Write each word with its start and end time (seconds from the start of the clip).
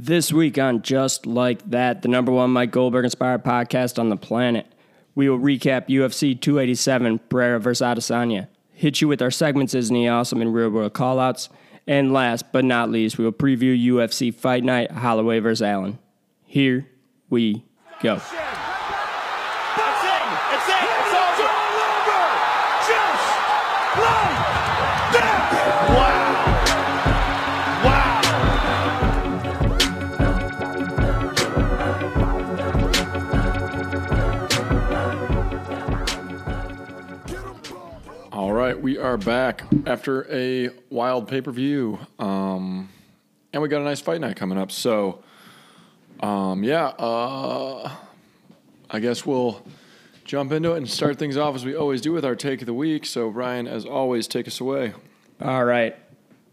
This 0.00 0.32
week 0.32 0.58
on 0.58 0.82
Just 0.82 1.26
Like 1.26 1.68
That, 1.70 2.02
the 2.02 2.08
number 2.08 2.30
one 2.30 2.52
Mike 2.52 2.70
Goldberg 2.70 3.02
inspired 3.04 3.42
podcast 3.42 3.98
on 3.98 4.10
the 4.10 4.16
planet, 4.16 4.64
we 5.16 5.28
will 5.28 5.40
recap 5.40 5.88
UFC 5.88 6.40
287 6.40 7.18
Pereira 7.28 7.58
vs. 7.58 7.84
Adesanya, 7.84 8.46
hit 8.70 9.00
you 9.00 9.08
with 9.08 9.20
our 9.20 9.32
segments 9.32 9.74
Isn't 9.74 10.06
Awesome 10.06 10.40
and 10.40 10.54
Real 10.54 10.70
World 10.70 10.92
Callouts, 10.94 11.48
and 11.88 12.12
last 12.12 12.52
but 12.52 12.64
not 12.64 12.92
least, 12.92 13.18
we 13.18 13.24
will 13.24 13.32
preview 13.32 13.76
UFC 13.76 14.32
Fight 14.32 14.62
Night 14.62 14.92
Holloway 14.92 15.40
vs. 15.40 15.62
Allen. 15.62 15.98
Here 16.46 16.86
we 17.28 17.64
go. 18.00 18.20
Right, 38.78 38.84
we 38.84 38.98
are 38.98 39.16
back 39.16 39.62
after 39.86 40.26
a 40.32 40.70
wild 40.90 41.28
pay 41.28 41.40
per 41.40 41.50
view, 41.50 41.98
um, 42.18 42.88
and 43.52 43.62
we 43.62 43.68
got 43.68 43.80
a 43.80 43.84
nice 43.84 44.00
fight 44.00 44.20
night 44.20 44.36
coming 44.36 44.56
up. 44.56 44.70
So, 44.70 45.22
um, 46.20 46.62
yeah, 46.62 46.86
uh, 46.86 47.90
I 48.90 49.00
guess 49.00 49.26
we'll 49.26 49.64
jump 50.24 50.52
into 50.52 50.74
it 50.74 50.76
and 50.76 50.88
start 50.88 51.18
things 51.18 51.36
off 51.36 51.54
as 51.54 51.64
we 51.64 51.74
always 51.74 52.00
do 52.00 52.12
with 52.12 52.24
our 52.24 52.36
take 52.36 52.60
of 52.60 52.66
the 52.66 52.74
week. 52.74 53.04
So, 53.04 53.28
Ryan, 53.28 53.66
as 53.66 53.84
always, 53.84 54.28
take 54.28 54.46
us 54.46 54.60
away. 54.60 54.92
All 55.42 55.64
right. 55.64 55.96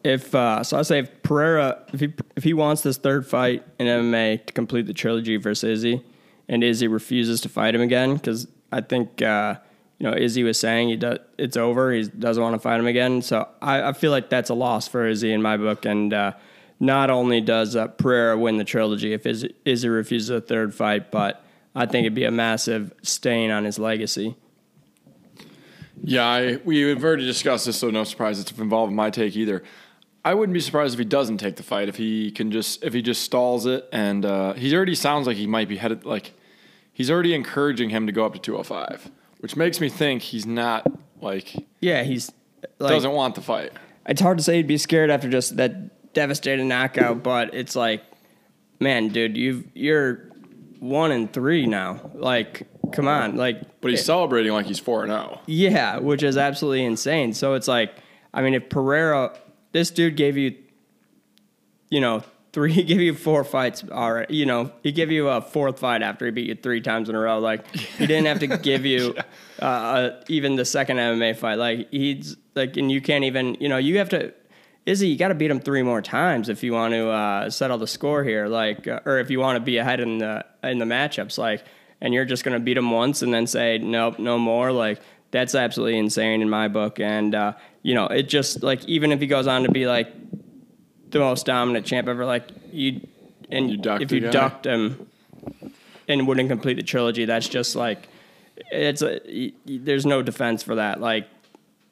If 0.04 0.34
uh, 0.34 0.64
so, 0.64 0.80
I 0.80 0.82
say 0.84 1.00
if 1.00 1.24
Pereira, 1.24 1.84
if 1.94 2.00
he 2.00 2.14
if 2.36 2.44
he 2.44 2.54
wants 2.54 2.82
this 2.82 2.98
third 2.98 3.28
fight 3.28 3.64
in 3.80 3.88
MMA 3.88 4.46
to 4.46 4.54
complete 4.54 4.88
the 4.88 4.94
trilogy 4.94 5.38
versus 5.38 5.80
Izzy, 5.80 6.04
and 6.48 6.64
Izzy 6.64 6.88
refuses 6.88 7.42
to 7.42 7.50
fight 7.50 7.76
him 7.76 7.82
again, 7.82 8.16
because 8.16 8.48
I 8.72 8.82
think 8.82 9.22
uh, 9.22 9.56
you 10.00 10.10
know 10.10 10.16
Izzy 10.16 10.44
was 10.44 10.60
saying 10.60 10.90
he 10.90 10.98
does, 10.98 11.20
it's 11.38 11.58
over, 11.58 11.92
he 11.92 12.04
doesn't 12.04 12.42
want 12.42 12.54
to 12.54 12.60
fight 12.60 12.80
him 12.80 12.88
again. 12.88 13.22
So 13.22 13.48
I, 13.62 13.90
I 13.90 13.94
feel 13.94 14.12
like 14.12 14.30
that's 14.30 14.50
a 14.50 14.54
loss 14.54 14.88
for 14.88 15.08
Izzy 15.08 15.32
in 15.32 15.42
my 15.42 15.58
book. 15.58 15.86
And 15.86 16.14
uh, 16.14 16.34
not 16.80 17.10
only 17.10 17.42
does 17.42 17.76
uh, 17.76 17.88
Pereira 17.88 18.38
win 18.38 18.58
the 18.58 18.64
trilogy 18.64 19.14
if 19.14 19.26
Izzy, 19.26 19.56
Izzy 19.64 19.90
refuses 19.90 20.30
a 20.30 20.42
third 20.42 20.74
fight, 20.74 21.12
but 21.12 21.44
I 21.74 21.86
think 21.86 22.06
it'd 22.06 22.16
be 22.16 22.26
a 22.26 22.32
massive 22.32 22.94
stain 23.02 23.52
on 23.52 23.66
his 23.66 23.80
legacy. 23.80 24.36
Yeah, 26.04 26.26
I, 26.26 26.58
we've 26.64 27.04
already 27.04 27.26
discussed 27.26 27.66
this, 27.66 27.78
so 27.78 27.90
no 27.90 28.04
surprise 28.04 28.40
it's 28.40 28.52
involved 28.52 28.92
in 28.92 28.96
my 28.96 29.10
take 29.10 29.36
either. 29.36 29.64
I 30.26 30.34
wouldn't 30.34 30.54
be 30.54 30.60
surprised 30.60 30.94
if 30.94 31.00
he 31.00 31.06
doesn't 31.06 31.38
take 31.38 31.56
the 31.56 31.64
fight 31.64 31.88
if 31.88 31.98
he 31.98 32.32
can 32.32 32.52
just 32.52 32.84
if 32.84 32.94
he 32.94 33.04
just 33.04 33.22
stalls 33.22 33.68
it 33.68 33.88
and 33.92 34.26
uh, 34.26 34.54
he 34.54 34.76
already 34.76 34.96
sounds 34.96 35.28
like 35.28 35.38
he 35.38 35.46
might 35.46 35.70
be 35.70 35.78
headed 35.78 36.04
like 36.04 36.34
he's 36.92 37.12
already 37.12 37.36
encouraging 37.36 37.92
him 37.92 38.08
to 38.08 38.12
go 38.12 38.26
up 38.26 38.34
to 38.34 38.40
205, 38.40 39.12
which 39.46 39.56
makes 39.56 39.80
me 39.80 39.90
think 39.90 40.24
he's 40.24 40.48
not 40.48 40.88
like 41.22 41.54
Yeah, 41.80 42.02
he's 42.02 42.32
like, 42.80 42.90
doesn't 42.94 43.12
want 43.12 43.36
the 43.36 43.42
fight. 43.42 43.72
it's 44.08 44.20
hard 44.20 44.40
to 44.40 44.44
say 44.44 44.56
he'd 44.56 44.66
be 44.66 44.80
scared 44.80 45.12
after 45.12 45.30
just 45.30 45.58
that 45.58 46.14
devastating 46.16 46.68
knockout, 46.68 47.22
but 47.22 47.54
it's 47.54 47.76
like, 47.76 48.04
man, 48.80 49.10
dude, 49.10 49.38
you've 49.38 49.68
you're 49.76 50.32
one 50.80 51.12
and 51.12 51.32
three 51.32 51.68
now. 51.68 52.10
Like, 52.16 52.68
come 52.92 53.08
on, 53.08 53.36
like, 53.36 53.62
But 53.82 53.92
he's 53.92 54.00
eh. 54.00 54.06
celebrating 54.06 54.52
like 54.52 54.66
he's 54.66 54.80
4 54.80 55.04
and 55.04 55.12
0. 55.12 55.40
yeah, 55.46 56.00
which 56.00 56.24
is 56.24 56.38
absolutely 56.38 56.84
insane. 56.84 57.32
So 57.36 57.54
it's 57.54 57.68
like, 57.68 57.94
I 58.34 58.42
mean, 58.42 58.56
if 58.56 58.68
Pereira, 58.70 59.38
this 59.74 59.92
dude 59.92 60.16
gave 60.16 60.38
you, 60.38 60.56
you 61.92 62.02
know, 62.02 62.24
three, 62.56 62.72
he 62.74 62.84
gave 62.84 63.02
you 63.02 63.14
four 63.14 63.44
fights 63.44 63.84
already. 63.92 64.36
You 64.36 64.48
know, 64.48 64.72
he 64.82 64.92
gave 64.92 65.12
you 65.12 65.28
a 65.28 65.42
fourth 65.42 65.78
fight 65.78 66.02
after 66.02 66.26
he 66.26 66.32
beat 66.32 66.48
you 66.48 66.56
three 66.56 66.82
times 66.82 67.10
in 67.10 67.16
a 67.16 67.20
row. 67.20 67.38
Like, 67.38 67.68
he 67.76 68.08
didn't 68.08 68.26
have 68.26 68.40
to 68.40 68.48
give 68.58 68.86
you 68.86 69.14
uh, 69.62 69.66
uh, 69.66 70.24
even 70.28 70.56
the 70.56 70.66
second 70.66 70.98
MMA 70.98 71.36
fight. 71.36 71.60
Like, 71.60 71.92
he's 71.92 72.36
like, 72.56 72.78
and 72.78 72.92
you 72.92 73.02
can't 73.02 73.26
even, 73.26 73.56
you 73.60 73.70
know, 73.70 73.78
you 73.78 74.00
have 74.00 74.10
to. 74.10 74.34
Izzy, 74.88 75.08
you 75.08 75.18
got 75.18 75.30
to 75.30 75.36
beat 75.36 75.50
him 75.50 75.60
three 75.60 75.82
more 75.82 76.00
times 76.00 76.48
if 76.48 76.64
you 76.64 76.72
want 76.72 76.94
to 76.94 77.10
uh, 77.10 77.50
settle 77.50 77.80
the 77.80 77.88
score 77.88 78.24
here, 78.24 78.48
like, 78.48 78.88
uh, 78.88 79.00
or 79.04 79.18
if 79.18 79.32
you 79.32 79.40
want 79.40 79.56
to 79.56 79.60
be 79.60 79.78
ahead 79.78 80.00
in 80.00 80.20
the 80.20 80.46
in 80.64 80.78
the 80.78 80.86
matchups, 80.86 81.40
like, 81.40 81.66
and 82.02 82.14
you're 82.14 82.24
just 82.24 82.44
gonna 82.44 82.60
beat 82.60 82.78
him 82.78 82.92
once 82.92 83.24
and 83.24 83.34
then 83.34 83.48
say 83.48 83.80
nope, 83.80 84.20
no 84.20 84.38
more, 84.38 84.72
like, 84.72 85.02
that's 85.32 85.56
absolutely 85.56 85.98
insane 85.98 86.42
in 86.44 86.50
my 86.50 86.68
book. 86.68 87.00
And 87.00 87.34
uh, 87.34 87.54
you 87.82 87.94
know, 87.94 88.06
it 88.06 88.24
just 88.24 88.64
like 88.64 88.86
even 88.86 89.12
if 89.12 89.20
he 89.20 89.28
goes 89.28 89.48
on 89.48 89.64
to 89.64 89.72
be 89.72 89.86
like 89.86 90.25
the 91.12 91.20
most 91.20 91.46
dominant 91.46 91.86
champ 91.86 92.08
ever, 92.08 92.26
like 92.26 92.48
you, 92.72 93.02
and 93.52 93.70
You 93.72 93.80
if 94.02 94.12
you 94.12 94.22
guy. 94.22 94.32
ducked 94.32 94.66
him 94.66 95.08
and 96.08 96.28
wouldn't 96.28 96.50
complete 96.50 96.76
the 96.76 96.84
trilogy, 96.84 97.26
that's 97.26 97.48
just 97.48 97.76
like 97.76 98.08
it's 98.72 99.02
a 99.02 99.20
y- 99.28 99.52
y- 99.68 99.80
there's 99.82 100.06
no 100.06 100.22
defense 100.22 100.64
for 100.64 100.76
that. 100.76 101.00
Like 101.02 101.28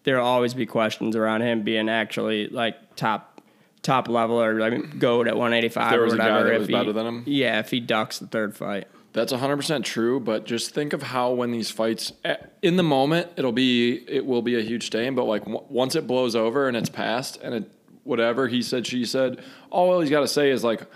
there'll 0.04 0.26
always 0.26 0.54
be 0.54 0.66
questions 0.66 1.16
around 1.16 1.42
him 1.42 1.64
being 1.64 1.90
actually 1.90 2.48
like 2.48 2.96
top 2.96 3.42
top 3.82 4.08
level 4.08 4.42
or 4.42 4.62
I 4.62 4.70
mean 4.70 4.98
goat 4.98 5.28
at 5.28 5.36
185 5.36 5.92
there 5.92 6.02
or 6.02 6.04
was 6.06 6.14
a 6.14 6.18
guy 6.18 6.24
whatever. 6.32 6.50
that 6.50 6.54
if 6.56 6.60
was 6.60 6.68
he, 6.70 6.74
better 6.74 6.94
than 6.94 7.06
him? 7.06 7.24
yeah, 7.26 7.60
if 7.60 7.70
he 7.70 7.80
ducks 7.80 8.20
the 8.20 8.28
third 8.28 8.56
fight. 8.56 8.88
That's 9.12 9.32
100% 9.32 9.84
true, 9.84 10.20
but 10.20 10.44
just 10.46 10.74
think 10.74 10.92
of 10.92 11.04
how 11.04 11.34
when 11.34 11.52
these 11.52 11.70
fights 11.70 12.14
eh, 12.26 12.36
in 12.64 12.78
the 12.78 12.84
moment 12.84 13.28
it'll 13.38 13.52
be 13.52 14.04
it 14.08 14.26
will 14.26 14.42
be 14.42 14.58
a 14.58 14.62
huge 14.62 14.88
stain, 14.88 15.14
but 15.16 15.26
like 15.26 15.42
w- 15.44 15.64
once 15.70 15.96
it 15.96 16.08
blows 16.08 16.36
over 16.36 16.68
and 16.68 16.76
it's 16.76 16.90
past 16.90 17.38
and 17.44 17.54
it 17.54 17.72
whatever 18.04 18.48
he 18.48 18.62
said 18.62 18.86
she 18.86 19.06
said, 19.06 19.44
all 19.70 20.00
he's 20.00 20.10
got 20.10 20.22
to 20.22 20.28
say 20.28 20.50
is 20.50 20.64
like 20.64 20.88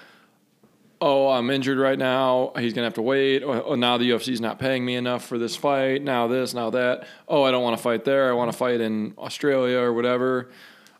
oh, 1.02 1.30
I'm 1.30 1.50
injured 1.50 1.78
right 1.78 1.98
now. 1.98 2.52
He's 2.58 2.74
going 2.74 2.84
to 2.84 2.88
have 2.88 2.96
to 2.96 3.02
wait. 3.02 3.44
Oh, 3.44 3.62
oh, 3.62 3.76
now 3.76 3.98
the 3.98 4.10
UFC's 4.12 4.42
not 4.42 4.60
paying 4.60 4.86
me 4.86 4.96
enough 4.96 5.26
for 5.26 5.38
this 5.38 5.56
fight. 5.56 6.04
Now 6.04 6.28
this, 6.28 6.54
now 6.54 6.70
that. 6.72 7.08
Oh, 7.28 7.44
I 7.44 7.52
don't 7.52 7.64
want 7.64 7.78
to 7.78 7.84
fight 7.84 8.04
there. 8.04 8.30
I 8.30 8.34
want 8.34 8.52
to 8.52 8.58
fight 8.58 8.82
in 8.82 9.14
Australia 9.18 9.80
or 9.80 9.94
whatever. 9.94 10.50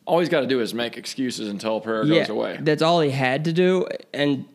All 0.06 0.20
he's 0.20 0.30
got 0.30 0.42
to 0.42 0.48
do 0.48 0.62
is 0.62 0.74
make 0.74 0.98
excuses 0.98 1.50
until 1.50 1.82
Pereira 1.82 2.08
goes 2.08 2.30
away. 2.30 2.58
That's 2.62 2.82
all 2.82 3.02
he 3.02 3.10
had 3.10 3.46
to 3.46 3.54
do, 3.54 3.88
and 4.14 4.46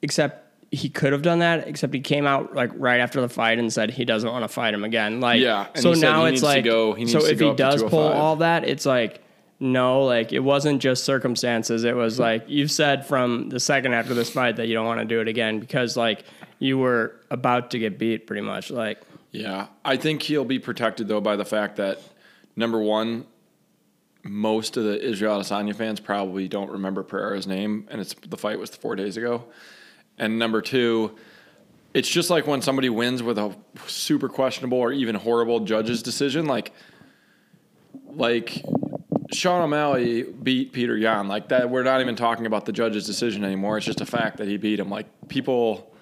except 0.00 0.46
he 0.70 0.88
could 0.88 1.12
have 1.12 1.20
done 1.20 1.40
that. 1.40 1.68
Except 1.68 1.92
he 1.92 2.00
came 2.00 2.26
out 2.26 2.54
like 2.54 2.70
right 2.74 2.98
after 2.98 3.20
the 3.20 3.28
fight 3.28 3.58
and 3.58 3.70
said 3.70 3.90
he 3.90 4.06
doesn't 4.06 4.30
want 4.30 4.42
to 4.42 4.48
fight 4.48 4.72
him 4.72 4.84
again. 4.84 5.20
Like, 5.20 5.42
Yeah, 5.42 5.66
and 5.74 5.82
so 5.82 5.92
now 5.92 6.24
he 6.24 6.32
it's 6.32 6.40
needs 6.40 6.40
to 6.40 6.46
like, 6.46 6.64
go- 6.64 7.06
so 7.06 7.26
if 7.26 7.40
he 7.40 7.52
does 7.52 7.82
pull 7.82 7.98
oh 7.98 8.12
all 8.12 8.36
that, 8.36 8.66
it's 8.66 8.86
like. 8.86 9.20
No, 9.62 10.02
like 10.02 10.32
it 10.32 10.40
wasn't 10.40 10.82
just 10.82 11.04
circumstances. 11.04 11.84
It 11.84 11.94
was 11.94 12.18
like 12.18 12.46
you've 12.48 12.72
said 12.72 13.06
from 13.06 13.48
the 13.48 13.60
second 13.60 13.94
after 13.94 14.12
this 14.12 14.28
fight 14.28 14.56
that 14.56 14.66
you 14.66 14.74
don't 14.74 14.86
want 14.86 14.98
to 14.98 15.04
do 15.04 15.20
it 15.20 15.28
again 15.28 15.60
because 15.60 15.96
like 15.96 16.24
you 16.58 16.78
were 16.78 17.14
about 17.30 17.70
to 17.70 17.78
get 17.78 17.96
beat 17.96 18.26
pretty 18.26 18.42
much. 18.42 18.72
Like 18.72 19.00
Yeah, 19.30 19.68
I 19.84 19.96
think 19.98 20.22
he'll 20.22 20.44
be 20.44 20.58
protected 20.58 21.06
though 21.06 21.20
by 21.20 21.36
the 21.36 21.44
fact 21.44 21.76
that 21.76 22.00
number 22.56 22.80
one, 22.80 23.24
most 24.24 24.76
of 24.76 24.82
the 24.82 25.00
Israel 25.00 25.38
Adesanya 25.38 25.76
fans 25.76 26.00
probably 26.00 26.48
don't 26.48 26.72
remember 26.72 27.04
Pereira's 27.04 27.46
name, 27.46 27.86
and 27.88 28.00
it's 28.00 28.14
the 28.14 28.36
fight 28.36 28.58
was 28.58 28.70
four 28.70 28.96
days 28.96 29.16
ago. 29.16 29.44
And 30.18 30.40
number 30.40 30.60
two, 30.60 31.16
it's 31.94 32.08
just 32.08 32.30
like 32.30 32.48
when 32.48 32.62
somebody 32.62 32.88
wins 32.88 33.22
with 33.22 33.38
a 33.38 33.54
super 33.86 34.28
questionable 34.28 34.78
or 34.78 34.90
even 34.92 35.14
horrible 35.14 35.60
judge's 35.60 36.02
decision, 36.02 36.46
like 36.46 36.72
like 38.06 38.64
Sean 39.32 39.62
O'Malley 39.62 40.24
beat 40.24 40.72
Petr 40.72 41.00
Yan. 41.00 41.28
Like 41.28 41.48
that, 41.48 41.70
we're 41.70 41.82
not 41.82 42.00
even 42.00 42.16
talking 42.16 42.46
about 42.46 42.66
the 42.66 42.72
judge's 42.72 43.06
decision 43.06 43.44
anymore. 43.44 43.78
It's 43.78 43.86
just 43.86 44.00
a 44.00 44.06
fact 44.06 44.38
that 44.38 44.48
he 44.48 44.56
beat 44.56 44.78
him. 44.78 44.90
Like 44.90 45.06
people 45.28 45.92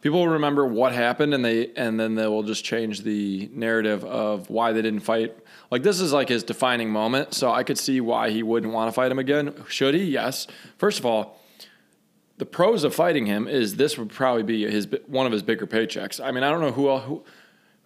people 0.00 0.20
will 0.20 0.28
remember 0.28 0.64
what 0.64 0.92
happened 0.92 1.34
and 1.34 1.44
they 1.44 1.72
and 1.74 1.98
then 1.98 2.14
they 2.14 2.28
will 2.28 2.44
just 2.44 2.64
change 2.64 3.02
the 3.02 3.50
narrative 3.52 4.04
of 4.04 4.48
why 4.48 4.72
they 4.72 4.80
didn't 4.80 5.00
fight 5.00 5.36
like 5.72 5.82
this 5.82 6.00
is 6.00 6.12
like 6.12 6.28
his 6.28 6.44
defining 6.44 6.88
moment 6.88 7.34
so 7.34 7.50
i 7.50 7.64
could 7.64 7.76
see 7.76 8.00
why 8.00 8.30
he 8.30 8.40
wouldn't 8.42 8.72
want 8.72 8.86
to 8.86 8.92
fight 8.92 9.10
him 9.10 9.18
again 9.18 9.52
should 9.68 9.94
he 9.94 10.04
yes 10.04 10.46
first 10.78 11.00
of 11.00 11.06
all 11.06 11.40
the 12.38 12.46
pros 12.46 12.84
of 12.84 12.94
fighting 12.94 13.26
him 13.26 13.48
is 13.48 13.76
this 13.76 13.98
would 13.98 14.10
probably 14.10 14.44
be 14.44 14.70
his 14.70 14.86
one 15.08 15.26
of 15.26 15.32
his 15.32 15.42
bigger 15.42 15.66
paychecks 15.66 16.24
i 16.24 16.30
mean 16.30 16.44
i 16.44 16.50
don't 16.50 16.60
know 16.60 16.70
who 16.70 16.88
else 16.88 17.04
who 17.04 17.24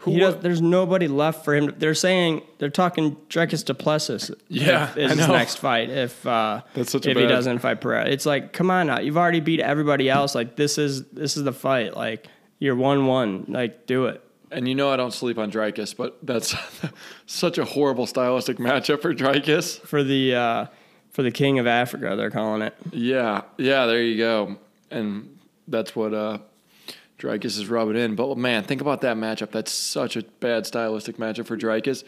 who 0.00 0.12
would- 0.12 0.42
there's 0.42 0.60
nobody 0.62 1.08
left 1.08 1.44
for 1.44 1.54
him. 1.54 1.66
to- 1.68 1.72
They're 1.72 1.94
saying 1.94 2.42
they're 2.58 2.68
talking 2.70 3.16
Dricus 3.28 3.64
Duplessis. 3.64 4.30
Yeah, 4.48 4.90
if- 4.90 4.96
is 4.98 5.18
his 5.18 5.28
next 5.28 5.56
fight 5.58 5.90
if 5.90 6.26
uh, 6.26 6.62
That's 6.74 6.90
such 6.92 7.06
if 7.06 7.16
he 7.16 7.26
doesn't 7.26 7.58
fight 7.60 7.80
Pereira. 7.80 8.08
It's 8.08 8.26
like, 8.26 8.52
come 8.52 8.70
on 8.70 8.86
now, 8.88 9.00
you've 9.00 9.16
already 9.18 9.40
beat 9.40 9.60
everybody 9.60 10.08
else. 10.10 10.34
Like 10.34 10.56
this 10.56 10.78
is 10.78 11.04
this 11.12 11.36
is 11.36 11.44
the 11.44 11.52
fight. 11.52 11.96
Like 11.96 12.26
you're 12.58 12.76
one 12.76 13.06
one. 13.06 13.44
Like 13.48 13.86
do 13.86 14.06
it. 14.06 14.22
and 14.52 14.66
you 14.66 14.74
know 14.74 14.90
i 14.90 14.96
don't 14.96 15.12
sleep 15.14 15.38
on 15.38 15.50
Dricus, 15.50 15.96
but 15.96 16.18
that's 16.22 16.54
such 17.26 17.56
a 17.58 17.64
horrible 17.64 18.06
stylistic 18.06 18.56
matchup 18.58 19.00
for 19.02 19.14
Dricus. 19.14 19.78
for 19.80 20.02
the 20.02 20.34
uh, 20.34 20.66
for 21.10 21.22
the 21.22 21.30
king 21.30 21.58
of 21.58 21.66
Africa. 21.66 22.14
They're 22.16 22.30
calling 22.30 22.62
it. 22.62 22.74
Yeah, 22.92 23.42
yeah, 23.58 23.86
there 23.86 24.02
you 24.02 24.16
go. 24.16 24.56
And 24.90 25.38
that's 25.68 25.94
what 25.94 26.12
uh 26.14 26.38
Dricus 27.20 27.58
is 27.58 27.68
rubbing 27.68 27.96
in. 27.96 28.14
But 28.14 28.36
man, 28.38 28.64
think 28.64 28.80
about 28.80 29.02
that 29.02 29.16
matchup. 29.16 29.50
That's 29.52 29.72
such 29.72 30.16
a 30.16 30.22
bad 30.40 30.66
stylistic 30.66 31.16
matchup 31.18 31.46
for 31.46 31.56
Dricus. 31.56 32.04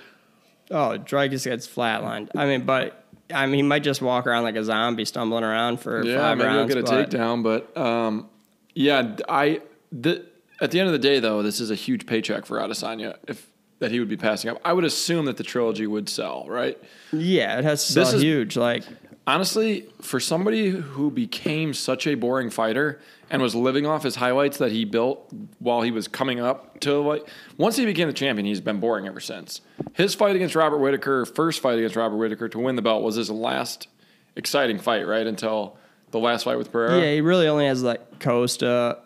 Oh, 0.70 0.97
Dricus 0.99 1.44
gets 1.44 1.67
flatlined. 1.69 2.31
I 2.35 2.47
mean, 2.47 2.64
but 2.64 3.05
I 3.32 3.47
mean, 3.47 3.56
he 3.56 3.62
might 3.62 3.82
just 3.82 4.00
walk 4.03 4.26
around 4.26 4.43
like 4.44 4.56
a 4.56 4.64
zombie, 4.64 5.05
stumbling 5.05 5.44
around 5.44 5.81
for 5.81 6.03
Yeah, 6.05 6.19
five 6.19 6.38
maybe 6.38 6.49
rounds. 6.49 6.73
he'll 6.73 6.82
get 6.82 6.91
a 6.91 6.94
but- 6.97 7.11
takedown, 7.11 7.43
but 7.43 7.76
um, 7.76 8.29
yeah, 8.75 9.17
I 9.29 9.61
the, 9.91 10.25
at 10.61 10.70
the 10.70 10.81
end 10.81 10.87
of 10.88 10.93
the 10.93 10.99
day 10.99 11.20
though, 11.20 11.43
this 11.43 11.61
is 11.61 11.70
a 11.70 11.75
huge 11.75 12.06
paycheck 12.06 12.47
for 12.47 12.59
Adesanya 12.59 13.17
if 13.29 13.47
that 13.81 13.91
he 13.91 13.99
would 13.99 14.09
be 14.09 14.17
passing 14.17 14.49
up. 14.50 14.61
I 14.64 14.73
would 14.73 14.85
assume 14.85 15.25
that 15.26 15.37
the 15.37 15.43
trilogy 15.43 15.87
would 15.88 16.09
sell, 16.09 16.47
right? 16.49 16.79
Yeah, 17.12 17.59
it 17.59 17.64
has 17.64 17.87
to 17.88 17.94
This 17.94 18.09
sell 18.11 18.17
is- 18.17 18.23
huge. 18.23 18.56
Like, 18.56 18.85
Honestly, 19.25 19.87
for 20.01 20.19
somebody 20.19 20.71
who 20.71 21.11
became 21.11 21.75
such 21.75 22.09
a 22.09 22.15
boring 22.17 22.51
fighter 22.51 23.01
and 23.31 23.41
was 23.41 23.55
living 23.55 23.87
off 23.87 24.03
his 24.03 24.17
highlights 24.17 24.59
that 24.59 24.73
he 24.73 24.85
built 24.85 25.33
while 25.61 25.83
he 25.83 25.93
was 25.93 26.09
coming 26.09 26.41
up 26.41 26.81
to 26.81 27.01
like 27.01 27.29
once 27.57 27.77
he 27.77 27.85
became 27.87 28.09
the 28.09 28.15
champion, 28.15 28.47
he's 28.47 28.61
been 28.61 28.81
boring 28.81 29.07
ever 29.07 29.21
since. 29.21 29.61
His 29.95 30.15
fight 30.15 30.35
against 30.35 30.57
Robert 30.57 30.79
Whitaker, 30.79 31.25
first 31.25 31.61
fight 31.61 31.79
against 31.79 31.95
Robert 31.95 32.17
Whitaker 32.17 32.49
to 32.49 32.59
win 32.59 32.75
the 32.75 32.83
belt 32.83 33.03
was 33.03 33.15
his 33.15 33.31
last 33.31 33.87
exciting 34.35 34.79
fight, 34.79 35.07
right? 35.07 35.27
Until 35.27 35.77
the 36.11 36.19
last 36.19 36.43
fight 36.43 36.59
with 36.59 36.73
Pereira. 36.73 37.01
yeah, 37.01 37.13
he 37.15 37.21
really 37.21 37.47
only 37.47 37.67
has 37.67 37.83
like 37.83 38.19
Costa, 38.21 38.99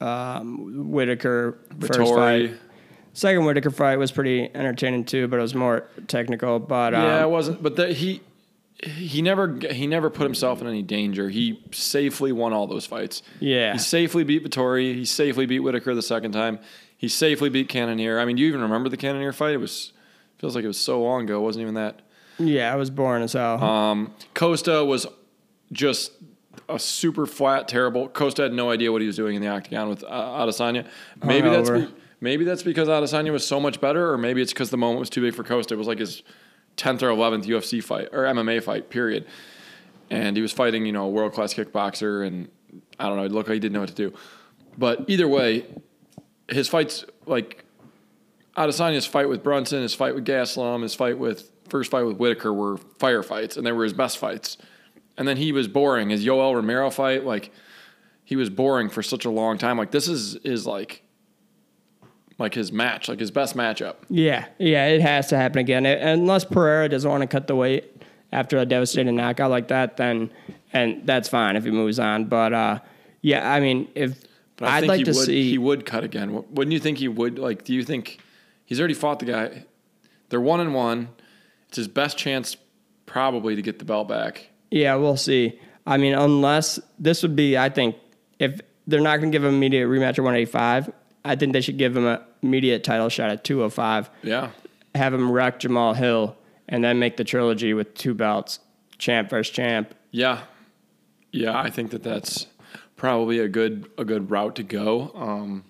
um, 0.00 0.90
Whitaker 0.90 1.58
first 1.80 1.92
Vettori. 1.92 2.48
fight. 2.50 2.60
Second 3.14 3.44
Whitaker 3.44 3.70
fight 3.70 3.96
was 3.98 4.12
pretty 4.12 4.50
entertaining 4.54 5.04
too, 5.04 5.26
but 5.26 5.38
it 5.38 5.42
was 5.42 5.54
more 5.54 5.88
technical. 6.06 6.58
But 6.58 6.94
um, 6.94 7.02
Yeah, 7.02 7.22
it 7.22 7.30
wasn't. 7.30 7.62
But 7.62 7.76
the, 7.76 7.92
he 7.92 8.20
he 8.82 9.22
never 9.22 9.58
he 9.72 9.86
never 9.86 10.08
put 10.10 10.24
himself 10.24 10.60
in 10.60 10.66
any 10.66 10.82
danger. 10.82 11.28
He 11.28 11.62
safely 11.72 12.32
won 12.32 12.52
all 12.52 12.66
those 12.66 12.86
fights. 12.86 13.22
Yeah. 13.40 13.72
he 13.72 13.78
safely 13.78 14.24
beat 14.24 14.44
Vettori. 14.44 14.94
He 14.94 15.04
safely 15.04 15.46
beat 15.46 15.60
Whitaker 15.60 15.94
the 15.94 16.02
second 16.02 16.32
time. 16.32 16.60
He 16.96 17.08
safely 17.08 17.48
beat 17.48 17.68
Cannonier. 17.68 18.18
I 18.18 18.24
mean, 18.24 18.36
do 18.36 18.42
you 18.42 18.48
even 18.48 18.60
remember 18.60 18.88
the 18.88 18.96
Cannonier 18.96 19.32
fight? 19.32 19.52
It 19.54 19.58
was 19.58 19.92
feels 20.38 20.54
like 20.54 20.64
it 20.64 20.68
was 20.68 20.80
so 20.80 21.02
long 21.02 21.24
ago. 21.24 21.38
It 21.38 21.42
wasn't 21.42 21.62
even 21.62 21.74
that. 21.74 22.02
yeah, 22.38 22.72
I 22.72 22.76
was 22.76 22.90
born 22.90 23.22
as 23.22 23.32
hell. 23.32 23.62
Um, 23.62 24.14
Costa 24.34 24.84
was 24.84 25.06
just 25.72 26.12
a 26.68 26.78
super 26.78 27.26
flat, 27.26 27.66
terrible. 27.66 28.08
Costa 28.08 28.42
had 28.42 28.52
no 28.52 28.70
idea 28.70 28.92
what 28.92 29.00
he 29.00 29.06
was 29.06 29.16
doing 29.16 29.34
in 29.34 29.42
the 29.42 29.48
octagon 29.48 29.88
with 29.88 30.04
uh, 30.04 30.08
Adesanya. 30.08 30.86
Maybe 31.24 31.48
that's 31.48 31.70
be, 31.70 31.88
maybe 32.20 32.44
that's 32.44 32.62
because 32.62 32.88
Adesanya 32.88 33.32
was 33.32 33.46
so 33.46 33.58
much 33.58 33.80
better, 33.80 34.12
or 34.12 34.18
maybe 34.18 34.40
it's 34.42 34.52
because 34.52 34.70
the 34.70 34.76
moment 34.76 35.00
was 35.00 35.10
too 35.10 35.20
big 35.20 35.34
for 35.34 35.42
Costa. 35.44 35.74
It 35.74 35.78
was 35.78 35.86
like 35.88 35.98
his 35.98 36.22
tenth 36.78 37.02
or 37.02 37.10
eleventh 37.10 37.46
UFC 37.46 37.82
fight 37.82 38.08
or 38.12 38.24
MMA 38.24 38.62
fight, 38.62 38.88
period. 38.88 39.26
And 40.10 40.36
he 40.36 40.42
was 40.42 40.52
fighting, 40.52 40.86
you 40.86 40.92
know, 40.92 41.04
a 41.04 41.08
world 41.10 41.34
class 41.34 41.52
kickboxer, 41.52 42.26
and 42.26 42.48
I 42.98 43.08
don't 43.08 43.16
know. 43.16 43.24
It 43.24 43.32
looked 43.32 43.48
like 43.48 43.54
he 43.54 43.60
didn't 43.60 43.74
know 43.74 43.80
what 43.80 43.90
to 43.90 43.94
do. 43.94 44.14
But 44.78 45.04
either 45.08 45.28
way, 45.28 45.66
his 46.48 46.68
fights 46.68 47.04
like 47.26 47.64
Adesanya's 48.56 49.04
fight 49.04 49.28
with 49.28 49.42
Brunson, 49.42 49.82
his 49.82 49.94
fight 49.94 50.14
with 50.14 50.24
Gastelum, 50.24 50.82
his 50.82 50.94
fight 50.94 51.18
with 51.18 51.50
first 51.68 51.90
fight 51.90 52.04
with 52.04 52.16
Whitaker 52.16 52.54
were 52.54 52.76
firefights, 52.76 53.56
and 53.56 53.66
they 53.66 53.72
were 53.72 53.84
his 53.84 53.92
best 53.92 54.16
fights. 54.16 54.56
And 55.18 55.28
then 55.28 55.36
he 55.36 55.52
was 55.52 55.68
boring. 55.68 56.10
His 56.10 56.24
Yoel 56.24 56.54
Romero 56.54 56.90
fight, 56.90 57.24
like 57.24 57.50
he 58.24 58.36
was 58.36 58.48
boring 58.48 58.88
for 58.88 59.02
such 59.02 59.24
a 59.24 59.30
long 59.30 59.58
time. 59.58 59.76
Like 59.76 59.90
this 59.90 60.08
is 60.08 60.36
is 60.36 60.66
like 60.66 61.02
like 62.38 62.54
his 62.54 62.70
match, 62.72 63.08
like 63.08 63.20
his 63.20 63.30
best 63.30 63.56
matchup. 63.56 63.96
Yeah, 64.08 64.46
yeah, 64.58 64.86
it 64.86 65.00
has 65.00 65.26
to 65.28 65.36
happen 65.36 65.58
again. 65.58 65.84
It- 65.86 66.00
unless 66.02 66.44
Pereira 66.44 66.88
doesn't 66.88 67.10
want 67.10 67.22
to 67.22 67.26
cut 67.26 67.46
the 67.46 67.56
weight 67.56 68.02
after 68.32 68.58
a 68.58 68.64
devastating 68.66 69.16
knockout 69.16 69.50
like 69.50 69.68
that, 69.68 69.96
then 69.96 70.30
and 70.72 71.06
that's 71.06 71.28
fine 71.28 71.56
if 71.56 71.64
he 71.64 71.70
moves 71.70 71.98
on. 71.98 72.26
But 72.26 72.52
uh, 72.52 72.78
yeah, 73.22 73.50
I 73.50 73.60
mean, 73.60 73.88
if 73.94 74.22
But 74.56 74.68
I 74.68 74.76
I'd 74.76 74.80
think 74.80 74.88
like 74.88 74.98
he 74.98 75.04
to 75.04 75.10
would 75.12 75.26
see, 75.26 75.50
he 75.50 75.58
would 75.58 75.84
cut 75.86 76.04
again. 76.04 76.44
Wouldn't 76.50 76.72
you 76.72 76.78
think 76.80 76.98
he 76.98 77.08
would? 77.08 77.38
Like, 77.38 77.64
do 77.64 77.74
you 77.74 77.82
think 77.82 78.18
he's 78.66 78.78
already 78.78 78.94
fought 78.94 79.18
the 79.18 79.26
guy? 79.26 79.64
They're 80.28 80.40
one 80.40 80.60
and 80.60 80.74
one. 80.74 81.08
It's 81.68 81.76
his 81.76 81.88
best 81.88 82.18
chance 82.18 82.56
probably 83.06 83.56
to 83.56 83.62
get 83.62 83.78
the 83.78 83.84
belt 83.84 84.08
back. 84.08 84.48
yeah, 84.70 84.94
we'll 84.96 85.16
see. 85.16 85.58
I 85.86 85.96
mean, 85.96 86.12
unless 86.14 86.78
this 86.98 87.22
would 87.22 87.34
be, 87.34 87.56
I 87.56 87.70
think, 87.70 87.96
if 88.38 88.60
they're 88.86 89.00
not 89.00 89.16
going 89.20 89.32
to 89.32 89.34
give 89.34 89.42
him 89.44 89.54
immediate 89.54 89.86
rematch 89.88 90.10
at 90.10 90.18
185, 90.20 90.90
I 91.28 91.36
think 91.36 91.52
they 91.52 91.60
should 91.60 91.76
give 91.76 91.96
him 91.96 92.06
an 92.06 92.20
immediate 92.42 92.82
title 92.84 93.08
shot 93.08 93.30
at 93.30 93.44
205. 93.44 94.10
Yeah. 94.22 94.50
Have 94.94 95.12
him 95.12 95.30
wreck 95.30 95.60
Jamal 95.60 95.94
Hill, 95.94 96.36
and 96.68 96.82
then 96.82 96.98
make 96.98 97.16
the 97.16 97.24
trilogy 97.24 97.74
with 97.74 97.94
two 97.94 98.14
belts, 98.14 98.60
champ 98.96 99.28
versus 99.30 99.54
champ. 99.54 99.94
Yeah, 100.10 100.40
yeah, 101.30 101.58
I 101.58 101.70
think 101.70 101.90
that 101.90 102.02
that's 102.02 102.46
probably 102.96 103.38
a 103.38 103.48
good 103.48 103.88
a 103.98 104.04
good 104.04 104.30
route 104.30 104.56
to 104.56 104.62
go. 104.62 105.12
Um, 105.14 105.64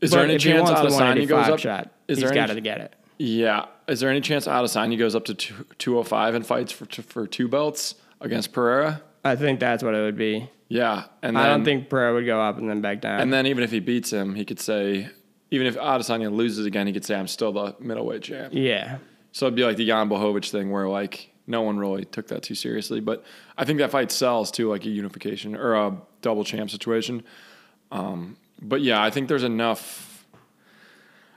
is 0.00 0.10
there 0.10 0.24
any 0.24 0.38
chance 0.38 0.68
Adesanya 0.68 1.26
goes 1.26 1.48
up? 1.48 1.58
shot, 1.60 1.90
is 2.08 2.18
he's 2.18 2.32
got 2.32 2.46
to 2.46 2.60
get 2.60 2.80
it. 2.80 2.94
Yeah, 3.18 3.66
is 3.86 4.00
there 4.00 4.10
any 4.10 4.20
chance 4.20 4.46
Adesanya 4.46 4.98
goes 4.98 5.14
up 5.14 5.24
to 5.26 5.34
two 5.34 5.94
hundred 5.94 6.08
five 6.08 6.34
and 6.34 6.44
fights 6.44 6.72
for 6.72 6.86
for 6.86 7.26
two 7.26 7.48
belts 7.48 7.94
against 8.20 8.52
Pereira? 8.52 9.02
I 9.24 9.36
think 9.36 9.60
that's 9.60 9.82
what 9.82 9.94
it 9.94 10.02
would 10.02 10.18
be. 10.18 10.50
Yeah, 10.68 11.04
and 11.22 11.36
then, 11.36 11.42
I 11.42 11.48
don't 11.48 11.64
think 11.64 11.88
Pereira 11.88 12.14
would 12.14 12.26
go 12.26 12.40
up 12.40 12.58
and 12.58 12.68
then 12.68 12.80
back 12.80 13.00
down. 13.00 13.20
And 13.20 13.32
then 13.32 13.46
even 13.46 13.62
if 13.62 13.70
he 13.70 13.80
beats 13.80 14.12
him, 14.12 14.34
he 14.34 14.44
could 14.44 14.58
say, 14.58 15.08
even 15.50 15.66
if 15.66 15.76
Adesanya 15.76 16.34
loses 16.34 16.66
again, 16.66 16.86
he 16.86 16.92
could 16.92 17.04
say, 17.04 17.14
"I'm 17.14 17.28
still 17.28 17.52
the 17.52 17.76
middleweight 17.78 18.22
champ." 18.22 18.54
yeah, 18.54 18.98
So 19.32 19.46
it'd 19.46 19.56
be 19.56 19.64
like 19.64 19.76
the 19.76 19.86
Jan 19.86 20.08
Blachowicz 20.08 20.50
thing, 20.50 20.70
where 20.70 20.88
like 20.88 21.30
no 21.46 21.62
one 21.62 21.78
really 21.78 22.04
took 22.04 22.28
that 22.28 22.42
too 22.42 22.54
seriously. 22.54 23.00
But 23.00 23.24
I 23.58 23.64
think 23.64 23.78
that 23.78 23.90
fight 23.90 24.10
sells 24.10 24.50
to 24.52 24.68
like 24.70 24.84
a 24.84 24.88
unification 24.88 25.54
or 25.54 25.74
a 25.74 25.96
double 26.22 26.44
champ 26.44 26.70
situation. 26.70 27.22
Um, 27.92 28.36
but 28.60 28.80
yeah, 28.80 29.02
I 29.02 29.10
think 29.10 29.28
there's 29.28 29.44
enough. 29.44 30.26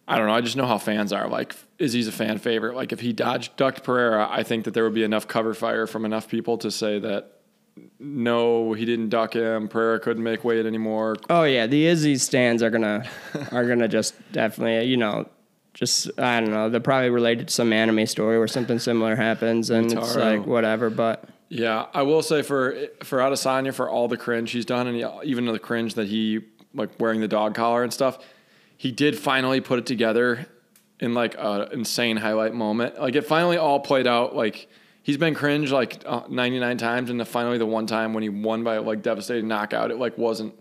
I 0.07 0.17
don't 0.17 0.27
know. 0.27 0.33
I 0.33 0.39
just 0.39 0.55
know 0.55 0.65
how 0.65 0.77
fans 0.77 1.11
are. 1.11 1.27
Like, 1.27 1.53
Izzy's 1.79 2.07
a 2.07 2.13
fan 2.13 2.37
favorite. 2.37 2.77
Like, 2.77 2.93
if 2.93 3.01
he 3.01 3.11
dodged 3.11 3.57
ducked 3.57 3.83
Pereira, 3.83 4.25
I 4.31 4.41
think 4.43 4.63
that 4.63 4.73
there 4.73 4.85
would 4.85 4.93
be 4.93 5.03
enough 5.03 5.27
cover 5.27 5.53
fire 5.53 5.85
from 5.85 6.05
enough 6.05 6.29
people 6.29 6.57
to 6.59 6.71
say 6.71 6.97
that 6.99 7.36
no, 7.99 8.73
he 8.73 8.85
didn't 8.85 9.09
duck 9.09 9.35
him. 9.35 9.67
Pereira 9.67 9.99
couldn't 9.99 10.23
make 10.23 10.43
weight 10.43 10.65
anymore. 10.65 11.17
Oh 11.29 11.43
yeah, 11.43 11.67
the 11.67 11.85
Izzy 11.85 12.17
stands 12.17 12.61
are 12.63 12.69
gonna 12.69 13.09
are 13.51 13.67
gonna 13.67 13.87
just 13.87 14.15
definitely 14.31 14.87
you 14.89 14.97
know 14.97 15.27
just 15.73 16.09
I 16.19 16.39
don't 16.39 16.51
know 16.51 16.69
they're 16.69 16.79
probably 16.79 17.09
related 17.09 17.49
to 17.49 17.53
some 17.53 17.71
anime 17.71 18.05
story 18.07 18.37
where 18.37 18.47
something 18.47 18.79
similar 18.79 19.15
happens 19.15 19.69
and 19.69 19.91
it's 19.91 20.15
like 20.15 20.45
whatever. 20.45 20.89
But 20.89 21.25
Yeah, 21.49 21.85
I 21.93 22.01
will 22.01 22.21
say 22.21 22.41
for 22.41 22.75
for 23.03 23.19
Adesanya 23.19 23.73
for 23.73 23.89
all 23.89 24.07
the 24.07 24.17
cringe 24.17 24.51
he's 24.51 24.65
done, 24.65 24.87
and 24.87 25.23
even 25.23 25.45
the 25.45 25.59
cringe 25.59 25.93
that 25.95 26.07
he 26.07 26.41
like 26.73 26.99
wearing 26.99 27.21
the 27.21 27.27
dog 27.27 27.55
collar 27.55 27.83
and 27.83 27.93
stuff, 27.93 28.19
he 28.77 28.91
did 28.91 29.17
finally 29.17 29.61
put 29.61 29.79
it 29.79 29.85
together 29.85 30.47
in 30.99 31.13
like 31.13 31.35
a 31.35 31.69
insane 31.71 32.17
highlight 32.17 32.53
moment. 32.53 32.99
Like 32.99 33.15
it 33.15 33.25
finally 33.25 33.57
all 33.57 33.79
played 33.79 34.07
out. 34.07 34.35
Like 34.35 34.67
he's 35.07 35.17
been 35.17 35.33
cringe 35.33 35.71
like 35.71 36.03
uh, 36.05 36.21
ninety 36.29 36.59
nine 36.59 36.77
times, 36.77 37.09
and 37.09 37.17
the 37.19 37.25
finally 37.25 37.57
the 37.57 37.65
one 37.65 37.87
time 37.87 38.13
when 38.13 38.21
he 38.21 38.29
won 38.29 38.63
by 38.63 38.77
like 38.77 39.01
devastating 39.01 39.47
knockout, 39.47 39.89
it 39.89 39.97
like 39.97 40.17
wasn't. 40.17 40.53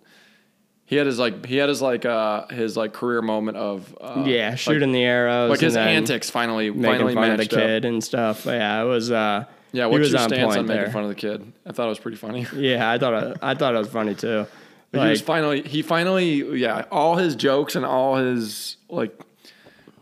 He 0.87 0.95
had 0.95 1.07
his 1.07 1.19
like 1.19 1.45
he 1.45 1.57
had 1.57 1.69
his 1.69 1.83
like 1.83 2.05
uh 2.07 2.47
his 2.47 2.77
like 2.77 2.93
career 2.93 3.21
moment 3.21 3.57
of 3.57 3.97
uh, 4.01 4.23
yeah, 4.25 4.51
like- 4.51 4.59
shooting 4.59 4.93
the 4.93 5.03
arrows, 5.03 5.51
like 5.51 5.59
his 5.61 5.77
antics 5.77 6.31
finally 6.31 6.71
finally 6.71 7.13
fun 7.15 7.25
of 7.33 7.37
the 7.39 7.43
matched 7.43 7.53
up. 7.55 7.59
kid 7.61 7.85
and 7.85 8.03
stuff. 8.05 8.47
Yeah, 8.47 8.83
it 8.83 8.87
was. 8.87 9.11
uh 9.11 9.45
Yeah, 9.73 9.87
what's 9.87 9.99
was 9.99 10.13
your 10.13 10.21
on 10.21 10.29
stance 10.29 10.45
point 10.45 10.59
on 10.61 10.67
making 10.67 10.83
there. 10.85 10.93
fun 10.93 11.03
of 11.03 11.09
the 11.09 11.17
kid? 11.17 11.53
I 11.67 11.73
thought 11.73 11.87
it 11.87 11.89
was 11.89 11.99
pretty 11.99 12.17
funny. 12.17 12.47
Yeah, 12.55 12.89
I 12.89 12.99
thought 12.99 13.15
it, 13.23 13.37
I 13.43 13.55
thought 13.55 13.75
it 13.75 13.79
was 13.79 13.89
funny 13.89 14.15
too. 14.15 14.47
But 14.93 15.03
he 15.03 15.09
was 15.11 15.21
finally 15.23 15.63
he 15.63 15.83
finally 15.83 16.59
yeah 16.61 16.85
all 16.93 17.17
his 17.17 17.35
jokes 17.35 17.75
and 17.75 17.85
all 17.85 18.15
his 18.15 18.77
like 18.89 19.21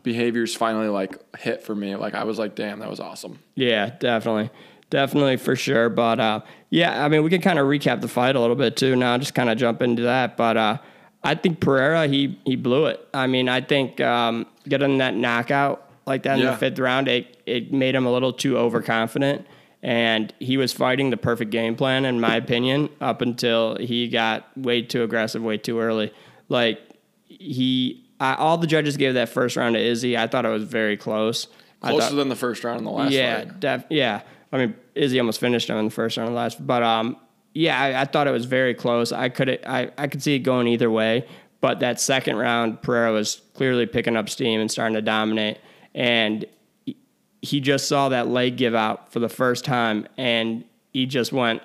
behaviors 0.04 0.54
finally 0.54 0.86
like 0.88 1.18
hit 1.38 1.62
for 1.64 1.74
me 1.74 1.96
like 1.96 2.14
I 2.14 2.22
was 2.22 2.38
like 2.38 2.54
damn 2.54 2.78
that 2.78 2.88
was 2.90 3.00
awesome 3.00 3.40
Yeah, 3.56 3.90
definitely. 3.98 4.50
Definitely 4.90 5.38
for 5.38 5.56
sure. 5.56 5.88
But 5.88 6.20
uh, 6.20 6.40
yeah, 6.70 7.04
I 7.04 7.08
mean, 7.08 7.24
we 7.24 7.30
can 7.30 7.40
kind 7.40 7.58
of 7.58 7.66
recap 7.66 8.00
the 8.00 8.06
fight 8.06 8.36
a 8.36 8.40
little 8.40 8.54
bit 8.54 8.76
too 8.76 8.94
now, 8.94 9.18
just 9.18 9.34
kind 9.34 9.50
of 9.50 9.58
jump 9.58 9.82
into 9.82 10.02
that. 10.02 10.36
But 10.36 10.56
uh, 10.56 10.78
I 11.24 11.34
think 11.34 11.58
Pereira, 11.58 12.06
he 12.06 12.38
he 12.44 12.54
blew 12.54 12.86
it. 12.86 13.00
I 13.12 13.26
mean, 13.26 13.48
I 13.48 13.60
think 13.60 14.00
um, 14.00 14.46
getting 14.68 14.98
that 14.98 15.16
knockout 15.16 15.90
like 16.06 16.22
that 16.24 16.34
in 16.38 16.44
Yeah. 16.44 16.52
the 16.52 16.58
fifth 16.58 16.78
round, 16.78 17.08
it, 17.08 17.38
it 17.46 17.72
made 17.72 17.94
him 17.96 18.06
a 18.06 18.12
little 18.12 18.32
too 18.32 18.56
overconfident. 18.56 19.46
And 19.82 20.32
he 20.38 20.56
was 20.58 20.72
fighting 20.72 21.10
the 21.10 21.16
perfect 21.16 21.50
game 21.50 21.74
plan, 21.74 22.04
in 22.04 22.20
my 22.20 22.36
opinion, 22.36 22.88
up 23.00 23.20
until 23.20 23.76
he 23.76 24.08
got 24.08 24.46
way 24.56 24.82
too 24.82 25.02
aggressive, 25.02 25.42
way 25.42 25.56
too 25.58 25.80
early. 25.80 26.12
Like, 26.48 26.78
he, 27.26 28.03
I, 28.20 28.34
all 28.34 28.58
the 28.58 28.66
judges 28.66 28.96
gave 28.96 29.14
that 29.14 29.28
first 29.28 29.56
round 29.56 29.74
to 29.74 29.80
Izzy. 29.80 30.16
I 30.16 30.26
thought 30.26 30.44
it 30.46 30.50
was 30.50 30.64
very 30.64 30.96
close. 30.96 31.48
Closer 31.80 32.08
thought- 32.08 32.16
than 32.16 32.28
the 32.28 32.36
first 32.36 32.64
round 32.64 32.78
in 32.78 32.84
the 32.84 32.90
last 32.90 33.12
yeah, 33.12 33.44
def- 33.44 33.84
yeah. 33.90 34.22
I 34.52 34.58
mean, 34.58 34.74
Izzy 34.94 35.18
almost 35.18 35.40
finished 35.40 35.68
him 35.68 35.76
in 35.76 35.84
the 35.86 35.90
first 35.90 36.16
round 36.16 36.28
of 36.28 36.32
the 36.34 36.36
last, 36.38 36.64
but 36.64 36.82
um, 36.82 37.16
yeah, 37.54 37.78
I, 37.80 38.02
I 38.02 38.04
thought 38.04 38.26
it 38.28 38.30
was 38.30 38.44
very 38.46 38.72
close. 38.74 39.10
I 39.12 39.28
could 39.28 39.60
I, 39.66 39.90
I 39.98 40.06
could 40.06 40.22
see 40.22 40.34
it 40.36 40.40
going 40.40 40.68
either 40.68 40.90
way, 40.90 41.26
but 41.60 41.80
that 41.80 42.00
second 42.00 42.36
round, 42.36 42.80
Pereira 42.80 43.12
was 43.12 43.42
clearly 43.54 43.86
picking 43.86 44.16
up 44.16 44.28
steam 44.30 44.60
and 44.60 44.70
starting 44.70 44.94
to 44.94 45.02
dominate, 45.02 45.58
and 45.94 46.44
he- 46.86 46.96
he 47.42 47.60
just 47.60 47.88
saw 47.88 48.08
that 48.10 48.28
leg 48.28 48.56
give 48.56 48.74
out 48.74 49.12
for 49.12 49.18
the 49.18 49.28
first 49.28 49.64
time, 49.64 50.06
and 50.16 50.64
he 50.92 51.04
just 51.06 51.32
went 51.32 51.60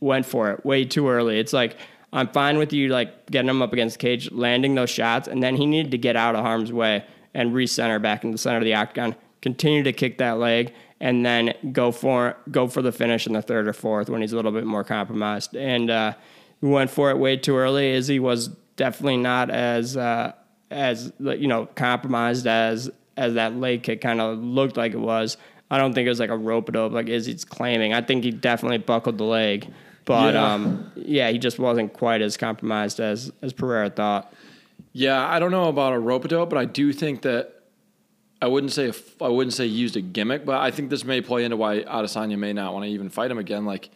went 0.00 0.26
for 0.26 0.50
it 0.50 0.64
way 0.66 0.84
too 0.84 1.08
early. 1.08 1.38
It's 1.38 1.52
like 1.52 1.76
I'm 2.12 2.28
fine 2.28 2.58
with 2.58 2.72
you 2.72 2.88
like 2.88 3.30
getting 3.30 3.48
him 3.48 3.62
up 3.62 3.72
against 3.72 3.98
the 3.98 4.02
cage, 4.02 4.30
landing 4.32 4.74
those 4.74 4.90
shots, 4.90 5.28
and 5.28 5.42
then 5.42 5.56
he 5.56 5.66
needed 5.66 5.90
to 5.92 5.98
get 5.98 6.16
out 6.16 6.34
of 6.34 6.42
harm's 6.42 6.72
way 6.72 7.04
and 7.34 7.52
recenter 7.52 8.00
back 8.00 8.24
in 8.24 8.30
the 8.30 8.38
center 8.38 8.58
of 8.58 8.64
the 8.64 8.74
octagon. 8.74 9.14
continue 9.40 9.82
to 9.82 9.92
kick 9.92 10.18
that 10.18 10.38
leg, 10.38 10.72
and 11.00 11.26
then 11.26 11.52
go 11.72 11.90
for 11.90 12.36
go 12.50 12.68
for 12.68 12.80
the 12.80 12.92
finish 12.92 13.26
in 13.26 13.32
the 13.32 13.42
third 13.42 13.66
or 13.66 13.72
fourth 13.72 14.08
when 14.08 14.20
he's 14.20 14.32
a 14.32 14.36
little 14.36 14.52
bit 14.52 14.64
more 14.64 14.84
compromised. 14.84 15.56
And 15.56 15.90
uh, 15.90 16.14
we 16.60 16.70
went 16.70 16.90
for 16.90 17.10
it 17.10 17.18
way 17.18 17.36
too 17.36 17.56
early. 17.56 17.90
Izzy 17.92 18.20
was 18.20 18.48
definitely 18.76 19.16
not 19.16 19.50
as 19.50 19.96
uh, 19.96 20.32
as 20.70 21.12
you 21.18 21.48
know 21.48 21.66
compromised 21.74 22.46
as 22.46 22.90
as 23.16 23.34
that 23.34 23.56
leg 23.56 23.82
kick 23.82 24.00
kind 24.00 24.20
of 24.20 24.38
looked 24.38 24.76
like 24.76 24.92
it 24.92 25.00
was. 25.00 25.36
I 25.70 25.78
don't 25.78 25.94
think 25.94 26.06
it 26.06 26.10
was 26.10 26.20
like 26.20 26.30
a 26.30 26.36
rope 26.36 26.68
it 26.68 26.76
up 26.76 26.92
like 26.92 27.08
Izzy's 27.08 27.44
claiming. 27.44 27.94
I 27.94 28.02
think 28.02 28.24
he 28.24 28.30
definitely 28.30 28.78
buckled 28.78 29.18
the 29.18 29.24
leg, 29.24 29.72
but 30.04 30.34
Yeah. 30.34 30.54
um, 30.54 30.90
yeah, 30.96 31.30
he 31.30 31.38
just 31.38 31.58
wasn't 31.58 31.92
quite 31.92 32.22
as 32.22 32.36
compromised 32.36 33.00
as 33.00 33.32
as 33.42 33.52
Pereira 33.52 33.90
thought. 33.90 34.32
Yeah, 34.92 35.26
I 35.26 35.38
don't 35.38 35.50
know 35.50 35.68
about 35.68 35.92
a 35.92 35.98
rope 35.98 36.28
dope, 36.28 36.50
but 36.50 36.58
I 36.58 36.64
do 36.66 36.92
think 36.92 37.22
that 37.22 37.54
I 38.40 38.46
wouldn't 38.46 38.72
say 38.72 38.92
I 39.20 39.28
wouldn't 39.28 39.54
say 39.54 39.66
used 39.66 39.96
a 39.96 40.00
gimmick, 40.00 40.44
but 40.44 40.60
I 40.60 40.70
think 40.70 40.90
this 40.90 41.04
may 41.04 41.20
play 41.20 41.44
into 41.44 41.56
why 41.56 41.82
Adesanya 41.82 42.38
may 42.38 42.52
not 42.52 42.72
want 42.74 42.84
to 42.84 42.90
even 42.90 43.08
fight 43.08 43.30
him 43.30 43.38
again. 43.38 43.64
Like 43.64 43.90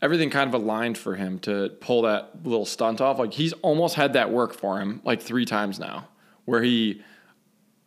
everything 0.00 0.30
kind 0.30 0.52
of 0.52 0.60
aligned 0.60 0.96
for 0.96 1.16
him 1.16 1.40
to 1.40 1.70
pull 1.80 2.02
that 2.02 2.30
little 2.44 2.64
stunt 2.64 3.00
off. 3.00 3.18
Like 3.18 3.32
he's 3.32 3.52
almost 3.54 3.96
had 3.96 4.12
that 4.12 4.30
work 4.30 4.54
for 4.54 4.80
him 4.80 5.00
like 5.04 5.20
three 5.20 5.44
times 5.44 5.78
now, 5.80 6.06
where 6.44 6.62
he 6.62 7.02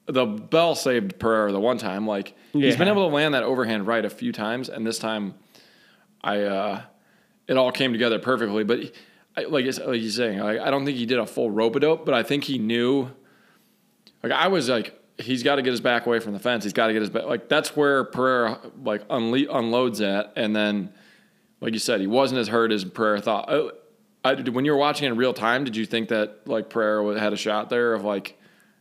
the 0.08 0.26
bell 0.26 0.76
saved 0.76 1.18
Pereira 1.20 1.52
the 1.54 1.60
one 1.60 1.78
time. 1.78 2.06
Like 2.06 2.36
he's 2.52 2.76
been 2.76 2.90
able 2.90 3.08
to 3.08 3.16
land 3.16 3.34
that 3.34 3.44
overhand 3.44 3.88
right 3.88 4.04
a 4.04 4.10
few 4.10 4.34
times, 4.34 4.68
and 4.68 4.86
this 4.86 5.00
time 5.00 5.36
I 6.22 6.42
uh, 6.42 6.82
it 7.48 7.58
all 7.58 7.72
came 7.72 7.92
together 7.92 8.20
perfectly. 8.20 8.64
But 8.64 8.94
I, 9.36 9.42
like 9.44 9.66
like 9.66 10.02
you're 10.02 10.10
saying, 10.10 10.40
like, 10.40 10.60
I 10.60 10.72
don't 10.72 10.86
think 10.86 10.98
he 10.98 11.06
did 11.06 11.20
a 11.20 11.26
full 11.26 11.52
rope 11.52 11.80
dope, 11.80 12.06
but 12.06 12.14
I 12.14 12.24
think 12.24 12.44
he 12.44 12.58
knew. 12.58 13.10
Like 14.24 14.32
I 14.34 14.48
was 14.50 14.70
like, 14.70 15.00
he's 15.18 15.44
got 15.44 15.56
to 15.56 15.62
get 15.62 15.72
his 15.72 15.82
back 15.82 16.06
away 16.06 16.20
from 16.20 16.34
the 16.34 16.40
fence. 16.40 16.64
He's 16.64 16.74
got 16.74 16.88
to 16.88 16.94
get 16.94 17.02
his 17.02 17.10
back. 17.10 17.26
Like 17.26 17.50
that's 17.50 17.76
where 17.76 18.04
Pereira 18.04 18.60
like 18.84 19.08
unle- 19.08 19.48
unloads 19.50 20.02
at, 20.02 20.34
and 20.36 20.56
then 20.56 20.94
like 21.60 21.74
you 21.74 21.80
said, 21.80 22.02
he 22.02 22.08
wasn't 22.08 22.40
as 22.40 22.48
hurt 22.48 22.72
as 22.72 22.84
Pereira 22.84 23.22
thought. 23.22 23.50
Oh, 23.50 23.72
I, 24.24 24.36
when 24.36 24.66
you 24.66 24.72
were 24.72 24.78
watching 24.78 25.08
in 25.08 25.16
real 25.16 25.34
time, 25.34 25.64
did 25.64 25.76
you 25.76 25.86
think 25.86 26.10
that 26.10 26.48
like 26.48 26.70
Pereira 26.70 27.20
had 27.20 27.34
a 27.34 27.38
shot 27.38 27.70
there 27.70 27.94
of 27.94 28.04
like 28.04 28.40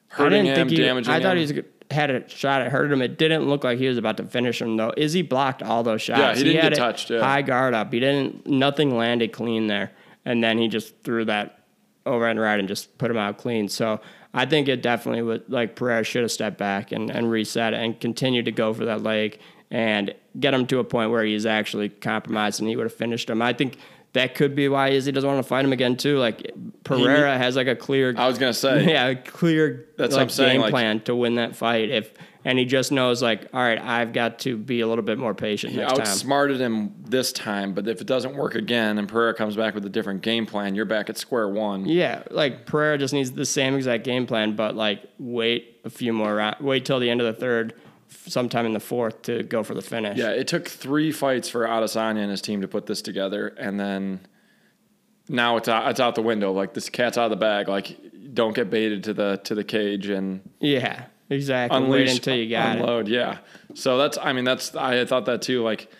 hurting 0.08 0.44
him, 0.44 0.68
he. 0.68 0.76
damaging 0.76 1.12
I 1.12 1.20
thought 1.20 1.36
him? 1.36 1.48
he 1.48 1.54
was, 1.54 1.64
had 1.90 2.10
a 2.10 2.28
shot 2.28 2.62
at 2.62 2.70
hurt 2.70 2.92
him. 2.92 3.02
It 3.02 3.18
didn't 3.18 3.48
look 3.48 3.64
like 3.64 3.78
he 3.78 3.88
was 3.88 3.98
about 3.98 4.16
to 4.18 4.24
finish 4.24 4.60
him 4.60 4.76
though. 4.76 4.92
Izzy 4.96 5.22
blocked 5.22 5.62
all 5.62 5.82
those 5.82 6.02
shots. 6.02 6.20
Yeah, 6.20 6.34
he 6.34 6.44
didn't 6.44 6.62
had 6.62 6.72
get 6.72 6.78
touched, 6.78 7.10
yeah. 7.10 7.20
High 7.20 7.42
guard 7.42 7.74
up. 7.74 7.92
He 7.92 8.00
didn't. 8.00 8.46
Nothing 8.46 8.96
landed 8.96 9.32
clean 9.32 9.66
there, 9.66 9.92
and 10.24 10.42
then 10.42 10.58
he 10.58 10.68
just 10.68 11.02
threw 11.02 11.24
that 11.26 11.60
over 12.06 12.26
and 12.26 12.40
right 12.40 12.58
and 12.58 12.68
just 12.68 12.96
put 12.98 13.10
him 13.10 13.16
out 13.16 13.38
clean. 13.38 13.68
So 13.68 14.00
I 14.32 14.46
think 14.46 14.68
it 14.68 14.82
definitely 14.82 15.22
would 15.22 15.50
like 15.50 15.76
Pereira 15.76 16.04
should 16.04 16.22
have 16.22 16.32
stepped 16.32 16.58
back 16.58 16.92
and, 16.92 17.10
and 17.10 17.30
reset 17.30 17.74
and 17.74 17.98
continued 18.00 18.46
to 18.46 18.52
go 18.52 18.72
for 18.72 18.84
that 18.86 19.02
leg 19.02 19.38
and 19.70 20.14
get 20.38 20.54
him 20.54 20.66
to 20.66 20.78
a 20.78 20.84
point 20.84 21.10
where 21.10 21.24
he's 21.24 21.46
actually 21.46 21.88
compromised 21.88 22.60
and 22.60 22.68
he 22.68 22.76
would 22.76 22.84
have 22.84 22.94
finished 22.94 23.28
him. 23.28 23.42
I 23.42 23.52
think 23.52 23.76
that 24.12 24.34
could 24.34 24.54
be 24.56 24.68
why 24.68 24.88
Izzy 24.88 25.12
doesn't 25.12 25.28
want 25.28 25.42
to 25.42 25.48
fight 25.48 25.64
him 25.64 25.72
again 25.72 25.96
too. 25.96 26.18
Like 26.18 26.52
Pereira 26.84 27.36
has 27.38 27.56
like 27.56 27.68
a 27.68 27.76
clear 27.76 28.14
I 28.16 28.26
was 28.26 28.38
gonna 28.38 28.52
say, 28.52 28.84
yeah, 28.90 29.06
a 29.08 29.16
clear 29.16 29.86
That's 29.96 30.14
what 30.14 30.22
I'm 30.22 30.28
saying, 30.30 30.52
game 30.54 30.60
like- 30.62 30.70
plan 30.70 31.00
to 31.02 31.14
win 31.14 31.36
that 31.36 31.54
fight. 31.56 31.90
If 31.90 32.12
and 32.42 32.58
he 32.58 32.64
just 32.64 32.90
knows 32.90 33.22
like, 33.22 33.48
all 33.52 33.60
right, 33.60 33.78
I've 33.78 34.14
got 34.14 34.38
to 34.40 34.56
be 34.56 34.80
a 34.80 34.86
little 34.88 35.04
bit 35.04 35.18
more 35.18 35.34
patient 35.34 35.74
He 35.74 35.78
next 35.78 35.92
time. 35.92 36.00
outsmarted 36.00 36.58
him 36.58 36.94
this 37.04 37.32
time, 37.32 37.74
but 37.74 37.86
if 37.86 38.00
it 38.00 38.06
doesn't 38.06 38.34
work 38.34 38.54
again 38.54 38.96
and 38.96 39.06
Pereira 39.06 39.34
comes 39.34 39.56
back 39.56 39.74
with 39.74 39.84
a 39.84 39.90
different 39.90 40.22
game 40.22 40.46
plan, 40.46 40.74
you're 40.74 40.86
back 40.86 41.10
at 41.10 41.18
square 41.18 41.50
one. 41.50 41.84
Yeah, 41.84 42.22
like 42.30 42.64
Pereira 42.64 42.96
just 42.96 43.12
needs 43.12 43.30
the 43.32 43.44
same 43.44 43.74
exact 43.74 44.04
game 44.04 44.26
plan, 44.26 44.56
but 44.56 44.74
like 44.74 45.02
wait 45.18 45.80
a 45.84 45.90
few 45.90 46.12
more 46.14 46.34
rounds, 46.34 46.60
wait 46.60 46.86
till 46.86 46.98
the 46.98 47.10
end 47.10 47.20
of 47.20 47.26
the 47.26 47.38
third, 47.38 47.74
sometime 48.10 48.66
in 48.66 48.72
the 48.72 48.80
fourth 48.80 49.22
to 49.22 49.42
go 49.42 49.62
for 49.62 49.74
the 49.74 49.82
finish. 49.82 50.18
Yeah, 50.18 50.30
it 50.30 50.48
took 50.48 50.68
three 50.68 51.12
fights 51.12 51.48
for 51.48 51.66
Adesanya 51.66 52.20
and 52.20 52.30
his 52.30 52.42
team 52.42 52.60
to 52.60 52.68
put 52.68 52.86
this 52.86 53.02
together, 53.02 53.48
and 53.48 53.78
then 53.78 54.20
now 55.28 55.56
it's 55.56 55.68
out, 55.68 55.90
it's 55.90 56.00
out 56.00 56.14
the 56.14 56.22
window. 56.22 56.52
Like 56.52 56.74
this 56.74 56.90
cat's 56.90 57.16
out 57.16 57.24
of 57.24 57.30
the 57.30 57.36
bag. 57.36 57.68
Like 57.68 57.96
don't 58.34 58.54
get 58.54 58.70
baited 58.70 59.04
to 59.04 59.14
the 59.14 59.40
to 59.44 59.54
the 59.54 59.64
cage 59.64 60.08
and 60.08 60.40
yeah, 60.58 61.04
exactly. 61.28 61.76
unleash 61.76 62.08
wait 62.08 62.16
until 62.16 62.36
you 62.36 62.50
got 62.50 62.76
it. 62.76 62.80
unload. 62.80 63.08
Yeah. 63.08 63.38
So 63.74 63.96
that's 63.96 64.18
I 64.18 64.32
mean 64.32 64.44
that's 64.44 64.74
I 64.74 65.04
thought 65.04 65.26
that 65.26 65.42
too. 65.42 65.62
Like 65.62 65.90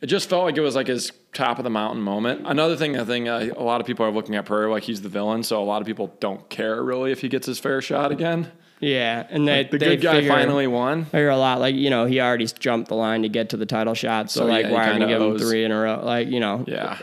it 0.00 0.06
just 0.06 0.28
felt 0.28 0.44
like 0.44 0.56
it 0.56 0.60
was 0.60 0.74
like 0.74 0.88
his 0.88 1.12
top 1.32 1.58
of 1.58 1.64
the 1.64 1.70
mountain 1.70 2.02
moment. 2.02 2.42
Another 2.44 2.76
thing 2.76 2.98
I 2.98 3.04
think 3.04 3.28
uh, 3.28 3.50
a 3.56 3.62
lot 3.62 3.80
of 3.80 3.86
people 3.86 4.04
are 4.04 4.10
looking 4.10 4.34
at 4.34 4.44
Pereira 4.44 4.70
like 4.70 4.82
he's 4.82 5.00
the 5.00 5.08
villain, 5.08 5.44
so 5.44 5.62
a 5.62 5.64
lot 5.64 5.80
of 5.80 5.86
people 5.86 6.14
don't 6.18 6.48
care 6.50 6.82
really 6.82 7.12
if 7.12 7.20
he 7.20 7.28
gets 7.28 7.46
his 7.46 7.58
fair 7.58 7.80
shot 7.80 8.10
again. 8.10 8.50
Yeah, 8.82 9.26
and 9.30 9.46
they 9.48 9.62
The 9.64 9.78
they 9.78 9.96
good 9.96 10.02
guy 10.02 10.28
finally 10.28 10.66
won. 10.66 11.04
figure 11.06 11.28
a 11.30 11.36
lot. 11.38 11.60
Like 11.60 11.74
you 11.76 11.88
know, 11.88 12.04
he 12.04 12.20
already 12.20 12.46
jumped 12.46 12.88
the 12.88 12.96
line 12.96 13.22
to 13.22 13.28
get 13.28 13.48
to 13.50 13.56
the 13.56 13.64
title 13.64 13.94
shot, 13.94 14.30
so, 14.30 14.40
So, 14.40 14.46
like 14.46 14.66
yeah, 14.66 14.72
why 14.72 14.88
are 14.90 14.92
we 14.94 14.98
kinda 14.98 15.06
give 15.06 15.22
him 15.22 15.38
three 15.38 15.64
in 15.64 15.70
a 15.70 15.80
row? 15.80 16.02
Like 16.04 16.28
you 16.28 16.40
know, 16.40 16.64
Yeah. 16.66 16.98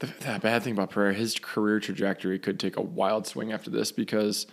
The, 0.00 0.06
the 0.06 0.38
bad 0.42 0.62
thing 0.64 0.72
about 0.72 0.90
Pereira, 0.90 1.14
his 1.14 1.38
career 1.38 1.78
trajectory 1.78 2.38
could 2.40 2.58
take 2.58 2.76
a 2.76 2.82
wild 2.82 3.28
swing 3.28 3.52
after 3.52 3.70
this 3.70 3.92
because 3.92 4.46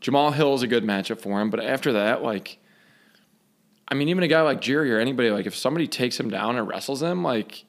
Jamal 0.00 0.32
Hill 0.32 0.52
is 0.54 0.62
a 0.62 0.66
good 0.66 0.82
matchup 0.82 1.20
for 1.20 1.40
him. 1.40 1.48
But 1.48 1.60
after 1.64 1.92
that, 1.92 2.22
like, 2.24 2.58
I 3.88 3.94
mean, 3.94 4.08
even 4.08 4.24
a 4.24 4.28
guy 4.28 4.40
like 4.42 4.60
Jerry 4.60 4.92
or 4.92 4.98
anybody, 4.98 5.30
like, 5.30 5.46
if 5.46 5.56
somebody 5.56 5.86
takes 5.86 6.18
him 6.18 6.28
down 6.28 6.56
and 6.56 6.66
wrestles 6.68 7.02
him, 7.02 7.22
like, 7.22 7.64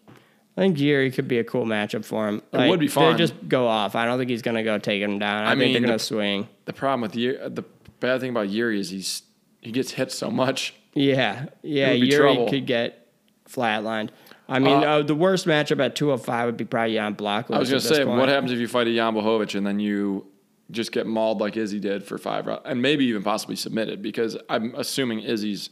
I 0.58 0.62
think 0.62 0.78
Jerry 0.78 1.12
could 1.12 1.28
be 1.28 1.38
a 1.38 1.44
cool 1.44 1.66
matchup 1.66 2.06
for 2.06 2.28
him. 2.28 2.42
It 2.52 2.70
would 2.70 2.80
be 2.80 2.88
fun. 2.88 3.14
They 3.14 3.18
just 3.20 3.36
go 3.48 3.68
off. 3.68 3.96
I 3.96 4.06
don't 4.06 4.18
think 4.18 4.30
he's 4.32 4.42
gonna 4.42 4.64
go 4.64 4.78
take 4.80 5.02
him 5.02 5.20
down. 5.20 5.44
I, 5.44 5.46
I 5.46 5.50
think 5.52 5.60
mean, 5.60 5.74
they're 5.74 5.82
gonna 5.82 5.94
the- 5.94 6.00
swing. 6.00 6.48
the 6.66 6.74
problem 6.74 7.02
with 7.02 7.16
Yuri, 7.16 7.38
the 7.50 7.64
bad 8.02 8.20
thing 8.20 8.32
about 8.32 8.50
Jiri 8.50 8.78
is 8.80 8.90
he's 8.90 9.24
he 9.62 9.72
gets 9.72 9.92
hit 9.92 10.12
so 10.12 10.30
much. 10.30 10.74
Yeah, 10.94 11.46
yeah. 11.62 11.94
Jiri 11.94 12.18
trouble. 12.18 12.50
could 12.50 12.66
get 12.68 13.08
flatlined. 13.48 14.10
I 14.50 14.60
mean, 14.60 14.84
Uh, 14.84 14.98
uh, 14.98 15.02
the 15.04 15.16
worst 15.16 15.46
matchup 15.46 15.80
at 15.80 15.96
205 15.96 16.46
would 16.48 16.58
be 16.58 16.66
probably 16.66 16.96
Jan 16.96 17.16
Blachowicz. 17.16 17.56
I 17.56 17.60
was 17.60 17.70
gonna 17.70 17.80
say, 17.80 18.04
point. 18.04 18.20
what 18.20 18.28
happens 18.28 18.52
if 18.52 18.60
you 18.60 18.68
fight 18.68 18.88
a 18.88 18.94
Jan 18.94 19.14
Blachowicz 19.14 19.56
and 19.56 19.66
then 19.66 19.80
you 19.80 20.28
just 20.72 20.92
get 20.92 21.06
mauled 21.08 21.40
like 21.40 21.56
Izzy 21.56 21.80
did 21.80 22.04
for 22.04 22.18
five 22.18 22.48
rounds, 22.48 22.64
and 22.66 22.82
maybe 22.82 23.06
even 23.06 23.24
possibly 23.24 23.56
submitted? 23.56 24.02
Because 24.02 24.38
I'm 24.50 24.74
assuming 24.76 25.22
Izzy's 25.22 25.70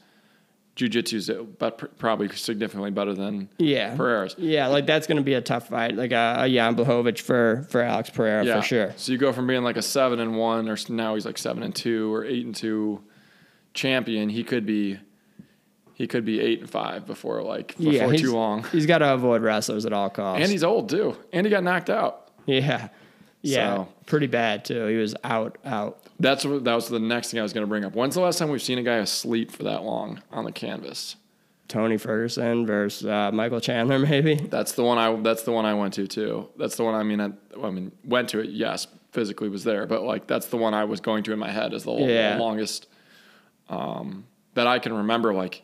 jiu-jitsu 0.80 1.18
is 1.18 1.30
but 1.60 1.98
probably 2.00 2.30
significantly 2.30 2.90
better 2.90 3.14
than 3.14 3.50
Yeah, 3.58 3.96
Pereira's. 3.98 4.36
Yeah, 4.38 4.68
like 4.68 4.86
that's 4.86 5.08
gonna 5.08 5.22
be 5.22 5.34
a 5.34 5.42
tough 5.42 5.68
fight, 5.68 5.96
like 5.96 6.14
uh, 6.14 6.38
a, 6.40 6.44
a 6.46 6.50
Jan 6.50 6.76
Blachowicz 6.78 7.20
for 7.20 7.68
for 7.70 7.82
Alex 7.82 8.10
Pereira 8.10 8.46
for 8.46 8.62
sure. 8.62 8.94
So 8.96 9.12
you 9.12 9.18
go 9.18 9.34
from 9.34 9.46
being 9.46 9.64
like 9.64 9.76
a 9.76 9.82
seven 9.82 10.20
and 10.22 10.38
one, 10.38 10.70
or 10.70 10.78
now 10.88 11.16
he's 11.16 11.26
like 11.26 11.38
seven 11.38 11.64
and 11.64 11.76
two, 11.76 12.14
or 12.14 12.24
eight 12.24 12.46
and 12.46 12.56
two 12.56 13.02
champion. 13.74 14.30
He 14.30 14.44
could 14.46 14.66
be, 14.66 14.98
he 15.94 16.08
could 16.08 16.24
be 16.24 16.40
eight 16.40 16.62
and 16.62 16.70
five 16.70 17.06
before 17.06 17.44
like 17.44 17.78
before 17.78 17.92
yeah, 18.14 18.18
too 18.18 18.34
long. 18.34 18.64
He's 18.72 18.86
got 18.86 19.00
to 19.00 19.14
avoid 19.14 19.42
wrestlers 19.42 19.86
at 19.86 19.92
all 19.94 20.10
costs. 20.10 20.42
And 20.42 20.52
he's 20.52 20.64
old 20.64 20.90
too. 20.90 21.18
And 21.34 21.46
he 21.46 21.52
got 21.52 21.64
knocked 21.64 21.90
out. 21.90 22.30
yeah, 22.46 22.88
yeah, 23.42 23.76
So- 23.76 23.88
pretty 24.06 24.28
bad 24.28 24.64
too. 24.66 24.86
He 24.88 24.96
was 24.96 25.14
out, 25.24 25.58
out. 25.66 26.00
That's 26.20 26.44
what 26.46 26.64
that 26.66 26.74
was 26.76 26.90
the 26.90 27.00
next 27.00 27.32
thing 27.32 27.40
I 27.40 27.44
was 27.44 27.54
going 27.54 27.64
to 27.64 27.68
bring 27.70 27.86
up. 27.86 27.96
When's 27.96 28.16
the 28.16 28.22
last 28.22 28.38
time 28.40 28.50
we've 28.50 28.62
seen 28.62 28.78
a 28.78 28.84
guy 28.84 28.96
asleep 28.98 29.52
for 29.52 29.64
that 29.64 29.84
long 29.84 30.22
on 30.32 30.44
the 30.46 30.52
canvas? 30.52 31.16
Tony 31.70 31.98
Ferguson 31.98 32.66
versus 32.66 33.08
uh, 33.08 33.32
Michael 33.32 33.62
Chandler, 33.62 34.00
maybe. 34.10 34.36
That's 34.36 34.74
the 34.74 34.84
one 34.84 34.98
I. 34.98 35.16
That's 35.22 35.44
the 35.44 35.52
one 35.52 35.66
I 35.66 35.74
went 35.76 35.94
to 35.96 36.08
too. 36.08 36.50
That's 36.58 36.76
the 36.76 36.84
one 36.84 36.96
I 36.96 37.04
mean. 37.04 37.22
I, 37.22 37.32
I 37.64 37.70
mean, 37.70 37.92
went 38.04 38.30
to 38.30 38.40
it. 38.40 38.50
Yes, 38.50 38.88
physically 39.12 39.50
was 39.50 39.64
there, 39.64 39.86
but 39.86 40.04
like 40.04 40.28
that's 40.28 40.48
the 40.48 40.58
one 40.58 40.74
I 40.74 40.84
was 40.86 41.00
going 41.00 41.24
to 41.24 41.32
in 41.34 41.40
my 41.40 41.52
head 41.52 41.74
as 41.74 41.84
the, 41.84 41.94
Yeah. 41.94 42.38
longest 42.40 42.88
um, 43.70 44.26
that 44.56 44.68
I 44.68 44.80
can 44.80 44.94
remember. 44.94 45.34
Like 45.34 45.62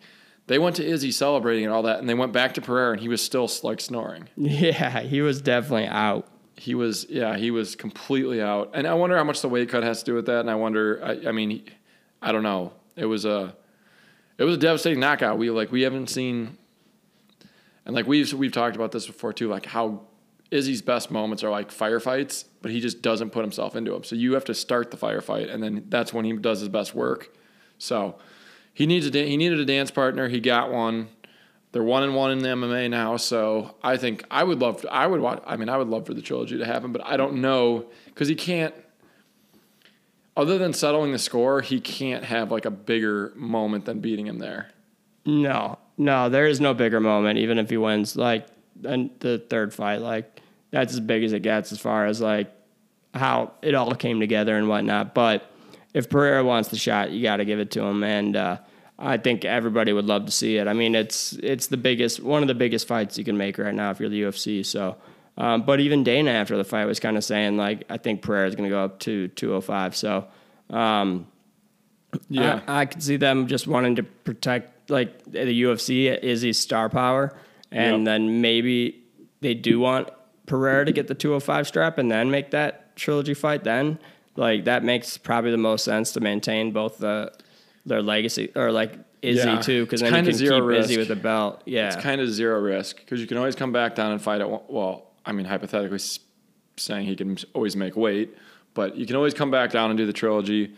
they 0.48 0.60
went 0.60 0.76
to 0.78 0.86
Izzy 0.86 1.12
celebrating 1.12 1.66
and 1.66 1.74
all 1.74 1.84
that, 1.84 2.00
and 2.00 2.08
they 2.08 2.14
went 2.14 2.32
back 2.34 2.54
to 2.54 2.62
Pereira, 2.62 2.92
and 2.94 3.02
he 3.02 3.10
was 3.10 3.22
still 3.22 3.50
like 3.64 3.82
snoring. 3.82 4.30
Yeah, 4.38 5.02
he 5.02 5.22
was 5.22 5.42
definitely 5.42 5.88
out. 5.88 6.28
He 6.58 6.74
was, 6.74 7.06
yeah, 7.10 7.36
he 7.36 7.52
was 7.52 7.76
completely 7.76 8.42
out. 8.42 8.72
And 8.74 8.88
I 8.88 8.94
wonder 8.94 9.18
how 9.18 9.24
much 9.24 9.42
the 9.42 9.50
weight 9.50 9.70
cut 9.70 9.84
has 9.84 10.00
to 10.00 10.06
do 10.06 10.14
with 10.16 10.28
that. 10.28 10.40
And 10.40 10.50
I 10.50 10.56
wonder, 10.56 11.02
I, 11.04 11.30
I 11.30 11.32
mean, 11.32 11.64
I 12.22 12.32
don't 12.32 12.44
know. 12.44 12.74
It 12.96 13.06
was 13.06 13.26
a, 13.26 13.56
it 14.38 14.44
was 14.44 14.56
a 14.56 14.60
devastating 14.60 15.00
knockout. 15.00 15.38
We 15.38 15.50
like 15.50 15.72
we 15.72 15.84
haven't 15.84 16.10
seen, 16.10 16.58
and 17.86 17.96
like 17.96 18.08
we've 18.08 18.32
we've 18.34 18.52
talked 18.52 18.76
about 18.76 18.92
this 18.92 19.08
before 19.08 19.34
too. 19.34 19.48
Like 19.48 19.66
how 19.66 20.02
Izzy's 20.52 20.82
best 20.82 21.10
moments 21.10 21.44
are 21.44 21.50
like 21.50 21.70
firefights, 21.70 22.46
but 22.62 22.72
he 22.72 22.82
just 22.82 23.02
doesn't 23.02 23.30
put 23.30 23.44
himself 23.44 23.76
into 23.76 23.92
them. 23.92 24.04
So 24.04 24.16
you 24.16 24.34
have 24.34 24.46
to 24.46 24.54
start 24.54 24.92
the 24.92 24.98
firefight, 24.98 25.54
and 25.54 25.64
then 25.64 25.86
that's 25.90 26.14
when 26.14 26.26
he 26.26 26.34
does 26.34 26.60
his 26.60 26.70
best 26.70 26.94
work. 26.94 27.36
So 27.78 28.18
he 28.74 28.86
needs 28.86 29.08
a 29.08 29.26
he 29.26 29.38
needed 29.38 29.60
a 29.60 29.66
dance 29.66 29.92
partner. 29.92 30.28
He 30.28 30.40
got 30.40 30.72
one. 30.72 31.08
They're 31.76 31.84
one 31.84 32.04
and 32.04 32.16
one 32.16 32.32
in 32.32 32.40
the 32.40 32.48
MMA 32.48 32.90
now, 32.90 33.18
so 33.18 33.76
I 33.84 33.98
think 33.98 34.24
I 34.32 34.46
would 34.46 34.62
love. 34.62 34.84
To, 34.84 34.94
I 34.94 35.06
would 35.06 35.20
watch. 35.20 35.44
I 35.46 35.58
mean, 35.58 35.68
I 35.68 35.76
would 35.76 35.90
love 35.90 36.06
for 36.06 36.14
the 36.14 36.22
trilogy 36.22 36.58
to 36.58 36.66
happen, 36.66 36.94
but 36.94 37.06
I 37.06 37.18
don't 37.18 37.42
know 37.42 37.88
because 38.06 38.30
he 38.30 38.36
can't. 38.36 38.74
Other 40.38 40.58
than 40.58 40.72
settling 40.72 41.12
the 41.12 41.20
score, 41.20 41.60
he 41.60 41.82
can't 41.82 42.24
have 42.24 42.50
like 42.50 42.64
a 42.64 42.72
bigger 42.72 43.34
moment 43.36 43.84
than 43.84 44.00
beating 44.00 44.26
him 44.26 44.40
there. 44.40 44.70
No, 45.26 45.78
no, 45.98 46.30
there 46.30 46.48
is 46.48 46.62
no 46.62 46.74
bigger 46.74 47.02
moment, 47.02 47.40
even 47.40 47.60
if 47.60 47.70
he 47.70 47.76
wins 47.76 48.16
like 48.16 48.48
an- 48.86 49.12
the 49.20 49.40
third 49.40 49.74
fight. 49.74 49.98
Like 49.98 50.40
that's 50.72 50.94
as 50.94 51.02
big 51.02 51.26
as 51.26 51.34
it 51.34 51.42
gets 51.42 51.74
as 51.74 51.80
far 51.82 52.06
as 52.06 52.22
like 52.22 52.54
how 53.14 53.52
it 53.62 53.76
all 53.76 53.94
came 53.96 54.22
together 54.22 54.56
and 54.56 54.70
whatnot. 54.70 55.14
But 55.14 55.52
if 55.94 56.10
Pereira 56.10 56.42
wants 56.42 56.70
the 56.70 56.78
shot, 56.78 57.12
you 57.12 57.22
got 57.22 57.38
to 57.38 57.44
give 57.44 57.60
it 57.60 57.72
to 57.72 57.82
him. 57.82 58.02
And 58.02 58.38
uh, 58.38 58.60
I 58.98 59.18
think 59.18 59.44
everybody 59.44 59.92
would 59.94 60.06
love 60.06 60.26
to 60.26 60.32
see 60.32 60.58
it. 60.58 60.68
I 60.68 60.74
mean, 60.74 60.96
it's 60.96 61.34
it's 61.34 61.68
the 61.68 61.78
biggest 61.78 62.22
one 62.22 62.42
of 62.42 62.48
the 62.48 62.56
biggest 62.56 62.88
fights 62.88 63.18
you 63.18 63.24
can 63.26 63.38
make 63.38 63.58
right 63.58 63.74
now 63.74 63.92
if 63.92 64.00
you're 64.00 64.10
the 64.10 64.22
UFC. 64.22 64.66
So, 64.66 64.96
um, 65.38 65.64
but 65.64 65.80
even 65.82 66.04
Dana 66.04 66.32
after 66.32 66.56
the 66.56 66.64
fight 66.64 66.86
was 66.86 67.00
kind 67.00 67.18
of 67.18 67.24
saying 67.24 67.58
like, 67.58 67.84
I 67.90 67.98
think 67.98 68.22
Pereira 68.22 68.48
is 68.48 68.56
going 68.56 68.70
to 68.70 68.74
go 68.74 68.84
up 68.86 69.00
to 69.02 69.28
205. 69.30 69.96
So, 69.98 70.26
um, 70.70 71.28
Yeah. 72.30 72.62
I, 72.68 72.82
I 72.82 72.86
could 72.86 73.04
see 73.04 73.18
them 73.18 73.48
just 73.48 73.68
wanting 73.68 73.96
to 73.98 74.04
protect 74.04 74.90
like 74.90 75.24
the 75.26 75.64
UFC 75.64 76.18
is 76.24 76.42
his 76.42 76.58
star 76.60 76.90
power, 76.90 77.36
and 77.72 77.98
Yep. 78.00 78.06
then 78.06 78.42
maybe 78.42 79.04
they 79.42 79.54
do 79.56 79.80
want 79.80 80.10
Pereira 80.46 80.86
to 80.86 80.92
get 80.92 81.08
the 81.08 81.16
205 81.16 81.68
strap 81.68 81.98
and 81.98 82.10
then 82.10 82.32
make 82.32 82.52
that 82.52 82.96
trilogy 82.96 83.34
fight. 83.34 83.64
Then 83.66 84.00
like 84.38 84.66
that 84.66 84.84
makes 84.86 85.18
probably 85.18 85.52
the 85.52 85.58
most 85.58 85.84
sense 85.84 86.14
to 86.14 86.22
maintain 86.22 86.72
both 86.72 87.00
the 87.00 87.34
their 87.86 88.02
legacy 88.02 88.52
or 88.56 88.72
like 88.72 88.94
Izzy 89.22 89.48
Yeah. 89.48 89.60
too, 89.62 89.86
because 89.86 90.02
then 90.02 90.14
you 90.14 90.24
can 90.24 90.34
zero 90.34 90.60
keep 90.70 90.80
Izzy 90.80 90.98
risk. 90.98 91.00
with 91.10 91.18
the 91.18 91.22
belt. 91.22 91.62
Yeah, 91.66 91.88
It's 91.88 91.96
kind 91.96 92.22
of 92.22 92.30
zero 92.30 92.60
risk 92.60 92.98
because 92.98 93.20
you 93.22 93.28
can 93.28 93.38
always 93.38 93.56
come 93.56 93.72
back 93.72 93.96
down 93.96 94.12
and 94.12 94.22
fight 94.22 94.42
at 94.42 94.50
one. 94.50 94.62
Well, 94.68 95.12
I 95.26 95.32
mean, 95.32 95.46
hypothetically 95.46 96.00
saying 96.78 97.06
he 97.08 97.16
can 97.16 97.38
always 97.54 97.76
make 97.76 97.96
weight, 97.96 98.36
but 98.74 98.96
you 98.98 99.06
can 99.06 99.16
always 99.16 99.34
come 99.34 99.50
back 99.52 99.72
down 99.72 99.90
and 99.90 99.98
do 99.98 100.06
the 100.06 100.14
trilogy. 100.14 100.74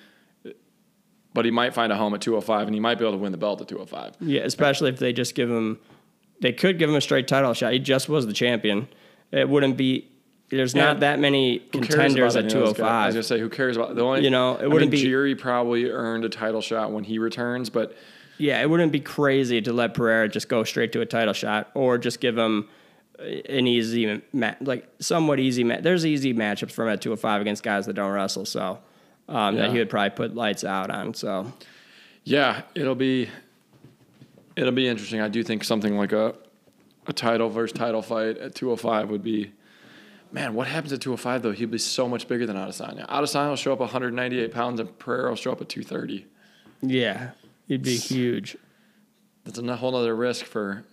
But 1.34 1.46
he 1.46 1.52
might 1.52 1.74
find 1.74 1.92
a 1.92 1.96
home 1.96 2.14
at 2.16 2.22
205 2.22 2.68
and 2.68 2.74
he 2.74 2.80
might 2.80 2.98
be 2.98 3.04
able 3.06 3.12
to 3.14 3.18
win 3.22 3.32
the 3.32 3.38
belt 3.38 3.62
at 3.62 3.68
205. 3.68 4.16
Yeah, 4.22 4.42
especially 4.42 4.90
if 4.90 4.98
they 4.98 5.14
just 5.14 5.36
give 5.36 5.50
him, 5.52 5.80
they 6.42 6.52
could 6.52 6.80
give 6.80 6.90
him 6.90 6.96
a 6.96 7.02
straight 7.02 7.28
title 7.28 7.54
shot. 7.54 7.74
He 7.74 7.80
just 7.80 8.10
was 8.10 8.26
the 8.26 8.34
champion. 8.34 8.88
It 9.32 9.48
wouldn't 9.50 9.78
be. 9.78 10.08
There's 10.50 10.74
not 10.76 11.02
that 11.02 11.20
many 11.20 11.60
contenders 11.60 12.36
at 12.38 12.46
any 12.46 12.54
of 12.54 12.68
those 12.68 12.78
guys? 12.78 12.88
I 12.88 13.06
was 13.08 13.16
gonna 13.16 13.24
say, 13.24 13.40
who 13.40 13.50
cares 13.50 13.76
about 13.76 13.96
the 13.96 14.02
only? 14.02 14.24
You 14.24 14.30
know, 14.30 14.56
it 14.56 14.70
wouldn't 14.70 14.92
mean, 14.92 15.04
be- 15.04 15.10
Jiri 15.10 15.38
probably 15.38 15.90
earned 15.90 16.24
a 16.24 16.30
title 16.30 16.62
shot 16.62 16.92
when 16.92 17.04
he 17.04 17.20
returns, 17.20 17.70
but 17.70 17.96
Yeah, 18.38 18.62
it 18.62 18.70
wouldn't 18.70 18.92
be 18.92 19.00
crazy 19.02 19.62
to 19.62 19.74
let 19.74 19.94
Pereira 19.94 20.30
just 20.30 20.48
go 20.48 20.64
straight 20.64 20.92
to 20.94 21.02
a 21.02 21.06
title 21.06 21.34
shot 21.34 21.70
or 21.74 21.98
just 21.98 22.22
give 22.22 22.38
him 22.38 22.70
an 23.20 23.66
easy, 23.68 24.22
ma- 24.32 24.54
like 24.62 24.88
somewhat 25.00 25.40
easy. 25.40 25.64
match. 25.64 25.82
There's 25.82 26.06
easy 26.06 26.34
matchups 26.34 26.72
for 26.72 26.84
him 26.88 26.94
at 26.94 27.02
205 27.02 27.42
against 27.42 27.64
guys 27.64 27.88
that 27.88 27.94
don't 27.94 28.12
wrestle. 28.12 28.46
So 28.46 28.80
um, 29.28 29.56
that 29.56 29.72
he 29.72 29.80
would 29.80 29.90
probably 29.90 30.12
put 30.12 30.36
lights 30.36 30.64
out 30.64 30.92
on. 30.92 31.14
So 31.14 31.52
yeah, 32.24 32.62
it'll 32.76 32.96
be 32.96 33.28
it'll 34.56 34.72
be 34.72 34.88
interesting. 34.88 35.20
I 35.20 35.28
do 35.28 35.44
think 35.44 35.64
something 35.66 35.98
like 35.98 36.14
a 36.14 36.36
a 37.08 37.12
title 37.14 37.50
versus 37.50 37.78
title 37.78 38.02
fight 38.02 38.38
at 38.38 38.56
205 38.56 39.10
would 39.10 39.24
be. 39.24 39.52
Man, 40.32 40.54
what 40.54 40.68
happens 40.68 40.92
at 40.94 41.02
205 41.02 41.42
though? 41.42 41.52
He'd 41.52 41.72
be 41.72 41.78
so 41.78 42.08
much 42.08 42.28
bigger 42.28 42.46
than 42.46 42.56
Adesanya. 42.58 43.08
Adesanya 43.08 43.50
will 43.50 43.56
show 43.56 43.74
up 43.74 43.80
198 43.80 44.52
pounds, 44.52 44.80
and 44.80 44.98
Pereira 45.00 45.30
will 45.30 45.36
show 45.36 45.52
up 45.52 45.62
at 45.62 45.70
230. 45.70 46.26
yeah, 46.82 47.32
he'd 47.68 47.84
be 47.84 47.96
huge. 47.98 48.58
That's 49.46 49.58
a 49.58 49.76
whole 49.78 49.96
other 49.96 50.16
risk 50.16 50.46
for, 50.46 50.84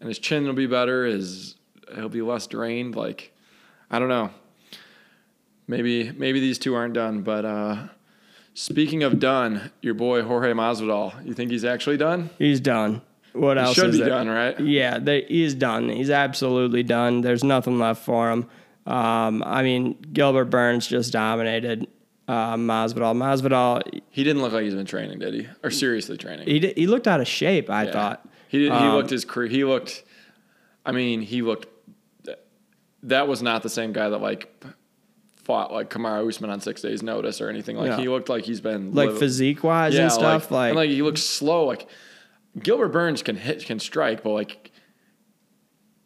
and 0.00 0.08
his 0.08 0.18
chin 0.18 0.44
will 0.44 0.52
be 0.52 0.66
better. 0.66 1.06
His 1.06 1.56
he'll 1.94 2.08
be 2.10 2.20
less 2.22 2.46
drained. 2.46 2.94
Like, 2.94 3.34
I 3.90 3.98
don't 3.98 4.08
know. 4.08 4.30
Maybe 5.66 6.10
maybe 6.12 6.40
these 6.40 6.58
two 6.58 6.74
aren't 6.74 6.94
done. 6.94 7.22
But 7.22 7.44
uh, 7.46 7.88
speaking 8.52 9.02
of 9.02 9.18
done, 9.18 9.70
your 9.80 9.94
boy 9.94 10.22
Jorge 10.22 10.52
Masvidal. 10.52 11.24
You 11.24 11.32
think 11.32 11.50
he's 11.50 11.64
actually 11.64 11.96
done? 11.96 12.28
He's 12.38 12.60
done. 12.60 13.00
What 13.32 13.56
He 13.56 13.62
else 13.62 13.76
should 13.76 13.90
is 13.90 13.96
be 13.96 14.00
there? 14.00 14.10
done, 14.10 14.28
right? 14.28 14.60
Yeah, 14.60 14.98
they, 14.98 15.22
he's 15.22 15.54
done. 15.54 15.88
He's 15.88 16.10
absolutely 16.10 16.82
done. 16.82 17.22
There's 17.22 17.42
nothing 17.42 17.78
left 17.78 18.04
for 18.04 18.30
him. 18.30 18.46
Um, 18.86 19.42
I 19.46 19.62
mean, 19.62 19.96
Gilbert 20.12 20.46
Burns 20.46 20.86
just 20.86 21.12
dominated 21.12 21.86
uh, 22.28 22.56
Masvidal. 22.56 23.14
Masvidal, 23.16 24.00
He 24.10 24.24
didn't 24.24 24.42
look 24.42 24.52
like 24.52 24.64
he's 24.64 24.74
been 24.74 24.86
training, 24.86 25.18
did 25.20 25.34
he? 25.34 25.48
Or 25.62 25.70
seriously 25.70 26.16
training? 26.16 26.46
he 26.48 26.58
did, 26.58 26.76
he 26.76 26.86
looked 26.86 27.06
out 27.06 27.20
of 27.20 27.28
shape. 27.28 27.70
I 27.70 27.84
Yeah. 27.84 27.92
thought. 27.92 28.28
he 28.48 28.58
did, 28.58 28.72
he 28.72 28.78
Um, 28.78 28.94
looked 28.94 29.10
his 29.10 29.24
career. 29.24 29.48
He 29.48 29.64
looked. 29.64 30.02
I 30.84 30.92
mean, 30.92 31.20
he 31.22 31.42
looked. 31.42 31.68
That 33.04 33.26
was 33.28 33.42
not 33.42 33.62
the 33.62 33.68
same 33.68 33.92
guy 33.92 34.08
that 34.08 34.18
like 34.18 34.64
fought 35.36 35.72
like 35.72 35.90
Kamaru 35.90 36.28
Usman 36.28 36.50
on 36.50 36.60
six 36.60 36.82
days' 36.82 37.02
notice 37.02 37.40
or 37.40 37.48
anything. 37.48 37.76
Like 37.76 37.88
Yeah. 37.88 37.96
he 37.98 38.08
looked 38.08 38.28
like 38.28 38.44
he's 38.44 38.60
been 38.60 38.92
like 38.94 39.12
physique 39.12 39.62
wise 39.64 39.96
and 39.96 40.10
stuff. 40.10 40.50
Like, 40.50 40.70
and 40.70 40.76
like 40.76 40.90
he 40.90 41.02
looks 41.02 41.22
slow. 41.22 41.64
Like 41.66 41.86
Gilbert 42.60 42.88
Burns 42.90 43.22
can 43.22 43.36
hit, 43.36 43.64
can 43.64 43.78
strike, 43.80 44.22
but 44.22 44.30
like 44.30 44.71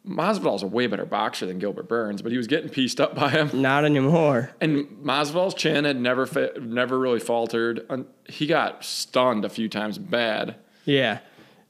Masvidal's 0.07 0.63
a 0.63 0.67
way 0.67 0.87
better 0.87 1.05
boxer 1.05 1.45
than 1.45 1.59
Gilbert 1.59 1.87
Burns. 1.87 2.21
But 2.21 2.31
he 2.31 2.37
was 2.37 2.47
getting 2.47 2.69
pieced 2.69 3.01
up 3.01 3.15
by 3.15 3.29
him, 3.29 3.49
not 3.53 3.85
anymore. 3.85 4.51
and 4.61 4.87
Masvidal's 5.03 5.53
chin 5.53 5.85
had 5.85 5.99
never 5.99 6.25
fa- 6.25 6.53
never 6.59 6.97
really 6.97 7.19
faltered. 7.19 7.85
He 8.27 8.47
got 8.47 8.83
stunned 8.83 9.45
a 9.45 9.49
few 9.49 9.69
times 9.69 9.97
bad. 9.97 10.55
Yeah. 10.85 11.19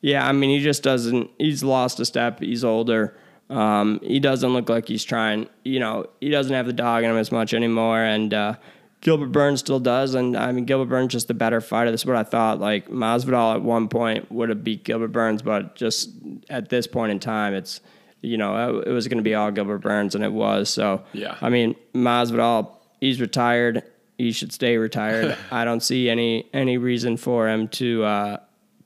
Yeah. 0.01 0.27
I 0.27 0.31
mean, 0.31 0.51
he 0.51 0.63
just 0.63 0.83
doesn't, 0.83 1.31
he's 1.37 1.63
lost 1.63 1.99
a 1.99 2.05
step. 2.05 2.39
He's 2.39 2.63
older. 2.63 3.17
Um, 3.49 3.99
he 4.03 4.19
doesn't 4.19 4.51
look 4.51 4.69
like 4.69 4.87
he's 4.87 5.03
trying, 5.03 5.47
you 5.63 5.79
know, 5.79 6.07
he 6.19 6.29
doesn't 6.29 6.53
have 6.53 6.65
the 6.65 6.73
dog 6.73 7.03
in 7.03 7.09
him 7.09 7.17
as 7.17 7.31
much 7.31 7.53
anymore. 7.53 8.01
And, 8.01 8.33
uh, 8.33 8.55
Gilbert 8.99 9.31
Burns 9.31 9.59
still 9.59 9.79
does. 9.79 10.15
And 10.15 10.35
I 10.35 10.51
mean, 10.51 10.65
Gilbert 10.65 10.89
Burns 10.89 11.13
just 11.13 11.29
a 11.29 11.33
better 11.33 11.61
fighter. 11.61 11.91
That's 11.91 12.05
what 12.05 12.15
I 12.15 12.23
thought. 12.23 12.59
Like 12.59 12.89
Masvidal 12.89 13.55
at 13.55 13.61
one 13.61 13.87
point 13.87 14.31
would 14.31 14.49
have 14.49 14.63
beat 14.63 14.83
Gilbert 14.83 15.09
Burns, 15.09 15.41
but 15.41 15.75
just 15.75 16.09
at 16.49 16.69
this 16.69 16.87
point 16.87 17.11
in 17.11 17.19
time, 17.19 17.53
it's, 17.53 17.79
you 18.21 18.37
know, 18.37 18.79
it 18.79 18.91
was 18.91 19.07
going 19.07 19.17
to 19.17 19.23
be 19.23 19.35
all 19.35 19.51
Gilbert 19.51 19.79
Burns, 19.79 20.15
and 20.15 20.23
it 20.23 20.33
was. 20.33 20.69
So, 20.69 21.03
Yeah. 21.13 21.37
I 21.41 21.49
mean, 21.49 21.75
Masvidal, 21.93 22.71
he's 22.99 23.21
retired. 23.21 23.83
He 24.17 24.31
should 24.31 24.51
stay 24.51 24.77
retired. 24.77 25.37
I 25.51 25.65
don't 25.65 25.81
see 25.81 26.09
any 26.09 26.49
any 26.53 26.77
reason 26.77 27.17
for 27.17 27.47
him 27.47 27.67
to 27.69 28.03
uh, 28.03 28.37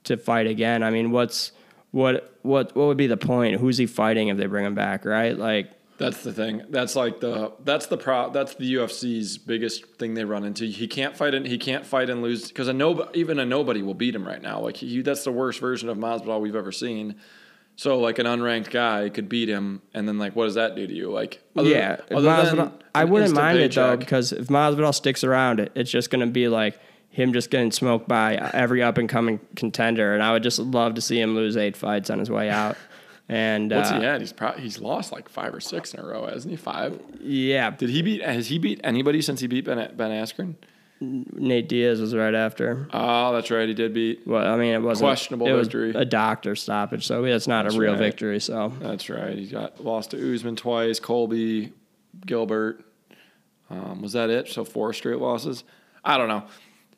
to 0.06 0.18
fight 0.18 0.48
again. 0.48 0.84
I 0.84 0.90
mean, 0.90 1.12
what's 1.12 1.52
what 1.92 2.38
what 2.42 2.76
what 2.76 2.88
would 2.88 2.98
be 2.98 3.08
the 3.08 3.18
point? 3.18 3.60
Who's 3.60 3.78
he 3.78 3.86
fighting 3.86 4.28
if 4.28 4.38
they 4.38 4.46
bring 4.48 4.66
him 4.66 4.76
back? 4.76 5.06
Right? 5.06 5.38
Like, 5.38 5.72
That's 5.98 6.24
the 6.24 6.34
thing. 6.34 6.64
That's 6.70 6.96
like 6.96 7.20
the 7.22 7.54
that's 7.64 7.86
the 7.86 7.98
pro 7.98 8.30
that's 8.32 8.56
the 8.56 8.74
UFC's 8.76 9.38
biggest 9.38 9.86
thing 9.98 10.16
they 10.16 10.26
run 10.26 10.44
into. 10.44 10.66
He 10.66 10.88
can't 10.88 11.16
fight 11.16 11.34
and 11.34 11.46
he 11.46 11.58
can't 11.58 11.86
fight 11.86 12.10
and 12.10 12.22
lose 12.22 12.50
because 12.50 12.68
a 12.68 12.74
no 12.74 13.10
even 13.14 13.40
a 13.40 13.46
nobody 13.46 13.82
will 13.82 13.94
beat 13.94 14.16
him 14.16 14.28
right 14.28 14.42
now. 14.42 14.60
Like 14.60 14.78
he, 14.78 15.02
that's 15.02 15.24
the 15.24 15.32
worst 15.32 15.60
version 15.60 15.88
of 15.88 15.98
Masvidal 15.98 16.42
we've 16.42 16.56
ever 16.56 16.72
seen. 16.72 17.16
So 17.76 18.00
like 18.00 18.20
an 18.20 18.26
unranked 18.26 18.70
guy 18.70 19.10
could 19.10 19.28
beat 19.28 19.50
him, 19.50 19.82
and 19.94 20.08
then 20.08 20.20
like 20.20 20.36
what 20.36 20.46
does 20.46 20.56
that 20.56 20.76
do 20.76 20.86
to 20.86 20.94
you? 20.94 21.12
Like 21.12 21.42
other- 21.56 21.70
yeah, 21.70 21.98
other 22.12 22.30
Masvidal, 22.30 22.74
I 22.94 23.06
wouldn't 23.06 23.34
mind 23.34 23.60
it 23.60 23.74
though 23.74 23.98
because 23.98 24.32
if 24.32 24.48
Masvidal 24.48 24.94
sticks 24.94 25.24
around, 25.24 25.60
it 25.60 25.72
it's 25.76 25.90
just 25.90 26.10
going 26.10 26.26
to 26.26 26.32
be 26.32 26.48
like 26.48 26.80
him 27.10 27.34
just 27.34 27.50
getting 27.50 27.72
smoked 27.72 28.08
by 28.08 28.36
every 28.54 28.82
up 28.82 28.98
and 28.98 29.10
coming 29.10 29.40
contender, 29.56 30.14
and 30.14 30.24
I 30.24 30.32
would 30.32 30.44
just 30.44 30.60
love 30.60 30.96
to 30.96 31.02
see 31.02 31.20
him 31.20 31.36
lose 31.36 31.58
eight 31.58 31.76
fights 31.76 32.10
on 32.10 32.20
his 32.20 32.30
way 32.30 32.50
out. 32.50 32.78
And 33.28 33.72
What's 33.72 33.92
uh, 33.92 34.00
he 34.00 34.06
at? 34.06 34.20
He's 34.20 34.34
probably 34.34 34.62
he's 34.62 34.80
lost 34.80 35.12
like 35.12 35.30
five 35.30 35.54
or 35.54 35.62
six 35.62 35.94
in 35.94 36.02
a 36.02 36.06
row, 36.06 36.28
hasn't 36.28 36.52
he? 36.52 36.58
Five. 36.58 37.00
yeah, 37.22 37.70
Did 37.72 37.90
he 37.90 38.02
beat? 38.02 38.22
Has 38.22 38.48
he 38.48 38.60
beat 38.60 38.82
anybody 38.84 39.22
since 39.22 39.40
he 39.40 39.48
beat 39.48 39.66
Ben 39.66 39.78
Ben 39.96 40.12
Askren? 40.12 40.56
Nate 41.02 41.68
Diaz 41.68 42.00
was 42.00 42.14
right 42.16 42.36
after. 42.36 42.88
Oh, 42.94 43.34
that's 43.34 43.50
right. 43.50 43.68
He 43.68 43.74
did 43.74 43.94
beat. 43.94 44.22
Well, 44.28 44.46
I 44.46 44.56
mean, 44.56 44.74
it 44.74 44.82
wasn't 44.82 45.08
Questionable 45.08 45.48
it 45.48 45.54
was 45.54 45.68
a 45.74 46.06
doctor 46.06 46.56
stoppage, 46.56 47.08
so 47.08 47.24
it's 47.26 47.48
not 47.48 47.66
a 47.66 47.78
real 47.78 47.94
right. 47.94 48.00
victory. 48.00 48.40
So 48.40 48.72
That's 48.80 49.10
right. 49.10 49.38
He 49.38 49.48
got 49.48 49.84
lost 49.84 50.12
to 50.12 50.34
Usman 50.34 50.56
twice, 50.56 51.00
Colby, 51.00 51.74
Gilbert. 52.26 52.86
Um, 53.72 54.02
was 54.02 54.14
that 54.14 54.30
it? 54.30 54.50
So 54.50 54.64
four 54.64 54.94
straight 54.94 55.18
losses. 55.18 55.64
I 56.06 56.18
don't 56.18 56.28
know. 56.28 56.44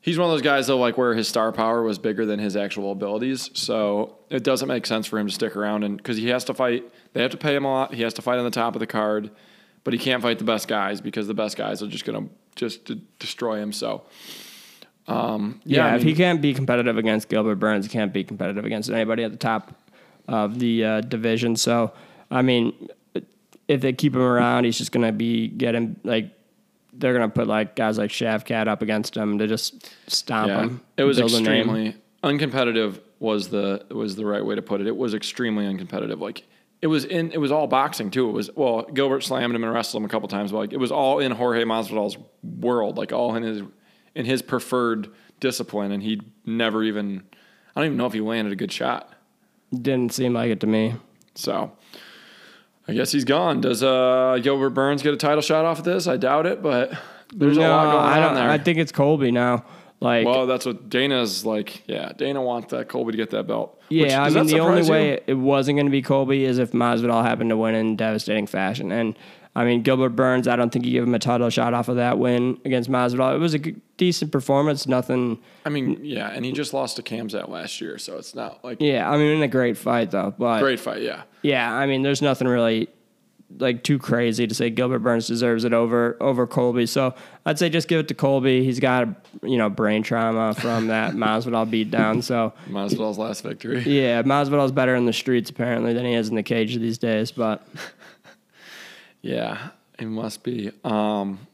He's 0.01 0.19
one 0.19 0.29
of 0.29 0.33
those 0.33 0.41
guys 0.41 0.67
though, 0.67 0.79
like 0.79 0.97
where 0.97 1.13
his 1.13 1.29
star 1.29 1.53
power 1.53 1.81
was 1.81 1.97
bigger 1.97 2.25
than 2.25 2.37
his 2.37 2.57
actual 2.57 2.91
abilities. 2.91 3.49
So 3.53 4.17
it 4.29 4.43
doesn't 4.43 4.67
make 4.67 4.85
sense 4.85 5.07
for 5.07 5.17
him 5.17 5.27
to 5.27 5.33
stick 5.33 5.55
around, 5.55 5.83
and 5.85 5.95
because 5.95 6.17
he 6.17 6.27
has 6.27 6.43
to 6.45 6.53
fight, 6.53 6.83
they 7.13 7.21
have 7.21 7.31
to 7.31 7.37
pay 7.37 7.55
him 7.55 7.63
a 7.63 7.71
lot. 7.71 7.93
He 7.93 8.01
has 8.01 8.13
to 8.15 8.21
fight 8.21 8.37
on 8.37 8.43
the 8.43 8.51
top 8.51 8.75
of 8.75 8.81
the 8.81 8.87
card, 8.87 9.31
but 9.83 9.93
he 9.93 9.99
can't 9.99 10.21
fight 10.21 10.37
the 10.39 10.45
best 10.45 10.67
guys 10.67 11.01
because 11.01 11.27
the 11.27 11.33
best 11.33 11.57
guys 11.57 11.81
are 11.83 11.87
just 11.87 12.05
gonna 12.05 12.27
just 12.55 12.85
to 12.85 12.95
destroy 13.19 13.59
him. 13.61 13.71
So. 13.73 14.03
Um, 15.05 15.59
yeah, 15.65 15.87
I 15.87 15.95
if 15.97 16.03
he 16.03 16.15
can't 16.15 16.41
be 16.41 16.53
competitive 16.53 16.97
against 16.97 17.27
Gilbert 17.27 17.55
Burns, 17.55 17.85
he 17.85 17.91
can't 17.91 18.13
be 18.13 18.23
competitive 18.23 18.63
against 18.63 18.89
anybody 18.89 19.23
at 19.23 19.31
the 19.31 19.37
top 19.37 19.73
of 20.29 20.59
the 20.59 20.85
uh, 20.85 21.01
division. 21.01 21.57
So 21.57 21.91
I 22.31 22.41
mean, 22.41 22.87
if 23.67 23.81
they 23.81 23.91
keep 23.91 24.15
him 24.15 24.21
around, 24.21 24.63
he's 24.63 24.77
just 24.77 24.93
gonna 24.93 25.11
be 25.11 25.49
getting 25.49 25.99
like 26.05 26.31
they're 26.93 27.11
gonna 27.11 27.27
put 27.27 27.47
like 27.47 27.75
guys 27.75 27.97
like 27.97 28.11
Shavkat 28.11 28.67
up 28.69 28.81
against 28.81 29.17
him 29.17 29.39
to 29.39 29.47
just 29.47 29.89
stomp 30.07 30.47
Yeah, 30.47 30.61
him. 30.61 30.81
it 30.95 31.03
was 31.03 31.17
build 31.17 31.33
a 31.33 31.41
name. 31.41 31.59
extremely 31.69 31.95
uncompetitive. 32.23 32.99
Was 33.19 33.49
the 33.49 33.85
was 33.91 34.15
the 34.15 34.25
right 34.25 34.45
way 34.45 34.55
to 34.55 34.61
put 34.61 34.79
it? 34.79 34.87
It 34.87 34.95
was 34.95 35.13
extremely 35.13 35.65
uncompetitive. 35.65 36.19
Like 36.21 36.43
it 36.83 36.87
was 36.87 37.05
in 37.05 37.31
it 37.31 37.37
was 37.37 37.49
all 37.49 37.65
boxing 37.65 38.11
too. 38.11 38.27
It 38.27 38.33
was 38.33 38.49
well 38.55 38.81
Gilbert 38.81 39.23
slammed 39.23 39.55
him 39.55 39.63
and 39.63 39.73
wrestled 39.73 40.01
him 40.01 40.05
a 40.05 40.09
couple 40.09 40.27
times, 40.27 40.51
but 40.51 40.57
like 40.57 40.73
it 40.73 40.77
was 40.77 40.91
all 40.91 41.19
in 41.19 41.31
Jorge 41.31 41.63
Masvidal's 41.63 42.17
world, 42.43 42.97
like 42.97 43.13
all 43.13 43.35
in 43.35 43.43
his 43.43 43.61
in 44.15 44.25
his 44.25 44.41
preferred 44.41 45.07
discipline, 45.39 45.93
and 45.93 46.03
he 46.03 46.19
never 46.45 46.83
even 46.83 47.23
I 47.73 47.79
don't 47.79 47.85
even 47.85 47.97
know 47.97 48.05
if 48.05 48.11
he 48.11 48.19
landed 48.19 48.51
a 48.51 48.57
good 48.57 48.71
shot. 48.71 49.13
Didn't 49.71 50.11
seem 50.11 50.33
like 50.33 50.51
it 50.51 50.59
to 50.59 50.67
me. 50.67 50.95
So 51.35 51.71
I 52.85 52.93
guess 52.93 53.13
he's 53.13 53.23
gone. 53.23 53.61
Does 53.61 53.81
uh, 53.81 54.39
Gilbert 54.43 54.71
Burns 54.71 55.01
get 55.01 55.13
a 55.13 55.17
title 55.17 55.41
shot 55.41 55.63
off 55.63 55.79
of 55.79 55.85
this? 55.85 56.05
I 56.05 56.17
doubt 56.17 56.45
it, 56.45 56.61
but 56.61 56.91
there's 57.33 57.55
a 57.55 57.61
lot 57.61 57.93
going 57.93 58.23
I 58.23 58.27
on 58.27 58.35
there. 58.35 58.49
I 58.49 58.57
think 58.57 58.77
it's 58.77 58.91
Colby 58.91 59.31
now. 59.31 59.63
Like, 60.03 60.25
Well, 60.25 60.45
that's 60.47 60.65
what 60.65 60.89
Dana's 60.89 61.45
like. 61.45 61.81
Yeah, 61.87 62.11
Dana 62.17 62.41
wants 62.41 62.71
that 62.71 62.89
Colby 62.89 63.11
to 63.13 63.17
get 63.17 63.29
that 63.31 63.47
belt. 63.47 63.79
yeah, 63.89 64.03
Which- 64.03 64.11
I 64.13 64.29
mean, 64.29 64.47
the 64.47 64.59
only 64.59 64.83
you? 64.83 64.91
way 64.91 65.19
it 65.25 65.35
wasn't 65.35 65.77
going 65.77 65.85
to 65.85 65.91
be 65.91 66.01
Colby 66.01 66.43
is 66.45 66.59
if 66.59 66.71
Masvidal 66.71 67.23
happened 67.23 67.49
to 67.51 67.57
win 67.57 67.73
in 67.73 67.95
devastating 67.95 68.45
fashion. 68.45 68.91
And 68.91 69.15
I 69.55 69.65
mean, 69.65 69.81
Gilbert 69.83 70.09
Burns, 70.09 70.47
I 70.47 70.55
don't 70.55 70.71
think 70.71 70.83
you 70.83 70.91
give 70.91 71.03
him 71.03 71.13
a 71.13 71.19
title 71.19 71.49
shot 71.51 71.73
off 71.75 71.87
of 71.87 71.95
that 71.97 72.17
win 72.17 72.57
against 72.65 72.89
Masvidal. 72.89 73.35
It 73.35 73.37
was 73.37 73.53
a 73.53 73.59
g- 73.59 73.75
decent 73.97 74.31
performance. 74.31 74.87
Nothing. 74.87 75.37
I 75.63 75.69
mean, 75.69 75.99
yeah, 76.01 76.31
and 76.31 76.43
he 76.43 76.51
just 76.51 76.73
lost 76.73 76.95
to 76.97 77.03
Khamzat 77.03 77.47
last 77.49 77.79
year, 77.79 77.97
so 77.99 78.17
it's 78.17 78.33
not 78.35 78.63
like 78.63 78.79
Yeah, 78.81 79.09
I 79.09 79.15
mean, 79.15 79.37
in 79.37 79.43
a 79.43 79.47
great 79.47 79.77
fight 79.77 80.09
though. 80.11 80.33
But 80.37 80.59
great 80.59 80.79
fight. 80.79 81.01
Yeah, 81.03 81.21
Yeah, 81.43 81.71
I 81.73 81.85
mean, 81.85 82.01
there's 82.01 82.21
nothing 82.21 82.47
really 82.47 82.89
like 83.59 83.83
too 83.83 83.99
crazy 83.99 84.47
to 84.47 84.53
say 84.53 84.69
Gilbert 84.69 84.99
Burns 84.99 85.27
deserves 85.27 85.63
it 85.63 85.73
over 85.73 86.17
over 86.19 86.47
Colby. 86.47 86.85
So 86.85 87.13
I'd 87.45 87.59
say 87.59 87.69
just 87.69 87.87
give 87.87 87.99
it 87.99 88.07
to 88.09 88.13
Colby. 88.13 88.63
He's 88.63 88.79
got 88.79 89.07
a, 89.07 89.15
you 89.41 89.57
know 89.57 89.69
brain 89.69 90.03
trauma 90.03 90.53
from 90.53 90.87
that 90.87 91.13
Masvidal 91.15 91.69
beatdown. 91.69 92.23
So 92.23 92.53
Masvidal's 92.67 93.17
last 93.17 93.43
victory. 93.43 93.81
yeah, 93.85 94.21
Masvidal's 94.23 94.71
better 94.71 94.95
in 94.95 95.05
the 95.05 95.13
streets 95.13 95.49
apparently 95.49 95.93
than 95.93 96.05
he 96.05 96.13
is 96.13 96.29
in 96.29 96.35
the 96.35 96.43
cage 96.43 96.75
these 96.75 96.97
days. 96.97 97.31
But 97.31 97.65
Yeah, 99.23 99.69
it 99.97 100.05
must 100.05 100.43
be. 100.43 100.71
Um, 100.83 101.47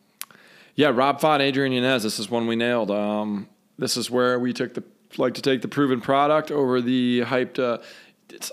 yeah, 0.75 0.87
Rob 0.89 1.21
fought 1.21 1.39
Adrian 1.39 1.71
Yanez. 1.71 2.03
This 2.03 2.19
is 2.19 2.29
one 2.29 2.47
we 2.47 2.55
nailed. 2.55 2.89
Um, 2.89 3.47
this 3.77 3.95
is 3.95 4.09
where 4.09 4.39
we 4.39 4.51
took 4.53 4.73
the 4.73 4.83
like 5.17 5.35
to 5.35 5.41
take 5.41 5.61
the 5.61 5.67
proven 5.67 6.01
product 6.01 6.51
over 6.51 6.81
the 6.81 7.21
hyped. 7.21 7.59
Uh, 7.59 7.81
it's 8.29 8.51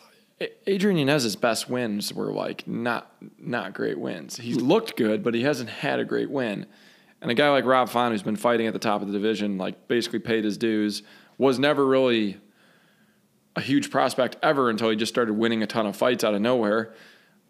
Adrian 0.66 0.98
Yanez's 0.98 1.34
best 1.34 1.70
wins 1.70 2.12
were 2.12 2.32
like 2.32 2.66
not 2.68 3.10
not 3.38 3.72
great 3.72 3.98
wins. 3.98 4.36
He's 4.36 4.56
looked 4.56 4.96
good, 4.96 5.22
but 5.22 5.34
he 5.34 5.42
hasn't 5.42 5.70
had 5.70 5.98
a 5.98 6.04
great 6.04 6.30
win. 6.30 6.66
And 7.22 7.30
a 7.30 7.34
guy 7.34 7.50
like 7.50 7.64
Rob 7.64 7.88
Font, 7.88 8.12
who's 8.12 8.22
been 8.22 8.36
fighting 8.36 8.66
at 8.66 8.74
the 8.74 8.78
top 8.78 9.00
of 9.00 9.06
the 9.08 9.12
division, 9.14 9.56
like 9.56 9.88
basically 9.88 10.18
paid 10.18 10.44
his 10.44 10.58
dues, 10.58 11.02
was 11.38 11.58
never 11.58 11.86
really 11.86 12.38
a 13.56 13.62
huge 13.62 13.90
prospect 13.90 14.36
ever 14.42 14.68
until 14.68 14.90
he 14.90 14.96
just 14.96 15.12
started 15.12 15.32
winning 15.32 15.62
a 15.62 15.66
ton 15.66 15.86
of 15.86 15.96
fights 15.96 16.22
out 16.22 16.34
of 16.34 16.42
nowhere. 16.42 16.92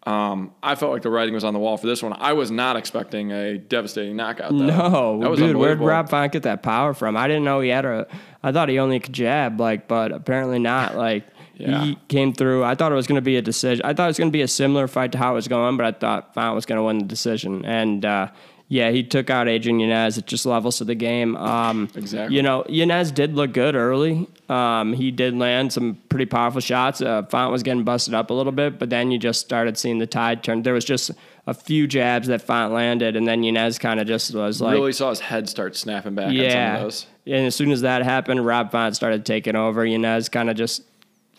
Um, 0.03 0.53
I 0.63 0.75
felt 0.75 0.93
like 0.93 1.01
the 1.01 1.09
writing 1.09 1.33
was 1.33 1.43
on 1.43 1.53
the 1.53 1.59
wall 1.59 1.75
for 1.75 1.87
this 1.87 2.01
one. 2.01 2.13
I 2.13 2.31
was 2.31 2.49
not 2.49 2.77
expecting 2.77 3.33
a 3.33 3.57
devastating 3.57 4.15
knockout. 4.15 4.51
Though. 4.51 4.65
no, 4.65 5.19
that 5.19 5.29
was 5.29 5.39
dude, 5.39 5.57
where'd. 5.57 5.79
Rob 5.79 6.07
Font 6.07 6.31
get 6.31 6.43
that 6.43 6.63
power 6.63 6.93
from? 6.93 7.17
I 7.17 7.27
didn't 7.27 7.43
know 7.43 7.59
he 7.59 7.67
had 7.67 7.83
a. 7.83 8.07
I 8.41 8.53
thought 8.53 8.69
he 8.69 8.79
only 8.79 9.01
could 9.01 9.11
jab, 9.11 9.59
like, 9.59 9.89
but 9.89 10.13
apparently 10.13 10.59
not. 10.59 10.95
Like 10.95 11.25
Yeah. 11.57 11.83
he 11.83 11.97
came 12.07 12.33
through. 12.33 12.63
I 12.63 12.75
thought 12.75 12.91
it 12.91 12.95
was 12.95 13.07
going 13.07 13.15
to 13.15 13.21
be 13.21 13.37
a 13.37 13.41
decision. 13.41 13.83
I 13.83 13.93
thought 13.93 14.05
it 14.05 14.07
was 14.07 14.17
going 14.17 14.29
to 14.29 14.35
be 14.35 14.43
a 14.43 14.47
similar 14.47 14.87
fight 14.87 15.11
to 15.13 15.17
how 15.17 15.31
it 15.31 15.35
was 15.35 15.47
going, 15.47 15.75
but 15.77 15.85
I 15.85 15.91
thought 15.91 16.33
Font 16.33 16.55
was 16.55 16.65
going 16.65 16.77
to 16.77 16.83
win 16.83 16.99
the 16.99 17.05
decision. 17.05 17.65
And 17.65 18.05
uh, 18.05 18.29
yeah, 18.69 18.91
he 18.91 19.01
took 19.01 19.29
out 19.29 19.47
Adrian 19.47 19.79
Yanez. 19.79 20.17
It 20.17 20.27
just 20.27 20.45
levels 20.45 20.77
to 20.77 20.83
the 20.83 20.93
game. 20.95 21.35
Um, 21.37 21.89
Exactly. 21.95 22.35
You 22.35 22.43
know, 22.43 22.65
Yanez 22.67 23.11
did 23.11 23.33
look 23.33 23.53
good 23.53 23.75
early. 23.75 24.27
Um, 24.49 24.93
he 24.93 25.09
did 25.09 25.35
land 25.35 25.73
some 25.73 25.97
pretty 26.09 26.25
powerful 26.25 26.61
shots. 26.61 27.01
Uh, 27.01 27.23
Font 27.23 27.51
was 27.51 27.63
getting 27.63 27.83
busted 27.83 28.13
up 28.13 28.29
a 28.29 28.33
little 28.33 28.51
bit, 28.51 28.77
but 28.77 28.89
then 28.89 29.09
you 29.09 29.17
just 29.17 29.39
started 29.39 29.77
seeing 29.77 29.99
the 29.99 30.07
tide 30.07 30.43
turn. 30.43 30.63
There 30.63 30.73
was 30.73 30.85
just 30.85 31.11
a 31.47 31.53
few 31.53 31.87
jabs 31.87 32.27
that 32.27 32.41
Font 32.41 32.73
landed, 32.73 33.15
and 33.15 33.25
then 33.25 33.41
Yanez 33.41 33.79
kind 33.79 33.99
of 34.01 34.07
just 34.07 34.35
was 34.35 34.61
like, 34.61 34.73
really 34.73 34.91
saw 34.91 35.09
his 35.09 35.21
head 35.21 35.47
start 35.47 35.75
snapping 35.77 36.13
back 36.13 36.27
on 36.27 36.33
some 36.33 36.39
of 36.39 36.51
yeah. 36.51 36.79
those. 36.79 37.07
And 37.25 37.47
as 37.47 37.55
soon 37.55 37.71
as 37.71 37.81
that 37.81 38.03
happened, 38.03 38.45
Rob 38.45 38.71
Font 38.71 38.95
started 38.95 39.25
taking 39.25 39.55
over. 39.55 39.85
Yanez 39.85 40.27
kind 40.27 40.49
of 40.49 40.57
just, 40.57 40.83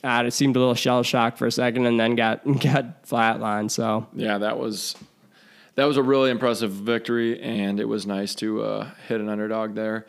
it 0.05 0.33
seemed 0.33 0.57
a 0.57 0.59
little 0.59 0.75
shell 0.75 1.03
shocked 1.03 1.39
for 1.39 1.47
a 1.47 1.53
second, 1.53 1.87
and 1.87 1.99
then 1.99 2.15
got 2.15 2.45
got 2.61 3.05
flatlined. 3.05 3.71
So 3.71 4.07
Yeah, 4.15 4.39
that 4.39 4.59
was 4.59 4.95
that 5.75 5.85
was 5.85 5.97
a 5.97 6.03
really 6.03 6.31
impressive 6.31 6.73
victory, 6.73 7.41
and 7.41 7.79
it 7.79 7.87
was 7.87 8.07
nice 8.07 8.35
to 8.37 8.63
uh, 8.63 8.91
hit 9.07 9.21
an 9.21 9.29
underdog 9.29 9.75
there. 9.75 10.07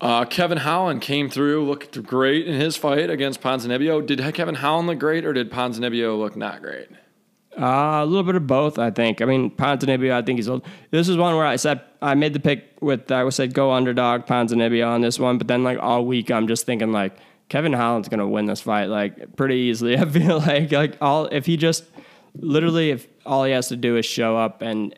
Uh, 0.00 0.24
Kevin 0.24 0.58
Holland 0.58 1.00
came 1.00 1.28
through, 1.28 1.64
looked 1.64 2.00
great 2.04 2.46
in 2.46 2.60
his 2.60 2.76
fight 2.76 3.10
against 3.10 3.40
Ponzinibbio. 3.40 4.06
Did 4.06 4.20
Kevin 4.32 4.54
Holland 4.54 4.86
look 4.86 4.98
great, 4.98 5.24
or 5.24 5.32
did 5.32 5.50
Ponzinibbio 5.50 6.16
look 6.16 6.36
not 6.36 6.62
great? 6.62 6.88
Uh, 7.58 8.02
a 8.02 8.06
little 8.06 8.22
bit 8.22 8.36
of 8.36 8.46
both, 8.46 8.78
I 8.78 8.92
think. 8.92 9.20
I 9.20 9.24
mean, 9.24 9.50
Ponzinibbio, 9.50 10.12
I 10.12 10.22
think 10.22 10.38
he's 10.38 10.48
old. 10.48 10.64
This 10.92 11.08
is 11.08 11.16
one 11.16 11.34
where 11.34 11.46
I 11.46 11.56
said 11.56 11.80
I 12.00 12.14
made 12.14 12.32
the 12.32 12.38
pick 12.38 12.64
with 12.80 13.10
I 13.10 13.28
said 13.30 13.54
go 13.54 13.72
underdog 13.72 14.26
Ponzinibbio 14.26 14.88
on 14.88 15.00
this 15.00 15.18
one, 15.18 15.38
but 15.38 15.48
then 15.48 15.64
like 15.64 15.78
all 15.80 16.06
week 16.06 16.30
I'm 16.30 16.46
just 16.46 16.66
thinking 16.66 16.92
like 16.92 17.16
Kevin 17.48 17.72
Holland's 17.72 18.08
gonna 18.08 18.28
win 18.28 18.46
this 18.46 18.60
fight 18.60 18.86
like 18.86 19.36
pretty 19.36 19.56
easily. 19.56 19.96
I 19.98 20.04
feel 20.04 20.38
like 20.38 20.72
like 20.72 20.96
all 21.00 21.26
if 21.26 21.46
he 21.46 21.56
just 21.56 21.84
literally 22.36 22.90
if 22.90 23.06
all 23.26 23.44
he 23.44 23.52
has 23.52 23.68
to 23.68 23.76
do 23.76 23.96
is 23.96 24.06
show 24.06 24.36
up 24.36 24.62
and 24.62 24.94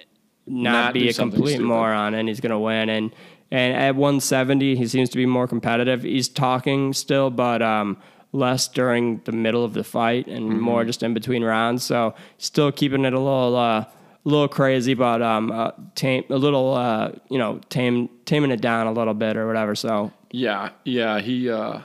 not, 0.47 0.73
Not 0.73 0.95
be 0.95 1.09
a 1.09 1.13
complete 1.15 1.51
stupid. 1.55 1.67
moron, 1.67 2.15
and 2.15 2.29
he's 2.29 2.41
gonna 2.41 2.59
win. 2.59 2.89
And 2.89 3.15
and 3.53 3.77
at 3.77 3.95
170, 3.97 4.77
he 4.77 4.87
seems 4.87 5.09
to 5.11 5.17
be 5.17 5.27
more 5.27 5.47
competitive. 5.49 6.03
He's 6.03 6.29
talking 6.29 6.93
still, 6.93 7.31
but 7.31 7.63
um, 7.63 7.97
less 8.33 8.69
during 8.69 9.21
the 9.25 9.33
middle 9.33 9.65
of 9.65 9.75
the 9.75 9.83
fight 9.85 10.27
and 10.29 10.45
Mm-hmm. 10.51 10.61
more 10.61 10.85
just 10.85 11.03
in 11.03 11.15
between 11.15 11.43
rounds. 11.45 11.83
So 11.85 12.15
still 12.39 12.71
keeping 12.73 13.05
it 13.05 13.13
a 13.13 13.19
little 13.19 13.57
uh, 13.57 13.81
a 13.81 13.89
little 14.25 14.49
crazy, 14.49 14.95
but 14.95 15.23
um, 15.23 15.51
uh, 15.53 15.71
tame 15.95 16.25
a 16.31 16.37
little 16.37 16.75
uh, 16.75 17.13
you 17.29 17.39
know 17.39 17.61
tame 17.69 18.09
taming 18.25 18.51
it 18.51 18.61
down 18.61 18.87
a 18.89 18.93
little 18.93 19.15
bit 19.15 19.37
or 19.37 19.47
whatever. 19.47 19.75
So 19.77 20.13
Yeah, 20.33 20.71
yeah, 20.85 21.21
he 21.21 21.49
uh, 21.51 21.81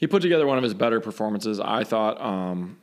he 0.00 0.06
put 0.06 0.22
together 0.22 0.46
one 0.46 0.56
of 0.56 0.64
his 0.64 0.72
better 0.72 0.98
performances. 0.98 1.60
I 1.60 1.84
thought 1.84 2.18
um, 2.22 2.78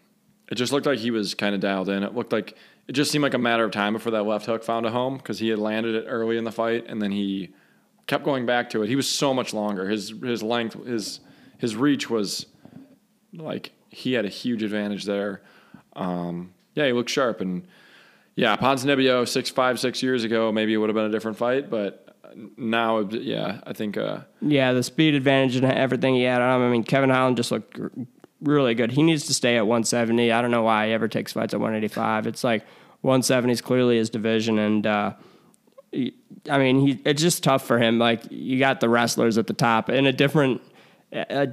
it 0.51 0.55
just 0.55 0.71
looked 0.71 0.85
like 0.85 0.99
he 0.99 1.09
was 1.09 1.33
kind 1.33 1.55
of 1.55 1.59
dialed 1.59 1.89
in. 1.89 2.03
It 2.03 2.13
looked 2.13 2.31
like 2.31 2.55
it 2.87 2.91
just 2.91 3.11
seemed 3.11 3.23
like 3.23 3.33
a 3.33 3.39
matter 3.39 3.65
of 3.65 3.71
time 3.71 3.93
before 3.93 4.11
that 4.11 4.23
left 4.23 4.45
hook 4.45 4.63
found 4.63 4.85
a 4.85 4.91
home 4.91 5.17
because 5.17 5.39
he 5.39 5.49
had 5.49 5.57
landed 5.57 5.95
it 5.95 6.05
early 6.07 6.37
in 6.37 6.43
the 6.43 6.51
fight 6.51 6.85
and 6.87 7.01
then 7.01 7.11
he 7.11 7.49
kept 8.05 8.23
going 8.23 8.45
back 8.45 8.69
to 8.69 8.83
it. 8.83 8.87
He 8.87 8.95
was 8.95 9.09
so 9.09 9.33
much 9.33 9.51
longer. 9.51 9.89
His 9.89 10.13
his 10.23 10.43
length, 10.43 10.75
his 10.85 11.19
his 11.57 11.75
reach 11.75 12.07
was 12.07 12.45
like 13.33 13.71
he 13.89 14.13
had 14.13 14.23
a 14.23 14.29
huge 14.29 14.61
advantage 14.61 15.05
there. 15.05 15.41
Um, 15.93 16.53
yeah, 16.75 16.85
he 16.85 16.93
looked 16.93 17.09
sharp 17.09 17.41
and 17.41 17.67
yeah, 18.35 18.55
Ponzinibbio 18.57 19.27
six 19.27 19.49
five 19.49 19.79
six 19.79 20.03
years 20.03 20.23
ago 20.23 20.51
maybe 20.51 20.71
it 20.71 20.77
would 20.77 20.89
have 20.89 20.95
been 20.95 21.05
a 21.05 21.11
different 21.11 21.37
fight, 21.37 21.71
but 21.71 22.06
now 22.57 22.99
yeah, 22.99 23.61
I 23.65 23.73
think 23.73 23.97
uh, 23.97 24.19
yeah, 24.41 24.73
the 24.73 24.83
speed 24.83 25.15
advantage 25.15 25.55
and 25.55 25.65
everything 25.65 26.15
he 26.15 26.23
had 26.23 26.41
on 26.41 26.61
him. 26.61 26.67
I 26.67 26.71
mean, 26.71 26.83
Kevin 26.83 27.09
Holland 27.09 27.37
just 27.37 27.51
looked 27.51 27.79
really 28.41 28.75
good. 28.75 28.91
He 28.91 29.03
needs 29.03 29.25
to 29.27 29.33
stay 29.33 29.57
at 29.57 29.61
170. 29.65 30.31
I 30.31 30.41
don't 30.41 30.51
know 30.51 30.63
why 30.63 30.87
he 30.87 30.93
ever 30.93 31.07
takes 31.07 31.33
fights 31.33 31.53
at 31.53 31.59
185. 31.59 32.27
It's 32.27 32.43
like 32.43 32.63
170 33.01 33.51
is 33.53 33.61
clearly 33.61 33.97
his 33.97 34.09
division, 34.09 34.59
and 34.59 34.85
uh, 34.87 35.13
he- 35.91 36.15
I 36.49 36.57
mean, 36.59 36.79
he 36.85 36.99
it's 37.05 37.21
just 37.21 37.43
tough 37.43 37.65
for 37.65 37.79
him. 37.79 37.97
Like 37.99 38.23
you 38.29 38.59
got 38.59 38.79
the 38.79 38.89
wrestlers 38.89 39.37
at 39.37 39.47
the 39.47 39.53
top 39.53 39.89
in 39.89 40.05
a 40.05 40.13
different 40.13 40.61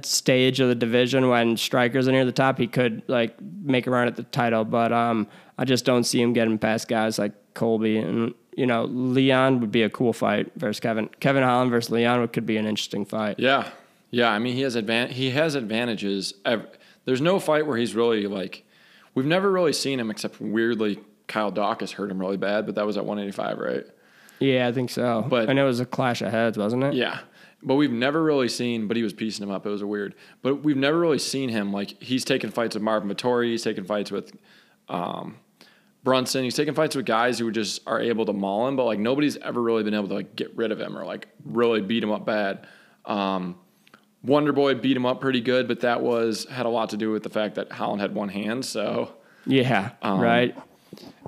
stage 0.03 0.59
of 0.59 0.67
the 0.67 0.75
division 0.75 1.29
when 1.29 1.55
strikers 1.57 2.07
are 2.07 2.11
near 2.11 2.25
the 2.25 2.31
top. 2.31 2.57
He 2.57 2.67
could 2.67 3.03
like 3.07 3.39
make 3.41 3.87
a 3.87 3.91
run 3.91 4.07
at 4.07 4.15
the 4.15 4.23
title, 4.23 4.65
but 4.65 4.91
um, 4.91 5.27
I 5.57 5.65
just 5.65 5.85
don't 5.85 6.03
see 6.03 6.21
him 6.21 6.33
getting 6.33 6.57
past 6.57 6.87
guys 6.87 7.17
like 7.19 7.33
Colby 7.53 7.97
and. 7.97 8.33
You 8.55 8.65
know, 8.65 8.85
Leon 8.85 9.59
would 9.59 9.71
be 9.71 9.83
a 9.83 9.89
cool 9.89 10.13
fight 10.13 10.51
versus 10.55 10.79
Kevin. 10.79 11.09
Kevin 11.19 11.43
Holland 11.43 11.71
versus 11.71 11.91
Leon 11.91 12.21
would, 12.21 12.31
could 12.33 12.45
be 12.45 12.57
an 12.57 12.65
interesting 12.65 13.05
fight. 13.05 13.37
Yeah, 13.39 13.69
yeah. 14.11 14.29
I 14.29 14.39
mean, 14.39 14.55
he 14.55 14.61
has 14.61 14.75
advan- 14.75 15.09
He 15.09 15.31
has 15.31 15.55
advantages. 15.55 16.33
There's 17.05 17.21
no 17.21 17.39
fight 17.39 17.67
where 17.67 17.77
he's 17.77 17.93
really 17.95 18.27
like. 18.27 18.63
We've 19.13 19.25
never 19.25 19.51
really 19.51 19.73
seen 19.73 19.99
him 19.99 20.09
except 20.09 20.39
weirdly. 20.41 20.99
Kyle 21.27 21.51
Daukaus 21.51 21.91
hurt 21.91 22.11
him 22.11 22.19
really 22.19 22.37
bad, 22.37 22.65
but 22.65 22.75
that 22.75 22.85
was 22.85 22.97
at 22.97 23.05
185, 23.05 23.57
right? 23.57 23.83
Yeah, 24.39 24.67
I 24.67 24.71
think 24.71 24.89
so. 24.89 25.25
But- 25.27 25.49
and 25.49 25.57
it 25.59 25.63
was 25.63 25.79
a 25.79 25.85
clash 25.85 26.21
of 26.21 26.31
heads, 26.31 26.57
wasn't 26.57 26.83
it? 26.83 26.93
Yeah. 26.93 27.19
But 27.63 27.75
we've 27.75 27.91
never 27.91 28.21
really 28.21 28.47
seen, 28.49 28.87
but 28.87 28.95
he 28.95 29.01
was 29.03 29.11
piecing 29.13 29.41
him 29.43 29.49
up. 29.51 29.65
It 29.65 29.69
was 29.69 29.81
a 29.81 29.87
weird. 29.87 30.13
But 30.43 30.63
we've 30.63 30.77
never 30.77 30.99
really 30.99 31.17
seen 31.19 31.49
him 31.49 31.73
like 31.73 32.01
he's 32.01 32.23
taken 32.23 32.51
fights 32.51 32.75
with 32.75 32.83
Marvin 32.83 33.09
Vettori. 33.09 33.47
He's 33.51 33.63
taken 33.63 33.85
fights 33.85 34.11
with 34.11 34.33
um, 34.87 35.37
Brunson. 36.05 36.43
He's 36.45 36.55
taken 36.55 36.73
fights 36.73 36.95
with 36.95 37.05
guys 37.05 37.37
who 37.37 37.51
just 37.51 37.81
are 37.85 37.99
able 37.99 38.25
to 38.27 38.31
maul 38.33 38.67
him, 38.69 38.77
but 38.77 38.85
like 38.85 38.99
nobody's 38.99 39.35
ever 39.37 39.61
really 39.61 39.83
been 39.83 39.93
able 39.93 40.07
to 40.07 40.13
like 40.13 40.37
get 40.37 40.55
rid 40.55 40.71
of 40.71 40.79
him 40.79 40.97
or 40.97 41.03
like 41.03 41.27
really 41.43 41.81
beat 41.81 42.01
him 42.01 42.11
up 42.13 42.25
bad. 42.25 42.65
Um, 43.03 43.55
Wonder 44.23 44.53
Boy 44.53 44.75
beat 44.75 44.95
him 44.95 45.05
up 45.05 45.19
pretty 45.19 45.41
good, 45.41 45.67
but 45.67 45.81
that 45.81 46.01
was 46.01 46.45
had 46.45 46.65
a 46.65 46.69
lot 46.69 46.91
to 46.91 46.97
do 46.97 47.11
with 47.11 47.23
the 47.23 47.29
fact 47.29 47.55
that 47.55 47.71
Holland 47.73 48.01
had 48.01 48.15
one 48.15 48.29
hand. 48.29 48.63
So, 48.65 49.11
Yeah, 49.45 49.91
Um, 50.01 50.19
right. 50.21 50.55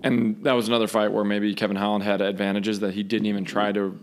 and 0.04 0.44
that 0.44 0.54
was 0.54 0.68
another 0.68 0.88
fight 0.88 1.12
where 1.12 1.24
maybe 1.26 1.54
Kevin 1.54 1.76
Holland 1.76 2.04
had 2.04 2.22
advantages 2.22 2.80
that 2.80 2.94
he 2.94 3.04
didn't 3.04 3.26
even 3.28 3.46
try 3.46 3.72
to 3.74 4.00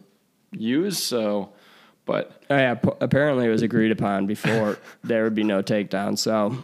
use. 0.52 0.98
So, 0.98 1.50
but 2.06 2.40
Oh, 2.50 2.56
yeah, 2.56 2.74
p- 2.74 2.90
apparently 3.00 3.46
it 3.46 3.50
was 3.50 3.62
agreed 3.62 3.90
upon 3.90 4.26
before 4.26 4.78
there 5.04 5.24
would 5.24 5.34
be 5.34 5.42
no 5.44 5.62
takedown. 5.62 6.16
So, 6.18 6.62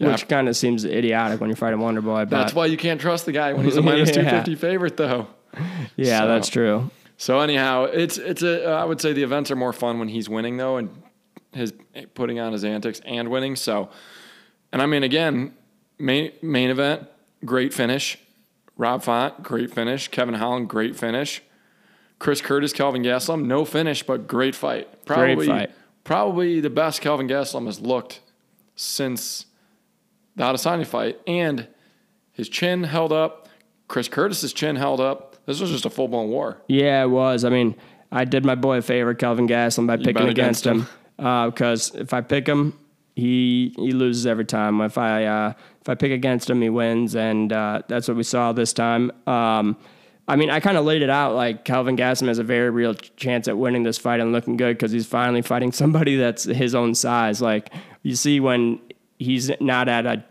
Yeah. 0.00 0.12
which 0.12 0.26
kind 0.28 0.48
of 0.48 0.56
seems 0.56 0.84
idiotic 0.86 1.40
when 1.40 1.50
you're 1.50 1.56
fighting 1.56 1.78
Wonder 1.78 2.00
Boy. 2.00 2.20
But 2.24 2.30
That's 2.30 2.54
why 2.54 2.66
you 2.66 2.76
can't 2.78 3.00
trust 3.00 3.26
the 3.26 3.32
guy 3.32 3.52
when 3.52 3.64
he's 3.66 3.76
a 3.76 3.82
minus 3.90 4.08
Yeah. 4.08 4.22
two 4.22 4.30
fifty 4.30 4.54
favorite, 4.54 4.96
though. 4.96 5.26
yeah, 5.96 6.20
so- 6.20 6.26
that's 6.28 6.48
true. 6.48 6.90
So 7.18 7.40
anyhow, 7.40 7.84
it's 7.84 8.16
it's 8.16 8.42
a 8.42 8.64
I 8.64 8.84
would 8.84 8.98
say 9.00 9.12
the 9.12 9.22
events 9.22 9.50
are 9.50 9.56
more 9.56 9.74
fun 9.74 9.98
when 9.98 10.08
he's 10.08 10.26
winning 10.28 10.56
though, 10.56 10.78
and 10.78 10.88
his 11.52 11.74
putting 12.14 12.40
on 12.40 12.52
his 12.52 12.64
antics 12.64 13.00
and 13.04 13.28
winning. 13.28 13.56
So, 13.56 13.90
and 14.72 14.80
I 14.80 14.86
mean 14.86 15.02
again, 15.02 15.52
main 15.98 16.32
main 16.40 16.70
event, 16.70 17.06
great 17.44 17.74
finish. 17.74 18.16
Rob 18.78 19.02
Font, 19.02 19.42
great 19.42 19.70
finish. 19.70 20.08
Kevin 20.08 20.32
Holland, 20.34 20.70
great 20.70 20.96
finish. 20.96 21.42
Chris 22.18 22.40
Curtis, 22.40 22.72
Kelvin 22.72 23.02
Gastelum, 23.02 23.44
no 23.44 23.66
finish, 23.66 24.02
but 24.02 24.26
great 24.26 24.54
fight. 24.54 25.04
Probably, 25.04 25.46
fight. 25.46 25.70
Probably 26.04 26.60
the 26.60 26.70
best 26.70 27.02
Kelvin 27.02 27.28
Gastelum 27.28 27.66
has 27.66 27.80
looked 27.80 28.20
since 28.76 29.44
the 30.40 30.46
Adesanya 30.46 30.86
fight, 30.86 31.20
and 31.26 31.68
his 32.32 32.48
chin 32.48 32.84
held 32.84 33.12
up. 33.12 33.48
Chris 33.88 34.08
Curtis's 34.08 34.52
chin 34.54 34.76
held 34.76 35.00
up. 35.00 35.36
This 35.44 35.60
was 35.60 35.70
just 35.70 35.84
a 35.84 35.90
full 35.90 36.08
blown 36.08 36.30
war. 36.30 36.62
Yeah, 36.66 37.02
it 37.02 37.08
was. 37.10 37.44
I 37.44 37.50
mean, 37.50 37.76
I 38.10 38.24
did 38.24 38.44
my 38.44 38.54
boy 38.54 38.78
a 38.78 38.82
favor, 38.82 39.12
Kelvin 39.14 39.46
Gastelum, 39.46 39.86
by 39.86 39.98
picking 39.98 40.28
against, 40.28 40.64
against 40.66 40.88
him 40.88 40.88
because 41.50 41.94
if 41.94 42.14
I 42.14 42.22
pick 42.22 42.46
him, 42.46 42.78
he 43.14 43.74
he 43.76 43.92
loses 43.92 44.26
every 44.26 44.46
time. 44.46 44.80
If 44.80 44.96
I 44.96 45.26
uh, 45.26 45.52
if 45.82 45.88
I 45.88 45.94
pick 45.94 46.10
against 46.10 46.48
him, 46.48 46.62
he 46.62 46.70
wins, 46.70 47.14
and 47.14 47.52
uh, 47.52 47.82
that's 47.86 48.08
what 48.08 48.16
we 48.16 48.22
saw 48.22 48.52
this 48.52 48.72
time. 48.72 49.12
Um, 49.26 49.76
I 50.26 50.36
mean, 50.36 50.48
I 50.48 50.60
kind 50.60 50.78
of 50.78 50.86
laid 50.86 51.02
it 51.02 51.10
out 51.10 51.34
like 51.34 51.66
Kelvin 51.66 51.96
Gastelum 51.96 52.28
has 52.28 52.38
a 52.38 52.44
very 52.44 52.70
real 52.70 52.94
chance 52.94 53.46
at 53.46 53.58
winning 53.58 53.82
this 53.82 53.98
fight 53.98 54.20
and 54.20 54.32
looking 54.32 54.56
good 54.56 54.78
because 54.78 54.92
he's 54.92 55.06
finally 55.06 55.42
fighting 55.42 55.72
somebody 55.72 56.16
that's 56.24 56.44
his 56.44 56.74
own 56.74 56.94
size. 56.94 57.42
Like 57.42 57.74
you 58.02 58.14
see 58.14 58.40
when 58.40 58.80
he's 59.18 59.50
not 59.60 59.88
at 59.88 60.06
a 60.06 60.24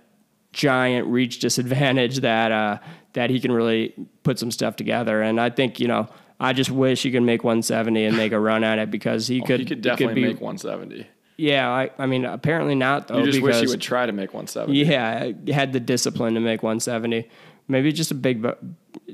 giant 0.52 1.08
reach 1.08 1.40
disadvantage 1.40 2.18
that 2.22 2.52
uh, 2.52 2.78
that 3.14 3.30
he 3.30 3.40
can 3.40 3.52
really 3.52 3.94
put 4.24 4.40
some 4.40 4.52
stuff 4.52 4.76
together. 4.76 5.22
And 5.22 5.40
I 5.40 5.50
think 5.50 5.80
you 5.80 5.88
know, 5.88 6.08
I 6.40 6.54
just 6.54 6.72
wish 6.72 7.04
he 7.04 7.12
could 7.12 7.24
make 7.24 7.44
170 7.44 8.06
and 8.06 8.18
make 8.18 8.32
a 8.32 8.40
run 8.40 8.64
at 8.64 8.80
it 8.80 8.92
because 8.92 9.28
he 9.28 9.42
could. 9.42 9.60
He 9.60 9.66
could 9.66 9.82
definitely 9.82 10.16
be, 10.16 10.28
make 10.28 10.42
170. 10.42 11.08
Yeah, 11.38 11.70
I, 11.70 11.90
I 11.98 12.06
mean, 12.06 12.26
apparently 12.26 12.76
not 12.76 13.08
though. 13.08 13.20
You 13.20 13.26
just 13.26 13.42
wish 13.42 13.62
he 13.62 13.68
would 13.68 13.82
try 13.82 14.06
to 14.06 14.12
make 14.12 14.34
170. 14.34 14.78
yeah, 14.78 15.32
he 15.46 15.54
had 15.54 15.72
the 15.72 15.80
discipline 15.80 16.34
to 16.34 16.42
make 16.42 16.64
170. 16.64 17.30
Maybe 17.70 17.94
just 17.94 18.12
a 18.12 18.16
big, 18.16 18.46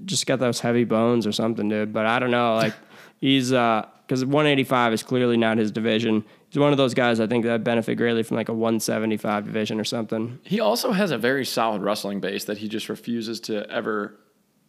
just 0.06 0.26
got 0.26 0.39
those 0.39 0.60
heavy 0.60 0.86
bones 0.86 1.28
or 1.28 1.32
something, 1.32 1.69
dude. 1.69 1.93
But 1.93 2.08
I 2.08 2.17
don't 2.17 2.32
know. 2.32 2.56
Like 2.56 2.74
he's 3.21 3.54
uh, 3.54 3.86
because 4.08 4.26
185 4.26 4.93
is 4.93 5.04
clearly 5.04 5.38
not 5.38 5.58
his 5.58 5.71
division. 5.71 6.24
He's 6.56 6.62
one 6.62 6.72
of 6.72 6.78
those 6.78 6.94
guys 6.94 7.20
I 7.20 7.28
think 7.28 7.44
that 7.44 7.65
benefit 7.65 7.96
greatly 7.96 8.24
from 8.24 8.38
like 8.38 8.48
a 8.48 8.54
175 8.54 9.44
division 9.44 9.78
or 9.78 9.84
something. 9.84 10.39
He 10.44 10.62
also 10.62 10.94
has 10.94 11.12
a 11.12 11.18
very 11.18 11.44
solid 11.44 11.82
wrestling 11.82 12.22
base 12.22 12.46
that 12.46 12.60
he 12.60 12.70
just 12.70 12.88
refuses 12.88 13.41
to 13.41 13.70
ever. 13.70 14.18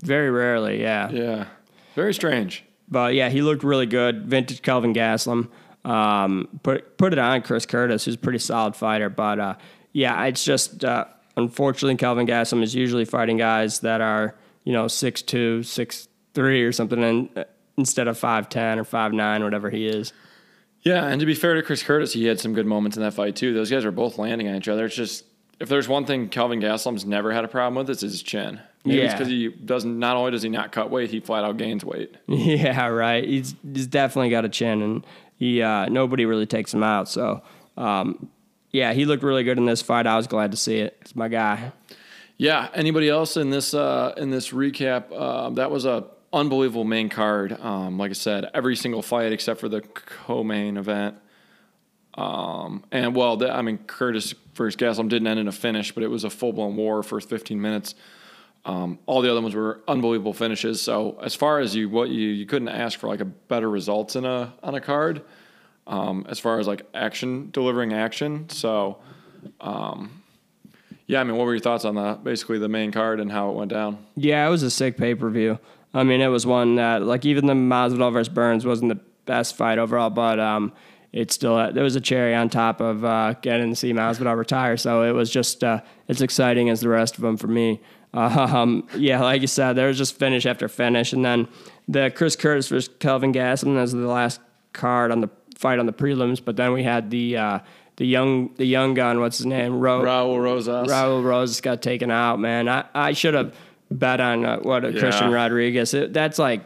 Very 0.02 0.28
rarely, 0.28 0.82
yeah. 0.82 1.08
Yeah, 1.10 1.46
very 1.94 2.12
strange. 2.12 2.64
But 2.88 3.14
yeah, 3.14 3.28
he 3.28 3.40
looked 3.40 3.62
really 3.62 3.86
good. 3.86 4.26
Vintage 4.26 4.62
Kelvin 4.62 4.94
Gastelum. 4.94 5.48
Um, 5.84 6.48
put 6.64 6.98
put 6.98 7.12
it 7.12 7.20
on 7.20 7.42
Chris 7.42 7.66
Curtis, 7.66 8.04
who's 8.04 8.16
a 8.16 8.18
pretty 8.18 8.40
solid 8.40 8.74
fighter. 8.74 9.08
But 9.08 9.38
uh, 9.38 9.54
yeah, 9.92 10.24
it's 10.24 10.42
just 10.42 10.84
uh, 10.84 11.04
unfortunately 11.36 11.94
Kelvin 11.98 12.26
Gastelum 12.26 12.64
is 12.64 12.74
usually 12.74 13.04
fighting 13.04 13.36
guys 13.36 13.78
that 13.80 14.00
are 14.00 14.34
you 14.64 14.72
know 14.72 14.88
six 14.88 15.22
two, 15.22 15.62
six 15.62 16.08
three 16.34 16.64
or 16.64 16.72
something, 16.72 17.04
and 17.04 17.28
uh, 17.38 17.44
instead 17.76 18.08
of 18.08 18.18
five 18.18 18.48
ten 18.48 18.80
or 18.80 18.84
five 18.84 19.12
nine, 19.12 19.44
whatever 19.44 19.70
he 19.70 19.86
is. 19.86 20.12
Yeah, 20.86 21.04
and 21.06 21.18
to 21.18 21.26
be 21.26 21.34
fair 21.34 21.54
to 21.54 21.62
Chris 21.62 21.82
Curtis, 21.82 22.12
he 22.12 22.26
had 22.26 22.38
some 22.38 22.54
good 22.54 22.64
moments 22.66 22.96
in 22.96 23.02
that 23.02 23.12
fight 23.14 23.34
too. 23.34 23.52
Those 23.52 23.70
guys 23.70 23.84
were 23.84 23.90
both 23.90 24.18
landing 24.18 24.46
on 24.46 24.54
each 24.54 24.68
other. 24.68 24.84
It's 24.86 24.94
just 24.94 25.24
if 25.58 25.68
there's 25.68 25.88
one 25.88 26.04
thing 26.06 26.28
Kelvin 26.28 26.60
Gastelum's 26.60 27.04
never 27.04 27.32
had 27.32 27.44
a 27.44 27.48
problem 27.48 27.74
with, 27.74 27.90
it's 27.90 28.02
his 28.02 28.22
chin. 28.22 28.60
Maybe 28.84 28.98
Yeah. 29.02 29.12
because 29.12 29.26
he 29.26 29.48
doesn't. 29.48 29.98
Not 29.98 30.16
only 30.16 30.30
does 30.30 30.42
he 30.42 30.48
not 30.48 30.70
cut 30.70 30.90
weight, 30.90 31.10
he 31.10 31.18
flat 31.18 31.42
out 31.44 31.56
gains 31.56 31.84
weight. 31.84 32.14
Yeah, 32.28 32.86
right. 32.86 33.24
He's 33.24 33.56
he's 33.74 33.88
definitely 33.88 34.30
got 34.30 34.44
a 34.44 34.48
chin, 34.48 34.80
and 34.80 35.06
he 35.36 35.60
uh, 35.60 35.86
nobody 35.88 36.24
really 36.24 36.46
takes 36.46 36.72
him 36.72 36.84
out. 36.84 37.08
So 37.08 37.42
um, 37.76 38.28
yeah, 38.70 38.92
he 38.92 39.06
looked 39.06 39.24
really 39.24 39.42
good 39.42 39.58
in 39.58 39.64
this 39.64 39.82
fight. 39.82 40.06
I 40.06 40.16
was 40.16 40.28
glad 40.28 40.52
to 40.52 40.56
see 40.56 40.76
it. 40.78 40.96
It's 41.00 41.16
my 41.16 41.26
guy. 41.28 41.72
Yeah. 42.38 42.68
Anybody 42.74 43.08
else 43.08 43.36
in 43.36 43.50
this 43.50 43.74
uh, 43.74 44.12
in 44.16 44.30
this 44.30 44.50
recap? 44.50 45.04
Uh, 45.12 45.50
that 45.50 45.70
was 45.72 45.84
a 45.84 46.04
unbelievable 46.32 46.84
main 46.84 47.08
card. 47.08 47.58
Um, 47.60 47.98
like 47.98 48.10
I 48.10 48.14
said, 48.14 48.50
every 48.54 48.76
single 48.76 49.02
fight 49.02 49.32
except 49.32 49.60
for 49.60 49.68
the 49.68 49.80
co-main 49.80 50.76
event. 50.76 51.16
Um, 52.14 52.84
and 52.90 53.14
well, 53.14 53.36
the, 53.36 53.52
I 53.52 53.62
mean, 53.62 53.78
Curtis 53.78 54.34
versus 54.54 54.76
Gastelum 54.76 55.08
didn't 55.08 55.28
end 55.28 55.38
in 55.38 55.48
a 55.48 55.52
finish, 55.52 55.92
but 55.92 56.02
it 56.02 56.08
was 56.08 56.24
a 56.24 56.30
full 56.30 56.52
blown 56.52 56.76
war 56.76 57.02
for 57.02 57.20
15 57.20 57.60
minutes. 57.60 57.94
Um, 58.64 58.98
all 59.06 59.22
the 59.22 59.30
other 59.30 59.40
ones 59.40 59.54
were 59.54 59.80
unbelievable 59.86 60.32
finishes. 60.32 60.82
So 60.82 61.18
as 61.22 61.34
far 61.34 61.60
as 61.60 61.76
you, 61.76 61.88
what 61.88 62.08
you, 62.08 62.28
you 62.28 62.46
couldn't 62.46 62.68
ask 62.68 62.98
for 62.98 63.06
like 63.06 63.20
a 63.20 63.24
better 63.24 63.70
results 63.70 64.16
in 64.16 64.24
a 64.24 64.52
on 64.62 64.74
a 64.74 64.80
card. 64.80 65.22
Um, 65.86 66.26
as 66.28 66.40
far 66.40 66.58
as 66.58 66.66
like 66.66 66.82
action, 66.94 67.50
delivering 67.52 67.92
action. 67.92 68.48
So, 68.48 68.98
um, 69.60 70.24
yeah, 71.06 71.20
I 71.20 71.24
mean, 71.24 71.36
what 71.36 71.44
were 71.44 71.54
your 71.54 71.60
thoughts 71.60 71.84
on 71.84 71.94
the 71.94 72.18
basically 72.20 72.58
the 72.58 72.68
main 72.68 72.90
card 72.90 73.20
and 73.20 73.30
how 73.30 73.50
it 73.50 73.54
went 73.54 73.70
down? 73.70 74.04
Yeah, 74.16 74.44
it 74.44 74.50
was 74.50 74.64
a 74.64 74.70
sick 74.70 74.96
pay 74.96 75.14
per 75.14 75.30
view. 75.30 75.60
I 75.96 76.02
mean, 76.02 76.20
it 76.20 76.28
was 76.28 76.46
one 76.46 76.76
that 76.76 77.02
like 77.02 77.24
even 77.24 77.46
the 77.46 77.54
Masvidal 77.54 78.12
versus 78.12 78.32
Burns 78.32 78.66
wasn't 78.66 78.90
the 78.90 79.00
best 79.24 79.56
fight 79.56 79.78
overall, 79.78 80.10
but 80.10 80.38
um, 80.38 80.72
it 81.12 81.32
still 81.32 81.72
there 81.72 81.82
was 81.82 81.96
a 81.96 82.00
cherry 82.00 82.34
on 82.34 82.50
top 82.50 82.80
of 82.80 83.04
uh, 83.04 83.34
getting 83.40 83.70
to 83.70 83.76
see 83.76 83.92
Masvidal 83.92 84.36
retire. 84.36 84.76
So 84.76 85.02
it 85.02 85.12
was 85.12 85.30
just 85.30 85.64
uh, 85.64 85.80
as 86.08 86.20
exciting 86.20 86.68
as 86.68 86.80
the 86.80 86.90
rest 86.90 87.16
of 87.16 87.22
them 87.22 87.36
for 87.36 87.46
me. 87.48 87.80
Um, 88.12 88.86
yeah, 88.96 89.22
like 89.22 89.40
you 89.40 89.46
said, 89.46 89.74
there 89.74 89.88
was 89.88 89.98
just 89.98 90.18
finish 90.18 90.46
after 90.46 90.68
finish, 90.68 91.12
and 91.12 91.24
then 91.24 91.48
the 91.88 92.10
Chris 92.14 92.36
Curtis 92.36 92.68
versus 92.68 92.92
Kelvin 92.98 93.32
Gastelum 93.32 93.76
as 93.76 93.92
the 93.92 93.98
last 93.98 94.40
card 94.72 95.10
on 95.10 95.20
the 95.20 95.30
fight 95.56 95.78
on 95.78 95.86
the 95.86 95.92
prelims. 95.92 96.42
But 96.44 96.56
then 96.56 96.72
we 96.72 96.82
had 96.82 97.10
the 97.10 97.36
uh, 97.36 97.58
the 97.96 98.06
young 98.06 98.54
the 98.54 98.66
young 98.66 98.94
gun, 98.94 99.20
what's 99.20 99.38
his 99.38 99.46
name, 99.46 99.80
Ro- 99.80 100.02
Raul 100.02 100.42
Rosas. 100.42 100.88
Raul 100.88 101.24
Rose 101.24 101.60
got 101.60 101.82
taken 101.82 102.10
out, 102.10 102.38
man. 102.38 102.68
I, 102.68 102.84
I 102.94 103.12
should 103.12 103.34
have 103.34 103.54
bet 103.90 104.20
on 104.20 104.44
uh, 104.44 104.58
what 104.58 104.84
uh, 104.84 104.92
Christian 104.92 105.30
Rodriguez. 105.30 105.94
It, 105.94 106.12
that's 106.12 106.38
like 106.38 106.60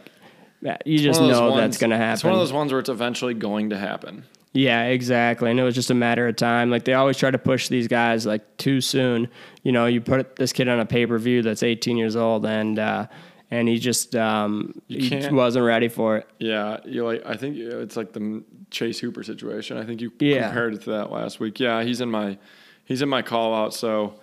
you 0.85 0.99
just 0.99 1.19
One 1.19 1.29
of 1.29 1.35
those 1.35 1.41
know 1.41 1.49
ones- 1.51 1.61
that's 1.61 1.77
going 1.77 1.89
to 1.91 1.97
happen. 1.97 2.13
It's 2.13 2.23
one 2.23 2.33
of 2.33 2.39
those 2.39 2.53
ones 2.53 2.71
where 2.71 2.79
it's 2.79 2.89
eventually 2.89 3.33
going 3.33 3.69
to 3.71 3.77
happen. 3.77 4.23
Yeah, 4.53 4.83
exactly. 4.87 5.49
And 5.49 5.57
it 5.59 5.63
was 5.63 5.75
just 5.75 5.91
a 5.91 5.95
matter 5.95 6.27
of 6.27 6.35
time. 6.35 6.69
Like 6.69 6.83
they 6.83 6.93
always 6.93 7.17
try 7.17 7.31
to 7.31 7.37
push 7.37 7.69
these 7.69 7.87
guys 7.87 8.25
like 8.25 8.57
too 8.57 8.81
soon. 8.81 9.29
You 9.63 9.71
know, 9.71 9.85
you 9.85 10.01
put 10.01 10.35
this 10.35 10.51
kid 10.51 10.67
on 10.67 10.79
a 10.79 10.85
pay 10.85 11.05
per 11.05 11.17
view 11.17 11.41
that's 11.41 11.63
18 11.63 11.95
years 11.95 12.17
old, 12.17 12.45
and 12.45 12.77
uh, 12.77 13.07
and 13.49 13.67
he 13.69 13.79
just 13.79 14.13
um, 14.15 14.81
he 14.89 15.25
wasn't 15.31 15.65
ready 15.65 15.87
for 15.87 16.17
it. 16.17 16.27
Yeah, 16.39 16.79
you 16.83 17.05
like. 17.05 17.25
I 17.25 17.37
think 17.37 17.55
it's 17.57 17.95
like 17.95 18.11
the 18.11 18.43
Chase 18.71 18.99
Hooper 18.99 19.23
situation. 19.23 19.77
I 19.77 19.85
think 19.85 20.01
you 20.01 20.11
Yeah. 20.19 20.47
compared 20.47 20.73
it 20.73 20.81
to 20.83 20.89
that 20.91 21.11
last 21.11 21.39
week. 21.39 21.57
Yeah, 21.59 21.83
he's 21.83 22.01
in 22.01 22.11
my 22.11 22.37
he's 22.83 23.01
in 23.01 23.07
my 23.07 23.21
call 23.21 23.55
out. 23.55 23.73
So, 23.73 24.15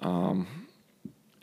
um, 0.00 0.65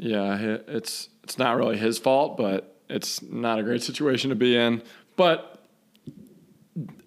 yeah, 0.04 0.58
it's 0.68 1.10
it's 1.24 1.38
not 1.38 1.56
really 1.56 1.78
his 1.78 1.98
fault, 1.98 2.36
but 2.38 2.76
it's 2.89 3.22
not 3.22 3.60
a 3.60 3.63
great 3.63 3.82
situation 3.89 4.30
to 4.30 4.36
be 4.36 4.56
in. 4.56 4.82
But 5.16 5.60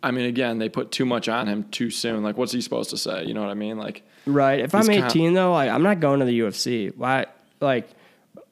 I 0.03 0.11
mean, 0.11 0.27
again, 0.27 0.59
they 0.59 0.69
put 0.69 0.91
too 0.93 1.05
much 1.05 1.29
on 1.29 1.47
him 1.47 1.65
too 1.71 1.91
soon. 1.91 2.23
Like, 2.23 2.37
what's 2.37 2.53
he 2.53 2.61
supposed 2.61 2.91
to 2.91 2.97
say? 2.97 3.25
You 3.25 3.35
know 3.35 3.41
what 3.43 3.51
I 3.51 3.55
mean? 3.55 3.79
Like, 3.79 4.03
Right. 4.25 4.61
If 4.61 4.75
I'm 4.75 4.87
kind- 4.87 5.05
18 5.05 5.35
though, 5.35 5.53
like 5.53 5.71
I'm 5.71 5.83
not 5.83 6.01
going 6.01 6.21
to 6.21 6.27
the 6.27 6.41
UFC. 6.41 6.93
Why? 6.97 7.27
Like, 7.61 7.89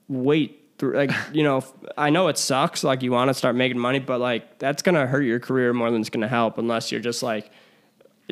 wait. 0.09 0.61
Through, 0.77 0.95
like 0.97 1.13
you 1.33 1.45
know, 1.45 1.63
I 1.97 2.11
know 2.11 2.27
it 2.27 2.37
sucks. 2.37 2.83
Like 2.83 3.05
you 3.05 3.13
want 3.13 3.29
to 3.29 3.35
start 3.35 3.55
making 3.55 3.79
money, 3.79 4.01
but 4.01 4.21
like 4.21 4.59
that's 4.59 4.83
gonna 4.83 5.07
hurt 5.07 5.23
your 5.23 5.39
career 5.39 5.73
more 5.73 5.89
than 5.89 6.01
it's 6.01 6.11
gonna 6.11 6.27
help, 6.27 6.59
unless 6.59 6.91
you're 6.91 7.01
just 7.01 7.23
like 7.23 7.49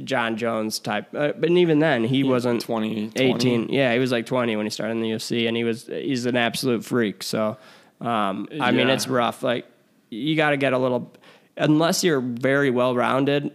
Jon 0.04 0.36
Jones 0.36 0.78
type. 0.78 1.08
Uh, 1.14 1.32
but 1.38 1.50
even 1.50 1.78
then, 1.80 2.04
he 2.04 2.22
wasn't 2.24 2.60
20, 2.62 3.10
20. 3.10 3.20
18. 3.34 3.68
Yeah, 3.68 3.92
he 3.92 3.98
was 3.98 4.10
like 4.12 4.26
20 4.26 4.56
when 4.56 4.66
he 4.66 4.70
started 4.70 4.92
in 4.92 5.00
the 5.02 5.10
UFC, 5.10 5.46
and 5.48 5.56
he 5.56 5.64
was 5.64 5.86
he's 5.86 6.24
an 6.26 6.36
absolute 6.36 6.84
freak. 6.84 7.22
So, 7.22 7.56
um, 8.00 8.48
I 8.60 8.70
mean, 8.72 8.88
it's 8.88 9.06
rough. 9.06 9.42
Like 9.42 9.66
you 10.10 10.34
got 10.36 10.50
to 10.50 10.56
get 10.56 10.72
a 10.72 10.78
little, 10.78 11.12
unless 11.56 12.02
you're 12.04 12.20
very 12.20 12.70
well 12.70 12.94
rounded, 12.94 13.52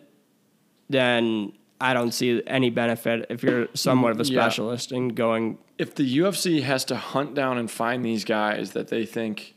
then 0.90 1.54
I 1.80 1.94
don't 1.94 2.12
see 2.12 2.42
any 2.48 2.70
benefit 2.70 3.26
if 3.30 3.44
you're 3.44 3.68
somewhat 3.74 4.12
of 4.12 4.20
a 4.20 4.24
Yeah. 4.24 4.42
specialist 4.42 4.92
and 4.92 5.16
going. 5.16 5.58
if 5.78 5.94
the 5.94 6.18
UFC 6.18 6.64
has 6.64 6.84
to 6.86 6.96
hunt 6.96 7.36
down 7.36 7.60
and 7.60 7.70
find 7.70 8.04
these 8.04 8.26
guys 8.26 8.72
that 8.72 8.88
they 8.88 9.06
think 9.06 9.54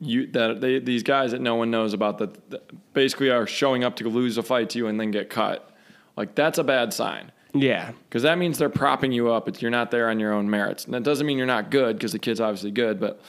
you 0.00 0.26
that 0.28 0.60
they 0.60 0.78
these 0.78 1.02
guys 1.02 1.32
that 1.32 1.40
no 1.40 1.54
one 1.54 1.70
knows 1.70 1.92
about 1.92 2.18
that, 2.18 2.50
that 2.50 2.92
basically 2.94 3.30
are 3.30 3.46
showing 3.46 3.84
up 3.84 3.96
to 3.96 4.08
lose 4.08 4.38
a 4.38 4.42
fight 4.42 4.70
to 4.70 4.78
you 4.78 4.86
and 4.86 4.98
then 4.98 5.10
get 5.10 5.30
cut, 5.30 5.74
like 6.16 6.34
that's 6.34 6.58
a 6.58 6.64
bad 6.64 6.92
sign 6.92 7.30
Yeah, 7.54 7.92
because 8.08 8.22
that 8.22 8.38
means 8.38 8.58
they're 8.58 8.68
propping 8.68 9.12
you 9.12 9.30
up. 9.30 9.48
It's, 9.48 9.60
you're 9.60 9.70
not 9.70 9.90
there 9.90 10.08
on 10.08 10.20
your 10.20 10.32
own 10.32 10.48
merits, 10.48 10.84
and 10.84 10.94
that 10.94 11.02
doesn't 11.02 11.26
mean 11.26 11.36
you're 11.36 11.46
not 11.46 11.70
good 11.70 11.96
because 11.96 12.12
the 12.12 12.18
kid's 12.18 12.40
obviously 12.40 12.70
good. 12.70 13.00
But 13.00 13.20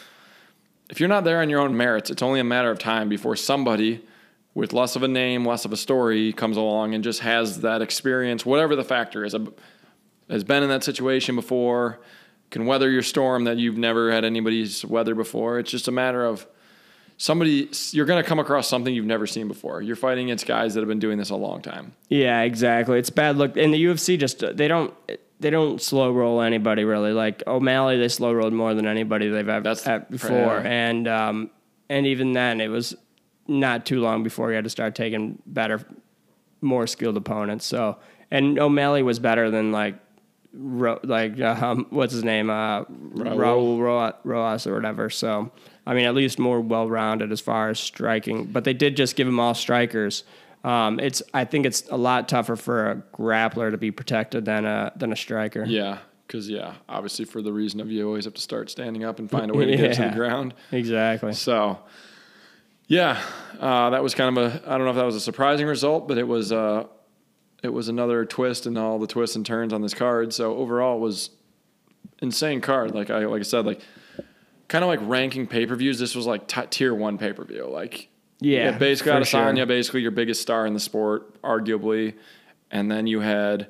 if 0.89 0.99
you're 0.99 1.09
not 1.09 1.23
there 1.23 1.41
on 1.41 1.49
your 1.49 1.59
own 1.59 1.75
merits, 1.75 2.09
it's 2.09 2.21
only 2.21 2.39
a 2.39 2.43
matter 2.43 2.69
of 2.69 2.77
time 2.77 3.09
before 3.09 3.35
somebody 3.35 4.03
with 4.53 4.73
less 4.73 4.95
of 4.95 5.03
a 5.03 5.07
name, 5.07 5.45
less 5.45 5.65
of 5.65 5.71
a 5.71 5.77
story 5.77 6.33
comes 6.33 6.57
along 6.57 6.93
and 6.93 7.03
just 7.03 7.21
has 7.21 7.61
that 7.61 7.81
experience, 7.81 8.45
whatever 8.45 8.75
the 8.75 8.83
factor 8.83 9.23
is, 9.23 9.33
has 10.29 10.43
been 10.43 10.61
in 10.61 10.69
that 10.69 10.83
situation 10.83 11.35
before, 11.35 12.01
can 12.49 12.65
weather 12.65 12.89
your 12.89 13.01
storm 13.01 13.45
that 13.45 13.57
you've 13.57 13.77
never 13.77 14.11
had 14.11 14.25
anybody's 14.25 14.83
weather 14.83 15.15
before. 15.15 15.57
It's 15.57 15.71
just 15.71 15.87
a 15.87 15.91
matter 15.91 16.25
of 16.25 16.45
somebody 17.21 17.69
you're 17.91 18.07
going 18.07 18.21
to 18.21 18.27
come 18.27 18.39
across 18.39 18.67
something 18.67 18.95
you've 18.95 19.05
never 19.05 19.27
seen 19.27 19.47
before. 19.47 19.79
You're 19.83 19.95
fighting 19.95 20.25
against 20.25 20.47
guys 20.47 20.73
that 20.73 20.79
have 20.79 20.87
been 20.87 20.97
doing 20.97 21.19
this 21.19 21.29
a 21.29 21.35
long 21.35 21.61
time. 21.61 21.93
yeah, 22.09 22.41
exactly. 22.41 22.97
It's 22.97 23.11
bad 23.11 23.37
luck, 23.37 23.57
And 23.57 23.71
the 23.71 23.83
UFC 23.85 24.17
just 24.17 24.39
they 24.39 24.67
don't 24.67 24.91
they 25.39 25.51
don't 25.51 25.79
slow 25.79 26.11
roll 26.11 26.41
anybody 26.41 26.83
really. 26.83 27.13
Like 27.13 27.43
O'Malley, 27.45 27.97
they 27.97 28.07
slow 28.07 28.33
rolled 28.33 28.53
more 28.53 28.73
than 28.73 28.87
anybody 28.87 29.29
they've 29.29 29.47
ever 29.47 29.75
before, 30.09 30.57
and 30.59 31.07
um, 31.07 31.51
and 31.89 32.07
even 32.07 32.33
then 32.33 32.59
it 32.59 32.69
was 32.69 32.95
not 33.47 33.85
too 33.85 34.01
long 34.01 34.23
before 34.23 34.49
he 34.49 34.55
had 34.55 34.63
to 34.63 34.69
start 34.69 34.95
taking 34.95 35.41
better, 35.45 35.85
more 36.59 36.87
skilled 36.87 37.17
opponents. 37.17 37.65
So 37.65 37.97
and 38.31 38.57
O'Malley 38.57 39.03
was 39.03 39.19
better 39.19 39.51
than 39.51 39.71
like. 39.71 39.95
Ro- 40.53 40.99
like 41.03 41.39
um, 41.63 41.85
what's 41.91 42.11
his 42.11 42.25
name 42.25 42.49
uh, 42.49 42.83
Raul 42.83 43.79
Ro- 43.79 44.13
Rojas 44.25 44.67
or 44.67 44.73
whatever. 44.73 45.09
So 45.09 45.49
I 45.91 45.93
mean, 45.93 46.05
at 46.05 46.15
least 46.15 46.39
more 46.39 46.61
well 46.61 46.89
rounded 46.89 47.33
as 47.33 47.41
far 47.41 47.67
as 47.67 47.77
striking. 47.77 48.45
But 48.45 48.63
they 48.63 48.73
did 48.73 48.95
just 48.95 49.17
give 49.17 49.27
him 49.27 49.41
all 49.41 49.53
strikers. 49.53 50.23
Um, 50.63 51.01
it's 51.01 51.21
I 51.33 51.43
think 51.43 51.65
it's 51.65 51.83
a 51.89 51.97
lot 51.97 52.29
tougher 52.29 52.55
for 52.55 52.91
a 52.91 52.95
grappler 53.13 53.71
to 53.71 53.77
be 53.77 53.91
protected 53.91 54.45
than 54.45 54.63
a 54.63 54.93
than 54.95 55.11
a 55.11 55.17
striker. 55.17 55.65
Yeah, 55.65 55.97
because 56.25 56.49
yeah, 56.49 56.75
obviously 56.87 57.25
for 57.25 57.41
the 57.41 57.51
reason 57.51 57.81
of 57.81 57.91
you 57.91 58.07
always 58.07 58.23
have 58.23 58.35
to 58.35 58.41
start 58.41 58.69
standing 58.69 59.03
up 59.03 59.19
and 59.19 59.29
find 59.29 59.51
a 59.51 59.53
way 59.57 59.65
to 59.65 59.75
get 59.75 59.95
to 59.95 60.03
the 60.03 60.15
ground. 60.15 60.53
Exactly. 60.71 61.33
So, 61.33 61.79
yeah, 62.87 63.21
uh, 63.59 63.89
that 63.89 64.01
was 64.01 64.15
kind 64.15 64.37
of 64.37 64.45
a 64.45 64.61
I 64.65 64.77
don't 64.77 64.85
know 64.85 64.91
if 64.91 64.95
that 64.95 65.05
was 65.05 65.17
a 65.17 65.19
surprising 65.19 65.67
result, 65.67 66.07
but 66.07 66.17
it 66.17 66.25
was 66.25 66.53
uh, 66.53 66.85
it 67.63 67.69
was 67.69 67.89
another 67.89 68.23
twist 68.23 68.65
in 68.65 68.77
all 68.77 68.97
the 68.97 69.07
twists 69.07 69.35
and 69.35 69.45
turns 69.45 69.73
on 69.73 69.81
this 69.81 69.93
card. 69.93 70.31
So 70.33 70.55
overall, 70.55 70.95
it 70.95 71.01
was 71.01 71.31
insane 72.21 72.61
card. 72.61 72.95
Like 72.95 73.09
I 73.09 73.25
like 73.25 73.41
I 73.41 73.43
said, 73.43 73.65
like 73.65 73.81
kind 74.71 74.83
of 74.83 74.87
like 74.87 74.99
ranking 75.03 75.45
pay 75.47 75.65
per 75.65 75.75
views. 75.75 75.99
This 75.99 76.15
was 76.15 76.25
like 76.25 76.47
t- 76.47 76.61
tier 76.69 76.95
one 76.95 77.17
pay 77.17 77.33
per 77.33 77.43
view. 77.43 77.67
Like 77.67 78.09
Yeah, 78.39 78.71
basically 78.77 79.11
Adesanya, 79.13 79.57
sure. 79.57 79.65
basically 79.67 80.01
your 80.01 80.11
biggest 80.11 80.41
star 80.41 80.65
in 80.65 80.73
the 80.73 80.79
sport, 80.79 81.41
arguably, 81.43 82.15
and 82.71 82.89
then 82.89 83.05
you 83.05 83.19
had 83.19 83.67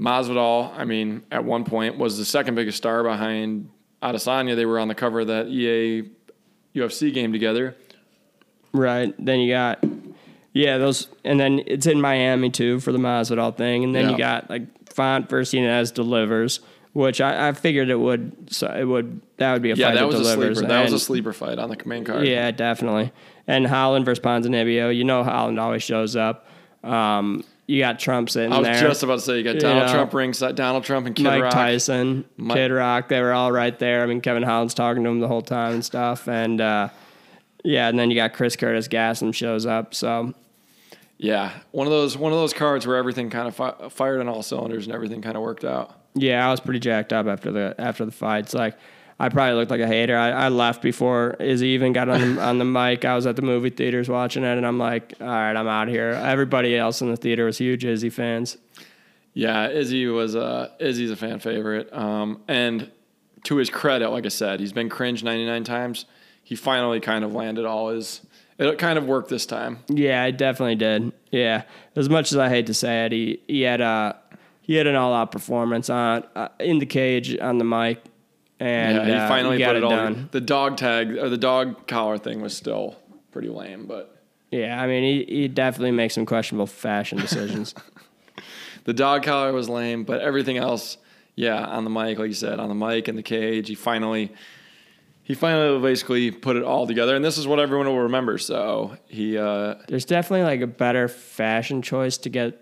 Masvidal. 0.00 0.72
I 0.76 0.84
mean, 0.84 1.22
at 1.30 1.44
one 1.44 1.64
point 1.64 1.98
was 1.98 2.18
the 2.18 2.24
second 2.24 2.54
biggest 2.54 2.78
star 2.78 3.02
behind 3.02 3.70
Adesanya. 4.02 4.56
They 4.56 4.66
were 4.66 4.78
on 4.78 4.88
the 4.88 4.94
cover 4.94 5.20
of 5.20 5.26
that 5.28 5.48
EA 5.48 6.08
UFC 6.74 7.12
game 7.12 7.32
together. 7.32 7.76
Right. 8.72 9.14
Then 9.18 9.40
you 9.40 9.52
got 9.52 9.84
yeah 10.52 10.78
those, 10.78 11.08
and 11.24 11.38
then 11.38 11.62
it's 11.66 11.86
in 11.86 12.00
Miami 12.00 12.50
too 12.50 12.80
for 12.80 12.92
the 12.92 12.98
Masvidal 12.98 13.56
thing, 13.56 13.84
and 13.84 13.94
then 13.94 14.06
Yeah. 14.06 14.10
you 14.12 14.18
got 14.18 14.50
like 14.50 14.62
Font 14.92 15.28
versus 15.28 15.54
Yanez 15.54 15.90
delivers, 15.90 16.60
which 16.92 17.20
I, 17.20 17.48
I 17.48 17.52
figured 17.52 17.90
it 17.90 17.98
would. 17.98 18.52
So 18.52 18.66
it 18.68 18.84
would 18.84 19.20
that 19.36 19.52
would 19.52 19.62
be 19.62 19.70
a 19.70 19.74
Yeah, 19.74 19.88
fight 19.88 19.94
that 19.96 20.06
was 20.06 20.16
a 20.16 20.18
delivers. 20.22 20.58
sleeper. 20.58 20.68
That 20.72 20.82
was 20.82 20.92
a 20.92 20.98
sleeper 20.98 21.32
fight 21.32 21.58
on 21.58 21.70
the 21.70 21.76
main 21.84 22.04
card. 22.04 22.26
Yeah, 22.26 22.50
definitely. 22.50 23.12
And 23.46 23.66
Holland 23.66 24.04
versus 24.04 24.22
Ponzinibbio, 24.22 24.94
you 24.94 25.04
know 25.04 25.22
Holland 25.24 25.58
always 25.60 25.82
shows 25.82 26.16
up. 26.16 26.46
Um, 26.84 27.44
you 27.66 27.80
got 27.80 27.98
Trump 27.98 28.30
sitting 28.30 28.52
I 28.52 28.58
was 28.58 28.66
there. 28.66 28.80
just 28.80 29.02
about 29.02 29.16
to 29.16 29.20
say 29.20 29.38
you 29.38 29.44
got 29.44 29.58
Donald 29.58 29.86
know, 29.88 29.92
Trump 29.92 30.14
ringside, 30.14 30.54
Donald 30.54 30.84
Trump 30.84 31.06
and 31.06 31.14
Kid 31.14 31.24
Mike 31.24 31.42
Rock. 31.42 31.52
Tyson, 31.52 32.24
Mi- 32.38 32.54
Kid 32.54 32.70
Rock, 32.72 33.08
they 33.08 33.20
were 33.20 33.32
all 33.32 33.52
right 33.52 33.78
there. 33.78 34.02
I 34.02 34.06
mean, 34.06 34.20
Kevin 34.22 34.42
Holland's 34.42 34.72
talking 34.74 35.02
to 35.04 35.10
him 35.10 35.20
the 35.20 35.28
whole 35.28 35.42
time 35.42 35.74
and 35.74 35.84
stuff. 35.84 36.28
And 36.28 36.60
uh, 36.62 36.88
yeah, 37.64 37.88
and 37.88 37.98
then 37.98 38.10
you 38.10 38.16
got 38.16 38.32
Chris 38.32 38.56
Curtis 38.56 38.88
Gastelum 38.88 39.34
shows 39.34 39.66
up. 39.66 39.94
So 39.94 40.32
Yeah, 41.18 41.52
one 41.72 41.86
of 41.86 41.90
those 41.90 42.16
one 42.16 42.32
of 42.32 42.38
those 42.38 42.54
cards 42.54 42.86
where 42.86 42.96
everything 42.96 43.28
kind 43.28 43.48
of 43.48 43.54
fi- 43.54 43.88
fired 43.90 44.20
on 44.20 44.28
all 44.28 44.42
cylinders 44.42 44.86
and 44.86 44.94
everything 44.94 45.20
kind 45.20 45.36
of 45.36 45.42
worked 45.42 45.64
out. 45.64 45.94
Yeah, 46.18 46.46
I 46.46 46.50
was 46.50 46.60
pretty 46.60 46.80
jacked 46.80 47.12
up 47.12 47.26
after 47.26 47.50
the 47.50 47.74
after 47.78 48.04
the 48.04 48.12
fights. 48.12 48.54
Like 48.54 48.76
I 49.20 49.28
probably 49.28 49.54
looked 49.54 49.70
like 49.70 49.80
a 49.80 49.86
hater. 49.86 50.16
I, 50.16 50.30
I 50.30 50.48
left 50.48 50.80
before 50.80 51.34
Izzy 51.40 51.68
even 51.68 51.92
got 51.92 52.08
on 52.08 52.36
the, 52.36 52.42
on 52.48 52.58
the 52.58 52.64
mic. 52.64 53.04
I 53.04 53.16
was 53.16 53.26
at 53.26 53.36
the 53.36 53.42
movie 53.42 53.70
theaters 53.70 54.08
watching 54.08 54.44
it, 54.44 54.56
and 54.56 54.66
I'm 54.66 54.78
like, 54.78 55.14
all 55.20 55.26
right, 55.26 55.56
I'm 55.56 55.66
out 55.66 55.88
here. 55.88 56.10
Everybody 56.10 56.76
else 56.76 57.00
in 57.00 57.10
the 57.10 57.16
theater 57.16 57.44
was 57.44 57.58
huge 57.58 57.84
Izzy 57.84 58.10
fans. 58.10 58.58
Yeah, 59.34 59.68
Izzy 59.68 60.06
was 60.06 60.36
uh, 60.36 60.70
Izzy's 60.78 61.10
a 61.10 61.16
fan 61.16 61.40
favorite. 61.40 61.92
Um, 61.92 62.42
and 62.48 62.90
to 63.44 63.56
his 63.56 63.70
credit, 63.70 64.10
like 64.10 64.24
I 64.24 64.30
said, 64.30 64.60
he's 64.60 64.72
been 64.72 64.88
cringe 64.88 65.22
99 65.24 65.64
times. 65.64 66.06
He 66.44 66.54
finally 66.54 67.00
kind 67.00 67.24
of 67.24 67.34
landed 67.34 67.64
all 67.64 67.90
his. 67.90 68.22
It 68.58 68.78
kind 68.78 68.98
of 68.98 69.06
worked 69.06 69.28
this 69.28 69.46
time. 69.46 69.78
Yeah, 69.88 70.24
it 70.24 70.38
definitely 70.38 70.74
did. 70.76 71.12
Yeah, 71.30 71.62
as 71.94 72.08
much 72.08 72.32
as 72.32 72.38
I 72.38 72.48
hate 72.48 72.66
to 72.66 72.74
say 72.74 73.06
it, 73.06 73.12
he 73.12 73.42
he 73.46 73.62
had 73.62 73.80
a 73.80 74.18
he 74.68 74.74
had 74.74 74.86
an 74.86 74.94
all 74.94 75.12
out 75.14 75.32
performance 75.32 75.88
on 75.90 76.24
uh, 76.36 76.48
in 76.60 76.78
the 76.78 76.86
cage 76.86 77.36
on 77.40 77.56
the 77.58 77.64
mic, 77.64 78.02
and 78.60 78.96
Yeah, 78.98 79.04
he 79.06 79.12
uh, 79.12 79.28
finally 79.28 79.58
got 79.58 79.68
put 79.68 79.76
it, 79.76 79.82
all. 79.84 79.90
done. 79.90 80.28
The 80.30 80.40
dog 80.42 80.76
tag 80.76 81.16
or 81.16 81.28
the 81.30 81.38
dog 81.38 81.88
collar 81.88 82.18
thing 82.18 82.40
was 82.42 82.54
still 82.56 82.96
pretty 83.32 83.48
lame, 83.48 83.86
but 83.86 84.14
Yeah, 84.50 84.80
I 84.80 84.86
mean 84.86 85.02
he 85.02 85.24
he 85.42 85.48
definitely 85.48 85.92
makes 85.92 86.14
some 86.14 86.26
questionable 86.26 86.66
fashion 86.66 87.18
decisions. 87.18 87.74
the 88.84 88.92
dog 88.92 89.22
collar 89.22 89.52
was 89.52 89.68
lame. 89.70 90.04
But 90.04 90.20
everything 90.20 90.58
else, 90.58 90.98
yeah, 91.34 91.64
on 91.64 91.84
the 91.84 91.90
mic, 91.90 92.18
like 92.18 92.28
you 92.28 92.34
said, 92.34 92.60
on 92.60 92.68
the 92.68 92.74
mic 92.74 93.08
and 93.08 93.16
the 93.18 93.22
cage, 93.22 93.68
he 93.68 93.74
finally. 93.74 94.32
He 95.22 95.34
finally 95.34 95.78
basically 95.82 96.30
put 96.30 96.56
it 96.56 96.62
all 96.62 96.86
together, 96.86 97.14
and 97.14 97.22
this 97.22 97.36
is 97.36 97.46
what 97.46 97.60
everyone 97.60 97.86
will 97.86 98.00
remember. 98.04 98.38
So 98.38 98.96
he, 99.08 99.36
uh, 99.36 99.74
There's 99.86 100.06
definitely 100.06 100.44
like 100.44 100.62
a 100.62 100.66
better 100.66 101.06
fashion 101.06 101.82
choice 101.82 102.16
to 102.18 102.30
get 102.30 102.58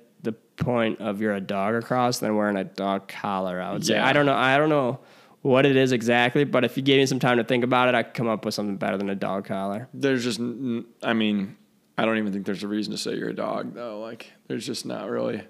point 0.57 1.01
of 1.01 1.21
you're 1.21 1.35
a 1.35 1.40
dog 1.40 1.75
across 1.75 2.19
than 2.19 2.35
wearing 2.37 2.57
a 2.57 2.64
dog 2.64 3.09
collar. 3.09 3.61
I 3.61 3.73
would 3.73 3.85
say. 3.87 3.99
I 3.99 4.12
don't 4.12 4.27
know. 4.27 4.35
I 4.35 4.57
don't 4.59 4.69
know 4.71 5.01
what 5.42 5.64
it 5.64 5.77
is 5.77 5.92
exactly, 5.92 6.45
but 6.45 6.64
if 6.64 6.77
you 6.77 6.83
gave 6.83 6.99
me 6.99 7.07
some 7.07 7.21
time 7.21 7.37
to 7.37 7.45
think 7.45 7.62
about 7.62 7.88
it, 7.88 7.95
I 7.95 8.03
could 8.03 8.14
come 8.14 8.27
up 8.29 8.45
with 8.45 8.53
something 8.55 8.77
better 8.77 8.97
than 8.99 9.09
a 9.11 9.14
dog 9.14 9.45
collar. 9.45 9.88
there's 9.95 10.25
just 10.25 10.40
I 10.40 11.12
mean 11.12 11.57
i 11.99 12.05
don't 12.05 12.19
even 12.19 12.31
think 12.33 12.45
there's 12.45 12.62
a 12.62 12.69
reason 12.69 12.92
to 12.92 12.99
say 12.99 13.14
you're 13.16 13.31
a 13.31 13.35
dog 13.35 13.73
though 13.73 14.01
like 14.01 14.31
there's 14.49 14.66
just 14.66 14.85
not 14.85 15.09
really 15.09 15.40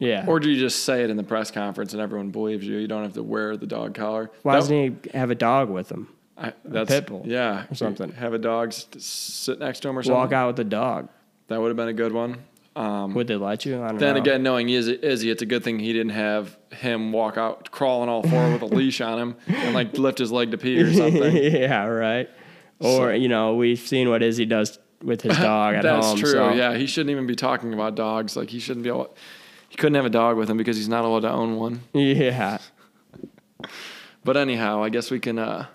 Yeah. 0.00 0.24
or 0.26 0.40
do 0.40 0.50
you 0.50 0.58
just 0.58 0.84
say 0.84 1.04
it 1.04 1.10
in 1.10 1.16
the 1.16 1.22
press 1.22 1.52
conference 1.52 1.92
and 1.92 2.02
everyone 2.02 2.30
believes 2.30 2.66
you 2.66 2.78
you 2.78 2.88
don't 2.88 3.04
have 3.04 3.12
to 3.14 3.22
wear 3.22 3.56
the 3.56 3.66
dog 3.68 3.94
collar 3.94 4.30
Why 4.42 4.54
That- 4.54 4.58
doesn't 4.60 5.02
he 5.04 5.10
have 5.18 5.30
a 5.30 5.36
dog 5.36 5.70
with 5.70 5.88
him? 5.92 6.08
I, 6.36 6.54
that's 6.64 6.88
pit 6.90 7.06
bull 7.06 7.22
yeah 7.24 7.66
or 7.70 7.74
something. 7.76 8.10
have 8.12 8.32
a 8.34 8.38
dog 8.38 8.72
sit 8.72 9.58
next 9.60 9.80
to 9.80 9.88
him 9.90 9.98
or 9.98 10.02
something 10.02 10.18
Walk 10.18 10.32
out 10.32 10.48
with 10.48 10.56
the 10.56 10.64
dog. 10.64 11.08
that 11.48 11.60
would 11.60 11.68
have 11.68 11.76
been 11.76 11.88
a 11.88 11.92
good 11.92 12.12
one 12.12 12.38
um, 12.76 13.14
Would 13.14 13.26
they 13.26 13.36
let 13.36 13.64
you? 13.66 13.82
I 13.82 13.88
don't 13.88 13.98
then 13.98 14.14
know. 14.14 14.20
again 14.20 14.42
knowing 14.42 14.68
Izzy, 14.68 14.98
Izzy 15.02 15.30
it's 15.30 15.42
a 15.42 15.46
good 15.46 15.64
thing 15.64 15.78
he 15.78 15.92
didn't 15.92 16.12
have 16.12 16.56
him 16.72 17.12
walk 17.12 17.36
out 17.36 17.70
crawling 17.70 18.08
all 18.08 18.22
four 18.22 18.52
with 18.52 18.62
a 18.62 18.66
leash 18.76 19.00
on 19.00 19.18
him 19.18 19.36
and 19.48 19.74
like 19.74 19.98
lift 19.98 20.18
his 20.18 20.30
leg 20.30 20.50
to 20.52 20.58
pee 20.58 20.80
or 20.80 20.92
something 20.92 21.36
yeah, 21.36 21.84
right. 21.86 22.28
Or 22.78 22.96
So- 22.96 23.10
you 23.10 23.28
know, 23.28 23.54
we've 23.56 23.78
seen 23.80 24.08
what 24.08 24.22
Izzy 24.22 24.46
does 24.46 24.78
with 25.02 25.22
his 25.22 25.36
dog 25.38 25.74
at 25.74 25.82
That's 25.82 26.06
home. 26.06 26.16
That's 26.18 26.30
true. 26.32 26.40
so- 26.40 26.52
Yeah, 26.52 26.76
he 26.76 26.86
shouldn't 26.86 27.10
even 27.10 27.26
be 27.26 27.34
talking 27.36 27.74
about 27.74 27.94
dogs. 27.96 28.36
Like 28.36 28.50
he 28.50 28.60
shouldn't 28.60 28.84
be 28.84 28.88
able. 28.90 29.14
He 29.68 29.76
couldn't 29.76 29.94
have 29.96 30.04
a 30.06 30.10
dog 30.10 30.36
with 30.36 30.48
him 30.50 30.56
because 30.56 30.76
he's 30.76 30.88
not 30.88 31.04
allowed 31.04 31.20
to 31.20 31.30
own 31.30 31.56
one. 31.56 31.80
Yeah. 31.92 32.58
But 34.24 34.36
anyhow, 34.36 34.82
I 34.82 34.88
guess 34.90 35.10
we 35.10 35.20
can. 35.20 35.38
Uh, 35.38 35.66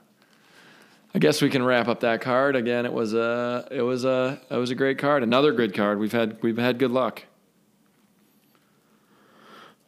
I 1.15 1.17
guess 1.17 1.41
we 1.41 1.49
can 1.49 1.63
wrap 1.63 1.87
up 1.87 2.01
that 2.01 2.19
card 2.19 2.57
again. 2.57 2.85
It 2.85 2.91
was 2.91 3.13
a. 3.13 3.65
It 3.71 3.81
was 3.81 4.03
a. 4.03 4.37
It 4.49 4.57
was 4.57 4.69
a 4.69 4.75
great 4.75 4.97
card. 4.97 5.23
Another 5.23 5.53
good 5.53 5.73
card. 5.73 5.97
We've 5.97 6.11
had. 6.11 6.43
We've 6.43 6.57
had 6.57 6.77
good 6.77 6.91
luck. 6.91 7.23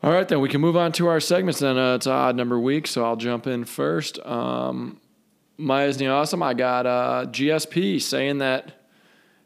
All 0.02 0.14
right, 0.14 0.26
then 0.26 0.40
we 0.40 0.48
can 0.48 0.62
move 0.62 0.78
on 0.78 0.94
to 0.94 1.08
our 1.08 1.20
segments. 1.20 1.60
Then 1.60 1.78
uh, 1.78 1.96
it's 1.96 2.08
odd 2.08 2.38
number 2.38 2.58
week, 2.58 2.88
so 2.88 3.04
I'll 3.04 3.18
jump 3.18 3.46
in 3.46 3.66
first. 3.66 4.26
Um, 4.26 5.02
my 5.58 5.84
Isn't 5.84 6.08
Awesome. 6.08 6.42
I 6.42 6.54
got 6.54 6.86
uh, 6.86 7.26
GSP 7.28 8.02
saying 8.02 8.38
that 8.38 8.88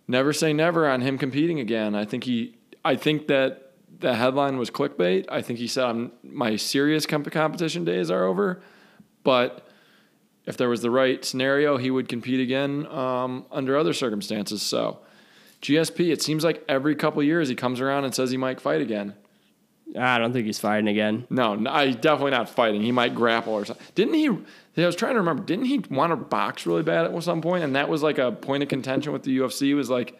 never 0.08 0.34
say 0.34 0.54
never 0.54 0.88
on 0.88 1.02
him 1.02 1.18
competing 1.18 1.60
again. 1.60 1.96
I 1.96 2.06
think 2.06 2.26
he. 2.26 2.60
I 2.86 2.96
think 2.96 3.26
that 3.26 3.72
the 3.98 4.14
headline 4.14 4.60
was 4.60 4.70
clickbait. 4.70 5.26
I 5.30 5.42
think 5.42 5.58
he 5.58 5.66
said 5.66 6.12
my 6.22 6.58
serious 6.58 7.08
comp- 7.08 7.32
competition 7.32 7.86
days 7.86 8.12
are 8.12 8.24
over, 8.24 8.62
but 9.24 9.68
if 10.46 10.58
there 10.58 10.70
was 10.70 10.82
the 10.82 10.92
right 10.92 11.24
scenario, 11.24 11.78
he 11.78 11.92
would 11.92 12.08
compete 12.10 12.40
again 12.40 12.88
um, 12.88 13.46
under 13.52 13.78
other 13.78 13.94
circumstances. 13.94 14.62
So, 14.62 15.00
GSP, 15.62 16.12
it 16.12 16.22
seems 16.22 16.44
like 16.44 16.64
every 16.68 16.96
couple 16.96 17.22
years 17.22 17.50
he 17.50 17.56
comes 17.56 17.80
around 17.80 18.06
and 18.06 18.16
says 18.16 18.32
he 18.32 18.38
might 18.38 18.60
fight 18.60 18.82
again. 18.82 19.14
I 19.98 20.18
don't 20.18 20.32
think 20.32 20.46
he's 20.46 20.60
fighting 20.60 20.88
again. 20.88 21.28
No, 21.30 21.56
no 21.56 21.70
I 21.70 21.92
definitely 21.92 22.32
not 22.32 22.50
fighting. 22.50 22.82
He 22.82 22.92
might 22.92 23.14
grapple 23.14 23.54
or 23.54 23.66
something. 23.66 23.86
Didn't 23.94 24.14
he? 24.14 24.30
I 24.82 24.86
was 24.86 24.96
trying 24.96 25.14
to 25.14 25.20
remember. 25.20 25.44
Didn't 25.44 25.66
he 25.66 25.80
want 25.90 26.12
to 26.12 26.16
box 26.16 26.66
really 26.66 26.84
bad 26.84 27.06
at 27.14 27.24
some 27.24 27.42
point? 27.42 27.64
And 27.64 27.76
that 27.76 27.90
was 27.90 28.02
like 28.02 28.18
a 28.18 28.32
point 28.32 28.64
of 28.64 28.70
contention 28.70 29.12
with 29.12 29.24
the 29.24 29.38
UFC. 29.38 29.76
Was 29.76 29.90
like, 29.90 30.20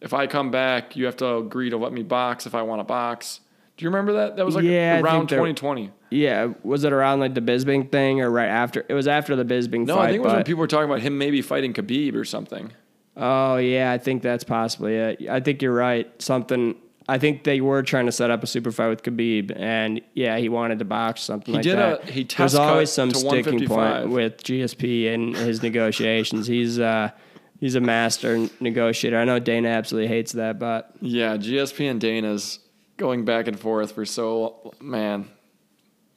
if 0.00 0.14
I 0.14 0.26
come 0.26 0.50
back, 0.50 0.96
you 0.96 1.06
have 1.06 1.16
to 1.18 1.36
agree 1.36 1.70
to 1.70 1.76
let 1.76 1.92
me 1.92 2.02
box 2.02 2.46
if 2.46 2.54
I 2.54 2.62
want 2.62 2.80
to 2.80 2.84
box. 2.84 3.40
Do 3.76 3.84
you 3.84 3.90
remember 3.90 4.12
that? 4.14 4.36
That 4.36 4.46
was 4.46 4.54
like 4.54 4.64
Yeah, 4.64 5.00
around 5.00 5.20
think 5.20 5.30
there- 5.30 5.38
2020. 5.38 5.90
Yeah, 6.10 6.52
was 6.62 6.84
it 6.84 6.92
around 6.92 7.20
like 7.20 7.34
the 7.34 7.40
Bisping 7.40 7.90
thing 7.90 8.20
or 8.20 8.30
right 8.30 8.48
after? 8.48 8.84
It 8.88 8.94
was 8.94 9.06
after 9.08 9.36
the 9.36 9.44
Bisping 9.44 9.86
No, 9.86 9.96
fight. 9.96 10.02
I 10.02 10.06
think 10.12 10.16
it 10.16 10.24
was 10.24 10.32
when 10.34 10.44
people 10.44 10.60
were 10.60 10.66
talking 10.66 10.88
about 10.90 11.00
him 11.00 11.18
maybe 11.18 11.40
fighting 11.42 11.72
Khabib 11.72 12.14
or 12.14 12.24
something. 12.24 12.72
Oh 13.16 13.56
yeah, 13.56 13.92
I 13.92 13.98
think 13.98 14.22
that's 14.22 14.44
possibly 14.44 14.96
it. 14.96 15.28
I 15.28 15.40
think 15.40 15.62
you're 15.62 15.74
right. 15.74 16.10
Something. 16.20 16.76
I 17.08 17.18
think 17.18 17.42
they 17.42 17.60
were 17.60 17.82
trying 17.82 18.06
to 18.06 18.12
set 18.12 18.30
up 18.30 18.42
a 18.44 18.46
super 18.46 18.70
fight 18.70 18.88
with 18.88 19.02
Khabib, 19.02 19.52
and 19.56 20.00
yeah, 20.14 20.36
he 20.38 20.48
wanted 20.48 20.78
to 20.78 20.84
box 20.84 21.22
something 21.22 21.52
He 21.52 21.58
like 21.58 21.64
did 21.64 21.76
that. 21.78 22.08
a- 22.08 22.12
he 22.12 22.22
There's 22.22 22.28
test 22.52 22.56
cut 22.56 22.68
always 22.70 22.92
some 22.92 23.10
sticking 23.12 23.66
point 23.66 24.10
with 24.10 24.42
GSP 24.44 25.12
and 25.12 25.34
his 25.36 25.60
negotiations. 25.62 26.46
He's 26.46 26.78
uh, 26.78 27.10
he's 27.58 27.74
a 27.74 27.80
master 27.80 28.48
negotiator. 28.60 29.18
I 29.18 29.24
know 29.24 29.38
Dana 29.40 29.68
absolutely 29.68 30.08
hates 30.08 30.32
that, 30.32 30.58
but 30.60 30.92
Yeah, 31.00 31.36
GSP 31.36 31.90
and 31.90 32.00
Dana's 32.00 32.60
going 32.96 33.24
back 33.24 33.48
and 33.48 33.58
forth 33.58 33.92
for 33.92 34.04
so 34.04 34.72
man. 34.80 35.28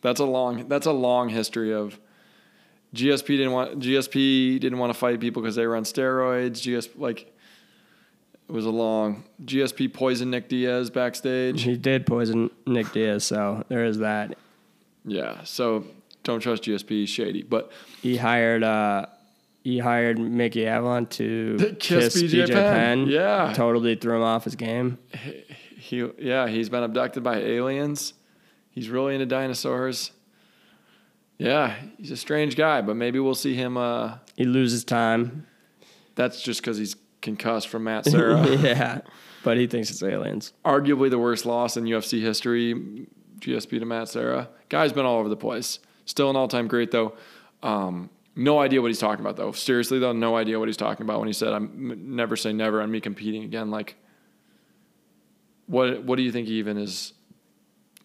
That's 0.03 0.19
a 0.19 0.25
long 0.25 0.67
that's 0.67 0.85
a 0.85 0.91
long 0.91 1.29
history 1.29 1.73
of 1.73 1.99
GSP 2.93 3.25
didn't 3.25 3.51
want 3.53 3.79
GSP 3.79 4.59
didn't 4.59 4.77
want 4.77 4.93
to 4.93 4.99
fight 4.99 5.19
people 5.19 5.41
because 5.41 5.55
they 5.55 5.65
were 5.65 5.75
on 5.75 5.83
steroids. 5.83 6.61
GSP 6.61 6.89
like 6.97 7.21
It 8.47 8.51
was 8.51 8.65
a 8.65 8.69
long 8.69 9.23
GSP 9.43 9.91
poisoned 9.91 10.29
Nick 10.31 10.49
Diaz 10.49 10.89
backstage. 10.91 11.63
He 11.63 11.75
did 11.77 12.05
poison 12.05 12.51
Nick 12.67 12.91
Diaz, 12.91 13.23
so 13.23 13.63
there 13.69 13.85
is 13.85 13.97
that. 13.99 14.37
Yeah, 15.05 15.43
so 15.43 15.85
don't 16.23 16.39
trust 16.39 16.63
GSP, 16.63 17.07
shady. 17.07 17.41
But 17.41 17.71
He 18.01 18.17
hired 18.17 18.63
uh 18.63 19.07
he 19.63 19.79
hired 19.79 20.19
Mickey 20.19 20.67
Avalon 20.67 21.05
to 21.07 21.55
Kiss 21.79 22.13
kiss, 22.15 22.23
BJ 22.23 22.43
BJ, 22.43 22.53
Penn. 22.53 22.73
Penn. 22.73 23.07
Yeah. 23.07 23.53
Totally 23.55 23.95
threw 23.95 24.17
him 24.17 24.21
off 24.23 24.43
his 24.43 24.55
game. 24.57 24.97
he, 25.77 26.05
yeah, 26.19 26.47
he's 26.49 26.67
been 26.67 26.83
abducted 26.83 27.23
by 27.23 27.37
aliens. 27.37 28.13
He's 28.73 28.89
really 28.89 29.13
into 29.13 29.25
dinosaurs. 29.25 30.11
Yeah, 31.37 31.75
he's 31.97 32.11
a 32.11 32.17
strange 32.17 32.55
guy, 32.55 32.81
but 32.81 32.95
maybe 32.95 33.19
we'll 33.19 33.35
see 33.35 33.53
him. 33.55 33.77
Uh, 33.77 34.17
He 34.35 34.45
loses 34.45 34.83
time. 34.83 35.45
that's 36.15 36.41
just 36.41 36.61
because 36.61 36.77
he's 36.77 36.95
concussed 37.21 37.67
from 37.69 37.85
Matt 37.85 38.05
Serra. 38.11 38.45
yeah. 38.57 39.01
But 39.43 39.57
he 39.57 39.67
thinks 39.67 39.89
it's 39.91 40.01
aliens. 40.03 40.53
Arguably 40.63 41.09
the 41.09 41.19
worst 41.19 41.45
loss 41.45 41.75
in 41.75 41.83
UFC 41.85 42.21
history, 42.21 43.07
GSP 43.39 43.79
to 43.79 43.85
Matt 43.85 44.07
Serra. 44.09 44.49
Guy's 44.69 44.93
been 44.93 45.05
all 45.05 45.19
over 45.19 45.27
the 45.29 45.35
place. 45.35 45.79
Still 46.05 46.29
an 46.29 46.35
all-time 46.35 46.67
great 46.67 46.91
though. 46.91 47.15
Um, 47.61 48.09
no 48.35 48.59
idea 48.59 48.81
what 48.81 48.87
he's 48.87 48.99
talking 48.99 49.23
about 49.23 49.35
though. 49.35 49.51
Seriously 49.51 49.99
though, 49.99 50.13
no 50.13 50.35
idea 50.37 50.59
what 50.59 50.67
he's 50.69 50.77
talking 50.77 51.05
about 51.05 51.19
when 51.19 51.27
he 51.27 51.33
said, 51.33 51.51
"I'm 51.53 52.15
never 52.15 52.35
say 52.35 52.51
never 52.53 52.81
on 52.81 52.89
me 52.89 52.99
competing 53.01 53.43
again." 53.43 53.69
Like, 53.69 53.95
what 55.67 56.03
what 56.03 56.15
do 56.17 56.23
you 56.23 56.31
think 56.31 56.47
he 56.47 56.55
even 56.55 56.77
is? 56.77 57.13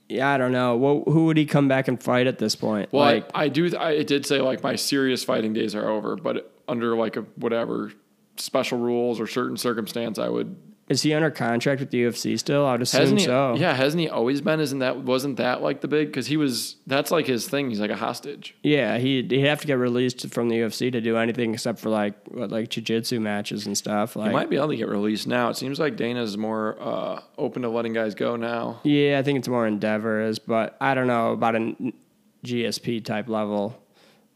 Yeah, 0.09 0.28
I 0.30 0.38
don't 0.38 0.52
know. 0.52 0.76
Well, 0.76 1.02
who 1.06 1.26
would 1.26 1.36
he 1.36 1.44
come 1.44 1.68
back 1.68 1.86
and 1.86 2.02
fight 2.02 2.26
at 2.26 2.38
this 2.38 2.56
point? 2.56 2.92
Well, 2.92 3.04
like, 3.04 3.30
I, 3.34 3.44
I 3.44 3.48
do. 3.48 3.76
I 3.76 3.90
it 3.92 4.06
did 4.06 4.24
say 4.24 4.40
like 4.40 4.62
my 4.62 4.74
serious 4.74 5.22
fighting 5.22 5.52
days 5.52 5.74
are 5.74 5.88
over, 5.88 6.16
but 6.16 6.52
under 6.66 6.96
like 6.96 7.16
a 7.16 7.22
whatever 7.36 7.92
special 8.36 8.78
rules 8.78 9.20
or 9.20 9.26
certain 9.26 9.56
circumstance, 9.56 10.18
I 10.18 10.28
would. 10.28 10.56
Is 10.89 11.03
he 11.03 11.12
under 11.12 11.30
contract 11.30 11.80
with 11.80 11.91
the 11.91 12.03
UFC 12.05 12.39
still? 12.39 12.64
I'd 12.66 12.80
assume 12.82 13.01
Hasn't 13.01 13.20
he? 13.20 13.26
so. 13.26 13.55
Yeah, 13.57 13.74
hasn't 13.74 14.01
he 14.01 14.09
always 14.09 14.41
been? 14.41 14.59
Isn't 14.61 14.78
that 14.78 14.99
wasn't 15.05 15.36
that 15.36 15.62
like 15.62 15.80
the 15.82 15.89
big? 15.89 16.09
Because 16.09 16.26
he 16.26 16.36
was. 16.36 16.76
That's 16.86 17.11
like 17.11 17.26
his 17.26 17.49
thing. 17.49 17.68
He's 17.68 17.80
like 17.80 17.91
a 17.91 17.97
hostage. 17.97 18.55
Yeah, 18.62 18.99
he'd, 18.99 19.30
he'd 19.30 19.45
have 19.47 19.61
to 19.61 19.66
get 19.66 19.74
released 19.78 20.28
from 20.32 20.49
the 20.49 20.57
UFC 20.57 20.91
to 20.93 21.01
do 21.01 21.16
anything 21.16 21.53
except 21.53 21.78
for 21.78 21.91
like 21.91 22.14
what, 22.28 22.51
like 22.51 22.70
jiu-jitsu 22.70 23.20
matches 23.20 23.66
and 23.66 23.76
stuff. 23.76 24.16
Like, 24.16 24.28
He 24.28 24.32
might 24.32 24.49
be 24.51 24.57
able 24.57 24.68
to 24.68 24.76
get 24.76 24.89
released 24.89 25.26
now. 25.26 25.51
It 25.51 25.57
seems 25.57 25.78
like 25.78 25.97
Dana's 25.97 26.36
more 26.39 26.76
uh, 26.80 27.20
open 27.36 27.62
to 27.62 27.68
letting 27.68 27.93
guys 27.93 28.14
go 28.14 28.36
now. 28.36 28.80
Yeah, 28.84 29.18
I 29.18 29.22
think 29.22 29.39
it's 29.39 29.49
more 29.49 29.66
Endeavor 29.66 30.22
is, 30.22 30.39
but 30.39 30.76
I 30.80 30.95
don't 30.95 31.07
know 31.07 31.32
about 31.32 31.55
a 31.57 31.74
GSP 32.45 33.05
type 33.05 33.28
level. 33.28 33.80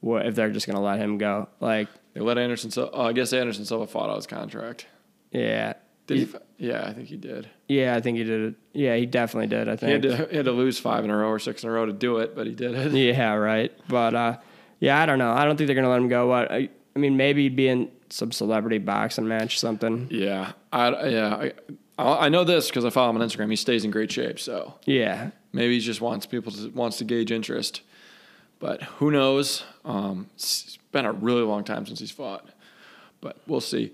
What 0.01 0.27
if 0.27 0.35
they're 0.35 0.51
just 0.51 0.67
gonna 0.67 0.81
let 0.83 0.99
him 0.99 1.19
go? 1.19 1.49
Like, 1.61 1.89
They 2.15 2.21
let 2.21 2.37
Anderson. 2.39 2.71
Sil- 2.75 2.91
Oh, 2.93 3.05
I 3.07 3.13
guess 3.13 3.33
Anderson 3.33 3.65
Silva 3.65 3.87
fought 3.87 4.11
out 4.11 4.17
his 4.17 4.27
contract. 4.27 4.87
yeah, 5.31 5.75
Did 6.07 6.19
he? 6.19 6.29
Yeah, 6.59 6.85
I 6.87 6.93
think 6.93 7.09
he 7.09 7.17
did. 7.17 7.49
yeah, 7.69 7.95
I 7.97 8.01
think 8.01 8.19
he 8.19 8.25
did 8.25 8.41
it. 8.49 8.55
Yeah, 8.73 8.97
he 8.97 9.07
definitely 9.07 9.47
did. 9.49 9.69
I 9.69 9.77
He 9.77 9.91
had 9.93 10.03
think. 10.03 10.17
to 10.19 10.27
he 10.31 10.37
had 10.37 10.45
to 10.47 10.53
lose 10.53 10.79
five 10.79 11.05
in 11.05 11.11
a 11.11 11.17
row 11.17 11.29
or 11.29 11.39
six 11.39 11.63
in 11.65 11.69
a 11.71 11.73
row 11.73 11.87
to 11.87 11.93
do 11.93 12.19
it, 12.19 12.35
but 12.37 12.47
he 12.47 12.55
did 12.55 12.75
it. 12.75 12.93
Yeah, 13.17 13.35
right. 13.35 13.73
But 13.89 14.15
uh, 14.15 14.37
yeah, 14.81 15.01
I 15.01 15.07
don't 15.07 15.19
know. 15.19 15.33
I 15.33 15.45
don't 15.45 15.57
think 15.57 15.67
they're 15.67 15.77
gonna 15.77 15.89
let 15.91 15.99
him 16.01 16.09
go. 16.09 16.27
What? 16.29 16.51
I, 16.53 16.69
I 16.95 16.99
mean, 16.99 17.17
maybe 17.17 17.49
be 17.49 17.69
in 17.69 17.91
some 18.11 18.31
celebrity 18.33 18.79
boxing 18.79 19.27
match, 19.27 19.55
or 19.55 19.59
something. 19.59 20.09
Yeah, 20.11 20.53
I 20.73 21.07
yeah 21.09 21.35
I 21.37 21.53
I 21.99 22.27
I 22.27 22.29
know 22.29 22.45
this 22.45 22.69
because 22.69 22.85
I 22.85 22.91
follow 22.91 23.11
him 23.11 23.21
on 23.21 23.27
Instagram. 23.29 23.49
He 23.51 23.57
stays 23.57 23.85
in 23.85 23.91
great 23.91 24.11
shape, 24.13 24.39
so 24.41 24.75
Yeah, 24.85 25.31
maybe 25.53 25.75
he 25.75 25.81
just 25.81 26.01
wants 26.01 26.27
people 26.27 26.53
to 26.53 26.69
wants 26.71 26.99
to 26.99 27.05
gauge 27.05 27.31
interest. 27.33 27.81
But 28.59 28.83
who 28.83 29.11
knows? 29.11 29.65
Um, 29.85 30.29
it's 30.37 30.79
been 30.93 31.07
a 31.07 31.13
really 31.13 31.43
long 31.43 31.65
time 31.65 31.87
since 31.87 31.99
he's 31.99 32.11
fought, 32.13 32.49
but 33.21 33.37
we'll 33.49 33.61
see. 33.61 33.93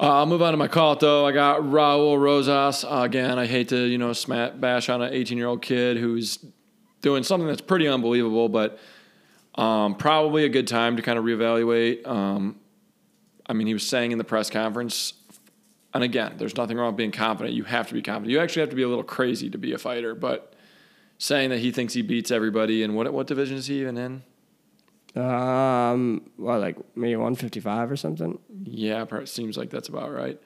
Uh, 0.00 0.20
I'll 0.20 0.26
move 0.26 0.40
on 0.40 0.52
to 0.52 0.56
my 0.56 0.66
call 0.66 0.96
though. 0.96 1.26
I 1.26 1.32
got 1.32 1.60
Raul 1.60 2.18
Rosas 2.18 2.84
uh, 2.84 3.02
again. 3.02 3.38
I 3.38 3.44
hate 3.44 3.68
to 3.68 3.84
you 3.84 3.98
know 3.98 4.14
smash 4.14 4.52
bash 4.54 4.88
on 4.88 5.02
an 5.02 5.12
18 5.12 5.36
year 5.36 5.46
old 5.46 5.60
kid 5.60 5.98
who's 5.98 6.38
doing 7.02 7.22
something 7.22 7.46
that's 7.46 7.60
pretty 7.60 7.86
unbelievable, 7.86 8.48
but 8.48 8.78
um, 9.56 9.94
probably 9.96 10.46
a 10.46 10.48
good 10.48 10.66
time 10.66 10.96
to 10.96 11.02
kind 11.02 11.18
of 11.18 11.26
reevaluate. 11.26 12.06
Um, 12.06 12.58
I 13.44 13.52
mean, 13.52 13.66
he 13.66 13.74
was 13.74 13.86
saying 13.86 14.12
in 14.12 14.16
the 14.16 14.24
press 14.24 14.48
conference, 14.48 15.12
and 15.92 16.02
again, 16.02 16.36
there's 16.38 16.56
nothing 16.56 16.78
wrong 16.78 16.86
with 16.86 16.96
being 16.96 17.12
confident. 17.12 17.54
You 17.54 17.64
have 17.64 17.88
to 17.88 17.94
be 17.94 18.00
confident. 18.00 18.30
You 18.30 18.40
actually 18.40 18.60
have 18.60 18.70
to 18.70 18.76
be 18.76 18.82
a 18.82 18.88
little 18.88 19.04
crazy 19.04 19.50
to 19.50 19.58
be 19.58 19.74
a 19.74 19.78
fighter, 19.78 20.14
but 20.14 20.54
saying 21.18 21.50
that 21.50 21.58
he 21.58 21.72
thinks 21.72 21.92
he 21.92 22.00
beats 22.00 22.30
everybody 22.30 22.82
and 22.82 22.96
what 22.96 23.12
what 23.12 23.26
division 23.26 23.58
is 23.58 23.66
he 23.66 23.80
even 23.80 23.98
in? 23.98 24.22
Um, 25.16 26.30
well, 26.38 26.60
like 26.60 26.76
maybe 26.94 27.16
one 27.16 27.34
fifty 27.34 27.60
five 27.60 27.90
or 27.90 27.96
something. 27.96 28.38
Yeah, 28.64 29.04
seems 29.24 29.56
like 29.56 29.70
that's 29.70 29.88
about 29.88 30.12
right. 30.12 30.40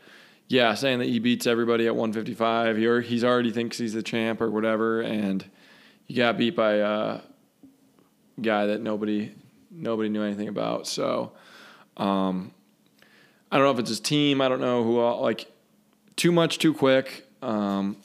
Yeah, 0.49 0.75
saying 0.75 0.99
that 0.99 1.09
he 1.09 1.19
beats 1.21 1.47
everybody 1.47 1.87
at 1.87 1.97
155. 1.97 2.77
He 2.77 2.87
or 2.87 3.01
he's 3.01 3.25
already 3.25 3.51
thinks 3.51 3.79
he's 3.79 3.95
the 3.95 4.03
champ 4.03 4.41
or 4.41 4.51
whatever, 4.51 5.01
and 5.01 5.45
he 6.05 6.15
got 6.15 6.37
beat 6.37 6.55
by 6.55 6.75
a 6.75 7.21
guy 8.41 8.67
that 8.67 8.81
nobody 8.81 9.33
nobody 9.71 10.09
knew 10.09 10.23
anything 10.23 10.49
about. 10.49 10.87
So, 10.87 11.33
um, 11.97 12.53
I 13.51 13.57
don't 13.57 13.67
know 13.67 13.73
if 13.73 13.79
it's 13.79 13.89
his 13.89 14.01
team. 14.01 14.41
I 14.41 14.49
don't 14.49 14.61
know 14.61 14.85
who. 14.85 14.99
All, 14.99 15.23
like, 15.23 15.51
too 16.17 16.31
much, 16.31 16.59
too 16.59 16.75
quick. 16.75 17.27
Um, 17.41 17.97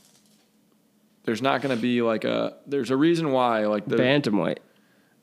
there's 1.25 1.41
not 1.41 1.61
going 1.61 1.75
to 1.75 1.81
be 1.81 2.01
like 2.01 2.23
a. 2.23 2.55
There's 2.67 2.89
a 2.89 2.97
reason 2.97 3.31
why. 3.31 3.65
Like 3.65 3.85
the 3.85 3.97
Bantamweight. 3.97 4.59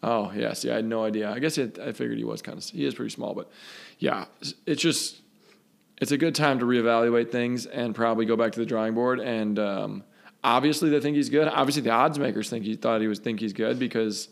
Oh 0.03 0.33
yeah, 0.35 0.53
see, 0.53 0.71
I 0.71 0.77
had 0.77 0.85
no 0.85 1.05
idea. 1.05 1.31
I 1.31 1.39
guess 1.39 1.59
it, 1.59 1.79
I 1.79 1.93
figured 1.93 2.19
he 2.19 2.25
was 2.25 2.43
kind 2.43 2.59
of 2.59 2.65
he 2.65 2.85
is 2.85 2.95
pretty 2.95 3.11
small, 3.11 3.35
but 3.35 3.51
yeah, 3.99 4.27
it's 4.67 4.83
just 4.83 5.21
it's 5.99 6.13
a 6.13 6.19
good 6.19 6.35
time 6.35 6.59
to 6.59 6.65
reevaluate 6.65 7.31
things 7.31 7.67
and 7.67 7.95
probably 7.95 8.27
go 8.27 8.37
back 8.37 8.53
to 8.53 8.61
the 8.61 8.67
drawing 8.67 8.95
board. 8.95 9.19
And 9.21 9.59
um, 9.59 10.05
obviously, 10.45 10.91
they 10.91 11.01
think 11.01 11.17
he's 11.17 11.31
good. 11.31 11.49
Obviously, 11.49 11.83
the 11.83 11.91
odds 11.91 12.19
makers 12.19 12.51
think 12.51 12.65
he 12.65 12.77
thought 12.77 13.01
he 13.01 13.09
was 13.09 13.19
think 13.19 13.41
he's 13.41 13.53
good 13.53 13.79
because 13.79 14.29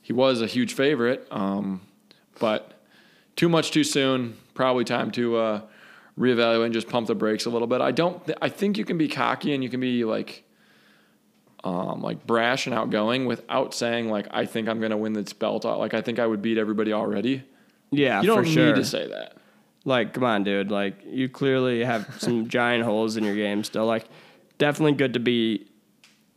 he 0.00 0.12
was 0.12 0.40
a 0.40 0.46
huge 0.46 0.74
favorite. 0.74 1.26
Um, 1.30 1.82
but 2.38 2.80
too 3.36 3.48
much 3.48 3.70
too 3.70 3.84
soon. 3.84 4.36
Probably 4.54 4.84
time 4.84 5.10
to 5.12 5.36
uh, 5.36 5.60
reevaluate 6.18 6.66
and 6.66 6.74
just 6.74 6.88
pump 6.88 7.06
the 7.06 7.14
brakes 7.14 7.44
a 7.44 7.50
little 7.50 7.68
bit. 7.68 7.80
I 7.80 7.92
don't. 7.92 8.24
Th- 8.24 8.38
I 8.40 8.48
think 8.48 8.78
you 8.78 8.84
can 8.84 8.98
be 8.98 9.08
cocky 9.08 9.54
and 9.54 9.62
you 9.62 9.70
can 9.70 9.80
be 9.80 10.04
like 10.04 10.44
um, 11.64 12.00
like 12.02 12.26
brash 12.26 12.66
and 12.66 12.74
outgoing 12.74 13.26
without 13.26 13.74
saying 13.74 14.08
like 14.10 14.26
I 14.30 14.46
think 14.46 14.68
I'm 14.68 14.80
gonna 14.80 14.96
win 14.96 15.12
this 15.12 15.32
belt. 15.32 15.64
Like 15.64 15.94
I 15.94 16.00
think 16.00 16.18
I 16.18 16.26
would 16.26 16.42
beat 16.42 16.58
everybody 16.58 16.92
already. 16.92 17.42
Yeah, 17.90 18.20
You 18.20 18.28
don't 18.28 18.38
for 18.38 18.42
need 18.44 18.52
sure. 18.54 18.74
to 18.74 18.84
say 18.84 19.08
that. 19.08 19.36
Like, 19.84 20.12
come 20.12 20.24
on, 20.24 20.44
dude. 20.44 20.70
Like, 20.70 20.94
you 21.06 21.28
clearly 21.28 21.82
have 21.84 22.06
some 22.18 22.48
giant 22.58 22.84
holes 22.84 23.16
in 23.16 23.24
your 23.24 23.34
game 23.34 23.64
still. 23.64 23.86
Like, 23.86 24.04
definitely 24.58 24.92
good 24.92 25.14
to 25.14 25.20
be 25.20 25.66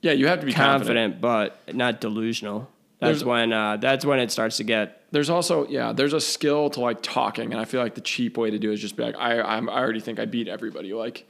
Yeah, 0.02 0.14
you 0.14 0.28
have 0.28 0.40
to 0.40 0.46
be 0.46 0.54
confident. 0.54 1.20
confident, 1.20 1.22
but 1.22 1.76
not 1.76 2.02
delusional. 2.02 2.70
That's 3.00 3.20
There's- 3.20 3.24
when 3.26 3.54
uh, 3.54 3.78
that's 3.78 4.06
when 4.06 4.20
it 4.20 4.32
starts 4.32 4.58
to 4.58 4.64
get 4.64 5.04
There's 5.12 5.30
also 5.30 5.68
yeah, 5.68 5.92
there's 5.94 6.14
a 6.14 6.22
skill 6.22 6.70
to 6.72 6.80
like 6.80 7.02
talking, 7.04 7.52
and 7.52 7.60
I 7.62 7.66
feel 7.66 7.82
like 7.82 7.96
the 7.96 8.02
cheap 8.02 8.38
way 8.38 8.50
to 8.50 8.58
do 8.58 8.72
it 8.72 8.76
is 8.76 8.82
just 8.82 8.96
be 8.96 9.04
like 9.04 9.16
I 9.18 9.42
I'm, 9.42 9.70
I 9.70 9.74
already 9.80 10.00
think 10.00 10.20
I 10.20 10.26
beat 10.26 10.48
everybody. 10.48 10.94
Like 10.94 11.28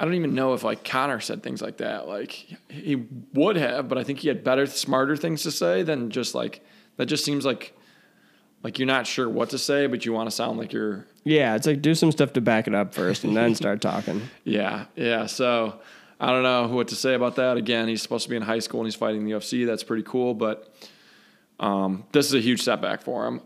I 0.00 0.04
don't 0.04 0.14
even 0.14 0.34
know 0.34 0.54
if 0.54 0.64
like 0.64 0.82
Conor 0.82 1.20
said 1.20 1.42
things 1.42 1.60
like 1.60 1.76
that. 1.76 2.08
Like 2.08 2.30
he 2.70 3.06
would 3.34 3.56
have, 3.56 3.86
but 3.86 3.98
I 3.98 4.02
think 4.02 4.20
he 4.20 4.28
had 4.28 4.42
better, 4.42 4.64
smarter 4.64 5.14
things 5.14 5.42
to 5.42 5.50
say 5.50 5.82
than 5.82 6.08
just 6.08 6.34
like 6.34 6.64
that. 6.96 7.04
Just 7.04 7.22
seems 7.22 7.44
like 7.44 7.76
like 8.62 8.78
you're 8.78 8.86
not 8.86 9.06
sure 9.06 9.28
what 9.28 9.50
to 9.50 9.58
say, 9.58 9.86
but 9.86 10.06
you 10.06 10.14
want 10.14 10.26
to 10.26 10.34
sound 10.34 10.58
like 10.58 10.72
you're 10.72 11.06
yeah. 11.24 11.54
It's 11.54 11.66
like 11.66 11.82
do 11.82 11.94
some 11.94 12.10
stuff 12.12 12.32
to 12.32 12.40
back 12.40 12.66
it 12.66 12.74
up 12.74 12.94
first, 12.94 13.24
and 13.24 13.36
then 13.36 13.54
start 13.54 13.82
talking. 13.82 14.22
Yeah, 14.44 14.86
yeah. 14.96 15.26
So 15.26 15.78
I 16.18 16.28
don't 16.28 16.44
know 16.44 16.68
what 16.68 16.88
to 16.88 16.96
say 16.96 17.12
about 17.12 17.36
that. 17.36 17.58
Again, 17.58 17.86
he's 17.86 18.00
supposed 18.00 18.24
to 18.24 18.30
be 18.30 18.36
in 18.36 18.42
high 18.42 18.60
school 18.60 18.80
and 18.80 18.86
he's 18.86 18.94
fighting 18.94 19.26
the 19.26 19.32
UFC. 19.32 19.66
That's 19.66 19.84
pretty 19.84 20.04
cool, 20.04 20.32
but 20.32 20.74
um, 21.58 22.04
this 22.12 22.24
is 22.24 22.32
a 22.32 22.40
huge 22.40 22.62
setback 22.62 23.02
for 23.02 23.26
him. 23.26 23.42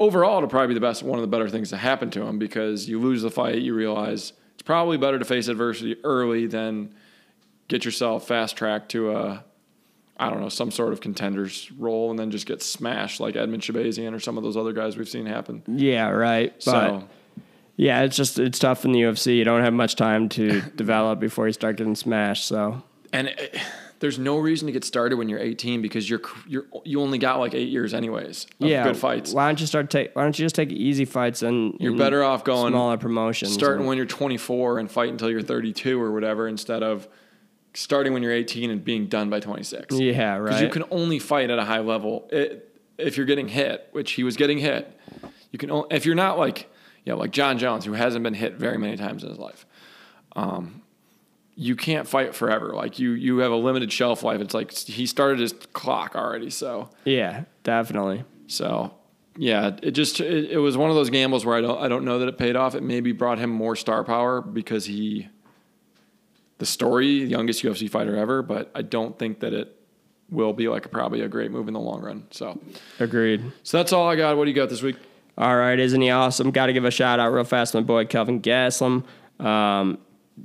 Overall, 0.00 0.38
it'll 0.38 0.48
probably 0.48 0.68
be 0.68 0.74
the 0.74 0.80
best, 0.80 1.04
one 1.04 1.20
of 1.20 1.22
the 1.22 1.28
better 1.28 1.48
things 1.48 1.70
to 1.70 1.76
happen 1.76 2.10
to 2.10 2.22
him 2.22 2.40
because 2.40 2.88
you 2.88 2.98
lose 2.98 3.22
the 3.22 3.30
fight, 3.30 3.62
you 3.62 3.72
realize 3.72 4.32
it's 4.54 4.62
probably 4.62 4.96
better 4.96 5.18
to 5.18 5.24
face 5.24 5.48
adversity 5.48 5.96
early 6.04 6.46
than 6.46 6.94
get 7.68 7.84
yourself 7.84 8.26
fast 8.26 8.56
tracked 8.56 8.90
to 8.90 9.12
a, 9.12 9.44
I 10.18 10.30
don't 10.30 10.40
know, 10.40 10.48
some 10.48 10.70
sort 10.70 10.92
of 10.92 11.00
contender's 11.00 11.70
role 11.72 12.10
and 12.10 12.18
then 12.18 12.30
just 12.30 12.46
get 12.46 12.62
smashed 12.62 13.18
like 13.18 13.34
Edmen 13.34 13.60
Shahbazyan 13.60 14.14
or 14.14 14.20
some 14.20 14.36
of 14.36 14.44
those 14.44 14.56
other 14.56 14.72
guys 14.72 14.96
we've 14.96 15.08
seen 15.08 15.26
happen. 15.26 15.62
Yeah, 15.66 16.08
right. 16.08 16.52
But 16.54 16.62
So 16.62 17.08
yeah, 17.76 18.02
it's 18.02 18.16
just 18.16 18.38
it's 18.38 18.58
tough 18.58 18.84
in 18.84 18.92
the 18.92 19.00
UFC. 19.00 19.36
You 19.36 19.44
don't 19.44 19.62
have 19.62 19.72
much 19.72 19.96
time 19.96 20.28
to 20.30 20.60
develop 20.76 21.18
before 21.18 21.46
you 21.46 21.52
start 21.52 21.76
getting 21.76 21.94
smashed. 21.94 22.44
So 22.44 22.82
And 23.12 23.28
it, 23.28 23.58
there's 24.02 24.18
no 24.18 24.36
reason 24.36 24.66
to 24.66 24.72
get 24.72 24.82
started 24.82 25.16
when 25.16 25.28
you're 25.28 25.38
18 25.38 25.80
because 25.80 26.10
you're 26.10 26.20
you're 26.44 26.64
you 26.84 27.00
only 27.00 27.18
got 27.18 27.38
like 27.38 27.54
eight 27.54 27.68
years 27.68 27.94
anyways 27.94 28.48
of 28.60 28.68
yeah, 28.68 28.82
good 28.82 28.96
fights. 28.96 29.32
Why 29.32 29.46
don't 29.46 29.60
you 29.60 29.66
start 29.66 29.90
take? 29.90 30.14
Why 30.16 30.24
don't 30.24 30.36
you 30.36 30.44
just 30.44 30.56
take 30.56 30.72
easy 30.72 31.04
fights 31.04 31.42
and 31.42 31.76
You're 31.78 31.92
and 31.92 31.98
better 31.98 32.24
off 32.24 32.42
going 32.42 32.72
smaller 32.72 32.98
promotions. 32.98 33.54
starting 33.54 33.86
when 33.86 33.96
you're 33.96 34.06
24 34.06 34.80
and 34.80 34.90
fight 34.90 35.10
until 35.10 35.30
you're 35.30 35.40
32 35.40 36.02
or 36.02 36.10
whatever 36.10 36.48
instead 36.48 36.82
of 36.82 37.06
starting 37.74 38.12
when 38.12 38.24
you're 38.24 38.32
18 38.32 38.70
and 38.72 38.84
being 38.84 39.06
done 39.06 39.30
by 39.30 39.38
26. 39.38 39.94
Yeah, 39.94 40.36
right. 40.36 40.46
Because 40.46 40.62
you 40.62 40.68
can 40.68 40.84
only 40.90 41.20
fight 41.20 41.50
at 41.50 41.60
a 41.60 41.64
high 41.64 41.78
level 41.78 42.28
it, 42.32 42.76
if 42.98 43.16
you're 43.16 43.24
getting 43.24 43.46
hit, 43.46 43.88
which 43.92 44.12
he 44.12 44.24
was 44.24 44.36
getting 44.36 44.58
hit. 44.58 44.98
You 45.52 45.60
can 45.60 45.70
only, 45.70 45.86
if 45.92 46.06
you're 46.06 46.16
not 46.16 46.38
like 46.38 46.68
Yeah, 47.04 47.14
like 47.14 47.30
Jon 47.30 47.56
Jones, 47.58 47.84
who 47.84 47.92
hasn't 47.92 48.24
been 48.24 48.34
hit 48.34 48.54
very 48.54 48.78
many 48.78 48.96
times 48.96 49.22
in 49.22 49.28
his 49.28 49.38
life. 49.38 49.64
Um, 50.34 50.81
you 51.62 51.76
can't 51.76 52.06
fight 52.08 52.34
forever. 52.34 52.72
Like 52.74 52.98
you, 52.98 53.10
you 53.12 53.38
have 53.38 53.52
a 53.52 53.56
limited 53.56 53.92
shelf 53.92 54.22
life. 54.22 54.40
It's 54.40 54.54
like 54.54 54.72
he 54.72 55.06
started 55.06 55.38
his 55.40 55.52
clock 55.72 56.14
already. 56.16 56.50
So, 56.50 56.90
Yeah, 57.04 57.44
definitely. 57.62 58.24
so 58.46 58.94
yeah, 59.36 59.76
it 59.82 59.92
just 59.92 60.20
it, 60.20 60.50
it 60.50 60.58
was 60.58 60.76
one 60.76 60.90
of 60.90 60.96
those 60.96 61.08
gambles 61.10 61.46
where 61.46 61.56
I 61.56 61.60
don't 61.62 61.78
I 61.82 61.88
don't 61.88 62.04
know 62.04 62.18
that 62.18 62.28
it 62.28 62.36
paid 62.36 62.54
off. 62.56 62.74
It 62.74 62.82
maybe 62.82 63.12
brought 63.12 63.38
him 63.38 63.48
more 63.50 63.74
star 63.76 64.04
power 64.04 64.40
because 64.42 64.84
he, 64.84 65.28
the 66.58 66.66
story, 66.66 67.20
the 67.24 67.30
youngest 67.30 67.62
UFC 67.62 67.88
fighter 67.88 68.16
ever. 68.16 68.42
But 68.42 68.70
I 68.74 68.82
don't 68.82 69.18
think 69.18 69.40
that 69.40 69.52
it 69.54 69.74
will 70.30 70.52
be 70.52 70.68
like 70.68 70.90
probably 70.90 71.20
a 71.22 71.28
great 71.28 71.50
move 71.50 71.68
in 71.68 71.74
the 71.74 71.80
long 71.80 72.02
run. 72.02 72.26
So, 72.30 72.58
Agreed. 73.00 73.42
so 73.62 73.78
that's 73.78 73.92
all 73.92 74.08
I 74.08 74.16
got. 74.16 74.36
What 74.36 74.44
do 74.44 74.50
you 74.50 74.54
got 74.56 74.68
this 74.68 74.82
week? 74.82 74.96
All 75.38 75.56
right, 75.56 75.78
isn't 75.78 76.00
he 76.00 76.10
awesome? 76.10 76.50
Got 76.50 76.66
to 76.66 76.74
give 76.74 76.84
a 76.84 76.90
shout 76.90 77.18
out 77.18 77.32
real 77.32 77.44
fast, 77.44 77.72
to 77.72 77.80
my 77.80 77.84
boy 77.86 78.04
Kelvin 78.04 78.42
Gastelum. 78.42 79.04
Um, 79.40 79.96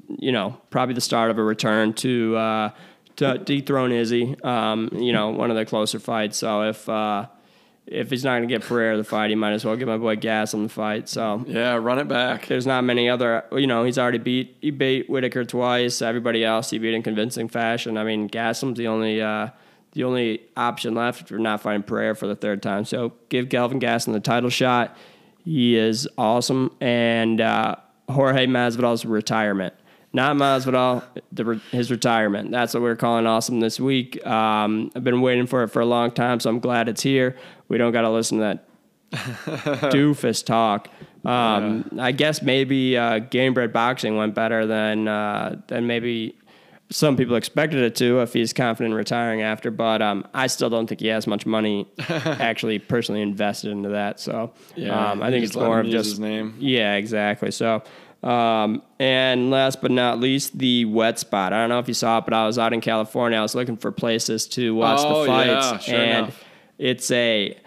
you 0.07 0.31
know, 0.31 0.57
probably 0.69 0.95
the 0.95 1.01
start 1.01 1.31
of 1.31 1.37
a 1.37 1.43
return 1.43 1.93
to 1.93 2.35
uh, 2.35 2.69
to 3.17 3.37
dethrone 3.39 3.91
Izzy. 3.91 4.35
Um, 4.43 4.89
you 4.93 5.13
know, 5.13 5.29
one 5.29 5.49
of 5.51 5.57
the 5.57 5.65
closer 5.65 5.99
fights. 5.99 6.37
So 6.37 6.63
if 6.63 6.87
uh, 6.87 7.27
if 7.85 8.09
he's 8.09 8.23
not 8.23 8.37
going 8.37 8.47
to 8.49 8.53
get 8.53 8.63
Pereira 8.63 8.97
the 8.97 9.03
fight, 9.03 9.29
he 9.29 9.35
might 9.35 9.53
as 9.53 9.63
well 9.63 9.75
get 9.75 9.87
my 9.87 9.97
boy 9.97 10.15
Gas 10.17 10.53
Gastelum 10.53 10.63
the 10.63 10.69
fight. 10.69 11.09
So 11.09 11.43
Yeah, 11.47 11.75
run 11.75 11.99
it 11.99 12.07
back. 12.07 12.47
there's 12.47 12.67
not 12.67 12.83
many 12.83 13.09
other. 13.09 13.45
You 13.51 13.67
know, 13.67 13.83
he's 13.83 13.97
already 13.97 14.17
beat 14.17 14.57
he 14.61 14.71
beat 14.71 15.09
Whittaker 15.09 15.45
twice. 15.45 16.01
Everybody 16.01 16.43
else 16.43 16.69
he 16.69 16.79
beat 16.79 16.93
in 16.93 17.03
convincing 17.03 17.47
fashion. 17.47 17.97
I 17.97 18.03
mean, 18.03 18.29
Gastelum's 18.29 18.77
the 18.77 18.87
only. 18.87 19.21
Uh, 19.21 19.49
the 19.93 20.03
only 20.03 20.41
option 20.55 20.93
left 20.93 21.21
if 21.21 21.31
you're 21.31 21.39
not 21.39 21.59
fighting 21.61 21.81
Pereira 21.81 22.15
for 22.15 22.27
the 22.27 22.35
third 22.35 22.61
time. 22.61 22.85
So 22.85 23.13
give 23.29 23.49
Kelvin 23.49 23.79
Gastelum 23.79 24.13
the 24.13 24.19
title 24.19 24.51
shot. 24.51 24.95
He 25.43 25.75
is 25.75 26.07
awesome. 26.19 26.71
And 26.79 27.41
uh, 27.41 27.77
Jorge 28.07 28.45
Masvidal's 28.45 29.05
retirement. 29.05 29.73
Not 30.17 30.35
Masvidal, 30.35 31.03
the, 31.31 31.61
his 31.69 31.91
retirement. 31.91 32.49
That's 32.49 32.73
what 32.73 32.81
we're 32.81 32.95
calling 32.95 33.27
awesome 33.27 33.59
this 33.59 33.79
week. 33.79 34.25
Um, 34.25 34.89
I've 34.95 35.03
been 35.03 35.21
waiting 35.21 35.45
for 35.45 35.61
it 35.61 35.67
for 35.67 35.79
a 35.79 35.85
long 35.85 36.09
time, 36.09 36.39
so 36.39 36.49
I'm 36.49 36.59
glad 36.59 36.89
it's 36.89 37.03
here. 37.03 37.37
We 37.67 37.77
don't 37.77 37.91
got 37.91 38.01
to 38.01 38.09
listen 38.09 38.39
to 38.39 38.43
that 38.43 38.67
doofus 39.91 40.43
talk. 40.43 40.89
Um, 41.23 41.99
I 41.99 42.13
guess 42.13 42.41
maybe 42.41 42.97
uh, 42.97 43.19
game 43.19 43.53
bred 43.53 43.71
boxing 43.71 44.17
went 44.17 44.33
better 44.33 44.65
than 44.65 45.07
uh, 45.07 45.61
than 45.67 45.85
maybe 45.85 46.35
some 46.89 47.15
people 47.15 47.35
expected 47.35 47.81
it 47.81 47.95
to 47.97 48.21
if 48.21 48.33
he's 48.33 48.53
confident 48.53 48.93
in 48.93 48.97
retiring 48.97 49.43
after. 49.43 49.69
But 49.69 50.01
um, 50.01 50.27
I 50.33 50.47
still 50.47 50.71
don't 50.71 50.87
think 50.87 51.01
he 51.01 51.09
has 51.09 51.27
much 51.27 51.45
money 51.45 51.87
actually 52.09 52.79
personally 52.79 53.21
invested 53.21 53.69
into 53.69 53.89
that. 53.89 54.19
So 54.19 54.51
Yeah, 54.75 55.11
um, 55.11 55.21
I 55.21 55.29
think 55.29 55.45
it's 55.45 55.55
more 55.55 55.79
of 55.79 55.85
just 55.85 56.09
his 56.09 56.19
name. 56.19 56.55
Yeah, 56.57 56.95
exactly. 56.95 57.51
So. 57.51 57.83
Um, 58.27 58.81
and 58.99 59.49
last 59.51 59.81
but 59.81 59.91
not 59.91 60.19
least, 60.19 60.57
the 60.57 60.85
wet 60.85 61.17
spot. 61.19 61.53
I 61.53 61.57
don't 61.61 61.69
know 61.69 61.79
if 61.79 61.87
you 61.87 61.93
saw 61.93 62.17
it, 62.17 62.25
but 62.25 62.33
I 62.33 62.45
was 62.45 62.57
out 62.59 62.73
in 62.73 62.81
California. 62.81 63.37
I 63.37 63.41
was 63.41 63.55
looking 63.55 63.77
for 63.77 63.91
places 63.91 64.47
to 64.49 64.75
watch 64.75 64.99
Oh, 65.01 65.21
the 65.21 65.27
fights, 65.27 65.47
yeah, 65.71 65.77
sure 65.79 65.95
and 65.99 66.17
enough. 66.25 66.43
it's 66.77 67.09
a 67.11 67.57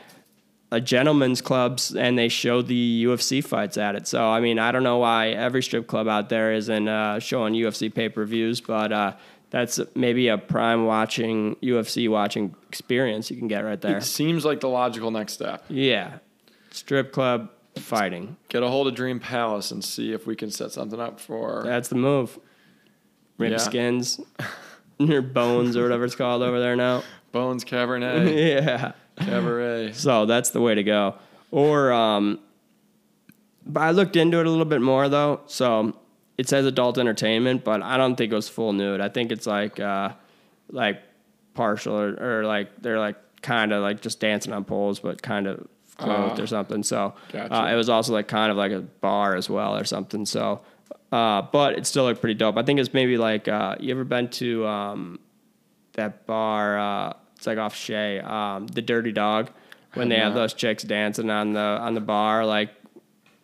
a 0.72 0.80
gentleman's 0.80 1.40
clubs 1.40 1.96
and 1.96 2.16
they 2.16 2.28
show 2.28 2.62
the 2.62 3.04
UFC 3.04 3.42
fights 3.42 3.76
at 3.76 3.96
it. 3.96 4.06
So 4.06 4.28
I 4.28 4.40
mean, 4.40 4.58
I 4.58 4.70
don't 4.70 4.84
know 4.84 4.98
why 4.98 5.30
every 5.30 5.62
strip 5.62 5.86
club 5.86 6.06
out 6.08 6.28
there 6.28 6.52
isn't 6.52 6.86
uh, 6.88 7.18
showing 7.20 7.54
UFC 7.54 7.92
pay 7.92 8.08
per 8.08 8.24
views, 8.24 8.60
but 8.60 8.92
uh, 8.92 9.14
that's 9.50 9.80
maybe 9.96 10.28
a 10.28 10.38
prime 10.38 10.84
watching 10.84 11.56
UFC 11.56 12.08
watching 12.08 12.54
experience 12.68 13.30
you 13.30 13.36
can 13.36 13.48
get 13.48 13.64
right 13.64 13.80
there. 13.80 13.96
It 13.96 14.04
seems 14.04 14.44
like 14.44 14.60
the 14.60 14.68
logical 14.68 15.10
next 15.10 15.32
step. 15.32 15.64
Yeah, 15.68 16.18
strip 16.70 17.12
club 17.12 17.48
fighting. 17.80 18.36
Get 18.48 18.62
a 18.62 18.68
hold 18.68 18.86
of 18.88 18.94
Dream 18.94 19.18
Palace 19.20 19.70
and 19.70 19.84
see 19.84 20.12
if 20.12 20.26
we 20.26 20.36
can 20.36 20.50
set 20.50 20.72
something 20.72 21.00
up 21.00 21.18
for. 21.20 21.62
That's 21.64 21.88
the 21.88 21.94
move. 21.96 22.38
Rib 23.38 23.52
Yeah. 23.52 23.56
skins, 23.58 24.20
your 24.98 25.22
bones 25.22 25.76
or 25.76 25.82
whatever 25.82 26.04
it's 26.04 26.14
called 26.14 26.42
over 26.42 26.60
there 26.60 26.76
now. 26.76 27.02
Bones 27.32 27.64
Cabernet. 27.64 28.34
yeah. 28.64 28.92
Cabaret. 29.16 29.92
So 29.92 30.26
that's 30.26 30.50
the 30.50 30.60
way 30.60 30.74
to 30.74 30.82
go. 30.82 31.14
Or, 31.50 31.92
um, 31.92 32.38
but 33.66 33.80
I 33.80 33.90
looked 33.90 34.16
into 34.16 34.38
it 34.40 34.46
a 34.46 34.50
little 34.50 34.64
bit 34.64 34.80
more 34.82 35.08
though. 35.08 35.40
So 35.46 35.96
it 36.38 36.48
says 36.48 36.64
adult 36.66 36.98
entertainment, 36.98 37.64
but 37.64 37.82
I 37.82 37.96
don't 37.96 38.16
think 38.16 38.32
it 38.32 38.34
was 38.34 38.48
full 38.48 38.72
nude. 38.72 39.00
I 39.00 39.08
think 39.08 39.30
it's 39.32 39.46
like, 39.46 39.78
uh, 39.80 40.10
like 40.70 41.02
partial 41.54 41.98
or, 41.98 42.38
or 42.40 42.44
like 42.44 42.80
they're 42.80 42.98
like 43.00 43.16
kind 43.42 43.72
of 43.72 43.82
like 43.82 44.00
just 44.00 44.20
dancing 44.20 44.52
on 44.52 44.64
poles, 44.64 45.00
but 45.00 45.20
kind 45.22 45.46
of 45.46 45.66
clothed 46.00 46.40
Ah. 46.40 46.42
or 46.42 46.46
something. 46.46 46.82
So 46.82 47.14
Gotcha. 47.32 47.54
uh, 47.54 47.66
it 47.72 47.74
was 47.76 47.88
also 47.88 48.12
like 48.12 48.28
kind 48.28 48.50
of 48.50 48.56
like 48.56 48.72
a 48.72 48.80
bar 48.80 49.36
as 49.36 49.48
well 49.50 49.76
or 49.76 49.84
something. 49.84 50.26
So, 50.26 50.60
uh, 51.12 51.42
but 51.42 51.74
it 51.78 51.86
still 51.86 52.04
looked 52.04 52.20
pretty 52.20 52.34
dope. 52.34 52.56
I 52.56 52.62
think 52.62 52.80
it's 52.80 52.92
maybe 52.94 53.16
like 53.18 53.48
uh, 53.48 53.76
you 53.80 53.90
ever 53.92 54.04
been 54.04 54.28
to 54.30 54.66
um, 54.66 55.18
that 55.94 56.26
bar? 56.26 56.78
Uh, 56.78 57.12
it's 57.36 57.46
like 57.46 57.58
off 57.58 57.74
Shea, 57.74 58.20
um, 58.20 58.66
the 58.66 58.82
Dirty 58.82 59.12
Dog, 59.12 59.50
when 59.94 60.08
they 60.08 60.16
have 60.18 60.34
those 60.34 60.52
chicks 60.54 60.82
dancing 60.82 61.30
on 61.30 61.52
the 61.54 61.60
on 61.60 61.94
the 61.94 62.00
bar. 62.00 62.44
Like, 62.44 62.70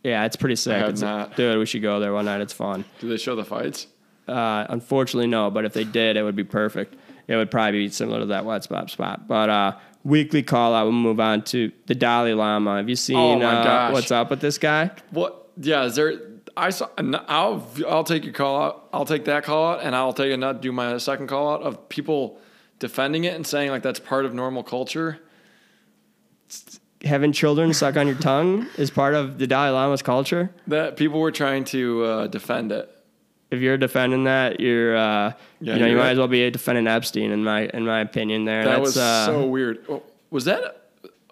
yeah, 0.04 0.24
it's 0.26 0.36
pretty 0.36 0.57
sick. 0.57 0.76
It's- 0.82 1.00
not. 1.00 1.34
Dude, 1.36 1.59
we 1.59 1.66
should 1.66 1.82
go 1.82 1.98
there 1.98 2.12
one 2.12 2.26
night. 2.26 2.40
It's 2.40 2.52
fun. 2.52 2.84
Do 3.00 3.09
they 3.09 3.16
show 3.16 3.34
the 3.36 3.44
fights? 3.44 3.86
Uh, 4.28 4.66
unfortunately, 4.68 5.28
no. 5.28 5.50
But 5.50 5.64
if 5.64 5.72
they 5.72 5.84
did, 5.84 6.16
it 6.16 6.22
would 6.22 6.36
be 6.36 6.44
perfect. 6.44 6.94
It 7.28 7.36
would 7.36 7.50
probably 7.50 7.72
be 7.84 7.88
similar 7.88 8.20
to 8.20 8.26
that 8.26 8.44
wet 8.44 8.62
spot 8.64 8.90
spot. 8.90 9.26
But 9.26 9.48
uh, 9.50 9.72
weekly 10.07 10.42
call 10.42 10.72
out. 10.74 10.84
We'll 10.84 10.92
move 10.92 11.20
on 11.20 11.42
to 11.42 11.72
the 11.86 11.94
Dalai 11.94 12.32
Lama. 12.32 12.76
Have 12.76 12.88
you 12.88 12.96
seen 12.96 13.42
Oh 13.42 13.46
uh, 13.46 13.90
what's 13.90 14.11
up 14.11 14.30
with 14.30 14.40
this 14.40 14.57
guy? 14.57 14.90
What? 15.11 15.50
Yeah, 15.59 15.84
is 15.84 15.96
there? 15.96 16.14
I 16.57 16.70
saw. 16.70 16.88
I'll 17.28 17.66
I'll 17.86 18.04
take 18.04 18.24
your 18.24 18.32
call 18.32 18.62
out. 18.62 18.88
I'll 18.92 19.04
take 19.04 19.24
that 19.26 19.44
call 19.44 19.74
out, 19.74 19.82
and 19.82 19.94
I'll 19.94 20.12
take 20.12 20.32
another. 20.32 20.59
Do 20.59 20.72
my 20.72 20.96
second 20.98 21.26
call 21.26 21.52
out 21.52 21.62
of 21.62 21.88
people 21.88 22.38
defending 22.78 23.24
it 23.24 23.34
and 23.34 23.46
saying 23.46 23.70
like 23.70 23.82
that's 23.82 24.00
part 24.00 24.24
of 24.24 24.32
normal 24.32 24.62
culture. 24.62 25.18
Having 27.04 27.32
children 27.32 27.74
suck 27.74 27.96
on 27.96 28.07
your 28.07 28.16
tongue 28.16 28.66
is 28.78 28.90
part 28.90 29.14
of 29.14 29.38
the 29.38 29.46
Dalai 29.46 29.70
Lama's 29.70 30.02
culture. 30.02 30.50
That 30.66 30.96
people 30.96 31.20
were 31.20 31.30
trying 31.32 31.64
to 31.66 32.04
uh, 32.04 32.26
defend 32.28 32.72
it. 32.72 32.90
If 33.51 33.61
you're 33.61 33.76
defending 33.76 34.24
that, 34.24 34.61
you're 34.61 34.97
uh, 34.97 35.32
Yeah, 35.61 35.74
you 35.74 35.80
know 35.80 35.86
you 35.86 35.97
might 35.97 36.03
right. 36.03 36.12
as 36.12 36.18
well 36.18 36.28
be 36.28 36.51
defending 36.51 36.86
Epstein 36.86 37.30
in 37.30 37.44
my 37.44 37.66
in 37.66 37.84
my 37.86 38.01
opinion. 38.01 38.44
There, 38.44 38.64
That 38.64 38.70
That's, 38.76 38.80
was 38.80 38.97
uh, 38.97 39.26
so 39.26 39.47
weird. 39.47 39.84
Oh, 39.88 40.03
Was 40.30 40.47
that 40.47 40.82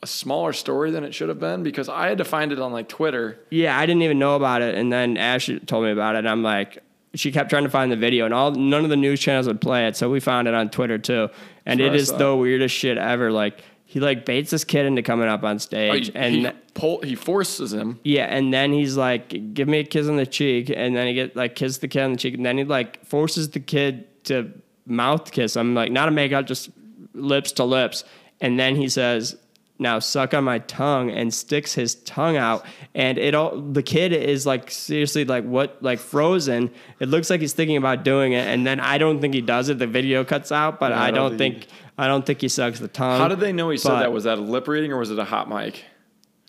a, 0.02 0.06
smaller 0.06 0.52
story 0.52 0.90
than 0.90 1.02
it 1.02 1.14
should 1.14 1.28
have 1.28 1.40
been? 1.40 1.62
Because 1.62 1.88
I 1.88 2.08
had 2.08 2.18
to 2.18 2.24
find 2.24 2.52
it 2.52 2.60
on 2.60 2.72
like 2.72 2.88
Twitter. 2.88 3.38
Yeah, 3.50 3.76
I 3.76 3.86
didn't 3.86 4.02
even 4.02 4.18
know 4.18 4.36
about 4.36 4.62
it, 4.62 4.74
and 4.74 4.92
then 4.92 5.16
Ashley 5.16 5.58
told 5.60 5.84
me 5.84 5.90
about 5.90 6.14
it. 6.14 6.18
And 6.18 6.28
I'm 6.28 6.42
like, 6.42 6.82
she 7.14 7.32
kept 7.32 7.48
trying 7.50 7.64
to 7.64 7.70
find 7.70 7.90
the 7.90 7.96
video, 7.96 8.24
and 8.26 8.34
all 8.34 8.50
none 8.52 8.84
of 8.84 8.90
the 8.90 8.96
news 8.96 9.20
channels 9.20 9.46
would 9.46 9.60
play 9.60 9.86
it, 9.88 9.96
so 9.96 10.10
we 10.10 10.20
found 10.20 10.46
it 10.46 10.54
on 10.54 10.68
Twitter 10.68 10.98
too. 10.98 11.30
And 11.66 11.80
it 11.80 11.92
I 11.92 11.94
is 11.96 12.08
saw. 12.08 12.18
the 12.18 12.36
weirdest 12.36 12.74
shit 12.76 12.98
ever. 12.98 13.32
Like 13.32 13.60
he 13.94 14.00
like 14.00 14.26
baits 14.26 14.50
this 14.50 14.64
kid 14.64 14.86
into 14.86 15.02
coming 15.02 15.28
up 15.28 15.44
on 15.44 15.54
Oh, 15.54 15.58
stage, 15.58 16.06
he, 16.08 16.14
and 16.16 16.34
he, 16.34 16.50
pull, 16.74 17.00
he 17.02 17.14
forces 17.14 17.72
him. 17.72 18.00
yeah, 18.02 18.24
and 18.24 18.52
then 18.52 18.72
he's 18.72 18.96
like, 18.96 19.54
"Give 19.54 19.68
me 19.68 19.78
a 19.78 19.84
kiss 19.84 20.08
on 20.08 20.16
the 20.16 20.26
cheek," 20.26 20.68
and 20.68 20.96
then 20.96 21.06
he 21.06 21.14
get 21.14 21.36
like 21.36 21.54
kiss 21.54 21.78
the 21.78 21.86
kid 21.86 22.02
on 22.02 22.10
the 22.12 22.18
cheek, 22.18 22.34
and 22.34 22.44
then 22.44 22.58
he 22.58 22.64
like 22.64 23.04
forces 23.06 23.50
the 23.50 23.60
kid 23.60 24.24
to 24.24 24.50
mouth 24.84 25.30
kiss. 25.30 25.56
I'm 25.56 25.76
like, 25.76 25.92
not 25.92 26.08
a 26.08 26.10
make 26.10 26.32
out, 26.32 26.46
just 26.48 26.70
lips 27.14 27.52
to 27.52 27.64
lips, 27.64 28.02
and 28.40 28.58
then 28.58 28.74
he 28.74 28.88
says, 28.88 29.36
"Now 29.78 30.00
suck 30.00 30.34
on 30.34 30.42
my 30.42 30.58
tongue," 30.58 31.10
and 31.12 31.32
sticks 31.32 31.74
his 31.74 31.94
tongue 31.94 32.36
out, 32.36 32.66
and 32.96 33.16
it 33.16 33.32
all 33.36 33.60
the 33.60 33.82
kid 33.84 34.12
is 34.12 34.44
like 34.44 34.72
seriously 34.72 35.24
like 35.24 35.44
what 35.44 35.80
like 35.82 36.00
frozen. 36.00 36.70
It 36.98 37.08
looks 37.10 37.30
like 37.30 37.40
he's 37.40 37.52
thinking 37.52 37.76
about 37.76 38.02
doing 38.02 38.32
it, 38.32 38.44
and 38.48 38.66
then 38.66 38.80
I 38.80 38.98
don't 38.98 39.20
think 39.20 39.34
he 39.34 39.40
does 39.40 39.68
it. 39.68 39.78
The 39.78 39.86
video 39.86 40.24
cuts 40.24 40.50
out, 40.50 40.80
but 40.80 40.90
Yeah, 40.90 41.00
I 41.00 41.12
don't 41.12 41.38
think. 41.38 41.68
I 41.96 42.06
don't 42.08 42.26
think 42.26 42.40
he 42.40 42.48
sucks 42.48 42.80
the 42.80 42.88
tongue. 42.88 43.20
How 43.20 43.28
did 43.28 43.40
they 43.40 43.52
know 43.52 43.70
he 43.70 43.76
said 43.76 44.00
that? 44.00 44.12
Was 44.12 44.24
that 44.24 44.38
a 44.38 44.40
lip 44.40 44.66
reading 44.66 44.92
or 44.92 44.98
was 44.98 45.10
it 45.10 45.18
a 45.18 45.24
hot 45.24 45.48
mic? 45.48 45.84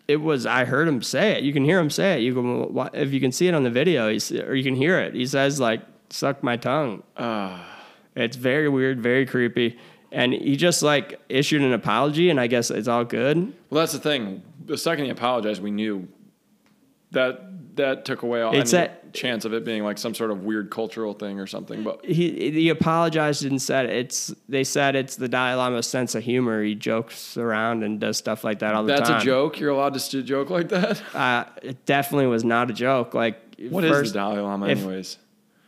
it 0.08 0.18
was 0.18 0.46
I 0.46 0.66
heard 0.66 0.88
him 0.88 1.02
say 1.02 1.32
it. 1.32 1.44
You 1.44 1.54
can 1.54 1.64
hear 1.64 1.80
him 1.80 1.90
say 1.90 2.18
it. 2.18 2.22
You 2.22 2.34
can 2.34 2.90
if 2.94 3.12
you 3.12 3.20
can 3.20 3.32
see 3.32 3.48
it 3.48 3.54
on 3.54 3.64
the 3.64 3.70
video, 3.70 4.10
he's, 4.10 4.32
or 4.32 4.56
you 4.56 4.64
can 4.64 4.76
hear 4.76 5.00
it. 5.00 5.14
He 5.14 5.26
says 5.26 5.60
like 5.60 5.82
"suck 6.10 6.44
my 6.44 6.58
tongue." 6.58 7.04
Ah. 7.18 7.66
it's 8.16 8.38
very 8.38 8.70
weird, 8.70 9.02
very 9.02 9.26
creepy, 9.26 9.78
and 10.12 10.34
he 10.34 10.56
just 10.56 10.84
like 10.84 11.20
issued 11.30 11.62
an 11.62 11.74
apology, 11.74 12.30
and 12.30 12.40
I 12.40 12.48
guess 12.48 12.70
it's 12.70 12.88
all 12.88 13.06
good. 13.06 13.54
Well, 13.70 13.82
that's 13.82 13.94
the 13.94 14.00
thing. 14.00 14.44
The 14.66 14.78
second 14.78 15.06
he 15.06 15.12
apologized, 15.12 15.62
we 15.62 15.72
knew 15.72 16.08
that 17.12 17.55
that 17.76 18.06
took 18.06 18.22
away 18.24 18.42
all 18.42 18.56
It's 18.56 18.74
any 18.74 18.88
that- 18.88 19.14
chance 19.14 19.46
of 19.46 19.54
it 19.54 19.64
being 19.64 19.82
like 19.84 19.98
some 19.98 20.14
sort 20.14 20.30
of 20.30 20.44
weird 20.44 20.70
cultural 20.70 21.14
thing 21.14 21.40
or 21.40 21.48
something. 21.48 21.84
But 21.84 22.04
He 22.04 22.52
he 22.52 22.70
apologized 22.70 23.46
and 23.46 23.62
said 23.62 23.86
it's. 23.86 24.34
They 24.50 24.64
said 24.66 24.96
it's 24.96 25.16
the 25.16 25.30
Dalai 25.30 25.54
Lama's 25.56 25.88
sense 25.88 26.16
of 26.16 26.24
humor. 26.24 26.62
He 26.64 26.76
jokes 26.76 27.38
around 27.38 27.84
and 27.84 28.00
does 28.00 28.18
stuff 28.18 28.44
like 28.44 28.60
that 28.60 28.76
all 28.76 28.84
the 28.84 28.90
that's 28.94 29.02
time. 29.08 29.12
That's 29.14 29.24
a 29.24 29.26
joke. 29.26 29.60
You're 29.60 29.70
allowed 29.72 29.94
to 29.94 30.24
joke 30.24 30.50
like 30.50 30.70
that. 30.70 31.02
Uh, 31.16 31.46
it 31.62 31.86
definitely 31.86 32.28
was 32.28 32.44
not 32.44 32.70
a 32.70 32.74
joke. 32.74 33.14
Like 33.14 33.40
What 33.70 33.84
is 33.86 33.92
first, 33.92 34.14
the 34.14 34.20
Dalai 34.20 34.40
Lama, 34.42 34.68
if- 34.68 34.80
anyways? 34.80 35.18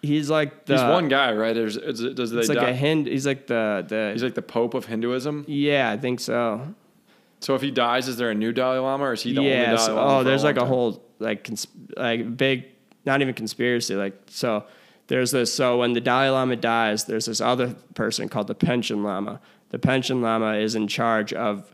He's 0.02 0.30
like 0.30 0.66
the. 0.66 0.74
He's 0.74 0.84
one 0.84 1.08
guy, 1.10 1.34
right? 1.34 1.54
There's, 1.56 1.76
is 1.76 2.02
does 2.14 2.32
they 2.32 2.40
It's 2.40 2.50
like 2.50 2.60
die- 2.60 2.70
a 2.70 2.76
Hind. 2.78 3.08
He's 3.08 3.26
like 3.26 3.48
the 3.48 3.84
the. 3.88 4.10
He's 4.14 4.24
like 4.24 4.36
the 4.36 4.42
Pope 4.44 4.74
of 4.74 4.86
Hinduism. 4.86 5.46
yeah, 5.48 5.90
I 5.90 5.98
think 5.98 6.20
so. 6.20 6.76
So 7.40 7.56
if 7.56 7.62
he 7.62 7.72
dies, 7.72 8.08
is 8.08 8.18
there 8.18 8.30
a 8.30 8.36
new 8.36 8.52
Dalai 8.52 8.78
Lama, 8.80 9.06
or 9.06 9.14
is 9.14 9.24
he 9.24 9.32
the 9.34 9.40
only. 9.40 9.52
Dalai 9.52 9.78
so- 9.78 9.96
Lama? 9.96 10.18
oh, 10.20 10.24
there's 10.24 10.44
like 10.44 10.58
a 10.58 10.60
time? 10.62 10.68
whole 10.68 11.04
like 11.20 11.44
cons- 11.44 11.68
like 11.96 12.38
big, 12.38 12.66
not 13.06 13.22
even 13.22 13.34
conspiracy. 13.34 13.96
Like 13.96 14.16
so, 14.28 14.66
there's 15.08 15.32
this. 15.32 15.54
So 15.54 15.78
when 15.78 15.94
the 15.94 16.02
Dalai 16.02 16.30
Lama 16.30 16.56
dies, 16.56 17.06
there's 17.06 17.26
this 17.26 17.42
other 17.42 17.76
person 17.96 18.30
called 18.30 18.48
the 18.48 18.56
Panchen 18.56 19.04
Lama. 19.04 19.40
The 19.70 19.80
Panchen 19.80 20.22
Lama 20.22 20.56
is 20.56 20.76
in 20.76 20.88
charge 20.88 21.34
of 21.34 21.74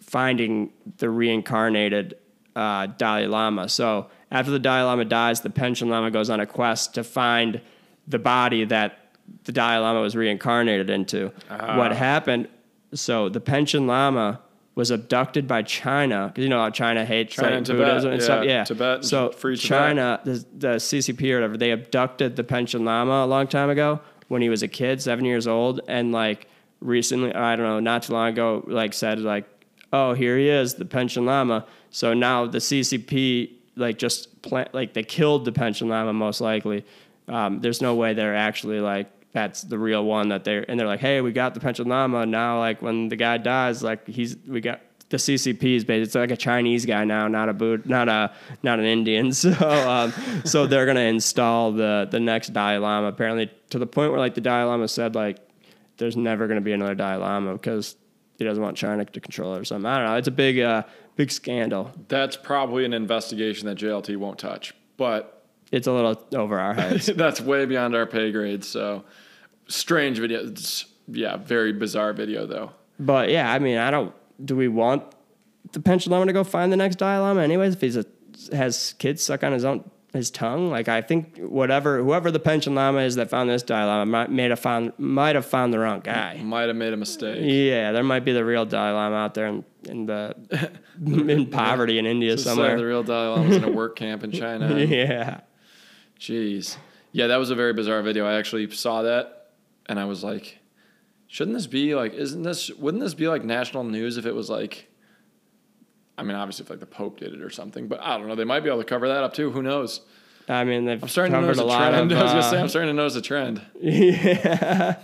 finding 0.00 0.72
the 0.98 1.08
reincarnated 1.10 2.14
uh, 2.54 2.86
Dalai 2.86 3.26
Lama. 3.26 3.68
So 3.68 4.08
after 4.30 4.50
the 4.50 4.58
Dalai 4.58 4.82
Lama 4.82 5.04
dies, 5.04 5.40
the 5.40 5.50
Panchen 5.50 5.88
Lama 5.88 6.10
goes 6.10 6.30
on 6.30 6.40
a 6.40 6.46
quest 6.46 6.94
to 6.94 7.04
find 7.04 7.60
the 8.06 8.18
body 8.18 8.64
that 8.66 9.16
the 9.44 9.52
Dalai 9.52 9.78
Lama 9.78 10.00
was 10.00 10.14
reincarnated 10.14 10.90
into. 10.90 11.32
What 11.78 11.92
happened? 11.92 12.48
So 12.92 13.28
the 13.28 13.40
Panchen 13.40 13.86
Lama 13.86 14.40
was 14.74 14.90
abducted 14.90 15.46
by 15.46 15.62
China 15.62 16.28
because 16.28 16.42
you 16.42 16.50
know 16.50 16.60
how 16.60 16.70
China 16.70 17.04
hates 17.04 17.34
China 17.34 17.48
like, 17.48 17.56
and 17.58 17.66
Tibet, 17.66 17.86
Buddhism 17.86 18.12
and 18.12 18.20
yeah, 18.20 18.24
stuff. 18.24 18.44
Yeah, 18.44 18.64
Tibet 18.64 19.04
so 19.04 19.30
free 19.30 19.56
Tibet. 19.56 19.68
China, 19.68 20.20
the, 20.24 20.44
the 20.56 20.68
CCP 20.76 21.30
or 21.30 21.36
whatever, 21.36 21.56
they 21.56 21.70
abducted 21.70 22.36
the 22.36 22.44
Panchen 22.44 22.84
Lama 22.84 23.24
a 23.24 23.26
long 23.26 23.46
time 23.46 23.70
ago 23.70 24.00
when 24.28 24.42
he 24.42 24.48
was 24.48 24.62
a 24.62 24.68
kid, 24.68 25.00
seven 25.00 25.24
years 25.24 25.46
old, 25.46 25.80
and 25.86 26.12
like 26.12 26.48
recently, 26.80 27.34
I 27.34 27.56
don't 27.56 27.66
know, 27.66 27.80
not 27.80 28.04
too 28.04 28.12
long 28.12 28.28
ago, 28.28 28.64
like 28.66 28.92
said 28.94 29.20
like, 29.20 29.44
oh, 29.92 30.12
here 30.14 30.36
he 30.36 30.48
is, 30.48 30.74
the 30.74 30.84
Panchen 30.84 31.24
Lama. 31.24 31.66
So 31.90 32.14
now 32.14 32.46
the 32.46 32.58
CCP 32.58 33.52
like 33.76 33.98
just 33.98 34.42
plant 34.42 34.74
like 34.74 34.94
they 34.94 35.02
killed 35.02 35.44
the 35.44 35.52
Panchen 35.52 35.88
Lama 35.88 36.12
most 36.12 36.40
likely. 36.40 36.84
Um, 37.28 37.60
there's 37.60 37.80
no 37.80 37.94
way 37.94 38.14
they're 38.14 38.36
actually 38.36 38.80
like 38.80 39.10
that's 39.34 39.62
the 39.62 39.78
real 39.78 40.04
one 40.04 40.28
that 40.28 40.44
they're 40.44 40.64
and 40.68 40.78
they're 40.78 40.86
like, 40.86 41.00
hey, 41.00 41.20
we 41.20 41.32
got 41.32 41.54
the 41.54 41.84
Lama 41.84 42.24
now. 42.24 42.60
Like 42.60 42.80
when 42.80 43.08
the 43.08 43.16
guy 43.16 43.36
dies, 43.36 43.82
like 43.82 44.06
he's 44.06 44.36
we 44.46 44.60
got 44.60 44.80
the 45.10 45.16
CCP 45.16 45.76
is 45.76 45.84
basically 45.84 46.02
it's 46.02 46.14
like 46.14 46.30
a 46.30 46.36
Chinese 46.36 46.86
guy 46.86 47.04
now, 47.04 47.26
not 47.26 47.48
a 47.48 47.52
boot, 47.52 47.84
not 47.84 48.08
a 48.08 48.32
not 48.62 48.78
an 48.78 48.86
Indian. 48.86 49.32
So 49.32 49.50
um, 49.90 50.12
so 50.44 50.66
they're 50.68 50.86
gonna 50.86 51.00
install 51.00 51.72
the 51.72 52.06
the 52.08 52.20
next 52.20 52.52
Dalai 52.52 52.78
Lama 52.78 53.08
apparently 53.08 53.50
to 53.70 53.78
the 53.80 53.86
point 53.86 54.12
where 54.12 54.20
like 54.20 54.34
the 54.34 54.40
Dalai 54.40 54.64
Lama 54.64 54.86
said 54.86 55.16
like 55.16 55.38
there's 55.96 56.16
never 56.16 56.46
gonna 56.46 56.60
be 56.60 56.72
another 56.72 56.94
Dalai 56.94 57.16
Lama 57.16 57.54
because 57.54 57.96
he 58.38 58.44
doesn't 58.44 58.62
want 58.62 58.76
China 58.76 59.04
to 59.04 59.20
control 59.20 59.54
it 59.54 59.60
or 59.60 59.64
something. 59.64 59.86
I 59.86 59.98
don't 59.98 60.06
know. 60.06 60.16
It's 60.16 60.28
a 60.28 60.32
big 60.32 60.60
uh, 60.60 60.84
big 61.16 61.32
scandal. 61.32 61.90
That's 62.06 62.36
probably 62.36 62.84
an 62.84 62.94
investigation 62.94 63.66
that 63.66 63.78
JLT 63.78 64.16
won't 64.16 64.38
touch, 64.38 64.74
but 64.96 65.44
It's 65.72 65.88
a 65.88 65.92
little 65.92 66.24
over 66.36 66.60
our 66.60 66.74
heads. 66.74 67.06
that's 67.16 67.40
way 67.40 67.66
beyond 67.66 67.96
our 67.96 68.06
pay 68.06 68.30
grade. 68.30 68.64
So 68.64 69.04
strange 69.68 70.18
video. 70.18 70.46
It's, 70.46 70.86
yeah, 71.08 71.36
very 71.36 71.72
bizarre 71.72 72.12
video 72.12 72.46
though. 72.46 72.72
But 72.98 73.30
yeah, 73.30 73.52
I 73.52 73.58
mean, 73.58 73.78
I 73.78 73.90
don't. 73.90 74.14
Do 74.44 74.56
we 74.56 74.68
want 74.68 75.04
the 75.72 75.80
panchen 75.80 76.08
lama 76.08 76.26
to 76.26 76.32
go 76.32 76.44
find 76.44 76.72
the 76.72 76.76
next 76.76 76.96
Dalai 76.96 77.18
Lama 77.18 77.42
anyways? 77.42 77.74
If 77.74 77.80
he's 77.80 77.96
a 77.96 78.04
has 78.52 78.94
kids 78.98 79.22
suck 79.22 79.44
on 79.44 79.52
his 79.52 79.64
own 79.64 79.88
his 80.12 80.30
tongue, 80.30 80.70
like 80.70 80.88
I 80.88 81.00
think 81.02 81.38
whatever 81.38 82.02
whoever 82.02 82.30
the 82.30 82.38
panchen 82.40 82.74
lama 82.74 83.00
is 83.00 83.16
that 83.16 83.30
found 83.30 83.50
this 83.50 83.62
Dalai 83.62 83.84
Lama 83.86 84.06
might 84.06 84.30
may 84.30 84.44
have 84.44 84.60
found 84.60 84.92
might 84.98 85.34
have 85.34 85.44
found 85.46 85.72
the 85.72 85.78
wrong 85.78 86.00
guy. 86.00 86.40
Might 86.42 86.68
have 86.68 86.76
made 86.76 86.92
a 86.92 86.96
mistake. 86.96 87.38
Yeah, 87.42 87.92
there 87.92 88.04
might 88.04 88.24
be 88.24 88.32
the 88.32 88.44
real 88.44 88.64
Dalai 88.64 88.92
Lama 88.92 89.16
out 89.16 89.34
there 89.34 89.46
in, 89.48 89.64
in 89.88 90.06
the 90.06 90.70
in 91.04 91.46
poverty 91.50 91.98
in 91.98 92.06
India 92.06 92.32
Just 92.34 92.46
like 92.46 92.54
somewhere. 92.54 92.76
the 92.76 92.84
real 92.86 93.02
Dalai 93.02 93.28
Lama 93.28 93.48
was 93.48 93.56
in 93.56 93.64
a 93.64 93.70
work 93.72 93.96
camp 93.96 94.22
in 94.24 94.30
China. 94.32 94.78
yeah, 94.78 95.40
Jeez. 96.18 96.76
Yeah, 97.12 97.28
that 97.28 97.36
was 97.36 97.50
a 97.50 97.54
very 97.54 97.72
bizarre 97.72 98.02
video. 98.02 98.26
I 98.26 98.34
actually 98.34 98.70
saw 98.70 99.02
that 99.02 99.43
and 99.86 99.98
I 100.00 100.04
was 100.04 100.24
like, 100.24 100.58
shouldn't 101.26 101.56
this 101.56 101.66
be 101.66 101.94
like, 101.94 102.14
isn't 102.14 102.42
this, 102.42 102.70
wouldn't 102.70 103.02
this 103.02 103.14
be 103.14 103.28
like 103.28 103.44
national 103.44 103.84
news 103.84 104.16
if 104.16 104.26
it 104.26 104.34
was 104.34 104.48
like, 104.50 104.88
I 106.16 106.22
mean, 106.22 106.36
obviously 106.36 106.64
if 106.64 106.70
like 106.70 106.80
the 106.80 106.86
Pope 106.86 107.18
did 107.18 107.34
it 107.34 107.40
or 107.42 107.50
something, 107.50 107.88
but 107.88 108.00
I 108.00 108.16
don't 108.16 108.28
know. 108.28 108.34
They 108.36 108.44
might 108.44 108.60
be 108.60 108.68
able 108.68 108.78
to 108.78 108.84
cover 108.84 109.08
that 109.08 109.24
up 109.24 109.34
too. 109.34 109.50
Who 109.50 109.62
knows? 109.62 110.00
I 110.48 110.64
mean 110.64 110.84
they've 110.84 111.02
I'm 111.02 111.08
starting 111.08 111.32
to 111.32 111.40
notice 111.40 111.58
a 111.58 111.64
lot 111.64 111.90
trend. 111.90 112.12
of. 112.12 112.18
I 112.20 112.22
was 112.22 112.32
gonna 112.32 112.44
uh, 112.44 112.50
say, 112.50 112.60
I'm 112.60 112.68
starting 112.68 112.90
to 112.90 112.94
notice 112.94 113.16
a 113.16 113.22
trend. 113.22 113.62
yeah. 113.80 114.96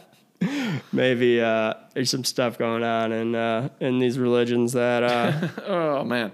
Maybe 0.93 1.41
uh, 1.41 1.75
there's 1.95 2.11
some 2.11 2.25
stuff 2.25 2.59
going 2.59 2.83
on 2.83 3.13
in 3.13 3.35
uh, 3.35 3.69
in 3.81 3.99
these 3.99 4.19
religions 4.19 4.73
that 4.73 5.03
uh, 5.03 5.49
Oh 5.67 6.05
man. 6.05 6.33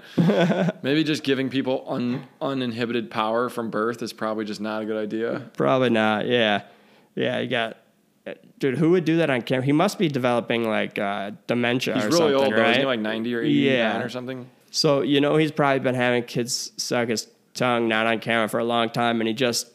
Maybe 0.82 1.04
just 1.04 1.22
giving 1.24 1.50
people 1.50 1.84
un, 1.88 2.26
uninhibited 2.40 3.10
power 3.10 3.48
from 3.48 3.70
birth 3.70 4.02
is 4.02 4.12
probably 4.12 4.44
just 4.44 4.60
not 4.60 4.82
a 4.82 4.84
good 4.84 5.02
idea. 5.02 5.50
probably 5.54 5.90
not. 5.90 6.26
Yeah, 6.26 6.62
yeah. 7.14 7.38
You 7.40 7.48
got, 7.48 7.78
dude. 8.58 8.78
Who 8.78 8.90
would 8.90 9.04
do 9.04 9.18
that 9.18 9.30
on 9.30 9.42
camera? 9.42 9.64
He 9.64 9.72
must 9.72 9.98
be 9.98 10.08
developing 10.08 10.68
like 10.68 10.98
uh, 10.98 11.32
dementia 11.46 11.94
He's 11.94 12.04
or 12.06 12.08
really 12.08 12.34
old 12.34 12.52
though. 12.52 12.56
right? 12.58 12.70
Isn't 12.70 12.80
he 12.82 12.86
like 12.86 13.00
90 13.00 13.34
or 13.34 13.40
89 13.42 13.72
Yeah. 13.72 14.02
or 14.02 14.08
something? 14.08 14.48
so 14.70 15.00
you 15.02 15.20
know 15.20 15.36
he's 15.36 15.52
probably 15.52 15.78
been 15.80 15.94
having 15.94 16.22
kids 16.24 16.72
suck 16.76 17.08
his 17.08 17.28
tongue 17.54 17.88
not 17.88 18.06
on 18.06 18.18
camera 18.18 18.48
for 18.48 18.58
a 18.58 18.64
long 18.64 18.90
time, 18.90 19.20
and 19.20 19.28
he 19.28 19.32
just 19.34 19.68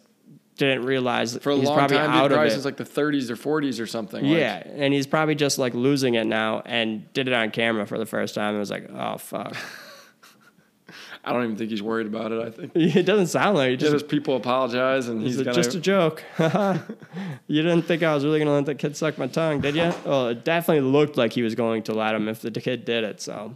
didn't 0.57 0.85
realize 0.85 1.35
For 1.37 1.51
a 1.51 1.55
he's 1.55 1.65
long 1.65 1.77
probably 1.77 1.97
time, 1.97 2.09
out 2.11 2.27
dude, 2.29 2.37
of 2.37 2.45
it. 2.45 2.51
since 2.51 2.65
like 2.65 2.77
the 2.77 2.83
30s 2.83 3.31
or 3.31 3.35
40s 3.35 3.81
or 3.81 3.87
something. 3.87 4.23
like- 4.23 4.37
yeah, 4.37 4.61
and 4.75 4.93
he's 4.93 5.07
probably 5.07 5.33
just 5.33 5.57
like 5.57 5.73
losing 5.73 6.13
it 6.15 6.25
now, 6.27 6.61
and 6.65 7.11
did 7.13 7.27
it 7.27 7.33
on 7.33 7.49
camera 7.49 7.87
for 7.87 7.97
the 7.97 8.05
first 8.05 8.35
time. 8.35 8.49
and 8.49 8.59
was 8.59 8.69
like, 8.69 8.87
oh 8.93 9.17
fuck. 9.17 9.55
I 11.23 11.33
don't 11.33 11.43
even 11.43 11.55
think 11.55 11.69
he's 11.69 11.83
worried 11.83 12.07
about 12.07 12.31
it. 12.31 12.41
I 12.41 12.49
think 12.49 12.71
it 12.75 13.03
doesn't 13.03 13.27
sound 13.27 13.57
like 13.57 13.71
it. 13.71 13.77
just, 13.77 13.91
Just, 13.91 14.07
people 14.07 14.35
apologize 14.35 15.07
and 15.07 15.21
he's, 15.21 15.37
gonna. 15.37 15.53
just 15.53 15.75
a 15.75 15.79
joke. 15.79 16.23
you 17.47 17.61
didn't 17.61 17.83
think 17.83 18.01
I 18.01 18.13
was 18.13 18.25
really 18.25 18.39
going 18.39 18.47
to 18.47 18.53
let 18.53 18.65
the 18.65 18.75
kid 18.75 18.97
suck 18.97 19.17
my 19.17 19.27
tongue, 19.27 19.61
did 19.61 19.75
you? 19.75 19.93
Well, 20.05 20.29
it 20.29 20.43
definitely 20.43 20.89
looked 20.89 21.17
like 21.17 21.33
he 21.33 21.43
was 21.43 21.53
going 21.53 21.83
to 21.83 21.93
let 21.93 22.15
him 22.15 22.27
if 22.27 22.41
the 22.41 22.51
kid 22.51 22.85
did 22.85 23.03
it. 23.03 23.21
So 23.21 23.55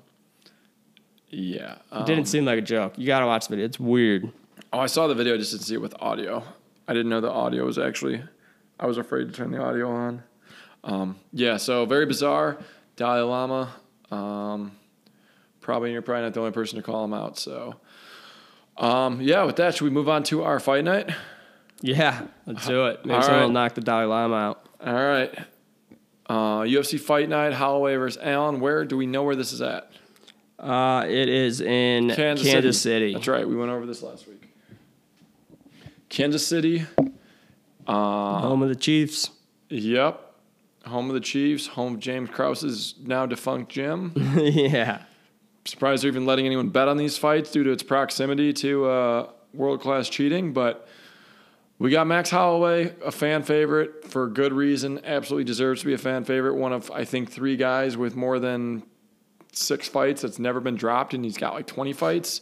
yeah. 1.30 1.74
it 1.74 1.82
um, 1.92 2.06
didn't 2.06 2.26
seem 2.26 2.46
like 2.46 2.60
a 2.60 2.64
joke. 2.64 2.98
You 2.98 3.08
got 3.08 3.22
to 3.22 3.26
watch 3.26 3.48
the 3.48 3.52
video. 3.52 3.66
It's 3.66 3.80
weird. 3.80 4.32
oh, 4.72 4.80
I 4.80 4.86
saw 4.86 5.08
the 5.08 5.16
video. 5.16 5.34
I 5.34 5.38
just 5.38 5.52
didn't 5.52 5.64
see 5.64 5.74
it 5.76 5.82
with 5.82 5.96
audio. 6.00 6.44
I 6.88 6.94
didn't 6.94 7.10
know 7.10 7.22
the 7.22 7.32
audio 7.32 7.66
was 7.66 7.80
actually. 7.80 8.22
I 8.80 8.86
was 8.86 8.98
afraid 8.98 9.28
to 9.28 9.34
turn 9.34 9.52
the 9.52 9.62
audio 9.62 9.90
on. 9.90 10.24
Um, 10.84 11.16
yeah. 11.34 11.58
So 11.58 11.86
very 11.88 12.06
bizarre. 12.06 12.60
Dalai 12.96 13.22
Lama. 13.22 13.74
Um, 14.12 14.74
probably 15.66 15.92
you're 15.92 16.04
probably 16.04 16.24
not 16.24 16.34
the 16.36 16.40
only 16.40 16.52
person 16.52 16.78
to 16.78 16.84
call 16.84 17.04
him 17.04 17.14
out. 17.14 17.38
So. 17.38 17.76
Um, 18.78 19.20
yeah. 19.20 19.44
With 19.44 19.56
that, 19.58 19.74
should 19.74 19.84
we 19.84 19.90
move 19.90 20.08
on 20.08 20.24
to 20.24 20.44
our 20.44 20.60
fight 20.60 20.84
night? 20.84 21.10
Yeah, 21.82 22.28
let's 22.46 22.66
do 22.66 22.86
it. 22.86 23.06
Maybe 23.06 23.16
All 23.16 23.22
someone 23.22 23.40
right. 23.40 23.46
will 23.48 23.52
knock 23.52 23.74
the 23.74 23.82
Dalai 23.82 24.06
Lama 24.06 24.36
out. 24.36 24.70
All 24.86 24.94
right. 24.94 25.38
Uh, 26.28 26.62
UFC 26.62 27.00
Fight 27.00 27.30
Night, 27.30 27.54
Holloway 27.54 27.96
versus 27.96 28.22
Allen. 28.24 28.60
Where 28.60 28.86
do 28.86 28.98
we 28.98 29.06
know 29.06 29.24
where 29.24 29.36
this 29.36 29.52
is 29.52 29.62
at? 29.62 29.92
Uh, 30.58 31.04
it 31.08 31.30
is 31.30 31.62
in 31.62 32.10
Kansas, 32.10 32.48
Kansas, 32.48 32.82
City. 32.82 33.08
City. 33.08 33.14
That's 33.14 33.28
right. 33.28 33.48
We 33.48 33.56
went 33.56 33.72
over 33.72 33.86
this 33.86 34.02
last 34.02 34.28
week. 34.28 34.50
Kansas 36.10 36.46
City. 36.48 36.86
Home 37.88 38.64
of 38.64 38.70
the 38.70 38.76
Chiefs. 38.76 39.32
Yep. 39.70 40.22
Home 40.86 41.10
of 41.10 41.14
the 41.14 41.20
Chiefs. 41.20 41.68
Home 41.68 41.96
of 41.96 42.00
James 42.00 42.30
Krause's 42.30 42.96
now 43.04 43.26
defunct 43.26 43.72
gym. 43.72 44.14
yeah. 44.36 45.04
Surprised 45.66 46.04
they're 46.04 46.10
even 46.10 46.26
letting 46.26 46.46
anyone 46.46 46.70
bet 46.70 46.88
on 46.88 46.98
these 46.98 47.18
fights 47.18 47.52
due 47.52 47.64
to 47.64 47.72
its 47.72 47.84
proximity 47.84 48.54
to 48.54 48.86
uh, 48.86 49.30
world 49.54 49.82
class 49.82 50.08
cheating. 50.08 50.54
But 50.54 50.88
we 51.80 51.90
got 51.90 52.08
Max 52.08 52.30
Holloway, 52.30 52.94
a 53.04 53.12
fan 53.12 53.44
favorite 53.44 54.06
for 54.06 54.28
good 54.28 54.54
reason. 54.54 55.02
Absolutely 55.04 55.44
deserves 55.44 55.82
to 55.82 55.88
be 55.88 55.94
a 55.94 55.98
fan 55.98 56.24
favorite. 56.24 56.54
One 56.56 56.72
of, 56.72 56.92
I 56.92 57.04
think, 57.04 57.32
three 57.32 57.58
guys 57.58 57.98
with 57.98 58.16
more 58.16 58.40
than 58.40 58.84
six 59.52 59.88
fights 59.88 60.22
that's 60.22 60.40
never 60.40 60.60
been 60.60 60.76
dropped, 60.76 61.14
and 61.14 61.26
he's 61.26 61.38
got 61.38 61.54
like 61.54 61.68
20 61.68 61.94
fights. 61.94 62.42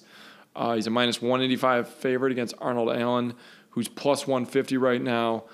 Uh, 0.56 0.76
he's 0.76 0.88
a 0.88 0.92
minus 0.92 1.22
185 1.22 1.88
favorite 1.88 2.32
against 2.32 2.54
Arnold 2.60 2.96
Allen, 2.96 3.34
who's 3.72 3.88
plus 3.88 4.28
150 4.28 4.78
right 4.78 5.02
now. 5.02 5.46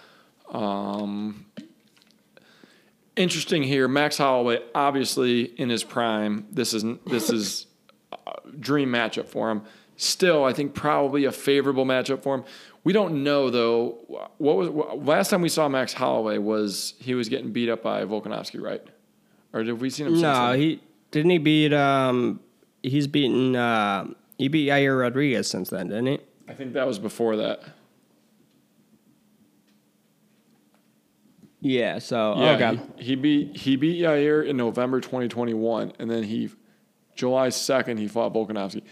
Um, 0.50 1.46
interesting 3.16 3.64
here, 3.64 3.88
Max 3.88 4.18
Holloway, 4.18 4.60
obviously 4.74 5.42
in 5.42 5.70
his 5.70 5.84
prime. 5.84 6.48
This 6.52 6.74
is 6.74 6.84
this 7.06 7.30
is 7.30 7.68
a 8.12 8.34
dream 8.60 8.90
matchup 8.90 9.28
for 9.28 9.52
him. 9.52 9.64
Still, 9.98 10.46
I 10.46 10.54
think 10.54 10.74
probably 10.74 11.26
a 11.26 11.32
favorable 11.32 11.86
matchup 11.86 12.24
for 12.24 12.36
him. 12.36 12.44
We 12.84 12.94
don't 12.94 13.24
know 13.24 13.50
though. 13.50 14.28
What 14.38 14.58
was 14.58 14.70
last 14.70 15.30
time 15.30 15.42
we 15.42 15.50
saw 15.50 15.68
Max 15.68 15.94
Holloway 15.94 16.38
was 16.38 16.94
he 17.00 17.14
was 17.14 17.28
getting 17.30 17.52
beat 17.52 17.70
up 17.70 17.84
by 17.84 18.04
Volkanovski, 18.06 18.62
right? 18.62 18.82
Or 19.54 19.64
have 19.64 19.82
we 19.82 19.90
seen 19.90 20.08
him? 20.08 20.22
No, 20.22 20.54
he 20.54 20.82
didn't 21.12 21.32
he 21.32 21.38
beat. 21.38 21.74
Um, 21.74 22.40
he's 22.82 23.08
beaten. 23.08 23.56
Uh, 23.56 24.08
he 24.38 24.48
beat 24.48 24.70
Yair 24.70 25.00
Rodriguez 25.00 25.50
since 25.50 25.70
then, 25.70 25.90
didn't 25.90 26.06
he? 26.06 26.20
I 26.48 26.54
think 26.54 26.74
that 26.74 26.88
was 26.88 26.98
before 26.98 27.36
that. 27.36 27.62
Yeah. 31.62 32.00
So 32.00 32.36
Yeah, 32.38 32.52
okay. 32.52 32.82
he, 32.98 33.04
he 33.04 33.16
beat 33.16 33.58
he 33.58 33.76
beat 33.76 34.02
Yair 34.02 34.46
in 34.46 34.58
November 34.58 35.02
2021, 35.02 35.94
and 36.00 36.10
then 36.10 36.24
he 36.24 36.50
July 37.16 37.50
2nd 37.50 38.00
he 38.00 38.08
fought 38.08 38.34
Volkanovski. 38.34 38.84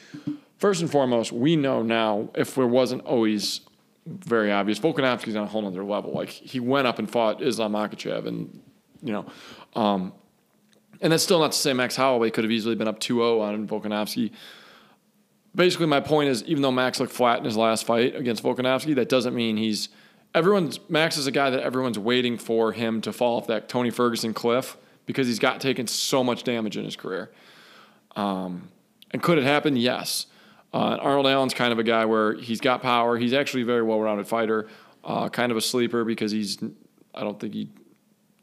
First 0.58 0.82
and 0.82 0.92
foremost, 0.92 1.32
we 1.32 1.56
know 1.56 1.82
now 1.82 2.30
if 2.36 2.58
it 2.58 2.66
wasn't 2.66 3.04
always 3.04 3.62
very 4.06 4.52
obvious, 4.52 4.80
Volkanovski's 4.80 5.36
on 5.36 5.44
a 5.44 5.48
whole 5.48 5.66
other 5.66 5.84
level. 5.84 6.14
Like 6.14 6.30
he 6.30 6.60
went 6.60 6.88
up 6.88 7.00
and 7.00 7.10
fought 7.10 7.42
Islam 7.42 7.74
Makhachev, 7.74 8.26
and 8.26 8.62
you 9.02 9.14
know, 9.14 9.26
um, 9.76 10.14
and 11.02 11.14
that's 11.14 11.24
still 11.24 11.40
not 11.40 11.52
to 11.52 11.58
say 11.58 11.74
Max 11.74 11.96
Holloway 11.96 12.32
could 12.32 12.44
have 12.44 12.52
easily 12.52 12.76
been 12.76 12.88
up 12.88 13.00
2-0 13.00 13.42
on 13.42 13.68
Volkanovski. 13.68 14.32
basically, 15.54 15.86
my 15.86 16.00
point 16.00 16.30
is, 16.30 16.44
even 16.46 16.64
though 16.64 16.72
Max 16.72 17.00
looked 17.00 17.14
flat 17.14 17.40
in 17.40 17.46
his 17.46 17.56
last 17.56 17.86
fight 17.86 18.16
against 18.16 18.44
Volkanovski, 18.44 18.96
that 18.96 19.10
doesn't 19.10 19.36
mean 19.36 19.58
he's 19.58 19.90
everyone's 20.36 20.80
Max 20.90 21.18
is 21.18 21.28
a 21.28 21.32
guy 21.32 21.50
that 21.50 21.62
everyone's 21.62 22.00
waiting 22.00 22.38
for 22.38 22.72
him 22.72 23.02
to 23.02 23.14
fall 23.14 23.38
off 23.38 23.48
that 23.48 23.70
Tony 23.70 23.90
Ferguson 23.90 24.34
cliff 24.34 24.78
because 25.06 25.28
he's 25.28 25.40
got 25.40 25.62
taken 25.62 25.88
so 25.88 26.24
much 26.24 26.44
damage 26.44 26.78
in 26.78 26.84
his 26.86 26.96
career. 26.96 27.32
Um, 28.16 28.70
and 29.12 29.22
could 29.22 29.38
it 29.38 29.44
happen? 29.44 29.76
Yes. 29.76 30.26
Uh, 30.74 30.98
Arnold 31.00 31.28
Allen's 31.28 31.54
kind 31.54 31.72
of 31.72 31.80
a 31.80 31.84
guy 31.84 32.06
where 32.06 32.34
he's 32.34 32.60
got 32.60 32.82
power. 32.82 33.18
He's 33.18 33.34
actually 33.34 33.64
a 33.64 33.66
very 33.66 33.84
well-rounded 33.84 34.28
fighter. 34.28 34.68
Uh, 35.04 35.30
kind 35.30 35.52
of 35.52 35.58
a 35.58 35.62
sleeper 35.62 36.04
because 36.04 36.32
he's. 36.32 36.58
I 37.16 37.22
don't 37.22 37.40
think 37.40 37.54
he 37.54 37.70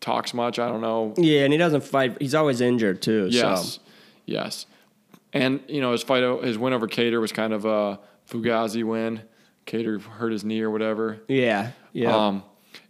talks 0.01 0.32
much. 0.32 0.59
I 0.59 0.68
don't 0.68 0.80
know. 0.80 1.12
Yeah, 1.18 1.45
and 1.45 1.53
he 1.53 1.59
doesn't 1.59 1.82
fight. 1.82 2.16
He's 2.20 2.35
always 2.35 2.61
injured 2.62 3.03
too. 3.03 3.28
Yes, 3.30 3.74
So. 3.74 3.80
yes, 4.24 4.66
and 5.35 5.61
you 5.68 5.82
know 5.82 5.93
his 5.93 6.03
fight, 6.03 6.22
his 6.43 6.57
win 6.57 6.72
over 6.72 6.89
Kattar 6.89 7.20
was 7.20 7.30
kind 7.32 7.53
of 7.53 7.66
a 7.66 8.01
Fugazi 8.30 8.82
win. 8.85 9.20
Kattar 9.66 10.00
hurt 10.02 10.32
his 10.32 10.44
knee 10.44 10.60
or 10.60 10.70
whatever. 10.70 11.20
Yeah. 11.28 11.72
Yeah. 11.92 12.14
Um, 12.14 12.44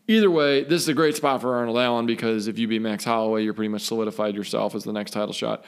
either 0.09 0.31
way, 0.31 0.65
this 0.65 0.83
is 0.83 0.89
a 0.89 0.95
great 0.95 1.17
spot 1.17 1.41
for 1.41 1.55
Arnold 1.55 1.79
Allen 1.79 2.07
because 2.07 2.49
if 2.49 2.59
you 2.59 2.69
beat 2.69 2.83
Max 2.83 3.05
Holloway, 3.05 3.45
you're 3.45 3.55
pretty 3.55 3.69
much 3.69 3.83
solidified 3.83 4.35
yourself 4.35 4.75
as 4.75 4.85
the 4.85 4.93
next 4.93 5.13
title 5.13 5.33
shot 5.33 5.65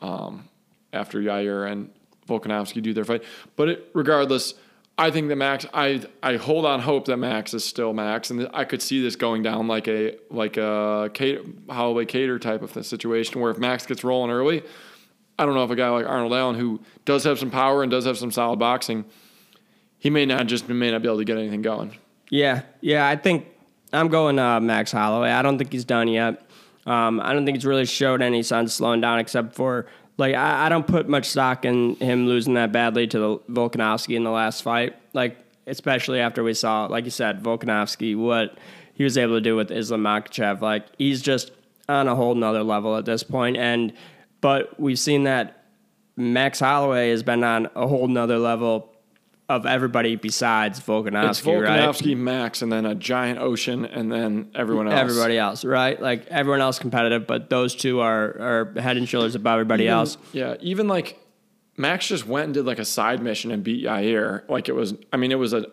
um, 0.00 0.48
after 0.92 1.20
Yair 1.20 1.70
and 1.70 1.90
Volkanovski 2.28 2.82
do 2.82 2.92
their 2.92 3.04
fight. 3.04 3.22
But 3.56 3.68
it, 3.68 3.90
regardless, 3.94 4.54
I 4.98 5.10
think 5.10 5.28
that 5.28 5.36
Max, 5.36 5.66
I 5.74 6.02
I 6.22 6.36
hold 6.36 6.64
on 6.64 6.80
hope 6.80 7.04
that 7.06 7.18
Max 7.18 7.52
is 7.52 7.64
still 7.64 7.92
Max, 7.92 8.30
and 8.30 8.48
I 8.54 8.64
could 8.64 8.80
see 8.80 9.02
this 9.02 9.14
going 9.14 9.42
down 9.42 9.68
like 9.68 9.88
a 9.88 10.16
like 10.30 10.56
a 10.56 11.10
Kattar, 11.12 11.70
Holloway 11.70 12.06
Kattar 12.06 12.40
type 12.40 12.62
of 12.62 12.86
situation 12.86 13.40
where 13.40 13.50
if 13.50 13.58
Max 13.58 13.84
gets 13.84 14.02
rolling 14.04 14.30
early, 14.30 14.62
I 15.38 15.44
don't 15.44 15.54
know 15.54 15.64
if 15.64 15.70
a 15.70 15.76
guy 15.76 15.90
like 15.90 16.06
Arnold 16.06 16.32
Allen 16.32 16.56
who 16.56 16.80
does 17.04 17.24
have 17.24 17.38
some 17.38 17.50
power 17.50 17.82
and 17.82 17.90
does 17.90 18.06
have 18.06 18.16
some 18.16 18.30
solid 18.30 18.58
boxing, 18.58 19.04
he 20.06 20.10
may 20.10 20.24
not 20.24 20.46
just 20.46 20.68
may 20.68 20.92
not 20.92 21.02
be 21.02 21.08
able 21.08 21.18
to 21.18 21.24
get 21.24 21.36
anything 21.36 21.62
going. 21.62 21.92
Yeah, 22.30 22.62
yeah. 22.80 23.08
I 23.08 23.16
think 23.16 23.48
I'm 23.92 24.06
going 24.06 24.38
uh, 24.38 24.60
Max 24.60 24.92
Holloway. 24.92 25.30
I 25.32 25.42
don't 25.42 25.58
think 25.58 25.72
he's 25.72 25.84
done 25.84 26.06
yet. 26.06 26.48
Um, 26.86 27.18
I 27.18 27.32
don't 27.32 27.44
think 27.44 27.56
he's 27.56 27.66
really 27.66 27.86
showed 27.86 28.22
any 28.22 28.44
signs 28.44 28.70
of 28.70 28.74
slowing 28.74 29.00
down, 29.00 29.18
except 29.18 29.56
for 29.56 29.86
like 30.16 30.36
I, 30.36 30.66
I 30.66 30.68
don't 30.68 30.86
put 30.86 31.08
much 31.08 31.24
stock 31.24 31.64
in 31.64 31.96
him 31.96 32.28
losing 32.28 32.54
that 32.54 32.70
badly 32.70 33.08
to 33.08 33.18
the 33.18 33.38
Volkanovski 33.50 34.14
in 34.14 34.22
the 34.22 34.30
last 34.30 34.62
fight. 34.62 34.94
Like 35.12 35.38
especially 35.66 36.20
after 36.20 36.44
we 36.44 36.54
saw, 36.54 36.86
like 36.86 37.04
you 37.04 37.10
said, 37.10 37.42
Volkanovski 37.42 38.16
what 38.16 38.56
he 38.94 39.02
was 39.02 39.18
able 39.18 39.34
to 39.34 39.40
do 39.40 39.56
with 39.56 39.72
Islam 39.72 40.04
Makhachev. 40.04 40.60
Like 40.60 40.86
he's 40.98 41.20
just 41.20 41.50
on 41.88 42.06
a 42.06 42.14
whole 42.14 42.36
nother 42.36 42.62
level 42.62 42.96
at 42.96 43.06
this 43.06 43.24
point. 43.24 43.56
And 43.56 43.92
but 44.40 44.78
we've 44.78 45.00
seen 45.00 45.24
that 45.24 45.64
Max 46.16 46.60
Holloway 46.60 47.10
has 47.10 47.24
been 47.24 47.42
on 47.42 47.68
a 47.74 47.88
whole 47.88 48.06
nother 48.06 48.38
level 48.38 48.92
of 49.48 49.64
everybody 49.64 50.16
besides 50.16 50.80
Volkanovski, 50.80 51.28
It's 51.28 51.46
right? 51.46 51.54
Volkanovski, 51.80 52.16
Max, 52.16 52.62
and 52.62 52.72
then 52.72 52.84
a 52.84 52.94
giant 52.96 53.38
ocean, 53.38 53.84
and 53.84 54.10
then 54.10 54.50
everyone 54.54 54.88
else. 54.88 54.98
everybody 54.98 55.38
else, 55.38 55.64
right? 55.64 56.00
Like 56.00 56.26
everyone 56.28 56.60
else 56.60 56.78
competitive, 56.80 57.26
but 57.28 57.48
those 57.48 57.74
two 57.76 58.00
are 58.00 58.24
are 58.74 58.80
head 58.80 58.96
and 58.96 59.08
shoulders 59.08 59.34
above 59.36 59.52
everybody 59.54 59.84
Even- 59.84 59.94
else. 59.94 60.18
Yeah, 60.32 60.56
even 60.60 60.88
like 60.88 61.20
Max 61.76 62.08
just 62.08 62.26
went 62.26 62.46
and 62.46 62.54
did 62.54 62.66
like 62.66 62.78
a 62.80 62.84
side 62.84 63.22
mission 63.22 63.50
and 63.52 63.62
beat 63.62 63.84
Yair. 63.84 64.48
Like 64.48 64.68
it 64.68 64.74
was, 64.74 64.94
I 65.12 65.16
mean, 65.16 65.30
it 65.30 65.38
was 65.38 65.52
a 65.52 65.66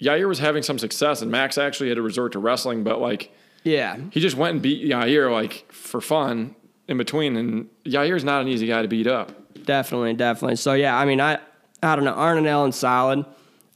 Yair 0.00 0.28
was 0.28 0.38
having 0.38 0.62
some 0.62 0.78
success, 0.78 1.20
and 1.22 1.30
Max 1.30 1.58
actually 1.58 1.88
had 1.88 1.96
to 1.96 2.02
resort 2.02 2.32
to 2.32 2.38
wrestling, 2.38 2.84
but 2.84 3.00
like 3.00 3.32
Yeah, 3.64 3.96
he 4.12 4.20
just 4.20 4.36
went 4.36 4.52
and 4.52 4.62
beat 4.62 4.88
Yair 4.88 5.32
like 5.32 5.64
for 5.72 6.00
fun 6.00 6.54
in 6.86 6.96
between. 6.96 7.36
And 7.36 7.68
Yair's 7.84 8.22
not 8.22 8.42
an 8.42 8.46
easy 8.48 8.68
guy 8.68 8.82
to 8.82 8.88
beat 8.88 9.08
up. 9.08 9.32
definitely, 9.64 10.14
definitely. 10.14 10.54
So 10.56 10.74
yeah, 10.74 10.96
I 10.96 11.04
mean, 11.06 11.20
I 11.20 11.38
I 11.82 11.96
don't 11.96 12.04
know. 12.04 12.12
Arnold 12.12 12.46
Allen 12.46 12.72
solid. 12.72 13.24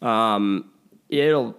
Um, 0.02 0.70
it'll 1.08 1.56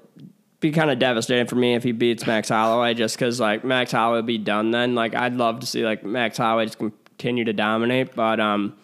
be 0.60 0.72
kind 0.72 0.92
of 0.92 1.00
devastating 1.00 1.48
for 1.48 1.56
me 1.56 1.76
if 1.76 1.84
he 1.84 1.92
beats 1.92 2.26
Max 2.26 2.50
Holloway, 2.50 2.94
just 2.94 3.16
because 3.16 3.40
like 3.40 3.64
Max 3.64 3.92
Holloway 3.92 4.18
will 4.18 4.24
be 4.24 4.38
done 4.38 4.72
then. 4.72 4.96
Like 4.96 5.16
I'd 5.16 5.36
love 5.36 5.60
to 5.62 5.66
see 5.66 5.84
like 5.84 6.04
Max 6.04 6.38
Holloway 6.38 6.66
just 6.66 6.80
continue 6.80 7.46
to 7.46 7.54
dominate, 7.54 8.16
but 8.16 8.40
um. 8.40 8.78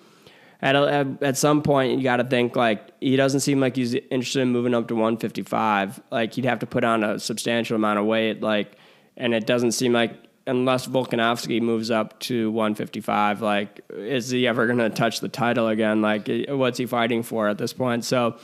At, 0.59 0.75
a, 0.75 1.15
at 1.21 1.37
some 1.37 1.61
point, 1.61 1.99
you 1.99 2.03
got 2.03 2.17
to 2.17 2.23
think 2.23 2.55
like 2.55 2.89
he 2.99 3.15
doesn't 3.15 3.41
seem 3.41 3.59
like 3.59 3.75
he's 3.75 3.93
interested 3.93 4.41
in 4.41 4.49
moving 4.49 4.73
up 4.73 4.87
to 4.87 4.95
155. 4.95 6.01
Like 6.09 6.33
he'd 6.33 6.45
have 6.45 6.57
to 6.59 6.65
put 6.65 6.83
on 6.83 7.03
a 7.03 7.19
substantial 7.19 7.75
amount 7.75 7.99
of 7.99 8.05
weight. 8.05 8.41
Like, 8.41 8.75
and 9.15 9.35
it 9.35 9.45
doesn't 9.45 9.73
seem 9.73 9.93
like 9.93 10.17
unless 10.47 10.87
Volkanovski 10.87 11.61
moves 11.61 11.91
up 11.91 12.19
to 12.21 12.49
155, 12.51 13.41
like 13.41 13.81
is 13.89 14.29
he 14.29 14.47
ever 14.47 14.65
going 14.65 14.79
to 14.79 14.89
touch 14.89 15.19
the 15.19 15.29
title 15.29 15.67
again? 15.67 16.01
Like, 16.01 16.29
what's 16.47 16.77
he 16.77 16.85
fighting 16.85 17.23
for 17.23 17.47
at 17.47 17.57
this 17.57 17.73
point? 17.73 18.05
So, 18.05 18.37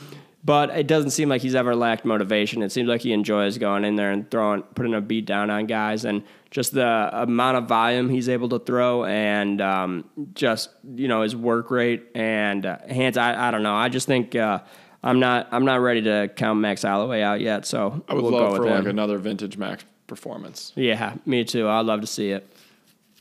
but 0.43 0.70
it 0.72 0.88
doesn't 0.88 1.12
seem 1.12 1.30
like 1.30 1.41
he's 1.41 1.56
ever 1.56 1.76
lacked 1.76 2.04
motivation. 2.04 2.62
It 2.62 2.72
seems 2.72 2.89
like 2.89 3.01
he 3.01 3.14
enjoys 3.14 3.58
going 3.58 3.86
in 3.86 3.95
there 3.95 4.12
and 4.12 4.30
throwing, 4.30 4.64
putting 4.64 4.93
a 4.93 5.01
beat 5.01 5.26
down 5.26 5.49
on 5.49 5.66
guys, 5.66 6.04
and 6.04 6.24
just 6.51 6.74
the 6.74 7.10
amount 7.14 7.58
of 7.58 7.68
volume 7.68 8.10
he's 8.10 8.28
able 8.28 8.49
to 8.49 8.60
throw, 8.60 9.06
and 9.06 9.62
um, 9.62 10.10
just 10.34 10.70
you 10.95 11.08
know 11.08 11.22
his 11.22 11.36
work 11.36 11.72
rate 11.72 12.04
and 12.14 12.66
uh, 12.66 12.78
hands. 12.89 13.18
I, 13.18 13.47
I 13.47 13.51
don't 13.51 13.64
know. 13.64 13.76
I 13.76 13.88
just 13.88 14.06
think 14.06 14.36
uh, 14.36 14.60
I'm 15.01 15.22
not 15.22 15.47
I'm 15.51 15.64
not 15.64 15.80
ready 15.80 16.01
to 16.01 16.30
count 16.36 16.60
Max 16.60 16.82
Holloway 16.82 17.22
out 17.22 17.39
yet. 17.39 17.66
So 17.66 18.04
I 18.10 18.14
would 18.14 18.24
we'll 18.24 18.34
love 18.34 18.49
go 18.51 18.56
for 18.58 18.66
like 18.66 18.86
another 18.86 19.18
vintage 19.18 19.58
Max 19.58 19.86
performance. 20.14 20.72
Yeah, 20.76 21.16
me 21.26 21.43
too. 21.43 21.68
I'd 21.68 21.88
love 21.88 22.01
to 22.01 22.07
see 22.07 22.30
it. 22.30 22.47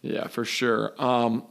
Yeah, 0.03 0.27
for 0.27 0.45
sure. 0.45 0.93
Um, 0.99 1.45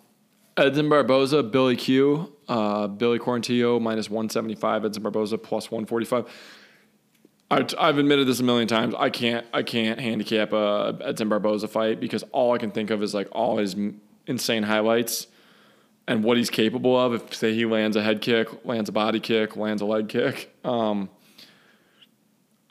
Edson 0.55 0.87
Barboza, 0.87 1.41
Billy 1.41 1.75
Q, 1.75 2.31
uh, 2.47 2.85
Billy 2.85 3.17
Quarantillo 3.17 3.81
minus 3.81 4.07
175, 4.09 4.85
Edson 4.85 5.01
Barboza 5.01 5.37
plus 5.39 5.71
145. 5.71 6.25
I, 7.49 7.65
I've 7.79 7.97
admitted 7.97 8.27
this 8.27 8.39
a 8.39 8.43
million 8.43 8.67
times. 8.67 8.93
I 8.97 9.09
can't 9.09 9.47
I 9.51 9.63
can't 9.63 9.99
handicap 9.99 10.53
a 10.53 10.97
Edson 11.01 11.27
Barboza 11.27 11.67
fight 11.67 11.99
because 11.99 12.23
all 12.31 12.53
I 12.53 12.59
can 12.59 12.71
think 12.71 12.91
of 12.91 13.01
is 13.01 13.13
like 13.13 13.27
all 13.31 13.57
his 13.57 13.75
insane 14.27 14.63
highlights 14.63 15.27
and 16.07 16.23
what 16.23 16.37
he's 16.37 16.49
capable 16.49 16.97
of. 16.97 17.13
If 17.13 17.33
say 17.33 17.53
he 17.55 17.65
lands 17.65 17.97
a 17.97 18.03
head 18.03 18.21
kick, 18.21 18.63
lands 18.63 18.89
a 18.89 18.91
body 18.91 19.19
kick, 19.19 19.55
lands 19.55 19.81
a 19.81 19.85
leg 19.85 20.07
kick. 20.07 20.55
Um, 20.63 21.09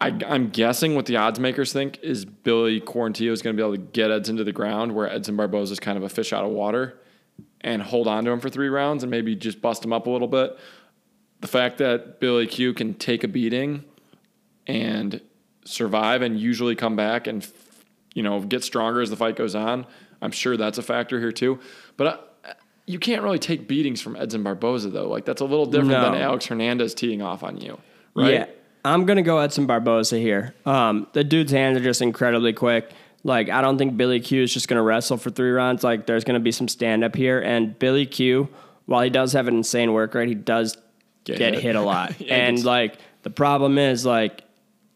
I, 0.01 0.19
I'm 0.27 0.49
guessing 0.49 0.95
what 0.95 1.05
the 1.07 1.17
odds 1.17 1.39
makers 1.39 1.73
think 1.73 1.99
is 2.03 2.25
Billy 2.25 2.81
Quarantillo 2.81 3.31
is 3.33 3.43
going 3.43 3.55
to 3.55 3.61
be 3.63 3.65
able 3.67 3.77
to 3.77 3.93
get 3.93 4.11
Edson 4.11 4.37
to 4.39 4.45
the 4.45 4.53
ground, 4.53 4.95
where 4.95 5.09
Edson 5.11 5.37
Barboza 5.37 5.73
is 5.73 5.81
kind 5.81 5.99
of 5.99 6.05
a 6.05 6.09
fish 6.09 6.33
out 6.33 6.43
of 6.45 6.51
water, 6.51 6.99
and 7.61 7.83
hold 7.83 8.09
on 8.09 8.25
to 8.25 8.31
him 8.31 8.41
for 8.41 8.49
three 8.49 8.69
rounds 8.69 9.03
and 9.03 9.11
maybe 9.11 9.37
just 9.37 9.61
bust 9.61 9.85
him 9.85 9.93
up 9.93 10.07
a 10.07 10.11
little 10.11 10.29
bit. 10.29 10.59
The 11.41 11.49
fact 11.49 11.79
that 11.79 12.19
Billy 12.21 12.47
Q 12.47 12.73
can 12.73 12.95
take 12.95 13.25
a 13.25 13.29
beating 13.29 13.85
and 14.67 15.21
survive 15.65 16.23
and 16.23 16.39
usually 16.39 16.75
come 16.75 16.97
back 16.97 17.27
and 17.27 17.47
you 18.15 18.23
know 18.23 18.41
get 18.41 18.65
stronger 18.65 19.01
as 19.01 19.11
the 19.11 19.17
fight 19.17 19.37
goes 19.37 19.55
on, 19.55 19.87
I'm 20.23 20.31
sure 20.33 20.57
that's 20.57 20.79
a 20.79 20.83
factor 20.83 21.19
here 21.21 21.33
too. 21.33 21.61
But 21.97 22.07
uh, 22.45 22.53
you 22.87 22.99
can't 22.99 23.23
really 23.23 23.39
take 23.39 23.69
beatings 23.69 24.01
from 24.01 24.17
Edson 24.17 24.43
Barboza 24.43 24.91
though. 24.91 25.09
Like 25.09 25.25
that's 25.25 25.41
a 25.41 25.47
little 25.47 25.67
different 25.67 25.91
No. 25.93 26.11
than 26.13 26.21
Alex 26.21 26.47
Hernandez 26.47 26.95
teeing 26.95 27.21
off 27.23 27.43
on 27.43 27.59
you, 27.59 27.79
right? 28.15 28.33
Yeah, 28.33 28.47
I'm 28.85 29.05
gonna 29.07 29.23
go 29.23 29.39
Edson 29.39 29.67
Barboza 29.67 30.19
here. 30.19 30.55
Um, 30.65 31.07
the 31.13 31.25
dude's 31.25 31.53
hands 31.53 31.77
are 31.79 31.83
just 31.83 32.01
incredibly 32.03 32.53
quick. 32.53 32.91
Like 33.25 33.51
I 33.51 33.61
don't 33.61 33.77
think 33.79 33.97
Billy 33.97 34.21
Q 34.21 34.43
is 34.43 34.53
just 34.53 34.69
gonna 34.69 34.83
wrestle 34.83 35.17
for 35.19 35.31
three 35.31 35.51
rounds. 35.51 35.85
Like 35.85 36.07
there's 36.07 36.25
gonna 36.25 36.41
be 36.41 36.53
some 36.53 36.69
stand 36.69 37.05
up 37.05 37.15
here, 37.15 37.41
and 37.41 37.79
Billy 37.79 38.07
Q, 38.07 38.49
while 38.87 39.03
he 39.03 39.11
does 39.11 39.33
have 39.35 39.49
an 39.49 39.57
insane 39.57 39.93
work 39.93 40.15
rate, 40.15 40.29
he 40.29 40.35
does 40.35 40.77
Get 41.25 41.37
get, 41.39 41.55
hit. 41.55 41.63
hit. 41.63 41.77
a 41.77 41.83
lot. 41.83 42.15
Yeah, 42.21 42.35
and 42.35 42.65
like 42.65 42.97
the 43.23 43.31
problem 43.31 43.77
is 43.77 44.07
like 44.07 44.43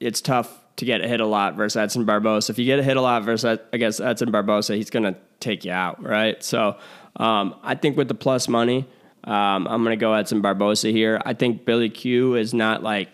it's 0.01 0.21
tough 0.23 0.51
to 0.77 0.85
get 0.87 1.03
hit 1.05 1.21
a 1.21 1.27
lot 1.27 1.55
versus 1.55 1.77
Edson 1.77 2.05
Barboza. 2.07 2.51
If 2.53 2.59
you 2.59 2.65
get 2.65 2.83
hit 2.83 2.97
a 2.97 3.01
lot 3.01 3.23
versus 3.25 3.59
against 3.73 4.01
Edson 4.01 4.31
Barboza, 4.31 4.75
he's 4.77 4.91
gonna 4.91 5.17
take 5.41 5.65
you 5.67 5.73
out, 5.73 6.03
right? 6.03 6.43
So 6.43 6.77
um, 7.17 7.55
I 7.63 7.75
think 7.75 7.97
with 7.99 8.09
the 8.09 8.15
plus 8.15 8.49
money, 8.49 8.89
um, 9.25 9.69
I'm 9.69 9.83
gonna 9.85 9.97
go 9.97 10.15
Edson 10.15 10.41
Barboza 10.41 10.89
here. 10.89 11.21
I 11.27 11.35
think 11.35 11.67
Billy 11.67 11.91
Q 11.91 12.37
is 12.37 12.55
not 12.55 12.83
like 12.83 13.09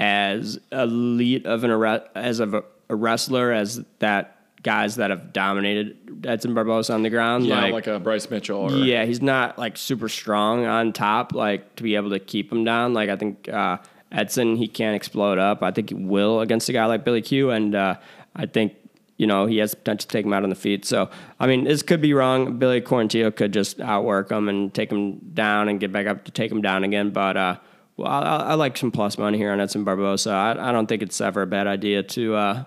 as 0.00 0.58
elite 0.72 1.46
of 1.46 1.62
an 1.62 1.70
arre- 1.70 2.08
as 2.14 2.40
of 2.40 2.54
a, 2.54 2.64
a 2.88 2.96
wrestler 2.96 3.52
as 3.52 3.84
that 3.98 4.38
guys 4.62 4.96
that 4.96 5.10
have 5.10 5.32
dominated 5.32 6.26
Edson 6.26 6.54
Barboza 6.54 6.92
on 6.94 7.02
the 7.02 7.10
ground. 7.10 7.46
Yeah, 7.46 7.60
like, 7.60 7.72
like, 7.72 7.86
a 7.86 8.00
Bryce 8.00 8.28
Mitchell 8.30 8.58
or 8.58 8.76
yeah, 8.78 9.04
he's 9.04 9.22
not 9.22 9.58
like 9.58 9.76
super 9.76 10.08
strong 10.08 10.64
on 10.64 10.92
top, 10.92 11.34
like 11.34 11.76
to 11.76 11.82
be 11.82 11.96
able 11.96 12.10
to 12.10 12.18
keep 12.18 12.50
him 12.50 12.64
down. 12.64 12.94
Like 12.94 13.10
I 13.10 13.16
think 13.16 13.48
uh, 13.48 13.78
Edson, 14.10 14.56
he 14.56 14.68
can't 14.68 14.96
explode 14.96 15.38
up. 15.38 15.62
I 15.62 15.70
think 15.70 15.90
he 15.90 15.94
will 15.94 16.40
against 16.40 16.68
a 16.68 16.72
guy 16.72 16.86
like 16.86 17.04
Billy 17.04 17.22
Q, 17.22 17.50
and 17.50 17.74
uh, 17.74 17.96
I 18.34 18.46
think 18.46 18.74
you 19.18 19.26
know 19.26 19.44
he 19.44 19.58
has 19.58 19.74
potential 19.74 20.08
to 20.08 20.12
take 20.12 20.24
him 20.24 20.32
out 20.32 20.44
on 20.44 20.50
the 20.50 20.56
feet. 20.56 20.86
So 20.86 21.10
I 21.38 21.46
mean, 21.46 21.64
this 21.64 21.82
could 21.82 22.00
be 22.00 22.14
wrong. 22.14 22.58
Billy 22.58 22.80
Quarantillo 22.80 23.34
could 23.34 23.52
just 23.52 23.80
outwork 23.80 24.30
him 24.30 24.48
and 24.48 24.72
take 24.72 24.90
him 24.90 25.18
down 25.34 25.68
and 25.68 25.78
get 25.78 25.92
back 25.92 26.06
up 26.06 26.24
to 26.24 26.32
take 26.32 26.50
him 26.50 26.62
down 26.62 26.84
again. 26.84 27.10
But 27.10 27.36
uh, 27.36 27.56
well, 27.96 28.08
I, 28.08 28.36
I 28.36 28.54
like 28.54 28.76
some 28.76 28.90
plus 28.90 29.18
money 29.18 29.38
here 29.38 29.52
on 29.52 29.60
Edson 29.60 29.84
Barboza. 29.84 30.30
I, 30.30 30.68
I 30.68 30.72
don't 30.72 30.86
think 30.86 31.02
it's 31.02 31.20
ever 31.20 31.42
a 31.42 31.46
bad 31.46 31.66
idea 31.66 32.02
to. 32.02 32.34
Uh, 32.34 32.64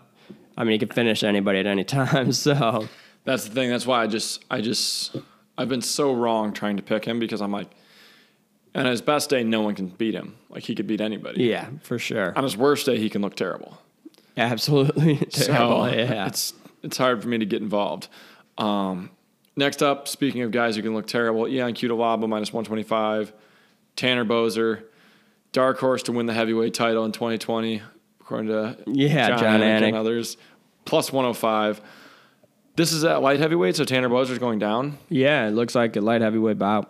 I 0.57 0.63
mean, 0.63 0.73
he 0.73 0.79
can 0.79 0.89
finish 0.89 1.23
anybody 1.23 1.59
at 1.59 1.67
any 1.67 1.83
time. 2.01 2.31
So 2.31 2.87
That's 3.23 3.45
the 3.45 3.53
thing. 3.53 3.69
That's 3.69 3.85
why 3.87 4.03
I 4.03 4.07
just, 4.07 4.43
I 4.51 4.61
just, 4.61 5.15
I've 5.57 5.69
been 5.69 5.81
so 5.81 6.13
wrong 6.13 6.53
trying 6.53 6.77
to 6.77 6.83
pick 6.83 7.05
him 7.05 7.19
because 7.19 7.41
I'm 7.41 7.51
like, 7.51 7.69
And 8.73 8.85
on 8.87 8.91
his 8.91 9.01
best 9.01 9.29
day, 9.29 9.43
no 9.43 9.61
one 9.61 9.75
can 9.75 9.87
beat 9.87 10.13
him. 10.13 10.35
Like 10.49 10.63
he 10.63 10.75
could 10.75 10.87
beat 10.87 11.01
anybody. 11.01 11.43
Yeah, 11.45 11.69
for 11.81 11.97
sure. 11.97 12.33
On 12.37 12.43
his 12.43 12.55
worst 12.57 12.85
day, 12.85 12.97
he 12.97 13.09
can 13.09 13.21
look 13.21 13.35
terrible. 13.35 13.77
Absolutely 14.37 15.17
terrible. 15.31 15.85
So 15.85 15.91
yeah. 15.93 16.27
it's 16.27 16.53
it's 16.81 16.97
hard 16.97 17.21
for 17.21 17.27
me 17.27 17.37
to 17.37 17.45
get 17.45 17.61
involved. 17.61 18.07
Um, 18.57 19.11
next 19.55 19.81
up, 19.81 20.07
speaking 20.07 20.41
of 20.41 20.51
guys 20.51 20.75
who 20.75 20.81
can 20.81 20.93
look 20.93 21.07
terrible, 21.07 21.45
Ion 21.45 21.73
Cutelaba 21.73 22.27
minus 22.27 22.51
one 22.51 22.63
twenty 22.63 22.83
five, 22.83 23.31
Tanner 23.95 24.25
Boser, 24.25 24.83
dark 25.53 25.79
horse 25.79 26.03
to 26.03 26.11
win 26.11 26.25
the 26.25 26.33
heavyweight 26.33 26.73
title 26.73 27.05
in 27.05 27.13
twenty 27.13 27.37
twenty, 27.37 27.81
according 28.19 28.47
to 28.47 28.77
Yeah, 28.87 29.29
Jon 29.37 29.61
Anik 29.61 29.79
Anik. 29.81 29.87
and 29.87 29.95
others, 29.95 30.35
plus 30.83 31.13
one 31.13 31.23
hundred 31.23 31.35
five. 31.37 31.81
This 32.75 32.91
is 32.91 33.03
at 33.05 33.21
light 33.21 33.39
heavyweight, 33.39 33.75
so 33.77 33.85
Tanner 33.85 34.09
Boser's 34.09 34.39
going 34.39 34.59
down. 34.59 34.97
yeah, 35.07 35.47
it 35.47 35.51
looks 35.51 35.75
like 35.75 35.95
a 35.95 36.01
light 36.01 36.21
heavyweight 36.21 36.57
bout. 36.59 36.89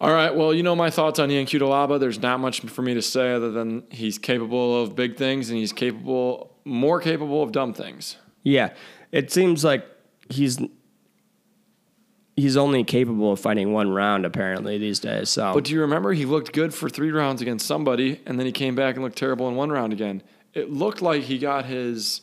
All 0.00 0.12
right. 0.12 0.34
Well, 0.34 0.52
you 0.52 0.62
know 0.64 0.74
my 0.74 0.90
thoughts 0.90 1.18
on 1.20 1.30
Ion 1.30 1.46
Cutelaba. 1.46 2.00
There's 2.00 2.20
not 2.20 2.40
much 2.40 2.60
for 2.62 2.82
me 2.82 2.94
to 2.94 3.02
say 3.02 3.32
other 3.34 3.50
than 3.52 3.84
he's 3.90 4.18
capable 4.18 4.82
of 4.82 4.96
big 4.96 5.16
things 5.16 5.48
and 5.48 5.58
he's 5.58 5.72
capable, 5.72 6.56
more 6.64 7.00
capable 7.00 7.40
of 7.42 7.52
dumb 7.52 7.72
things. 7.72 8.16
Yeah, 8.42 8.70
it 9.12 9.30
seems 9.30 9.62
like 9.62 9.86
he's 10.28 10.58
he's 12.36 12.56
only 12.56 12.84
capable 12.84 13.32
of 13.32 13.40
fighting 13.40 13.72
one 13.72 13.90
round 13.90 14.24
apparently 14.24 14.78
these 14.78 15.00
days. 15.00 15.30
So, 15.30 15.52
But 15.54 15.64
do 15.64 15.72
you 15.72 15.80
remember 15.80 16.12
he 16.12 16.24
looked 16.24 16.52
good 16.52 16.74
for 16.74 16.88
three 16.88 17.10
rounds 17.10 17.42
against 17.42 17.66
somebody, 17.66 18.20
and 18.26 18.38
then 18.38 18.46
he 18.46 18.52
came 18.52 18.74
back 18.74 18.94
and 18.94 19.04
looked 19.04 19.18
terrible 19.18 19.48
in 19.48 19.54
one 19.54 19.70
round 19.70 19.92
again? 19.92 20.22
It 20.54 20.70
looked 20.70 21.02
like 21.02 21.22
he 21.22 21.38
got 21.38 21.64
his. 21.64 22.22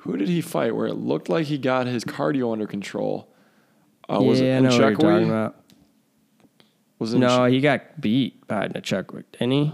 Who 0.00 0.16
did 0.16 0.28
he 0.28 0.40
fight? 0.40 0.74
Where 0.74 0.86
it 0.86 0.94
looked 0.94 1.28
like 1.28 1.46
he 1.46 1.58
got 1.58 1.86
his 1.86 2.04
cardio 2.04 2.52
under 2.52 2.66
control. 2.66 3.28
Uh, 4.08 4.20
was 4.20 4.40
yeah, 4.40 4.54
I 4.54 4.58
it 4.58 4.60
know 4.62 4.68
what 4.70 4.78
you're 4.78 4.94
talking 4.94 5.30
about. 5.30 5.56
Was 6.98 7.14
it 7.14 7.18
No, 7.18 7.46
he 7.46 7.60
got 7.60 8.00
beat 8.00 8.46
by 8.46 8.68
Nzechukwu, 8.68 9.24
didn't 9.32 9.50
he? 9.50 9.72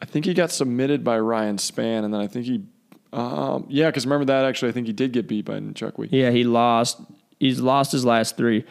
I 0.00 0.04
think 0.04 0.26
he 0.26 0.34
got 0.34 0.50
submitted 0.52 1.02
by 1.02 1.18
Ryan 1.18 1.56
Spann, 1.56 2.04
and 2.04 2.14
then 2.14 2.20
I 2.20 2.26
think 2.26 2.46
he. 2.46 2.64
Um, 3.12 3.66
yeah, 3.68 3.86
because 3.86 4.04
remember 4.06 4.26
that 4.26 4.44
actually, 4.44 4.68
I 4.68 4.72
think 4.72 4.86
he 4.86 4.92
did 4.92 5.12
get 5.12 5.26
beat 5.26 5.44
by 5.44 5.58
Nzechukwu. 5.58 6.08
Yeah, 6.10 6.30
he 6.30 6.44
lost. 6.44 7.00
He's 7.40 7.60
lost 7.60 7.92
his 7.92 8.04
last 8.04 8.36
three. 8.36 8.64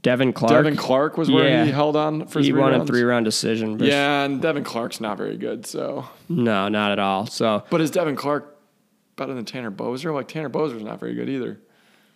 Devin 0.00 0.32
Clark. 0.32 0.52
Devin 0.52 0.76
Clark 0.76 1.18
was 1.18 1.30
where 1.30 1.48
Yeah. 1.48 1.64
he 1.66 1.70
held 1.70 1.96
on 1.96 2.26
for 2.26 2.40
he 2.40 2.50
three 2.50 2.60
won 2.60 2.72
rounds. 2.72 2.88
a 2.88 2.92
three 2.92 3.02
round 3.02 3.24
decision. 3.24 3.78
Yeah, 3.78 4.24
and 4.24 4.40
Devin 4.40 4.64
Clark's 4.64 5.00
not 5.00 5.18
very 5.18 5.36
good. 5.36 5.66
So, 5.66 6.06
No, 6.28 6.68
not 6.68 6.92
at 6.92 6.98
all. 6.98 7.26
So 7.26 7.62
but 7.70 7.80
is 7.80 7.90
Devin 7.90 8.16
Clark 8.16 8.56
better 9.16 9.34
than 9.34 9.44
Tanner 9.44 9.70
Boser? 9.70 10.14
Like 10.14 10.28
Tanner 10.28 10.48
Boser's 10.50 10.82
not 10.82 10.98
very 10.98 11.14
good 11.14 11.28
either. 11.28 11.60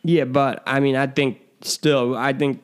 yeah, 0.03 0.25
but 0.25 0.63
I 0.67 0.81
mean, 0.81 0.97
I 0.97 1.07
think 1.07 1.39
still, 1.61 2.17
I 2.17 2.33
think 2.33 2.63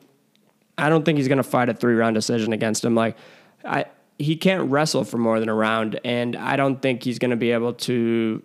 I 0.77 0.89
don't 0.89 1.05
think 1.05 1.19
he's 1.19 1.27
going 1.27 1.37
to 1.37 1.43
fight 1.43 1.69
a 1.69 1.73
three 1.75 1.93
round 1.93 2.15
decision 2.15 2.51
against 2.51 2.83
him. 2.83 2.95
Like, 2.95 3.15
I 3.63 3.85
he 4.17 4.35
can't 4.35 4.69
wrestle 4.71 5.03
for 5.03 5.17
more 5.19 5.39
than 5.39 5.49
a 5.49 5.53
round, 5.53 5.99
and 6.03 6.35
I 6.35 6.55
don't 6.55 6.81
think 6.81 7.03
he's 7.03 7.19
going 7.19 7.31
to 7.31 7.37
be 7.37 7.51
able 7.51 7.73
to 7.73 8.41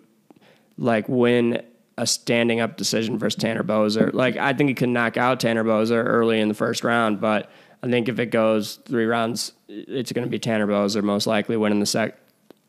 like 0.77 1.09
win 1.09 1.61
a 1.99 2.07
standing 2.07 2.61
up 2.61 2.77
decision 2.77 3.19
versus 3.19 3.41
Tanner 3.41 3.63
Boser. 3.63 4.13
Like, 4.13 4.37
I 4.37 4.53
think 4.53 4.69
he 4.69 4.73
could 4.73 4.89
knock 4.89 5.17
out 5.17 5.41
Tanner 5.41 5.65
Boser 5.65 6.01
early 6.03 6.39
in 6.39 6.47
the 6.47 6.53
first 6.53 6.85
round, 6.85 7.19
but 7.19 7.51
I 7.83 7.89
think 7.89 8.07
if 8.07 8.19
it 8.19 8.27
goes 8.27 8.77
three 8.85 9.05
rounds, 9.05 9.51
it's 9.67 10.13
going 10.13 10.25
to 10.25 10.29
be 10.29 10.39
Tanner 10.39 10.65
Boser 10.65 11.03
most 11.03 11.27
likely 11.27 11.57
winning 11.57 11.81
the 11.81 11.85
sec 11.85 12.17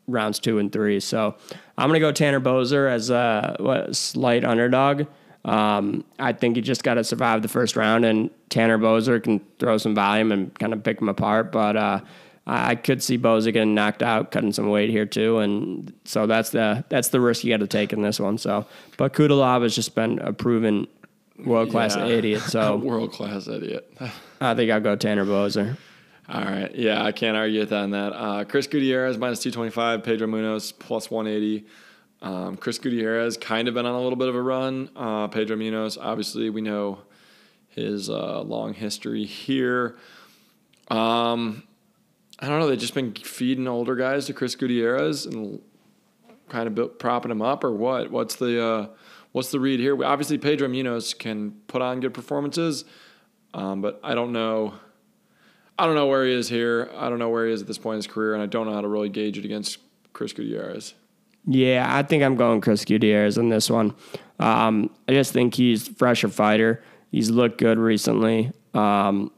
rounds 0.07 0.37
two 0.37 0.59
and 0.59 0.69
three. 0.69 0.99
So 0.99 1.35
I'm 1.77 1.87
going 1.87 1.99
to 1.99 2.05
go 2.05 2.11
Tanner 2.11 2.41
Boser 2.41 2.91
as 2.91 3.09
a 3.09 3.55
what, 3.59 3.95
slight 3.95 4.43
underdog. 4.43 5.07
Um, 5.45 6.03
I 6.19 6.33
think 6.33 6.57
he 6.57 6.61
just 6.61 6.83
got 6.83 6.95
to 6.95 7.03
survive 7.03 7.41
the 7.41 7.47
first 7.47 7.77
round, 7.77 8.03
and 8.03 8.29
Tanner 8.49 8.77
Boser 8.77 9.23
can 9.23 9.39
throw 9.59 9.77
some 9.77 9.95
volume 9.95 10.33
and 10.33 10.53
kind 10.59 10.73
of 10.73 10.83
pick 10.83 11.01
him 11.01 11.07
apart. 11.07 11.53
But 11.53 11.77
uh, 11.77 12.01
I 12.47 12.71
I 12.71 12.75
could 12.75 13.01
see 13.03 13.17
Boser 13.17 13.53
getting 13.53 13.75
knocked 13.75 14.01
out, 14.03 14.31
cutting 14.31 14.51
some 14.51 14.69
weight 14.69 14.89
here 14.89 15.05
too, 15.05 15.39
and 15.39 15.93
so 16.05 16.25
that's 16.27 16.49
the 16.49 16.83
that's 16.89 17.09
the 17.09 17.19
risk 17.21 17.43
you 17.43 17.51
got 17.53 17.59
to 17.61 17.67
take 17.67 17.93
in 17.93 18.01
this 18.01 18.19
one. 18.19 18.37
So, 18.37 18.65
but 18.97 19.13
Cutelaba 19.13 19.63
has 19.63 19.75
just 19.75 19.93
been 19.95 20.19
a 20.19 20.33
proven 20.33 20.87
world 21.45 21.69
class 21.71 21.95
Yeah. 21.95 22.05
idiot. 22.07 22.41
So 22.41 22.75
World 22.83 23.11
class 23.11 23.47
idiot. 23.47 23.91
I 24.41 24.55
think 24.55 24.71
I'll 24.71 24.79
go 24.81 24.95
Tanner 24.95 25.25
Boser. 25.25 25.77
All 26.29 26.41
right. 26.43 26.73
Yeah, 26.73 27.03
I 27.03 27.11
can't 27.11 27.35
argue 27.35 27.59
with 27.59 27.69
that 27.71 27.83
on 27.83 27.91
that. 27.91 28.13
Uh, 28.13 28.43
Chris 28.45 28.65
Gutierrez 28.67 29.17
minus 29.17 29.39
225, 29.39 30.01
Pedro 30.03 30.27
Munhoz 30.27 30.71
plus 30.77 31.11
180. 31.11 31.65
Um, 32.21 32.55
Chris 32.57 32.77
Gutierrez 32.79 33.35
kind 33.37 33.67
of 33.67 33.73
been 33.73 33.85
on 33.85 33.93
a 33.95 34.01
little 34.01 34.15
bit 34.17 34.29
of 34.29 34.35
a 34.35 34.41
run. 34.41 34.89
Uh, 34.95 35.27
Pedro 35.27 35.57
Munhoz, 35.57 35.97
obviously, 35.99 36.49
we 36.49 36.61
know 36.61 36.99
his 37.69 38.09
uh, 38.09 38.41
long 38.41 38.73
history 38.73 39.25
here. 39.25 39.97
Um, 40.89 41.63
I 42.41 42.47
don't 42.47 42.59
know. 42.59 42.67
They've 42.67 42.79
just 42.79 42.95
been 42.95 43.13
feeding 43.13 43.67
older 43.67 43.95
guys 43.95 44.25
to 44.25 44.33
Chris 44.33 44.55
Gutierrez 44.55 45.27
and 45.27 45.61
kind 46.49 46.67
of 46.67 46.73
built, 46.73 46.97
propping 46.99 47.31
him 47.31 47.41
up, 47.41 47.63
or 47.63 47.71
what? 47.71 48.11
What's 48.11 48.35
the 48.35 48.63
uh, 48.63 48.87
what's 49.31 49.51
the 49.51 49.59
read 49.59 49.79
here? 49.79 50.03
Obviously, 50.03 50.37
Pedro 50.37 50.67
Munhoz 50.67 51.17
can 51.17 51.51
put 51.67 51.81
on 51.81 51.99
good 51.99 52.13
performances, 52.13 52.83
um, 53.53 53.81
but 53.81 53.99
I 54.03 54.15
don't 54.15 54.31
know. 54.31 54.73
I 55.77 55.85
don't 55.85 55.95
know 55.95 56.07
where 56.07 56.25
he 56.25 56.33
is 56.33 56.49
here. 56.49 56.91
I 56.95 57.09
don't 57.09 57.19
know 57.19 57.29
where 57.29 57.47
he 57.47 57.53
is 57.53 57.61
at 57.61 57.67
this 57.67 57.77
point 57.77 57.95
in 57.95 57.99
his 57.99 58.07
career, 58.07 58.33
and 58.33 58.41
I 58.41 58.47
don't 58.47 58.65
know 58.67 58.73
how 58.73 58.81
to 58.81 58.87
really 58.87 59.09
gauge 59.09 59.37
it 59.37 59.45
against 59.45 59.77
Chris 60.13 60.33
Gutierrez. 60.33 60.93
Yeah, 61.45 61.87
I 61.89 62.03
think 62.03 62.23
I'm 62.23 62.35
going 62.35 62.61
Chris 62.61 62.85
Gutierrez 62.85 63.37
in 63.37 63.49
this 63.49 63.69
one. 63.69 63.95
Um, 64.39 64.91
I 65.07 65.13
just 65.13 65.33
think 65.33 65.55
he's 65.55 65.87
fresher 65.87 66.27
fighter. 66.27 66.83
He's 67.11 67.29
looked 67.29 67.57
good 67.57 67.79
recently. 67.79 68.51
Um, 68.73 69.31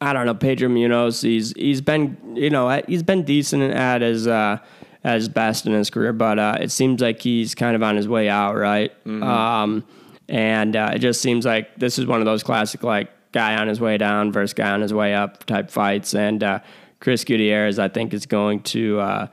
I 0.00 0.12
don't 0.12 0.26
know 0.26 0.34
Pedro 0.34 0.68
Munhoz. 0.68 1.22
He's 1.22 1.52
he's 1.52 1.80
been 1.80 2.16
you 2.34 2.50
know 2.50 2.82
he's 2.86 3.02
been 3.02 3.24
decent 3.24 3.62
at 3.62 4.00
his 4.02 4.26
uh, 4.26 4.58
his 5.02 5.28
best 5.28 5.66
in 5.66 5.72
his 5.72 5.90
career, 5.90 6.12
but 6.12 6.38
uh, 6.38 6.58
it 6.60 6.70
seems 6.70 7.00
like 7.00 7.20
he's 7.20 7.54
kind 7.54 7.74
of 7.74 7.82
on 7.82 7.96
his 7.96 8.08
way 8.08 8.28
out, 8.28 8.56
right? 8.56 8.92
Um, 9.22 9.84
and 10.28 10.76
uh, 10.76 10.92
it 10.94 10.98
just 10.98 11.20
seems 11.20 11.44
like 11.44 11.74
this 11.76 11.98
is 11.98 12.06
one 12.06 12.20
of 12.20 12.26
those 12.26 12.42
classic 12.42 12.82
like 12.82 13.10
guy 13.32 13.56
on 13.56 13.68
his 13.68 13.80
way 13.80 13.98
down 13.98 14.32
versus 14.32 14.54
guy 14.54 14.70
on 14.70 14.80
his 14.80 14.92
way 14.92 15.14
up 15.14 15.44
type 15.44 15.70
fights. 15.70 16.14
And 16.14 16.42
uh, 16.42 16.60
Chris 17.00 17.24
Gutierrez, 17.24 17.78
I 17.78 17.88
think, 17.88 18.12
is 18.12 18.26
going 18.26 18.62
to. 18.64 19.00
Uh, 19.00 19.26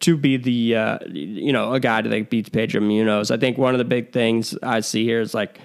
to 0.00 0.16
be 0.16 0.36
the 0.36 0.74
uh, 0.74 0.98
you 1.12 1.52
know 1.52 1.72
a 1.72 1.78
guy 1.78 2.02
that 2.02 2.28
beats 2.28 2.48
Pedro 2.48 2.80
Munhoz. 2.80 3.30
I 3.30 3.36
think 3.36 3.56
one 3.56 3.72
of 3.72 3.78
the 3.78 3.84
big 3.84 4.12
things 4.12 4.52
I 4.60 4.80
see 4.80 5.04
here 5.04 5.20
is 5.20 5.32
like 5.32 5.60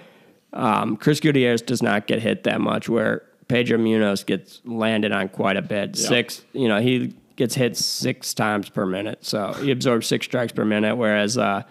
um, 0.54 0.96
Chris 0.96 1.20
Gutierrez 1.20 1.64
does 1.64 1.82
not 1.82 2.06
get 2.06 2.22
hit 2.22 2.44
that 2.44 2.62
much, 2.62 2.88
where 2.88 3.24
Pedro 3.48 3.78
Munhoz 3.78 4.26
gets 4.26 4.62
landed 4.66 5.12
on 5.12 5.30
quite 5.30 5.58
a 5.58 5.62
bit. 5.62 5.98
Yeah. 5.98 6.08
Six, 6.08 6.44
you 6.54 6.68
know, 6.68 6.80
he 6.82 7.14
gets 7.36 7.56
hit 7.56 7.78
six 7.78 8.34
times 8.34 8.70
per 8.70 8.86
minute, 8.86 9.24
so 9.26 9.54
he 9.54 9.72
absorbs 9.72 10.08
six 10.08 10.26
strikes 10.26 10.52
per 10.52 10.66
minute, 10.66 10.96
whereas 10.96 11.38
uh, 11.38 11.64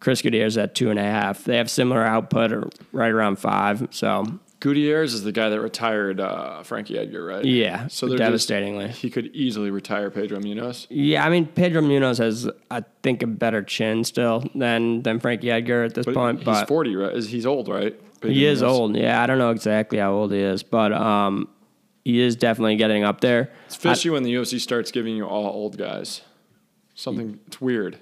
Chris 0.00 0.22
Gutierrez 0.22 0.56
at 0.56 0.74
two 0.74 0.90
and 0.90 0.98
a 0.98 1.02
half. 1.04 1.44
They 1.44 1.56
have 1.58 1.70
similar 1.70 2.02
output, 2.02 2.52
or 2.52 2.70
right 2.92 3.10
around 3.12 3.36
five. 3.38 3.86
So 3.90 4.24
Gutierrez 4.60 5.14
is 5.14 5.22
the 5.22 5.32
guy 5.32 5.48
that 5.50 5.60
retired 5.60 6.20
uh, 6.20 6.62
Frankie 6.64 6.98
Edgar, 6.98 7.24
right? 7.24 7.44
yeah, 7.44 7.86
So 7.88 8.06
they're 8.08 8.18
just- 8.18 8.48
devastatingly. 8.48 8.88
he 8.88 9.08
could 9.10 9.26
easily 9.34 9.70
retire 9.70 10.10
Pedro 10.10 10.38
Munhoz. 10.38 10.86
Yeah, 10.90 11.24
I 11.24 11.30
mean 11.30 11.46
Pedro 11.46 11.80
Munhoz 11.82 12.18
has, 12.18 12.48
I 12.70 12.82
think, 13.02 13.22
a 13.22 13.26
better 13.26 13.62
chin 13.62 14.04
still 14.04 14.44
than 14.54 15.02
than 15.02 15.20
Frankie 15.20 15.50
Edgar 15.50 15.84
at 15.84 15.94
this 15.94 16.06
But 16.06 16.14
point. 16.14 16.38
he's 16.38 16.44
but 16.46 16.66
40, 16.68 16.96
right? 16.96 17.14
Is- 17.14 17.28
He's 17.28 17.46
old, 17.46 17.68
right? 17.68 17.98
He 18.22 18.44
is 18.46 18.62
old. 18.62 18.96
Yeah, 18.96 19.22
I 19.22 19.26
don't 19.26 19.38
know 19.38 19.50
exactly 19.50 19.98
how 19.98 20.12
old 20.12 20.32
he 20.32 20.38
is, 20.40 20.62
but 20.62 20.92
um, 20.92 21.48
he 22.04 22.20
is 22.20 22.36
definitely 22.36 22.76
getting 22.76 23.02
up 23.04 23.20
there. 23.20 23.50
It's 23.66 23.76
fishy 23.76 24.10
when 24.10 24.22
the 24.22 24.32
UFC 24.34 24.60
starts 24.60 24.90
giving 24.90 25.16
you 25.16 25.24
all 25.26 25.46
old 25.46 25.76
guys. 25.78 26.22
Something 26.94 27.40
it's 27.46 27.60
weird. 27.60 27.98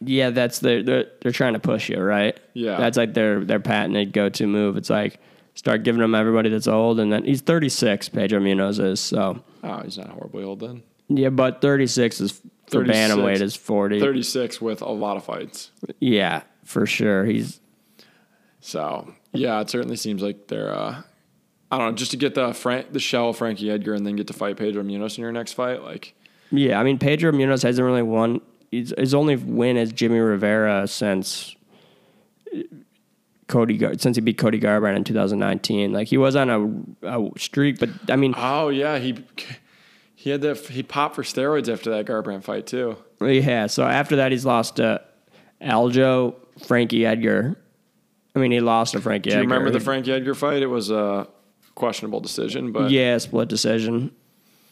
Yeah, 0.00 0.30
that's 0.30 0.60
their 0.60 0.82
they're, 0.82 1.06
they're 1.22 1.32
trying 1.32 1.54
to 1.54 1.58
push 1.58 1.88
you, 1.88 1.98
right? 2.00 2.38
Yeah. 2.54 2.76
that's 2.76 2.96
like 2.96 3.14
their 3.14 3.44
their 3.44 3.60
patented 3.60 4.12
go 4.12 4.28
to 4.28 4.46
move. 4.46 4.76
It's 4.76 4.90
like 4.90 5.20
start 5.54 5.82
giving 5.82 6.00
them 6.00 6.14
everybody 6.14 6.50
that's 6.50 6.68
old, 6.68 7.00
and 7.00 7.12
then 7.12 7.24
he's 7.24 7.40
36. 7.40 8.08
Pedro 8.10 8.40
Munhoz 8.40 8.78
is 8.78 9.00
so 9.00 9.42
Oh, 9.64 9.80
he's 9.82 9.98
not 9.98 10.10
horribly 10.10 10.44
old 10.44 10.60
then. 10.60 10.82
yeah, 11.08 11.30
but 11.30 11.60
36 11.60 12.20
is 12.20 12.32
for 12.68 12.84
36. 12.84 12.96
bantamweight 12.96 13.40
is 13.40 13.56
40. 13.56 13.98
36 14.00 14.60
with 14.60 14.82
a 14.82 14.90
lot 14.90 15.16
of 15.16 15.24
fights. 15.24 15.72
Yeah, 15.98 16.42
for 16.64 16.86
sure. 16.86 17.24
He's 17.24 17.58
So 18.68 19.14
yeah, 19.32 19.60
it 19.60 19.70
certainly 19.70 19.96
seems 19.96 20.22
like 20.22 20.48
they're. 20.48 20.74
Uh, 20.74 21.02
I 21.70 21.78
don't 21.78 21.90
know, 21.90 21.96
just 21.96 22.10
to 22.10 22.16
get 22.18 22.34
the 22.34 22.52
Frank, 22.52 22.92
the 22.92 23.00
shell 23.00 23.30
of 23.30 23.38
Frankie 23.38 23.70
Edgar, 23.70 23.94
and 23.94 24.06
then 24.06 24.14
get 24.16 24.26
to 24.26 24.34
fight 24.34 24.58
Pedro 24.58 24.82
Munhoz 24.82 25.16
in 25.16 25.22
your 25.22 25.32
next 25.32 25.54
fight. 25.54 25.82
Like, 25.82 26.14
yeah. 26.50 26.78
I 26.78 26.82
mean 26.82 26.98
Pedro 26.98 27.32
Munhoz 27.32 27.62
hasn't 27.62 27.84
really 27.84 28.02
won. 28.02 28.42
His, 28.70 28.94
his 28.98 29.14
only 29.14 29.36
win 29.36 29.78
is 29.78 29.90
Jimmy 29.92 30.18
Rivera 30.18 30.86
since 30.86 31.56
Cody 33.46 33.78
Gar- 33.78 33.96
since 33.96 34.18
he 34.18 34.20
beat 34.20 34.36
Cody 34.36 34.60
Garbrandt 34.60 34.96
in 34.96 35.04
2019. 35.04 35.92
Like 35.92 36.08
he 36.08 36.18
was 36.18 36.36
on 36.36 36.50
a, 37.02 37.08
a 37.08 37.30
streak, 37.38 37.78
but 37.78 37.88
I 38.10 38.16
mean, 38.16 38.34
oh 38.36 38.68
yeah, 38.68 38.98
he 38.98 39.24
he 40.14 40.28
had 40.28 40.42
that 40.42 40.58
he 40.58 40.82
popped 40.82 41.14
for 41.14 41.22
steroids 41.22 41.72
after 41.72 41.88
that 41.90 42.04
Garbrandt 42.04 42.44
fight 42.44 42.66
too. 42.66 42.98
yeah. 43.22 43.66
So 43.66 43.84
after 43.84 44.16
that, 44.16 44.30
he's 44.30 44.44
lost 44.44 44.76
to 44.76 45.00
Aljo, 45.62 46.34
Frankie 46.66 47.06
Edgar. 47.06 47.56
I 48.38 48.42
mean, 48.42 48.52
he 48.52 48.60
lost 48.60 48.92
to 48.92 49.00
Frankie 49.00 49.30
Edgar. 49.30 49.40
Do 49.40 49.48
you 49.48 49.50
remember 49.50 49.70
the 49.70 49.84
Frankie 49.84 50.12
Edgar 50.12 50.34
fight? 50.34 50.62
It 50.62 50.68
was 50.68 50.90
a 50.90 51.26
questionable 51.74 52.20
decision, 52.20 52.72
but 52.72 52.90
Yeah, 52.90 53.18
split 53.18 53.48
decision. 53.48 54.12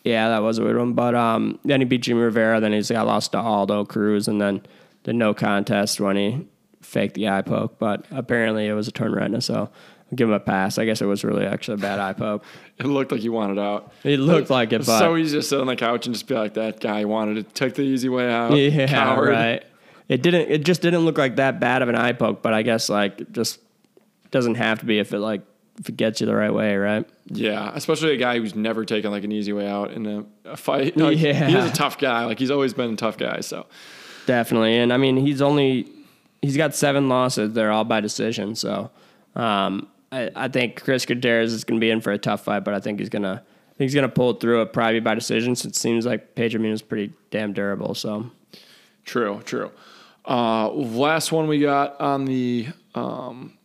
Yeah, 0.04 0.28
that 0.28 0.38
was 0.38 0.58
a 0.58 0.62
weird 0.64 0.78
one. 0.78 0.92
But 0.92 1.16
um, 1.16 1.58
then 1.64 1.80
he 1.80 1.84
beat 1.84 2.02
Jimmy 2.02 2.20
Rivera. 2.20 2.60
Then 2.60 2.72
he's 2.72 2.90
got 2.90 3.06
lost 3.06 3.32
to 3.32 3.38
Aldo 3.38 3.86
Cruz, 3.86 4.28
and 4.28 4.40
then 4.40 4.62
the 5.02 5.12
no 5.12 5.34
contest 5.34 6.00
when 6.00 6.16
he 6.16 6.46
faked 6.80 7.14
the 7.14 7.28
eye 7.28 7.42
poke. 7.42 7.78
But 7.80 8.04
apparently 8.12 8.68
it 8.68 8.72
was 8.72 8.86
a 8.86 8.92
turn 8.92 9.12
retina, 9.12 9.40
so 9.40 9.54
I'll 9.54 9.72
give 10.14 10.28
him 10.28 10.34
a 10.34 10.38
pass. 10.40 10.78
I 10.78 10.84
guess 10.84 11.02
it 11.02 11.06
was 11.06 11.24
really 11.24 11.44
actually 11.44 11.74
a 11.74 11.78
bad 11.78 11.98
eye 11.98 12.12
poke. 12.12 12.44
It 12.78 12.84
looked 12.84 13.10
like 13.10 13.22
he 13.22 13.30
wanted 13.30 13.58
out. 13.58 13.90
It 14.04 14.20
looked 14.20 14.50
like 14.50 14.70
it, 14.70 14.80
It's 14.82 14.86
so 14.86 15.16
easy 15.16 15.38
to 15.38 15.42
sit 15.42 15.58
on 15.58 15.66
the 15.66 15.76
couch 15.76 16.04
and 16.04 16.14
just 16.14 16.28
be 16.28 16.34
like, 16.34 16.52
that 16.54 16.78
guy 16.78 17.06
wanted 17.06 17.38
it. 17.38 17.54
Took 17.54 17.74
the 17.74 17.80
easy 17.80 18.10
way 18.10 18.30
out. 18.30 18.52
yeah, 18.54 18.86
Coward. 18.86 19.30
right. 19.30 19.64
It 20.09 20.22
didn't. 20.22 20.50
It 20.50 20.64
just 20.64 20.82
didn't 20.82 21.00
look 21.00 21.18
like 21.18 21.36
that 21.36 21.59
bad 21.61 21.82
of 21.82 21.88
an 21.88 21.96
eye 21.96 22.12
poke. 22.12 22.42
But 22.42 22.54
I 22.54 22.62
guess 22.62 22.88
like 22.88 23.20
it 23.20 23.32
just 23.32 23.59
doesn't 24.30 24.57
have 24.57 24.80
to 24.80 24.86
be 24.86 24.98
if 24.98 25.12
it 25.12 25.18
like 25.18 25.42
if 25.78 25.88
it 25.88 25.96
gets 25.96 26.20
you 26.20 26.26
the 26.26 26.34
right 26.34 26.52
way, 26.52 26.76
right? 26.76 27.09
Yeah, 27.26 27.72
especially 27.74 28.14
a 28.14 28.16
guy 28.16 28.38
who's 28.38 28.54
never 28.54 28.84
taken 28.84 29.11
like 29.11 29.24
an 29.24 29.32
easy 29.32 29.52
way 29.52 29.68
out 29.68 29.90
in 29.92 30.07
a, 30.07 30.24
a 30.44 30.57
fight. 30.57 30.96
Like, 30.96 31.18
Yeah. 31.18 31.46
He 31.46 31.57
is 31.57 31.64
a 31.64 31.72
tough 31.72 31.98
guy. 31.98 32.24
Like 32.24 32.38
he's 32.38 32.50
always 32.50 32.72
been 32.72 32.92
a 32.92 32.96
tough 32.96 33.18
guy. 33.18 33.40
So 33.40 33.66
Definitely, 34.26 34.76
and 34.78 34.92
I 34.92 34.96
mean 34.96 35.16
he's 35.16 35.42
only 35.42 35.88
he's 36.42 36.57
got 36.57 36.74
seven 36.74 37.09
losses. 37.09 37.52
They're 37.52 37.72
all 37.72 37.84
by 37.84 38.00
decision. 38.00 38.54
So 38.54 38.90
um, 39.34 39.88
I, 40.12 40.30
I 40.34 40.48
think 40.48 40.82
Chris 40.82 41.04
Gutierrez 41.04 41.52
is 41.52 41.64
going 41.64 41.80
to 41.80 41.84
be 41.84 41.90
in 41.90 42.00
for 42.00 42.12
a 42.12 42.18
tough 42.18 42.44
fight, 42.44 42.61
but 42.61 42.74
I 42.74 42.80
think 42.80 42.98
he's 43.00 43.09
gonna 43.09 43.42
I 43.44 43.74
think 43.76 43.90
he's 43.90 43.94
gonna 43.94 44.09
pull 44.09 44.30
it 44.30 44.40
through 44.40 44.62
it 44.62 44.72
probably 44.72 45.00
by 45.00 45.14
decision. 45.14 45.54
Since 45.57 45.76
it 45.76 45.78
seems 45.78 46.07
like 46.07 46.34
Pedro 46.34 46.62
is 46.64 46.82
pretty 46.82 47.12
damn 47.30 47.52
durable. 47.52 47.94
So 47.94 48.30
true, 49.04 49.40
true. 49.44 49.70
Uh, 50.26 50.70
last 50.70 51.30
one 51.32 51.46
we 51.46 51.60
got 51.60 52.00
on 52.00 52.24
the 52.24 52.68
um, 52.94 53.56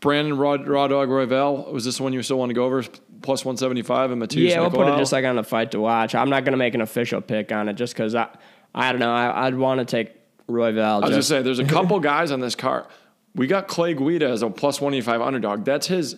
Brandon 0.00 0.36
Raw, 0.36 0.56
Raw 0.64 0.88
Dog 0.88 1.08
Royval. 1.08 1.72
Was 1.72 1.84
this 1.84 1.96
the 1.96 2.02
one 2.02 2.12
you 2.12 2.22
still 2.22 2.38
want 2.38 2.50
to 2.50 2.54
go 2.54 2.64
over? 2.64 2.82
Plus 3.22 3.44
175 3.44 4.10
and 4.10 4.20
Matheus 4.22 4.48
yeah, 4.48 4.60
we'll 4.60 4.70
put 4.70 4.88
it 4.88 4.98
just 4.98 5.12
like 5.12 5.24
on 5.24 5.36
the 5.36 5.44
fight 5.44 5.70
to 5.70 5.80
watch. 5.80 6.14
I'm 6.16 6.28
not 6.28 6.44
gonna 6.44 6.56
make 6.56 6.74
an 6.74 6.80
official 6.80 7.20
pick 7.20 7.52
on 7.52 7.68
it 7.68 7.74
just 7.74 7.94
because 7.94 8.16
I 8.16 8.28
I 8.74 8.90
don't 8.90 8.98
know. 8.98 9.12
I, 9.12 9.46
I'd 9.46 9.54
want 9.54 9.78
to 9.78 9.84
take 9.84 10.12
Royval. 10.48 10.78
I 10.78 10.98
was 10.98 11.10
just 11.10 11.18
just 11.18 11.28
saying, 11.28 11.44
there's 11.44 11.60
a 11.60 11.64
couple 11.64 12.00
guys 12.00 12.32
on 12.32 12.40
this 12.40 12.56
card. 12.56 12.86
We 13.34 13.46
got 13.46 13.68
Clay 13.68 13.94
Guida 13.94 14.28
as 14.28 14.42
a 14.42 14.50
plus 14.50 14.80
185 14.80 15.20
underdog. 15.20 15.64
That's 15.64 15.86
his. 15.86 16.16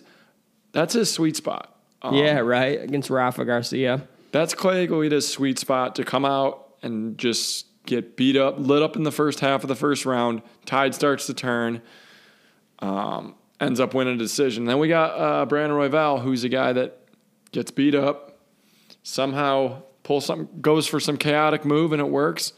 That's 0.71 0.93
his 0.93 1.11
sweet 1.11 1.35
spot. 1.37 1.73
Um, 2.01 2.15
yeah, 2.15 2.39
right 2.39 2.81
against 2.81 3.09
Rafa 3.09 3.45
Garcia. 3.45 4.07
That's 4.31 4.53
Clay 4.53 4.87
Guida's 4.87 5.27
sweet 5.27 5.59
spot 5.59 5.95
to 5.95 6.03
come 6.03 6.25
out 6.25 6.73
and 6.81 7.17
just 7.17 7.67
get 7.85 8.15
beat 8.17 8.35
up, 8.37 8.55
lit 8.59 8.81
up 8.81 8.95
in 8.95 9.03
the 9.03 9.11
first 9.11 9.39
half 9.39 9.63
of 9.63 9.67
the 9.67 9.75
first 9.75 10.05
round. 10.05 10.41
Tide 10.65 10.93
starts 10.95 11.25
to 11.27 11.33
turn, 11.33 11.81
um, 12.79 13.35
ends 13.59 13.79
up 13.79 13.93
winning 13.93 14.15
a 14.15 14.17
decision. 14.17 14.65
Then 14.65 14.79
we 14.79 14.87
got 14.87 15.11
uh, 15.19 15.45
Brandon 15.45 15.77
Royval, 15.77 16.21
who's 16.21 16.43
a 16.43 16.49
guy 16.49 16.73
that 16.73 16.99
gets 17.51 17.71
beat 17.71 17.95
up, 17.95 18.39
somehow 19.03 19.81
pulls 20.03 20.25
some, 20.25 20.49
goes 20.61 20.87
for 20.87 20.99
some 20.99 21.17
chaotic 21.17 21.65
move, 21.65 21.91
and 21.93 22.01
it 22.01 22.09
works. 22.09 22.53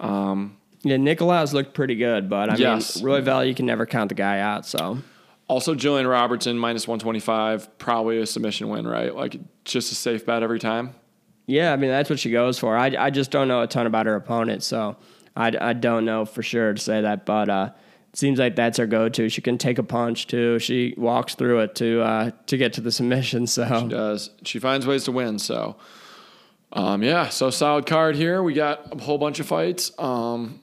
Yeah, 0.00 0.96
Nicolaus 0.96 1.52
looked 1.52 1.74
pretty 1.74 1.96
good, 1.96 2.28
but 2.30 2.50
I 2.50 2.56
Yes. 2.56 2.96
mean 3.02 3.04
Royval, 3.06 3.46
you 3.48 3.54
can 3.54 3.66
never 3.66 3.84
count 3.84 4.10
the 4.10 4.14
guy 4.14 4.38
out. 4.38 4.64
So 4.64 4.98
Also, 5.48 5.74
Jillian 5.74 6.08
Robertson 6.08 6.56
minus 6.58 6.86
125, 6.86 7.78
probably 7.78 8.18
a 8.20 8.26
submission 8.26 8.68
win, 8.68 8.86
right? 8.86 9.14
Like 9.14 9.36
just 9.64 9.90
a 9.90 9.94
safe 9.96 10.24
bet 10.24 10.42
every 10.42 10.60
time. 10.60 10.94
Yeah, 11.48 11.72
I 11.72 11.76
mean 11.76 11.88
that's 11.88 12.10
what 12.10 12.18
she 12.18 12.30
goes 12.30 12.58
for. 12.58 12.76
I, 12.76 12.94
I 12.98 13.08
just 13.08 13.30
don't 13.30 13.48
know 13.48 13.62
a 13.62 13.66
ton 13.66 13.86
about 13.86 14.04
her 14.04 14.14
opponent, 14.14 14.62
so 14.62 14.98
I, 15.34 15.50
I 15.58 15.72
don't 15.72 16.04
know 16.04 16.26
for 16.26 16.42
sure 16.42 16.74
to 16.74 16.80
say 16.80 17.00
that. 17.00 17.24
But 17.24 17.48
uh, 17.48 17.70
it 18.12 18.18
seems 18.18 18.38
like 18.38 18.54
that's 18.54 18.76
her 18.76 18.86
go-to. 18.86 19.30
She 19.30 19.40
can 19.40 19.56
take 19.56 19.78
a 19.78 19.82
punch 19.82 20.26
too. 20.26 20.58
She 20.58 20.92
walks 20.98 21.34
through 21.34 21.60
it 21.60 21.74
to 21.76 22.02
uh, 22.02 22.30
to 22.48 22.56
get 22.58 22.74
to 22.74 22.82
the 22.82 22.92
submission. 22.98 23.46
So 23.46 23.80
she 23.80 23.88
does. 23.88 24.30
She 24.44 24.58
finds 24.58 24.86
ways 24.86 25.04
to 25.04 25.12
win. 25.12 25.38
So, 25.38 25.76
um, 26.74 27.02
yeah, 27.02 27.30
so 27.30 27.48
solid 27.48 27.86
card 27.86 28.14
here. 28.14 28.42
We 28.42 28.52
got 28.52 28.94
a 28.94 29.02
whole 29.02 29.16
bunch 29.16 29.40
of 29.40 29.46
fights. 29.46 29.90
Um, 29.98 30.60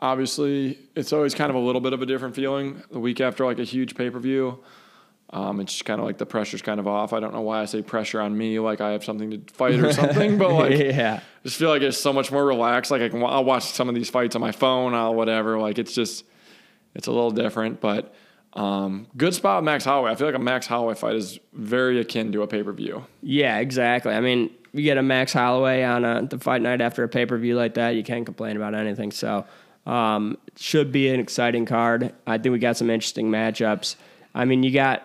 obviously, 0.00 0.78
it's 0.94 1.12
always 1.12 1.34
kind 1.34 1.50
of 1.50 1.56
a 1.56 1.60
little 1.60 1.82
bit 1.82 1.92
of 1.92 2.00
a 2.00 2.06
different 2.06 2.34
feeling 2.34 2.82
the 2.90 2.98
week 2.98 3.20
after 3.20 3.44
like 3.44 3.58
a 3.58 3.64
huge 3.64 3.94
pay 3.94 4.08
per 4.08 4.20
view. 4.20 4.64
Um, 5.30 5.60
it's 5.60 5.82
kind 5.82 6.00
of 6.00 6.06
like 6.06 6.18
the 6.18 6.26
pressure's 6.26 6.62
kind 6.62 6.78
of 6.78 6.86
off. 6.86 7.12
I 7.12 7.20
don't 7.20 7.34
know 7.34 7.40
why 7.40 7.60
I 7.60 7.64
say 7.64 7.82
pressure 7.82 8.20
on 8.20 8.36
me, 8.36 8.60
like 8.60 8.80
I 8.80 8.92
have 8.92 9.04
something 9.04 9.30
to 9.30 9.54
fight 9.54 9.74
or 9.80 9.92
something, 9.92 10.38
but 10.38 10.50
like 10.52 10.78
yeah, 10.78 11.20
I 11.20 11.42
just 11.42 11.56
feel 11.56 11.68
like 11.68 11.82
it's 11.82 11.98
so 11.98 12.12
much 12.12 12.30
more 12.30 12.44
relaxed. 12.44 12.90
Like 12.90 13.02
I 13.02 13.08
can, 13.08 13.22
I'll 13.22 13.44
watch 13.44 13.64
some 13.64 13.88
of 13.88 13.94
these 13.94 14.08
fights 14.08 14.36
on 14.36 14.40
my 14.40 14.52
phone, 14.52 14.94
I'll 14.94 15.14
whatever. 15.14 15.58
Like 15.58 15.78
it's 15.78 15.94
just, 15.94 16.24
it's 16.94 17.08
a 17.08 17.12
little 17.12 17.32
different, 17.32 17.80
but 17.80 18.14
um, 18.52 19.08
good 19.16 19.34
spot 19.34 19.64
Max 19.64 19.84
Holloway. 19.84 20.12
I 20.12 20.14
feel 20.14 20.28
like 20.28 20.36
a 20.36 20.38
Max 20.38 20.66
Holloway 20.66 20.94
fight 20.94 21.16
is 21.16 21.40
very 21.52 22.00
akin 22.00 22.30
to 22.32 22.42
a 22.42 22.46
pay 22.46 22.62
per 22.62 22.72
view. 22.72 23.04
yeah, 23.20 23.58
exactly. 23.58 24.12
I 24.12 24.20
mean, 24.20 24.50
you 24.76 24.82
get 24.82 24.98
a 24.98 25.02
Max 25.02 25.32
Holloway 25.32 25.82
on 25.82 26.04
a, 26.04 26.26
the 26.26 26.38
fight 26.38 26.62
night 26.62 26.80
after 26.80 27.02
a 27.02 27.08
pay-per-view 27.08 27.56
like 27.56 27.74
that, 27.74 27.90
you 27.90 28.02
can't 28.02 28.26
complain 28.26 28.56
about 28.56 28.74
anything. 28.74 29.10
So 29.10 29.46
um, 29.86 30.36
it 30.48 30.58
should 30.58 30.92
be 30.92 31.08
an 31.08 31.18
exciting 31.18 31.64
card. 31.64 32.12
I 32.26 32.38
think 32.38 32.52
we 32.52 32.58
got 32.58 32.76
some 32.76 32.90
interesting 32.90 33.30
matchups. 33.30 33.96
I 34.34 34.44
mean, 34.44 34.62
you 34.62 34.70
got 34.70 35.02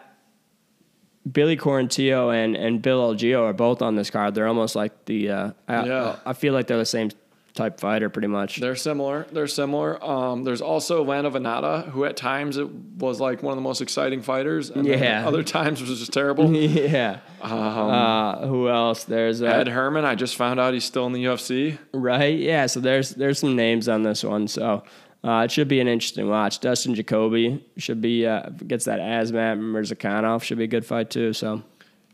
Billy 1.30 1.57
Quarantillo 1.57 2.34
and, 2.34 2.55
and 2.55 2.82
Bill 2.82 3.13
Algeo 3.13 3.43
are 3.43 3.53
both 3.53 3.82
on 3.82 3.95
this 3.95 4.09
card. 4.09 4.34
They're 4.36 4.47
almost 4.47 4.76
like 4.76 5.05
the 5.05 5.30
uh, 5.30 5.51
I, 5.67 5.86
Yeah. 5.86 6.15
I 6.26 6.34
feel 6.34 6.53
like 6.53 6.67
they're 6.67 6.78
the 6.78 6.86
same 6.86 7.09
type 7.53 7.80
fighter 7.82 8.09
pretty 8.09 8.30
much. 8.30 8.61
They're 8.61 8.78
similar. 8.78 9.28
They're 9.32 9.45
similar. 9.45 10.01
Um, 10.03 10.45
there's 10.45 10.61
also 10.61 11.03
Lando 11.03 11.30
Vannata, 11.30 11.89
who 11.89 12.05
at 12.05 12.15
times 12.15 12.55
it 12.57 12.67
was 12.69 13.19
like 13.19 13.43
one 13.43 13.51
of 13.51 13.57
the 13.57 13.61
most 13.61 13.82
exciting 13.82 14.22
fighters, 14.22 14.69
and 14.69 14.88
Yeah. 14.88 15.28
other 15.28 15.43
times 15.43 15.82
was 15.82 15.99
just 15.99 16.13
terrible. 16.13 16.49
yeah. 16.55 17.19
uh, 17.41 18.47
who 18.47 18.69
else? 18.69 19.03
There's 19.03 19.41
uh, 19.41 19.47
Ed 19.47 19.67
Herman, 19.67 20.05
I 20.05 20.15
just 20.15 20.38
found 20.38 20.59
out 20.61 20.74
he's 20.74 20.86
still 20.86 21.05
in 21.07 21.13
the 21.13 21.26
UFC. 21.26 21.78
Right. 21.93 22.39
Yeah. 22.39 22.67
So 22.67 22.80
there's 22.80 23.11
there's 23.11 23.39
some 23.39 23.55
names 23.55 23.89
on 23.89 24.03
this 24.03 24.24
one. 24.24 24.47
So 24.47 24.84
uh, 25.24 25.43
it 25.45 25.51
should 25.51 25.67
be 25.67 25.80
an 25.80 25.88
interesting 25.88 26.28
watch. 26.28 26.59
Dustin 26.59 26.95
Jacoby 26.95 27.63
should 27.78 28.01
be 28.01 28.26
uh, 28.26 28.49
gets 28.49 28.86
that 28.86 28.99
Azamat 28.99 29.59
Murzakanov 29.59 30.43
should 30.43 30.57
be 30.57 30.63
a 30.63 30.67
good 30.67 30.86
fight 30.86 31.09
too. 31.09 31.34
So 31.34 31.61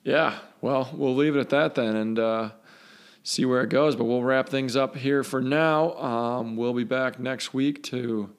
Yeah. 0.04 0.40
Well, 0.62 0.90
we'll 0.94 1.16
leave 1.16 1.36
it 1.36 1.40
at 1.40 1.50
that 1.50 1.76
then, 1.76 1.96
and 1.96 2.20
uh, 2.20 2.50
see 3.24 3.46
where 3.46 3.62
it 3.62 3.70
goes. 3.70 3.96
But 3.96 4.06
we'll 4.06 4.24
wrap 4.24 4.50
things 4.50 4.76
up 4.76 4.96
here 4.96 5.24
for 5.24 5.42
now. 5.42 5.94
Um, 5.94 6.56
we'll 6.58 6.74
be 6.74 6.84
back 6.84 7.20
next 7.20 7.54
week 7.54 7.84
to 7.84 8.30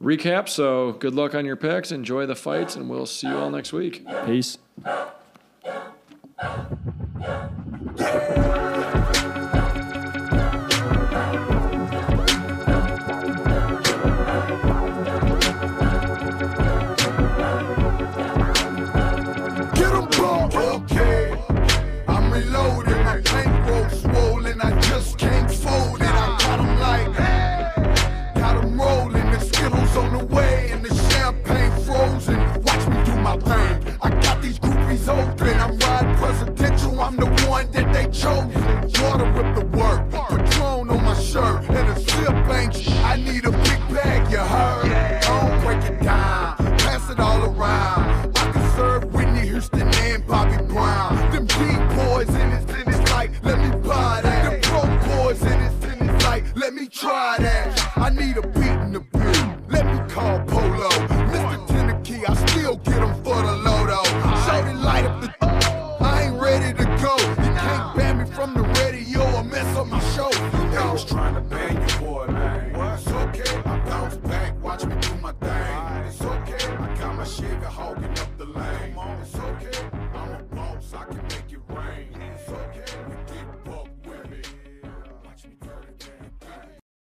recap. 0.00 0.48
So 0.48 0.92
good 0.92 1.14
luck 1.14 1.34
on 1.34 1.44
your 1.46 1.56
picks. 1.56 1.90
Enjoy 1.90 2.26
the 2.26 2.36
fights, 2.36 2.76
and 2.76 2.88
we'll 2.88 3.06
see 3.06 3.28
you 3.28 3.36
all 3.36 3.50
next 3.50 3.72
week. 3.72 4.06
peace. 4.26 4.58